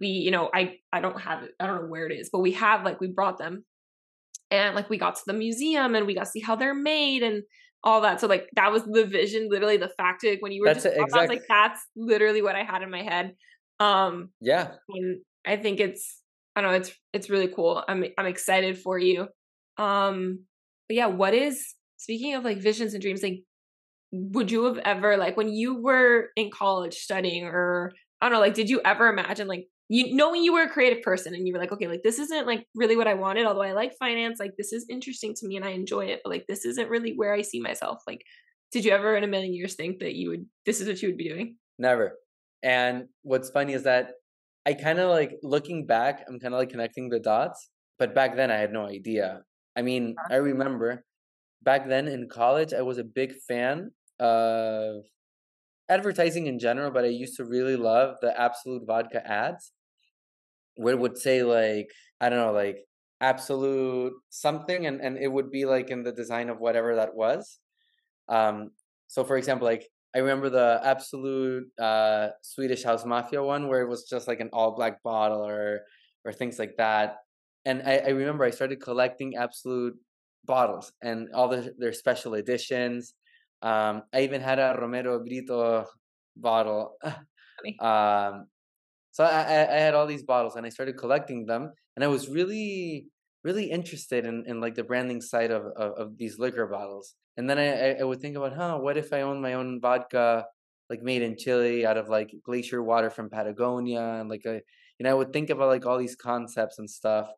we, 0.00 0.08
you 0.08 0.30
know, 0.30 0.50
I 0.52 0.78
I 0.92 1.00
don't 1.00 1.20
have 1.20 1.42
it, 1.42 1.50
I 1.60 1.66
don't 1.66 1.82
know 1.82 1.88
where 1.88 2.06
it 2.06 2.12
is, 2.12 2.30
but 2.32 2.40
we 2.40 2.52
have 2.52 2.84
like 2.84 3.00
we 3.00 3.08
brought 3.08 3.38
them 3.38 3.64
and 4.50 4.74
like 4.74 4.88
we 4.90 4.98
got 4.98 5.16
to 5.16 5.22
the 5.26 5.32
museum 5.32 5.94
and 5.94 6.06
we 6.06 6.14
got 6.14 6.24
to 6.24 6.30
see 6.30 6.40
how 6.40 6.56
they're 6.56 6.74
made 6.74 7.22
and 7.22 7.42
all 7.84 8.00
that. 8.00 8.20
So 8.20 8.26
like 8.26 8.48
that 8.56 8.72
was 8.72 8.84
the 8.84 9.06
vision, 9.06 9.48
literally 9.50 9.76
the 9.76 9.90
fact 9.96 10.24
Like, 10.24 10.42
when 10.42 10.52
you 10.52 10.62
were 10.62 10.68
That's 10.68 10.82
just 10.84 10.96
talking, 10.96 11.14
I 11.14 11.20
was 11.20 11.28
like, 11.28 11.42
that's 11.48 11.80
literally 11.96 12.42
what 12.42 12.56
I 12.56 12.62
had 12.64 12.82
in 12.82 12.90
my 12.90 13.02
head. 13.02 13.34
Um 13.80 14.30
Yeah. 14.40 14.76
and 14.88 15.20
I 15.46 15.56
think 15.56 15.80
it's 15.80 16.22
I 16.54 16.62
don't 16.62 16.70
know, 16.70 16.76
it's 16.76 16.92
it's 17.12 17.30
really 17.30 17.48
cool. 17.48 17.84
I'm 17.88 18.04
I'm 18.18 18.26
excited 18.26 18.78
for 18.78 18.98
you. 18.98 19.28
Um 19.78 20.44
but 20.88 20.96
yeah, 20.96 21.06
what 21.06 21.34
is 21.34 21.74
speaking 21.98 22.34
of 22.34 22.44
like 22.44 22.58
visions 22.58 22.94
and 22.94 23.02
dreams, 23.02 23.22
like 23.22 23.42
would 24.12 24.50
you 24.50 24.64
have 24.64 24.78
ever 24.78 25.16
like 25.16 25.36
when 25.36 25.48
you 25.48 25.82
were 25.82 26.28
in 26.36 26.50
college 26.50 26.94
studying 26.94 27.44
or 27.44 27.92
I 28.20 28.26
don't 28.26 28.32
know, 28.34 28.40
like 28.40 28.54
did 28.54 28.70
you 28.70 28.80
ever 28.84 29.08
imagine 29.08 29.48
like 29.48 29.66
you 29.88 30.14
knowing 30.14 30.42
you 30.42 30.52
were 30.52 30.62
a 30.62 30.68
creative 30.68 31.02
person 31.02 31.34
and 31.34 31.46
you 31.46 31.52
were 31.52 31.60
like, 31.60 31.72
okay, 31.72 31.86
like 31.86 32.02
this 32.02 32.18
isn't 32.18 32.46
like 32.46 32.66
really 32.74 32.96
what 32.96 33.06
I 33.06 33.14
wanted, 33.14 33.46
although 33.46 33.62
I 33.62 33.72
like 33.72 33.92
finance, 33.98 34.40
like 34.40 34.56
this 34.58 34.72
is 34.72 34.86
interesting 34.90 35.34
to 35.34 35.46
me 35.46 35.56
and 35.56 35.64
I 35.64 35.70
enjoy 35.70 36.06
it, 36.06 36.20
but 36.24 36.30
like 36.30 36.46
this 36.48 36.64
isn't 36.64 36.90
really 36.90 37.12
where 37.14 37.32
I 37.32 37.42
see 37.42 37.60
myself. 37.60 38.02
Like, 38.06 38.22
did 38.72 38.84
you 38.84 38.90
ever 38.90 39.16
in 39.16 39.22
a 39.22 39.28
million 39.28 39.54
years 39.54 39.74
think 39.74 40.00
that 40.00 40.14
you 40.14 40.30
would 40.30 40.46
this 40.64 40.80
is 40.80 40.88
what 40.88 41.00
you 41.02 41.08
would 41.08 41.16
be 41.16 41.28
doing? 41.28 41.56
Never. 41.78 42.14
And 42.62 43.04
what's 43.22 43.50
funny 43.50 43.74
is 43.74 43.84
that 43.84 44.12
I 44.66 44.74
kind 44.74 44.98
of 44.98 45.10
like 45.10 45.38
looking 45.42 45.86
back, 45.86 46.24
I'm 46.28 46.40
kind 46.40 46.52
of 46.52 46.58
like 46.58 46.70
connecting 46.70 47.08
the 47.08 47.20
dots. 47.20 47.70
But 47.98 48.14
back 48.14 48.36
then, 48.36 48.50
I 48.50 48.56
had 48.56 48.72
no 48.72 48.86
idea. 48.86 49.42
I 49.76 49.82
mean, 49.82 50.16
uh-huh. 50.18 50.34
I 50.34 50.36
remember 50.38 51.04
back 51.62 51.88
then 51.88 52.08
in 52.08 52.28
college, 52.28 52.74
I 52.74 52.82
was 52.82 52.98
a 52.98 53.04
big 53.04 53.34
fan 53.48 53.92
of 54.18 55.04
advertising 55.88 56.46
in 56.46 56.58
general, 56.58 56.90
but 56.90 57.04
I 57.04 57.08
used 57.08 57.36
to 57.36 57.44
really 57.44 57.76
love 57.76 58.16
the 58.20 58.38
Absolut 58.38 58.82
Vodka 58.86 59.24
ads 59.26 59.72
where 60.76 60.96
would 60.96 61.18
say, 61.18 61.42
like, 61.42 61.90
I 62.20 62.28
don't 62.28 62.38
know, 62.38 62.52
like 62.52 62.78
Absolut 63.20 64.12
something, 64.28 64.86
and, 64.86 65.00
and 65.00 65.16
it 65.16 65.28
would 65.28 65.50
be 65.50 65.64
like 65.64 65.90
in 65.90 66.02
the 66.02 66.12
design 66.12 66.50
of 66.50 66.58
whatever 66.60 66.96
that 66.96 67.14
was. 67.14 67.58
Um, 68.28 68.72
so, 69.08 69.24
for 69.24 69.38
example, 69.38 69.66
like, 69.66 69.88
I 70.14 70.18
remember 70.18 70.50
the 70.50 70.80
Absolut 70.82 71.64
uh, 71.78 72.28
Swedish 72.42 72.82
House 72.82 73.04
Mafia 73.04 73.42
one 73.42 73.68
where 73.68 73.80
it 73.82 73.88
was 73.88 74.04
just 74.04 74.28
like 74.28 74.40
an 74.40 74.50
all 74.52 74.72
black 74.72 75.02
bottle 75.02 75.44
or 75.46 75.82
or 76.24 76.32
things 76.32 76.58
like 76.58 76.76
that. 76.78 77.18
And 77.64 77.82
I, 77.86 77.98
I 77.98 78.08
remember 78.10 78.44
I 78.44 78.50
started 78.50 78.80
collecting 78.80 79.36
Absolut 79.36 79.94
bottles 80.44 80.92
and 81.02 81.28
all 81.34 81.48
the, 81.48 81.74
their 81.78 81.92
special 81.92 82.34
editions. 82.34 83.14
Um, 83.62 84.02
I 84.12 84.22
even 84.22 84.40
had 84.40 84.58
a 84.58 84.76
Romero 84.78 85.20
Britto 85.24 85.86
bottle. 86.36 86.96
Um, 87.80 88.46
so 89.16 89.24
I, 89.24 89.40
I 89.56 89.60
I 89.76 89.80
had 89.86 89.94
all 89.96 90.06
these 90.06 90.22
bottles 90.32 90.54
and 90.56 90.64
I 90.66 90.70
started 90.76 90.96
collecting 91.02 91.40
them, 91.50 91.62
and 91.94 92.00
I 92.04 92.08
was 92.16 92.28
really 92.38 93.08
really 93.48 93.66
interested 93.78 94.22
in, 94.30 94.36
in 94.50 94.60
like 94.64 94.74
the 94.74 94.82
branding 94.90 95.20
side 95.32 95.52
of, 95.56 95.62
of, 95.82 95.90
of 96.02 96.18
these 96.18 96.34
liquor 96.44 96.66
bottles. 96.66 97.14
And 97.36 97.48
then 97.48 97.58
I, 97.58 98.00
I- 98.00 98.02
would 98.08 98.20
think 98.20 98.36
about, 98.36 98.54
huh, 98.60 98.78
what 98.84 98.96
if 98.96 99.12
I 99.12 99.20
own 99.22 99.40
my 99.40 99.52
own 99.54 99.80
vodka, 99.80 100.46
like 100.90 101.00
made 101.10 101.22
in 101.22 101.36
Chile 101.38 101.86
out 101.86 101.96
of 101.96 102.08
like 102.08 102.30
glacier 102.48 102.82
water 102.82 103.08
from 103.10 103.30
Patagonia, 103.30 104.02
and 104.20 104.28
like 104.28 104.44
a, 104.46 104.54
you 104.98 105.02
know, 105.04 105.10
I 105.10 105.14
would 105.14 105.32
think 105.32 105.50
about 105.50 105.68
like 105.68 105.86
all 105.86 105.98
these 105.98 106.16
concepts 106.16 106.78
and 106.80 106.90
stuff. 106.90 107.28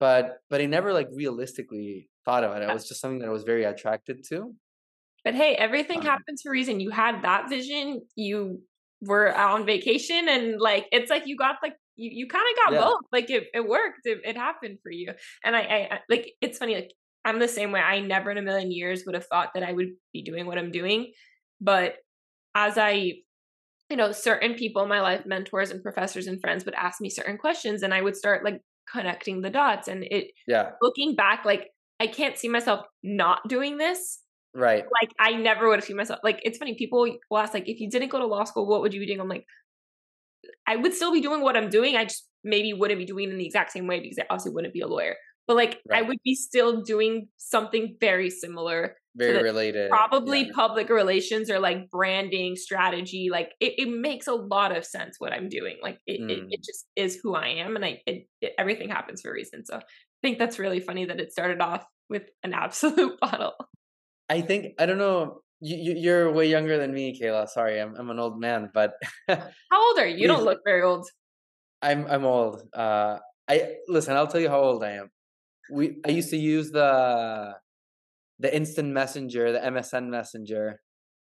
But 0.00 0.38
but 0.50 0.60
I 0.60 0.66
never 0.66 0.92
like 0.92 1.08
realistically 1.12 2.10
thought 2.24 2.44
of 2.44 2.56
it. 2.56 2.62
It 2.62 2.72
was 2.72 2.88
just 2.88 3.00
something 3.00 3.20
that 3.20 3.28
I 3.28 3.32
was 3.38 3.44
very 3.44 3.64
attracted 3.64 4.24
to. 4.30 4.54
But 5.24 5.34
hey, 5.34 5.54
everything 5.54 6.00
Um, 6.00 6.06
happens 6.06 6.42
for 6.42 6.50
a 6.50 6.52
reason. 6.52 6.80
You 6.80 6.90
had 6.90 7.22
that 7.22 7.48
vision. 7.48 8.02
You 8.16 8.62
were 9.02 9.34
out 9.34 9.52
on 9.60 9.66
vacation, 9.66 10.28
and 10.28 10.60
like 10.60 10.86
it's 10.92 11.10
like 11.10 11.26
you 11.26 11.36
got 11.36 11.56
like 11.62 11.74
you 11.96 12.10
you 12.12 12.28
kind 12.28 12.44
of 12.50 12.56
got 12.64 12.72
Yeah. 12.74 12.84
both. 12.86 13.00
Like 13.12 13.30
it 13.30 13.48
it 13.54 13.66
worked. 13.68 14.00
It, 14.06 14.20
it 14.24 14.36
happened 14.36 14.78
for 14.82 14.90
you. 14.92 15.12
And 15.44 15.56
I, 15.56 15.60
I 15.62 15.88
I- 15.96 16.00
like 16.08 16.32
it's 16.40 16.58
funny. 16.58 16.74
Like 16.76 16.92
I'm 17.24 17.38
the 17.38 17.48
same 17.48 17.72
way. 17.72 17.80
I 17.80 18.00
never 18.00 18.30
in 18.30 18.38
a 18.38 18.42
million 18.42 18.72
years 18.72 19.04
would 19.06 19.14
have 19.14 19.26
thought 19.26 19.50
that 19.54 19.62
I 19.62 19.72
would 19.72 19.90
be 20.12 20.22
doing 20.22 20.46
what 20.46 20.58
I'm 20.58 20.70
doing. 20.72 21.12
But 21.60 21.96
as 22.54 22.78
I 22.78 23.14
you 23.90 23.96
know 23.96 24.12
certain 24.12 24.54
people 24.54 24.82
in 24.82 24.88
my 24.88 25.00
life 25.00 25.26
mentors 25.26 25.70
and 25.70 25.82
professors 25.82 26.26
and 26.26 26.40
friends 26.40 26.64
would 26.64 26.74
ask 26.74 27.00
me 27.00 27.10
certain 27.10 27.36
questions 27.36 27.82
and 27.82 27.92
i 27.92 28.00
would 28.00 28.16
start 28.16 28.44
like 28.44 28.60
connecting 28.90 29.42
the 29.42 29.50
dots 29.50 29.88
and 29.88 30.04
it 30.04 30.28
Yeah, 30.46 30.70
looking 30.80 31.14
back 31.14 31.44
like 31.44 31.68
i 32.00 32.06
can't 32.06 32.38
see 32.38 32.48
myself 32.48 32.86
not 33.02 33.46
doing 33.48 33.76
this 33.78 34.20
right. 34.54 34.84
like 35.00 35.10
I 35.18 35.32
never 35.34 35.68
would 35.68 35.78
have 35.78 35.84
seen 35.84 35.96
myself. 35.96 36.20
Like 36.22 36.40
it's 36.44 36.58
funny, 36.58 36.74
people 36.74 37.06
will 37.30 37.38
ask 37.38 37.54
like, 37.54 37.68
if 37.68 37.80
you 37.80 37.88
didn't 37.90 38.10
go 38.10 38.18
to 38.18 38.26
law 38.26 38.44
school, 38.44 38.66
what 38.66 38.80
would 38.82 38.94
you 38.94 39.00
be 39.00 39.06
doing? 39.06 39.20
I'm 39.20 39.28
like, 39.28 39.46
I 40.66 40.76
would 40.76 40.94
still 40.94 41.12
be 41.12 41.20
doing 41.20 41.42
what 41.42 41.56
I'm 41.56 41.70
doing. 41.70 41.96
I 41.96 42.04
just 42.04 42.26
maybe 42.44 42.72
wouldn't 42.72 42.98
be 42.98 43.04
doing 43.06 43.28
it 43.28 43.32
in 43.32 43.38
the 43.38 43.46
exact 43.46 43.72
same 43.72 43.86
way 43.86 44.00
because 44.00 44.18
I 44.18 44.24
obviously 44.30 44.52
wouldn't 44.52 44.74
be 44.74 44.80
a 44.80 44.88
lawyer. 44.88 45.16
But 45.48 45.56
like 45.56 45.80
I 45.92 46.02
would 46.02 46.18
be 46.24 46.34
still 46.34 46.82
doing 46.82 47.28
something 47.36 47.96
very 48.00 48.30
similar. 48.30 48.96
Very 49.16 49.38
the- 49.38 49.42
related. 49.42 49.90
Probably 49.90 50.46
yeah. 50.46 50.52
public 50.54 50.88
relations 50.88 51.50
or 51.50 51.58
like 51.58 51.90
branding 51.90 52.54
strategy. 52.56 53.28
Like 53.30 53.50
it, 53.60 53.74
it 53.76 53.88
makes 53.88 54.28
a 54.28 54.34
lot 54.34 54.74
of 54.74 54.84
sense 54.84 55.16
what 55.18 55.32
I'm 55.32 55.48
doing. 55.48 55.76
Like 55.82 55.98
it, 56.06 56.20
it, 56.30 56.40
Mm. 56.42 56.46
it 56.50 56.62
just 56.62 56.86
is 56.96 57.18
who 57.22 57.34
I 57.34 57.48
am, 57.48 57.74
and 57.76 57.84
I 57.84 58.00
it, 58.06 58.28
it, 58.40 58.52
everything 58.56 58.88
happens 58.88 59.20
for 59.20 59.30
a 59.30 59.34
reason. 59.34 59.66
So 59.66 59.76
I 59.76 59.80
think 60.22 60.38
that's 60.38 60.58
really 60.60 60.80
funny 60.80 61.06
that 61.06 61.20
it 61.20 61.32
started 61.32 61.60
off 61.60 61.84
with 62.08 62.22
an 62.44 62.54
Absolut 62.54 63.18
bottle. 63.20 63.54
I 64.32 64.40
think 64.40 64.74
I 64.78 64.86
don't 64.86 64.96
know. 64.98 65.42
you, 65.60 65.92
you're 66.04 66.32
way 66.32 66.48
younger 66.48 66.78
than 66.78 66.92
me, 66.92 67.04
Kayla. 67.18 67.48
Sorry, 67.48 67.78
I'm 67.80 67.94
I'm 67.98 68.08
an 68.08 68.18
old 68.18 68.40
man, 68.40 68.70
but 68.72 68.94
how 69.28 69.78
old 69.86 69.98
are 69.98 70.06
you? 70.06 70.22
You 70.22 70.28
don't 70.28 70.44
look 70.44 70.60
very 70.64 70.82
old. 70.82 71.04
I'm 71.82 72.06
I'm 72.06 72.24
old. 72.24 72.62
Uh, 72.72 73.18
I 73.46 73.76
listen. 73.88 74.16
I'll 74.16 74.26
tell 74.26 74.40
you 74.40 74.48
how 74.48 74.60
old 74.60 74.82
I 74.82 74.92
am. 74.92 75.10
We 75.70 76.00
I 76.06 76.10
used 76.10 76.30
to 76.30 76.38
use 76.38 76.70
the 76.70 77.54
the 78.38 78.50
instant 78.56 78.88
messenger, 79.00 79.52
the 79.52 79.60
MSN 79.60 80.08
messenger. 80.08 80.80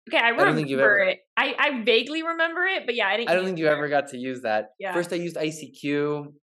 Okay, 0.09 0.17
I 0.17 0.29
remember 0.29 0.41
I 0.41 0.45
don't 0.45 0.55
think 0.55 0.69
you've 0.69 0.79
ever, 0.79 0.99
it. 0.99 1.19
I, 1.37 1.55
I 1.59 1.83
vaguely 1.83 2.23
remember 2.23 2.63
it, 2.65 2.85
but 2.85 2.95
yeah, 2.95 3.07
I 3.07 3.17
didn't. 3.17 3.29
I 3.29 3.35
don't 3.35 3.45
think 3.45 3.59
you 3.59 3.67
ever 3.67 3.87
got 3.87 4.09
to 4.09 4.17
use 4.17 4.41
that. 4.41 4.69
Yeah. 4.79 4.93
First, 4.93 5.13
I 5.13 5.17
used 5.17 5.35
ICQ, 5.35 6.33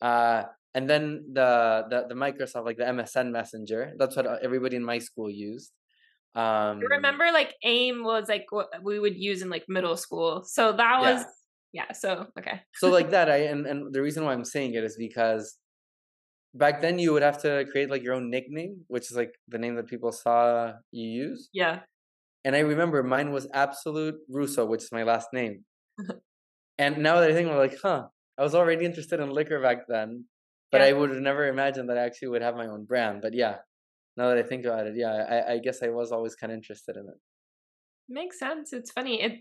uh, 0.00 0.42
and 0.74 0.90
then 0.90 1.24
the, 1.32 1.84
the 1.90 1.98
the 2.10 2.14
Microsoft, 2.14 2.64
like 2.64 2.76
the 2.76 2.84
MSN 2.84 3.30
Messenger. 3.30 3.94
That's 3.98 4.14
what 4.16 4.26
uh, 4.26 4.36
everybody 4.42 4.76
in 4.76 4.84
my 4.84 4.98
school 4.98 5.30
used. 5.30 5.72
Um, 6.34 6.80
I 6.80 6.96
remember 6.96 7.24
like 7.32 7.54
AIM 7.64 8.04
was 8.04 8.28
like 8.28 8.46
what 8.50 8.68
we 8.82 8.98
would 8.98 9.16
use 9.16 9.42
in 9.42 9.50
like 9.50 9.64
middle 9.68 9.96
school. 9.96 10.44
So 10.44 10.72
that 10.72 11.00
was 11.00 11.24
yeah. 11.72 11.84
yeah 11.88 11.92
so 11.92 12.26
okay. 12.38 12.60
so 12.74 12.90
like 12.90 13.10
that, 13.10 13.30
I 13.30 13.48
and 13.48 13.66
and 13.66 13.92
the 13.92 14.02
reason 14.02 14.24
why 14.24 14.32
I'm 14.32 14.44
saying 14.44 14.74
it 14.74 14.84
is 14.84 14.96
because 14.96 15.56
back 16.54 16.80
then 16.80 16.98
you 16.98 17.12
would 17.12 17.22
have 17.22 17.40
to 17.42 17.66
create 17.70 17.90
like 17.90 18.02
your 18.02 18.14
own 18.14 18.30
nickname, 18.30 18.84
which 18.88 19.10
is 19.10 19.16
like 19.16 19.34
the 19.48 19.58
name 19.58 19.76
that 19.76 19.86
people 19.86 20.12
saw 20.12 20.72
you 20.90 21.08
use. 21.08 21.48
Yeah. 21.52 21.80
And 22.44 22.54
I 22.54 22.60
remember 22.60 23.02
mine 23.02 23.32
was 23.32 23.46
Absolut 23.52 24.16
Russo, 24.28 24.64
which 24.64 24.82
is 24.82 24.92
my 24.92 25.02
last 25.02 25.28
name. 25.32 25.64
and 26.78 26.98
now 26.98 27.20
that 27.20 27.30
I 27.30 27.34
think, 27.34 27.50
I'm 27.50 27.56
like, 27.56 27.76
huh, 27.82 28.06
I 28.38 28.42
was 28.42 28.54
already 28.54 28.84
interested 28.84 29.20
in 29.20 29.30
liquor 29.30 29.60
back 29.60 29.88
then, 29.88 30.24
but 30.70 30.80
yeah. 30.80 30.88
I 30.88 30.92
would 30.92 31.10
have 31.10 31.20
never 31.20 31.48
imagined 31.48 31.90
that 31.90 31.98
I 31.98 32.04
actually 32.04 32.28
would 32.28 32.42
have 32.42 32.54
my 32.54 32.66
own 32.66 32.84
brand. 32.84 33.22
But 33.22 33.34
yeah, 33.34 33.56
now 34.18 34.28
that 34.28 34.38
I 34.38 34.42
think 34.42 34.66
about 34.66 34.88
it, 34.88 34.94
yeah, 34.96 35.44
I, 35.46 35.52
I 35.54 35.58
guess 35.58 35.80
I 35.82 35.88
was 35.88 36.10
always 36.10 36.34
kind 36.34 36.52
of 36.52 36.56
interested 36.56 36.96
in 36.96 37.02
it. 37.02 37.18
Makes 38.08 38.40
sense. 38.40 38.72
It's 38.72 38.90
funny. 38.90 39.22
It, 39.22 39.32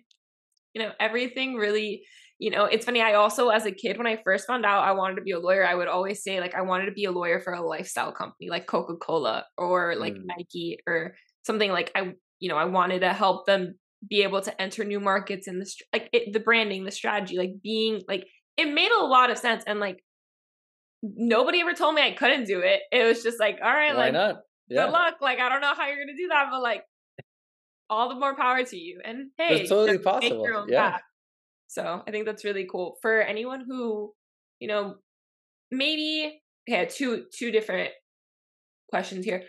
you 0.73 0.83
know, 0.83 0.91
everything 0.99 1.55
really, 1.55 2.03
you 2.37 2.51
know, 2.51 2.65
it's 2.65 2.85
funny. 2.85 3.01
I 3.01 3.15
also, 3.15 3.49
as 3.49 3.65
a 3.65 3.71
kid, 3.71 3.97
when 3.97 4.05
I 4.05 4.21
first 4.23 4.45
found 4.45 4.65
out 4.65 4.83
I 4.83 4.91
wanted 4.91 5.15
to 5.15 5.23
be 5.23 5.31
a 5.31 5.39
lawyer, 5.39 5.65
I 5.65 5.73
would 5.73 5.87
always 5.87 6.21
say, 6.23 6.39
like, 6.39 6.53
I 6.53 6.61
wanted 6.61 6.85
to 6.85 6.91
be 6.91 7.05
a 7.05 7.11
lawyer 7.11 7.39
for 7.39 7.53
a 7.53 7.67
lifestyle 7.67 8.11
company 8.11 8.51
like 8.51 8.67
Coca 8.67 8.95
Cola 8.97 9.45
or 9.57 9.95
like 9.95 10.13
mm. 10.13 10.25
Nike 10.25 10.77
or 10.87 11.15
something 11.43 11.71
like 11.71 11.91
I, 11.95 12.13
you 12.39 12.49
know, 12.49 12.57
I 12.57 12.65
wanted 12.65 12.99
to 12.99 13.13
help 13.13 13.47
them 13.47 13.79
be 14.07 14.21
able 14.21 14.41
to 14.41 14.61
enter 14.61 14.83
new 14.83 14.99
markets 14.99 15.47
and 15.47 15.59
the 15.59 15.73
like 15.91 16.09
it, 16.13 16.33
the 16.33 16.39
branding, 16.39 16.85
the 16.85 16.91
strategy, 16.91 17.37
like 17.37 17.53
being 17.63 18.03
like 18.07 18.27
it 18.57 18.71
made 18.71 18.91
a 18.91 19.03
lot 19.03 19.31
of 19.31 19.39
sense 19.39 19.63
and 19.65 19.79
like 19.79 20.03
nobody 21.01 21.61
ever 21.61 21.73
told 21.73 21.95
me 21.95 22.03
I 22.03 22.11
couldn't 22.11 22.45
do 22.45 22.59
it. 22.59 22.81
It 22.91 23.03
was 23.07 23.23
just 23.23 23.39
like, 23.39 23.57
all 23.63 23.71
right, 23.71 23.95
Why 23.95 24.03
like 24.03 24.13
not? 24.13 24.35
Yeah. 24.69 24.85
good 24.85 24.93
luck. 24.93 25.15
Like 25.21 25.39
I 25.39 25.49
don't 25.49 25.61
know 25.61 25.73
how 25.75 25.87
you're 25.87 25.97
gonna 25.97 26.17
do 26.17 26.27
that, 26.29 26.47
but 26.51 26.61
like 26.61 26.83
all 27.89 28.09
the 28.09 28.15
more 28.15 28.35
power 28.35 28.63
to 28.63 28.77
you. 28.77 28.99
And 29.03 29.31
hey, 29.37 29.61
it's 29.61 29.69
totally 29.69 29.99
possible. 29.99 30.65
yeah. 30.67 30.91
Path. 30.91 31.01
So 31.67 32.01
I 32.07 32.11
think 32.11 32.25
that's 32.25 32.45
really 32.45 32.67
cool 32.69 32.97
for 33.01 33.21
anyone 33.21 33.63
who, 33.67 34.13
you 34.59 34.67
know, 34.67 34.95
maybe 35.71 36.41
okay, 36.69 36.87
two 36.89 37.25
two 37.33 37.51
different 37.51 37.91
questions 38.89 39.25
here. 39.25 39.43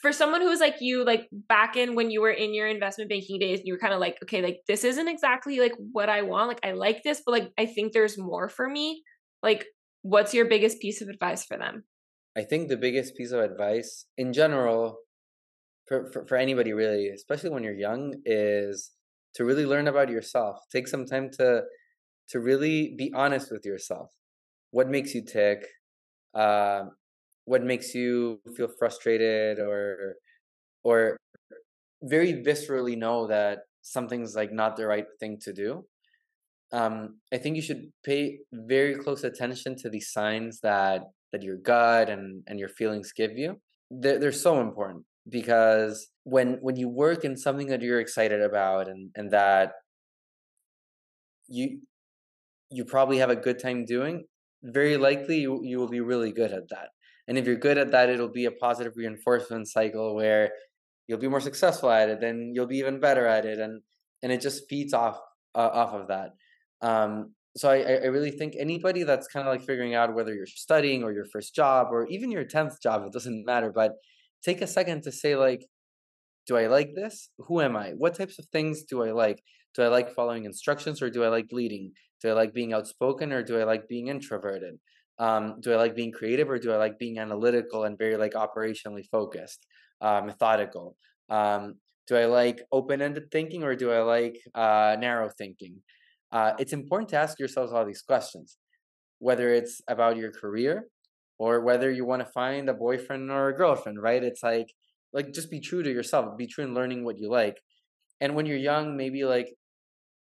For 0.00 0.12
someone 0.12 0.40
who's 0.40 0.58
like 0.58 0.76
you, 0.80 1.04
like 1.04 1.28
back 1.30 1.76
in 1.76 1.94
when 1.94 2.10
you 2.10 2.20
were 2.20 2.30
in 2.30 2.54
your 2.54 2.66
investment 2.66 3.08
banking 3.08 3.38
days, 3.38 3.60
and 3.60 3.68
you 3.68 3.74
were 3.74 3.78
kind 3.78 3.94
of 3.94 4.00
like, 4.00 4.16
okay, 4.24 4.42
like 4.42 4.58
this 4.66 4.82
isn't 4.82 5.08
exactly 5.08 5.60
like 5.60 5.74
what 5.92 6.08
I 6.08 6.22
want. 6.22 6.48
Like 6.48 6.60
I 6.64 6.72
like 6.72 7.02
this, 7.04 7.22
but 7.24 7.32
like 7.32 7.52
I 7.56 7.66
think 7.66 7.92
there's 7.92 8.18
more 8.18 8.48
for 8.48 8.68
me. 8.68 9.02
Like, 9.42 9.64
what's 10.02 10.34
your 10.34 10.46
biggest 10.46 10.80
piece 10.80 11.02
of 11.02 11.08
advice 11.08 11.44
for 11.44 11.56
them? 11.56 11.84
I 12.36 12.42
think 12.42 12.68
the 12.68 12.76
biggest 12.76 13.16
piece 13.16 13.32
of 13.32 13.40
advice 13.40 14.06
in 14.16 14.32
general 14.32 14.98
for, 15.86 16.10
for, 16.10 16.26
for 16.26 16.36
anybody 16.36 16.72
really, 16.72 17.08
especially 17.08 17.50
when 17.50 17.62
you're 17.62 17.74
young, 17.74 18.14
is 18.24 18.92
to 19.34 19.44
really 19.44 19.66
learn 19.66 19.88
about 19.88 20.08
yourself. 20.08 20.58
Take 20.70 20.88
some 20.88 21.06
time 21.06 21.30
to 21.38 21.62
to 22.30 22.40
really 22.40 22.94
be 22.96 23.12
honest 23.14 23.50
with 23.50 23.66
yourself. 23.66 24.10
What 24.70 24.88
makes 24.88 25.14
you 25.14 25.22
tick? 25.22 25.66
Uh, 26.34 26.84
what 27.44 27.62
makes 27.62 27.94
you 27.94 28.40
feel 28.56 28.68
frustrated 28.78 29.58
or 29.58 30.14
or 30.84 31.16
very 32.02 32.32
viscerally 32.42 32.96
know 32.96 33.26
that 33.26 33.60
something's 33.82 34.34
like 34.34 34.52
not 34.52 34.76
the 34.76 34.86
right 34.86 35.06
thing 35.20 35.38
to 35.42 35.52
do. 35.52 35.84
Um, 36.72 37.18
I 37.32 37.36
think 37.36 37.56
you 37.56 37.62
should 37.62 37.92
pay 38.02 38.38
very 38.52 38.94
close 38.94 39.24
attention 39.24 39.76
to 39.78 39.90
the 39.90 40.00
signs 40.00 40.60
that 40.60 41.02
that 41.32 41.42
your 41.42 41.56
gut 41.56 42.08
and 42.08 42.42
and 42.46 42.58
your 42.58 42.68
feelings 42.68 43.12
give 43.12 43.32
you. 43.36 43.60
They're, 43.90 44.18
they're 44.18 44.32
so 44.32 44.60
important 44.60 45.04
because 45.28 46.08
when 46.24 46.58
when 46.60 46.76
you 46.76 46.88
work 46.88 47.24
in 47.24 47.36
something 47.36 47.68
that 47.68 47.82
you're 47.82 48.00
excited 48.00 48.40
about 48.40 48.88
and 48.88 49.10
and 49.14 49.30
that 49.30 49.72
you 51.48 51.80
you 52.70 52.84
probably 52.84 53.18
have 53.18 53.30
a 53.30 53.36
good 53.36 53.58
time 53.58 53.84
doing 53.84 54.24
very 54.62 54.96
likely 54.96 55.40
you, 55.40 55.60
you 55.62 55.78
will 55.78 55.88
be 55.88 56.00
really 56.00 56.32
good 56.32 56.52
at 56.52 56.68
that 56.70 56.88
and 57.28 57.36
if 57.36 57.46
you're 57.46 57.56
good 57.56 57.78
at 57.78 57.90
that 57.90 58.08
it'll 58.08 58.32
be 58.32 58.46
a 58.46 58.50
positive 58.50 58.92
reinforcement 58.96 59.68
cycle 59.68 60.14
where 60.14 60.50
you'll 61.06 61.18
be 61.18 61.28
more 61.28 61.40
successful 61.40 61.90
at 61.90 62.08
it 62.08 62.20
then 62.20 62.52
you'll 62.54 62.66
be 62.66 62.78
even 62.78 63.00
better 63.00 63.26
at 63.26 63.44
it 63.44 63.58
and 63.58 63.82
and 64.22 64.32
it 64.32 64.40
just 64.40 64.68
feeds 64.68 64.94
off 64.94 65.18
uh, 65.54 65.70
off 65.72 65.94
of 65.94 66.08
that 66.08 66.30
um 66.80 67.32
so 67.56 67.70
I, 67.70 67.80
I 67.80 68.06
really 68.06 68.30
think 68.30 68.54
anybody 68.58 69.02
that's 69.02 69.28
kind 69.28 69.46
of 69.46 69.52
like 69.52 69.62
figuring 69.62 69.94
out 69.94 70.14
whether 70.14 70.34
you're 70.34 70.46
studying 70.46 71.02
or 71.02 71.12
your 71.12 71.26
first 71.26 71.54
job 71.54 71.88
or 71.90 72.06
even 72.08 72.30
your 72.30 72.44
10th 72.44 72.80
job 72.82 73.04
it 73.06 73.12
doesn't 73.12 73.44
matter 73.44 73.70
but 73.70 73.92
take 74.42 74.62
a 74.62 74.66
second 74.66 75.02
to 75.02 75.12
say 75.12 75.36
like 75.36 75.66
do 76.46 76.56
i 76.56 76.66
like 76.66 76.94
this? 76.94 77.30
Who 77.38 77.60
am 77.60 77.76
i? 77.76 77.90
What 77.90 78.14
types 78.14 78.38
of 78.38 78.46
things 78.46 78.82
do 78.82 79.02
i 79.02 79.10
like? 79.12 79.42
Do 79.74 79.82
i 79.82 79.88
like 79.88 80.14
following 80.14 80.44
instructions 80.44 81.00
or 81.02 81.10
do 81.10 81.24
i 81.24 81.28
like 81.28 81.46
leading? 81.52 81.92
Do 82.20 82.30
i 82.30 82.32
like 82.32 82.52
being 82.52 82.72
outspoken 82.72 83.32
or 83.32 83.42
do 83.42 83.58
i 83.60 83.64
like 83.64 83.88
being 83.88 84.08
introverted? 84.08 84.78
Um, 85.18 85.60
do 85.60 85.72
i 85.72 85.76
like 85.76 85.94
being 85.94 86.12
creative 86.12 86.50
or 86.50 86.58
do 86.58 86.72
i 86.72 86.76
like 86.76 86.98
being 86.98 87.18
analytical 87.18 87.84
and 87.84 87.98
very 87.98 88.16
like 88.16 88.32
operationally 88.32 89.06
focused 89.10 89.66
uh, 90.00 90.22
methodical? 90.24 90.96
Um, 91.28 91.76
do 92.08 92.16
i 92.16 92.24
like 92.24 92.62
open-ended 92.72 93.30
thinking 93.30 93.62
or 93.62 93.76
do 93.76 93.92
i 93.92 94.00
like 94.00 94.36
uh, 94.54 94.96
narrow 94.98 95.30
thinking 95.30 95.76
uh, 96.32 96.52
it's 96.58 96.72
important 96.72 97.08
to 97.10 97.16
ask 97.16 97.38
yourselves 97.38 97.72
all 97.72 97.84
these 97.84 98.02
questions 98.02 98.56
whether 99.22 99.54
it's 99.54 99.80
about 99.86 100.16
your 100.16 100.32
career 100.32 100.88
or 101.38 101.60
whether 101.60 101.88
you 101.92 102.04
want 102.04 102.20
to 102.20 102.32
find 102.32 102.68
a 102.68 102.74
boyfriend 102.74 103.30
or 103.30 103.48
a 103.48 103.56
girlfriend, 103.56 104.02
right? 104.02 104.22
It's 104.22 104.42
like 104.42 104.74
like 105.12 105.32
just 105.32 105.50
be 105.50 105.60
true 105.60 105.82
to 105.84 105.92
yourself, 105.92 106.36
be 106.36 106.48
true 106.48 106.64
in 106.64 106.74
learning 106.74 107.04
what 107.04 107.18
you 107.18 107.30
like. 107.30 107.58
And 108.20 108.34
when 108.34 108.46
you're 108.46 108.56
young, 108.72 108.96
maybe 108.96 109.24
like 109.24 109.54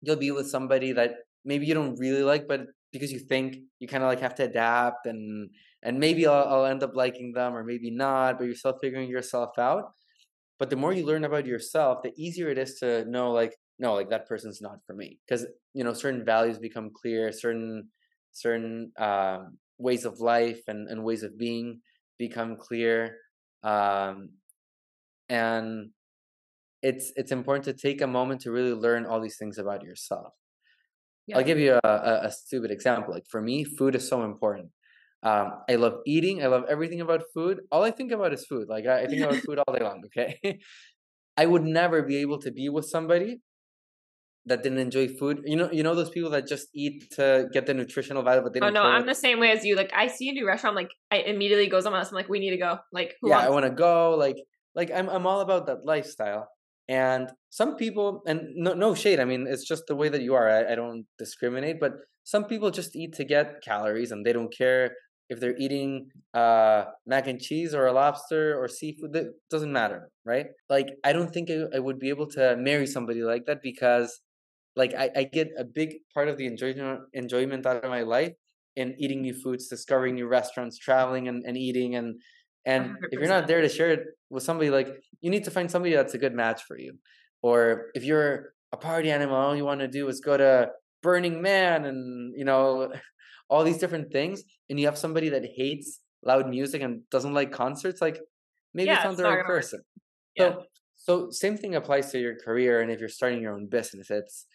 you'll 0.02 0.18
be 0.18 0.32
with 0.32 0.50
somebody 0.50 0.92
that 0.92 1.16
maybe 1.44 1.66
you 1.66 1.74
don't 1.74 1.98
really 2.00 2.22
like, 2.22 2.48
but 2.48 2.62
because 2.92 3.12
you 3.12 3.20
think 3.20 3.58
you 3.80 3.88
kind 3.88 4.04
of 4.04 4.10
like 4.10 4.20
have 4.20 4.36
to 4.36 4.44
adapt 4.44 5.08
and 5.08 5.50
and 5.82 6.00
maybe 6.00 6.28
I'll, 6.28 6.48
I'll 6.48 6.66
end 6.66 6.84
up 6.84 6.96
liking 6.96 7.34
them 7.34 7.56
or 7.56 7.64
maybe 7.64 7.90
not, 7.90 8.38
but 8.38 8.46
you're 8.46 8.56
still 8.56 8.78
figuring 8.80 9.10
yourself 9.10 9.58
out. 9.58 9.92
But 10.60 10.70
the 10.70 10.76
more 10.76 10.94
you 10.94 11.06
learn 11.06 11.26
about 11.26 11.46
yourself, 11.48 12.04
the 12.04 12.14
easier 12.16 12.50
it 12.50 12.58
is 12.60 12.76
to 12.80 13.06
know 13.06 13.32
like 13.32 13.56
no, 13.78 13.94
like 13.94 14.10
that 14.10 14.28
person's 14.28 14.62
not 14.62 14.80
for 14.86 14.96
me. 14.96 15.20
Because 15.28 15.46
you 15.74 15.84
know 15.84 15.94
certain 15.94 16.24
values 16.26 16.58
become 16.60 16.92
clear, 16.94 17.32
certain 17.32 17.90
certain 18.32 18.92
um, 18.98 19.58
ways 19.78 20.06
of 20.06 20.20
life 20.20 20.62
and, 20.68 20.90
and 20.90 21.04
ways 21.04 21.24
of 21.24 21.38
being 21.38 21.82
become 22.18 22.58
clear 22.58 23.18
um, 23.64 24.30
and 25.28 25.90
it's 26.82 27.12
it's 27.16 27.32
important 27.32 27.66
to 27.66 27.74
take 27.74 28.02
a 28.02 28.08
moment 28.08 28.42
to 28.42 28.52
really 28.52 28.74
learn 28.74 29.06
all 29.06 29.20
these 29.20 29.38
things 29.38 29.58
about 29.58 29.84
yourself. 29.84 30.34
Yeah. 31.28 31.38
i'll 31.38 31.44
give 31.44 31.58
you 31.58 31.80
a, 31.84 31.90
a, 31.90 32.28
a, 32.28 32.32
stupid 32.32 32.70
example 32.70 33.12
like 33.12 33.26
for 33.28 33.42
me 33.42 33.64
food 33.64 33.96
is 33.96 34.08
so 34.08 34.24
important. 34.24 34.70
Um, 35.24 35.54
i 35.68 35.74
love 35.74 35.96
eating 36.06 36.44
i 36.44 36.46
love 36.46 36.66
everything 36.70 37.02
about 37.02 37.24
food 37.34 37.62
all 37.72 37.84
i 37.84 37.90
think 37.90 38.12
about 38.12 38.32
is 38.32 38.46
food 38.46 38.68
like 38.70 38.86
i, 38.86 39.02
I 39.02 39.08
think 39.08 39.24
about 39.24 39.36
food 39.46 39.58
all 39.58 39.74
day 39.74 39.84
long 39.84 40.04
okay? 40.06 40.38
I 41.38 41.46
would 41.48 41.64
never 41.66 42.04
be 42.04 42.18
able 42.18 42.38
to 42.44 42.52
be 42.52 42.70
with 42.70 42.86
somebody 42.86 43.42
that 44.48 44.64
didn't 44.64 44.78
enjoy 44.80 45.08
food. 45.08 45.42
You 45.46 45.56
know, 45.56 45.70
you 45.72 45.84
know 45.84 45.96
those 45.96 46.10
people 46.10 46.30
that 46.32 46.48
just 46.48 46.68
eat 46.74 47.10
to 47.12 47.48
get 47.52 47.66
the 47.66 47.74
nutritional 47.74 48.24
value, 48.24 48.42
but 48.42 48.54
they 48.54 48.60
don't. 48.60 48.70
Oh 48.70 48.84
no, 48.84 48.84
I'm 48.84 49.06
the 49.06 49.16
same 49.16 49.40
way 49.40 49.52
as 49.52 49.66
you. 49.66 49.76
Like 49.76 49.92
I 49.96 50.08
see 50.08 50.30
a 50.30 50.34
new 50.34 50.46
restaurant, 50.48 50.76
like 50.76 50.92
I 51.12 51.18
immediately 51.18 51.68
goes 51.68 51.86
on 51.86 51.92
my 51.94 52.00
list. 52.00 52.12
I'm 52.12 52.16
like, 52.16 52.30
we 52.30 52.40
need 52.40 52.52
to 52.52 52.58
go. 52.58 52.80
Like, 52.92 53.16
yeah, 53.24 53.30
wants- 53.36 53.48
I 53.48 53.50
want 53.50 53.66
to 53.66 53.72
go. 53.72 54.16
Like, 54.16 54.38
like 54.76 54.92
I'm 54.92 55.10
I'm 55.10 55.26
all 55.26 55.42
about 55.42 55.66
that 55.68 55.86
lifestyle. 55.86 56.48
And 56.88 57.32
some 57.50 57.76
people, 57.78 58.22
and 58.28 58.42
no 58.56 58.74
no 58.74 58.94
shade. 58.94 59.20
I 59.20 59.26
mean, 59.26 59.48
it's 59.50 59.68
just 59.68 59.84
the 59.88 59.96
way 59.96 60.10
that 60.10 60.22
you 60.22 60.36
are. 60.36 60.48
I, 60.50 60.74
I 60.74 60.76
don't 60.76 61.06
discriminate, 61.18 61.80
but 61.80 61.94
some 62.24 62.46
people 62.46 62.70
just 62.70 62.96
eat 62.96 63.14
to 63.14 63.24
get 63.24 63.64
calories, 63.64 64.12
and 64.12 64.24
they 64.26 64.34
don't 64.34 64.56
care 64.56 64.92
if 65.28 65.40
they're 65.40 65.58
eating 65.58 66.10
uh, 66.36 66.86
mac 67.08 67.26
and 67.26 67.42
cheese 67.42 67.74
or 67.74 67.88
a 67.88 67.94
lobster 67.94 68.56
or 68.62 68.68
seafood. 68.68 69.16
it 69.16 69.28
doesn't 69.50 69.72
matter, 69.74 70.12
right? 70.24 70.48
Like, 70.70 70.90
I 71.04 71.14
don't 71.14 71.34
think 71.34 71.50
I, 71.50 71.64
I 71.78 71.80
would 71.80 71.98
be 71.98 72.10
able 72.10 72.28
to 72.38 72.56
marry 72.58 72.86
somebody 72.86 73.24
like 73.24 73.48
that 73.48 73.64
because 73.64 74.22
like 74.76 74.94
I, 74.94 75.10
I 75.16 75.24
get 75.24 75.52
a 75.58 75.64
big 75.64 75.96
part 76.14 76.28
of 76.28 76.38
the 76.38 76.48
enjoyment 76.48 77.02
enjoyment 77.14 77.66
out 77.66 77.84
of 77.84 77.90
my 77.90 78.02
life 78.02 78.34
in 78.76 78.96
eating 78.98 79.22
new 79.22 79.34
foods, 79.34 79.68
discovering 79.68 80.16
new 80.16 80.28
restaurants, 80.28 80.78
traveling 80.78 81.28
and, 81.28 81.44
and 81.46 81.58
eating 81.58 81.96
and 81.96 82.20
and 82.66 82.86
100%. 82.86 82.96
if 83.12 83.20
you're 83.20 83.30
not 83.30 83.48
there 83.48 83.62
to 83.62 83.70
share 83.70 83.92
it 83.92 84.04
with 84.30 84.44
somebody 84.44 84.70
like 84.70 84.90
you 85.22 85.30
need 85.30 85.44
to 85.44 85.52
find 85.52 85.70
somebody 85.70 85.94
that's 85.94 86.16
a 86.16 86.18
good 86.18 86.34
match 86.34 86.64
for 86.64 86.78
you 86.78 86.98
or 87.42 87.92
if 87.94 88.04
you're 88.04 88.56
a 88.72 88.78
party 88.78 89.12
animal, 89.12 89.36
all 89.36 89.56
you 89.56 89.66
want 89.66 89.82
to 89.82 89.88
do 89.88 90.08
is 90.08 90.20
go 90.20 90.36
to 90.38 90.70
Burning 91.02 91.42
Man 91.42 91.86
and 91.86 92.34
you 92.36 92.46
know 92.46 92.92
all 93.50 93.64
these 93.64 93.78
different 93.78 94.12
things, 94.12 94.44
and 94.70 94.80
you 94.80 94.86
have 94.88 94.98
somebody 94.98 95.30
that 95.30 95.46
hates 95.56 96.00
loud 96.24 96.50
music 96.50 96.82
and 96.82 97.02
doesn't 97.12 97.34
like 97.34 97.52
concerts, 97.52 98.02
like 98.02 98.20
maybe 98.74 98.90
Yeah, 98.90 98.96
it's 98.96 99.06
not 99.06 99.18
the 99.18 99.24
right 99.24 99.46
person. 99.46 99.82
Yeah. 100.36 100.44
So 100.44 100.64
so 100.96 101.30
same 101.30 101.58
thing 101.58 101.76
applies 101.76 102.12
to 102.12 102.20
your 102.20 102.36
career 102.36 102.82
and 102.82 102.90
if 102.92 103.00
you're 103.00 103.10
starting 103.10 103.42
your 103.42 103.54
own 103.54 103.68
business. 103.68 104.10
It's 104.10 104.48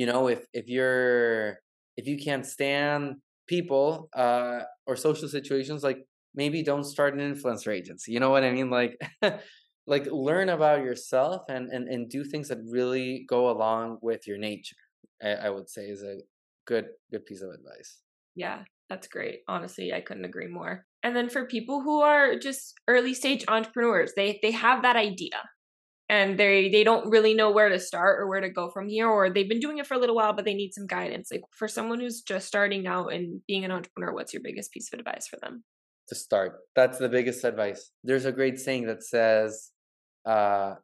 you 0.00 0.06
know, 0.06 0.28
if 0.28 0.46
if 0.54 0.66
you're 0.66 1.58
if 1.98 2.06
you 2.06 2.16
can't 2.16 2.46
stand 2.46 3.16
people 3.46 4.08
uh 4.16 4.60
or 4.86 4.96
social 4.96 5.28
situations, 5.28 5.82
like 5.82 5.98
maybe 6.34 6.62
don't 6.62 6.84
start 6.84 7.12
an 7.12 7.20
influencer 7.20 7.70
agency. 7.80 8.12
You 8.12 8.20
know 8.20 8.30
what 8.30 8.42
I 8.42 8.50
mean? 8.50 8.70
Like 8.70 8.98
like 9.86 10.06
learn 10.10 10.48
about 10.48 10.80
yourself 10.88 11.42
and 11.50 11.68
and, 11.68 11.86
and 11.86 12.08
do 12.08 12.24
things 12.24 12.48
that 12.48 12.60
really 12.78 13.26
go 13.28 13.50
along 13.50 13.98
with 14.00 14.26
your 14.26 14.38
nature. 14.38 14.82
I, 15.22 15.32
I 15.46 15.50
would 15.50 15.68
say 15.68 15.82
is 15.82 16.02
a 16.02 16.16
good 16.66 16.86
good 17.10 17.26
piece 17.26 17.42
of 17.42 17.50
advice. 17.50 17.98
Yeah, 18.34 18.60
that's 18.88 19.06
great. 19.06 19.40
Honestly, 19.48 19.92
I 19.92 20.00
couldn't 20.00 20.24
agree 20.24 20.48
more. 20.48 20.86
And 21.02 21.14
then 21.14 21.28
for 21.28 21.44
people 21.44 21.82
who 21.82 22.00
are 22.00 22.38
just 22.38 22.72
early 22.88 23.12
stage 23.12 23.44
entrepreneurs, 23.48 24.12
they 24.16 24.38
they 24.42 24.52
have 24.52 24.80
that 24.80 24.96
idea 24.96 25.40
and 26.10 26.38
they 26.38 26.68
they 26.68 26.84
don't 26.84 27.08
really 27.08 27.32
know 27.32 27.50
where 27.50 27.70
to 27.70 27.78
start 27.78 28.20
or 28.20 28.28
where 28.28 28.42
to 28.42 28.50
go 28.50 28.68
from 28.68 28.88
here 28.88 29.08
or 29.08 29.30
they've 29.30 29.48
been 29.48 29.60
doing 29.60 29.78
it 29.78 29.86
for 29.86 29.94
a 29.94 29.98
little 29.98 30.16
while 30.16 30.34
but 30.34 30.44
they 30.44 30.54
need 30.54 30.74
some 30.74 30.86
guidance. 30.86 31.30
Like 31.30 31.42
for 31.52 31.68
someone 31.68 32.00
who's 32.00 32.20
just 32.20 32.46
starting 32.46 32.86
out 32.86 33.12
and 33.14 33.40
being 33.46 33.64
an 33.64 33.70
entrepreneur, 33.70 34.12
what's 34.12 34.34
your 34.34 34.42
biggest 34.42 34.72
piece 34.72 34.92
of 34.92 34.98
advice 34.98 35.26
for 35.26 35.38
them? 35.40 35.64
to 36.10 36.14
start. 36.14 36.58
That's 36.76 36.98
the 36.98 37.08
biggest 37.08 37.42
advice. 37.44 37.92
There's 38.04 38.26
a 38.26 38.32
great 38.32 38.58
saying 38.58 38.86
that 38.86 39.02
says, 39.02 39.70
uh, 40.26 40.74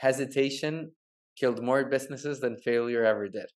hesitation 0.00 0.92
killed 1.38 1.62
more 1.62 1.84
businesses 1.84 2.40
than 2.40 2.56
failure 2.56 3.04
ever 3.04 3.28
did. 3.28 3.50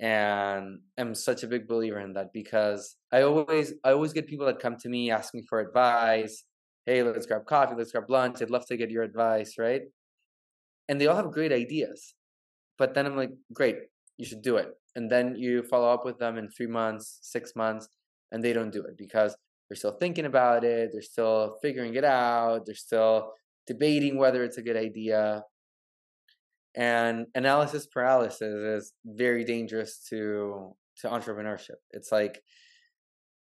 And 0.00 0.78
I'm 0.96 1.14
such 1.14 1.42
a 1.42 1.48
big 1.48 1.66
believer 1.66 2.00
in 2.00 2.12
that 2.14 2.32
because 2.32 2.96
I 3.12 3.22
always 3.22 3.74
I 3.84 3.90
always 3.90 4.12
get 4.12 4.28
people 4.28 4.46
that 4.46 4.60
come 4.60 4.76
to 4.78 4.88
me 4.88 5.10
ask 5.10 5.34
me 5.34 5.42
for 5.48 5.58
advice. 5.58 6.44
Hey, 6.88 7.02
let's 7.02 7.26
grab 7.26 7.44
coffee, 7.44 7.74
let's 7.76 7.92
grab 7.92 8.08
lunch. 8.08 8.40
I'd 8.40 8.48
love 8.50 8.66
to 8.66 8.76
get 8.76 8.90
your 8.90 9.02
advice, 9.02 9.58
right? 9.58 9.82
And 10.88 10.98
they 10.98 11.06
all 11.06 11.16
have 11.16 11.30
great 11.30 11.52
ideas. 11.52 12.14
But 12.78 12.94
then 12.94 13.04
I'm 13.04 13.16
like, 13.16 13.32
great, 13.52 13.76
you 14.16 14.24
should 14.24 14.40
do 14.40 14.56
it. 14.56 14.68
And 14.96 15.12
then 15.12 15.36
you 15.36 15.62
follow 15.64 15.92
up 15.92 16.06
with 16.06 16.18
them 16.18 16.38
in 16.38 16.48
three 16.48 16.66
months, 16.66 17.18
six 17.20 17.52
months, 17.54 17.88
and 18.32 18.42
they 18.42 18.54
don't 18.54 18.72
do 18.72 18.82
it 18.84 18.96
because 18.96 19.36
they're 19.68 19.76
still 19.76 19.96
thinking 19.98 20.24
about 20.24 20.64
it 20.64 20.90
they're 20.92 21.02
still 21.02 21.58
figuring 21.62 21.94
it 21.94 22.04
out 22.04 22.64
they're 22.64 22.74
still 22.74 23.32
debating 23.66 24.18
whether 24.18 24.44
it's 24.44 24.58
a 24.58 24.62
good 24.62 24.76
idea 24.76 25.42
and 26.74 27.26
analysis 27.34 27.86
paralysis 27.86 28.42
is 28.42 28.92
very 29.04 29.44
dangerous 29.44 29.98
to 30.08 30.74
to 30.96 31.08
entrepreneurship 31.08 31.80
it's 31.90 32.10
like 32.10 32.42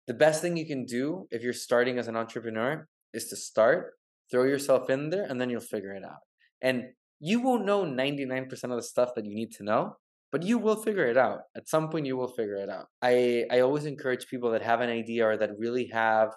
the 0.07 0.13
best 0.13 0.41
thing 0.41 0.55
you 0.55 0.65
can 0.65 0.85
do 0.85 1.27
if 1.31 1.43
you're 1.43 1.53
starting 1.53 1.97
as 1.97 2.07
an 2.07 2.15
entrepreneur 2.15 2.87
is 3.13 3.27
to 3.29 3.35
start 3.35 3.93
throw 4.29 4.43
yourself 4.43 4.89
in 4.89 5.09
there 5.09 5.23
and 5.23 5.39
then 5.39 5.49
you'll 5.49 5.61
figure 5.61 5.93
it 5.93 6.03
out. 6.03 6.19
And 6.61 6.89
you 7.19 7.39
won't 7.39 7.65
know 7.65 7.85
99% 7.85 8.51
of 8.51 8.71
the 8.71 8.81
stuff 8.81 9.11
that 9.15 9.25
you 9.25 9.33
need 9.33 9.51
to 9.53 9.63
know 9.63 9.95
but 10.31 10.43
you 10.43 10.57
will 10.57 10.75
figure 10.75 11.07
it 11.07 11.17
out. 11.17 11.41
At 11.55 11.69
some 11.69 11.89
point 11.89 12.05
you 12.05 12.17
will 12.17 12.27
figure 12.27 12.57
it 12.57 12.69
out. 12.69 12.87
I 13.01 13.45
i 13.51 13.59
always 13.61 13.85
encourage 13.85 14.27
people 14.27 14.51
that 14.51 14.61
have 14.61 14.81
an 14.81 14.89
idea 14.89 15.25
or 15.27 15.37
that 15.37 15.51
really 15.57 15.87
have 15.93 16.31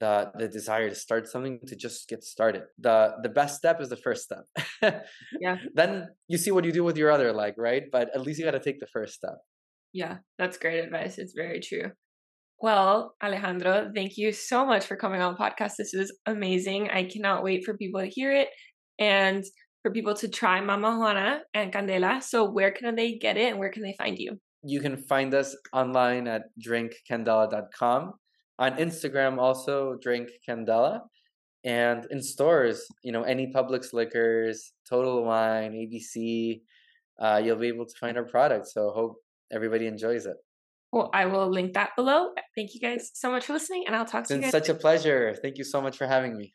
the 0.00 0.32
the 0.38 0.48
desire 0.48 0.88
to 0.88 0.94
start 0.94 1.28
something 1.28 1.60
to 1.66 1.76
just 1.76 2.08
get 2.08 2.24
started. 2.24 2.62
The 2.78 3.16
the 3.22 3.28
best 3.28 3.56
step 3.56 3.80
is 3.80 3.88
the 3.88 3.96
first 3.96 4.24
step. 4.24 4.44
Yeah. 5.40 5.56
then 5.74 6.08
you 6.28 6.38
see 6.38 6.50
what 6.50 6.64
you 6.64 6.72
do 6.72 6.84
with 6.84 6.96
your 6.96 7.10
other 7.10 7.32
leg 7.32 7.54
right? 7.56 7.84
But 7.90 8.14
at 8.14 8.22
least 8.22 8.38
you 8.38 8.44
got 8.44 8.52
to 8.52 8.60
take 8.60 8.80
the 8.80 8.86
first 8.86 9.14
step. 9.14 9.38
Yeah, 9.92 10.18
that's 10.38 10.58
great 10.58 10.80
advice. 10.84 11.18
It's 11.18 11.32
very 11.32 11.60
true. 11.60 11.92
Well, 12.60 13.14
Alejandro, 13.22 13.90
thank 13.94 14.16
you 14.16 14.32
so 14.32 14.64
much 14.64 14.86
for 14.86 14.96
coming 14.96 15.20
on 15.20 15.34
the 15.34 15.38
podcast. 15.38 15.72
This 15.78 15.92
is 15.92 16.16
amazing. 16.24 16.90
I 16.90 17.04
cannot 17.04 17.44
wait 17.44 17.64
for 17.64 17.76
people 17.76 18.00
to 18.00 18.08
hear 18.08 18.32
it 18.32 18.48
and 18.98 19.44
for 19.82 19.92
people 19.92 20.14
to 20.14 20.28
try 20.28 20.60
Mamajuana 20.60 21.40
and 21.52 21.72
Candela. 21.72 22.22
So, 22.22 22.50
where 22.50 22.70
can 22.70 22.94
they 22.94 23.18
get 23.18 23.36
it 23.36 23.50
and 23.50 23.58
where 23.58 23.70
can 23.70 23.82
they 23.82 23.94
find 23.98 24.18
you? 24.18 24.38
you 24.66 24.80
can 24.80 24.96
find 24.96 25.32
us 25.32 25.56
online 25.72 26.26
at 26.26 26.42
drinkcandela.com 26.64 28.12
on 28.58 28.72
instagram 28.76 29.38
also 29.38 29.96
drinkcandela, 30.04 31.00
and 31.64 32.06
in 32.10 32.20
stores 32.20 32.86
you 33.02 33.12
know 33.12 33.22
any 33.22 33.52
publix 33.52 33.92
liquors 33.92 34.72
total 34.88 35.24
wine 35.24 35.72
abc 35.72 36.60
uh, 37.20 37.40
you'll 37.42 37.56
be 37.56 37.68
able 37.68 37.86
to 37.86 37.96
find 38.00 38.16
our 38.16 38.24
product 38.24 38.66
so 38.66 38.90
hope 38.90 39.16
everybody 39.52 39.86
enjoys 39.86 40.26
it 40.26 40.36
Well, 40.92 41.10
I 41.12 41.26
will 41.26 41.50
link 41.50 41.74
that 41.74 41.90
below. 41.96 42.30
Thank 42.54 42.74
you 42.74 42.80
guys 42.80 43.10
so 43.14 43.30
much 43.30 43.46
for 43.46 43.52
listening, 43.52 43.84
and 43.86 43.94
I'll 43.94 44.04
talk 44.06 44.20
it's 44.20 44.28
to 44.28 44.34
you 44.34 44.40
been 44.40 44.50
guys. 44.50 44.52
such 44.52 44.68
a 44.68 44.74
pleasure 44.74 45.34
thank 45.42 45.58
you 45.58 45.64
so 45.64 45.80
much 45.80 45.96
for 45.96 46.06
having 46.06 46.36
me 46.36 46.54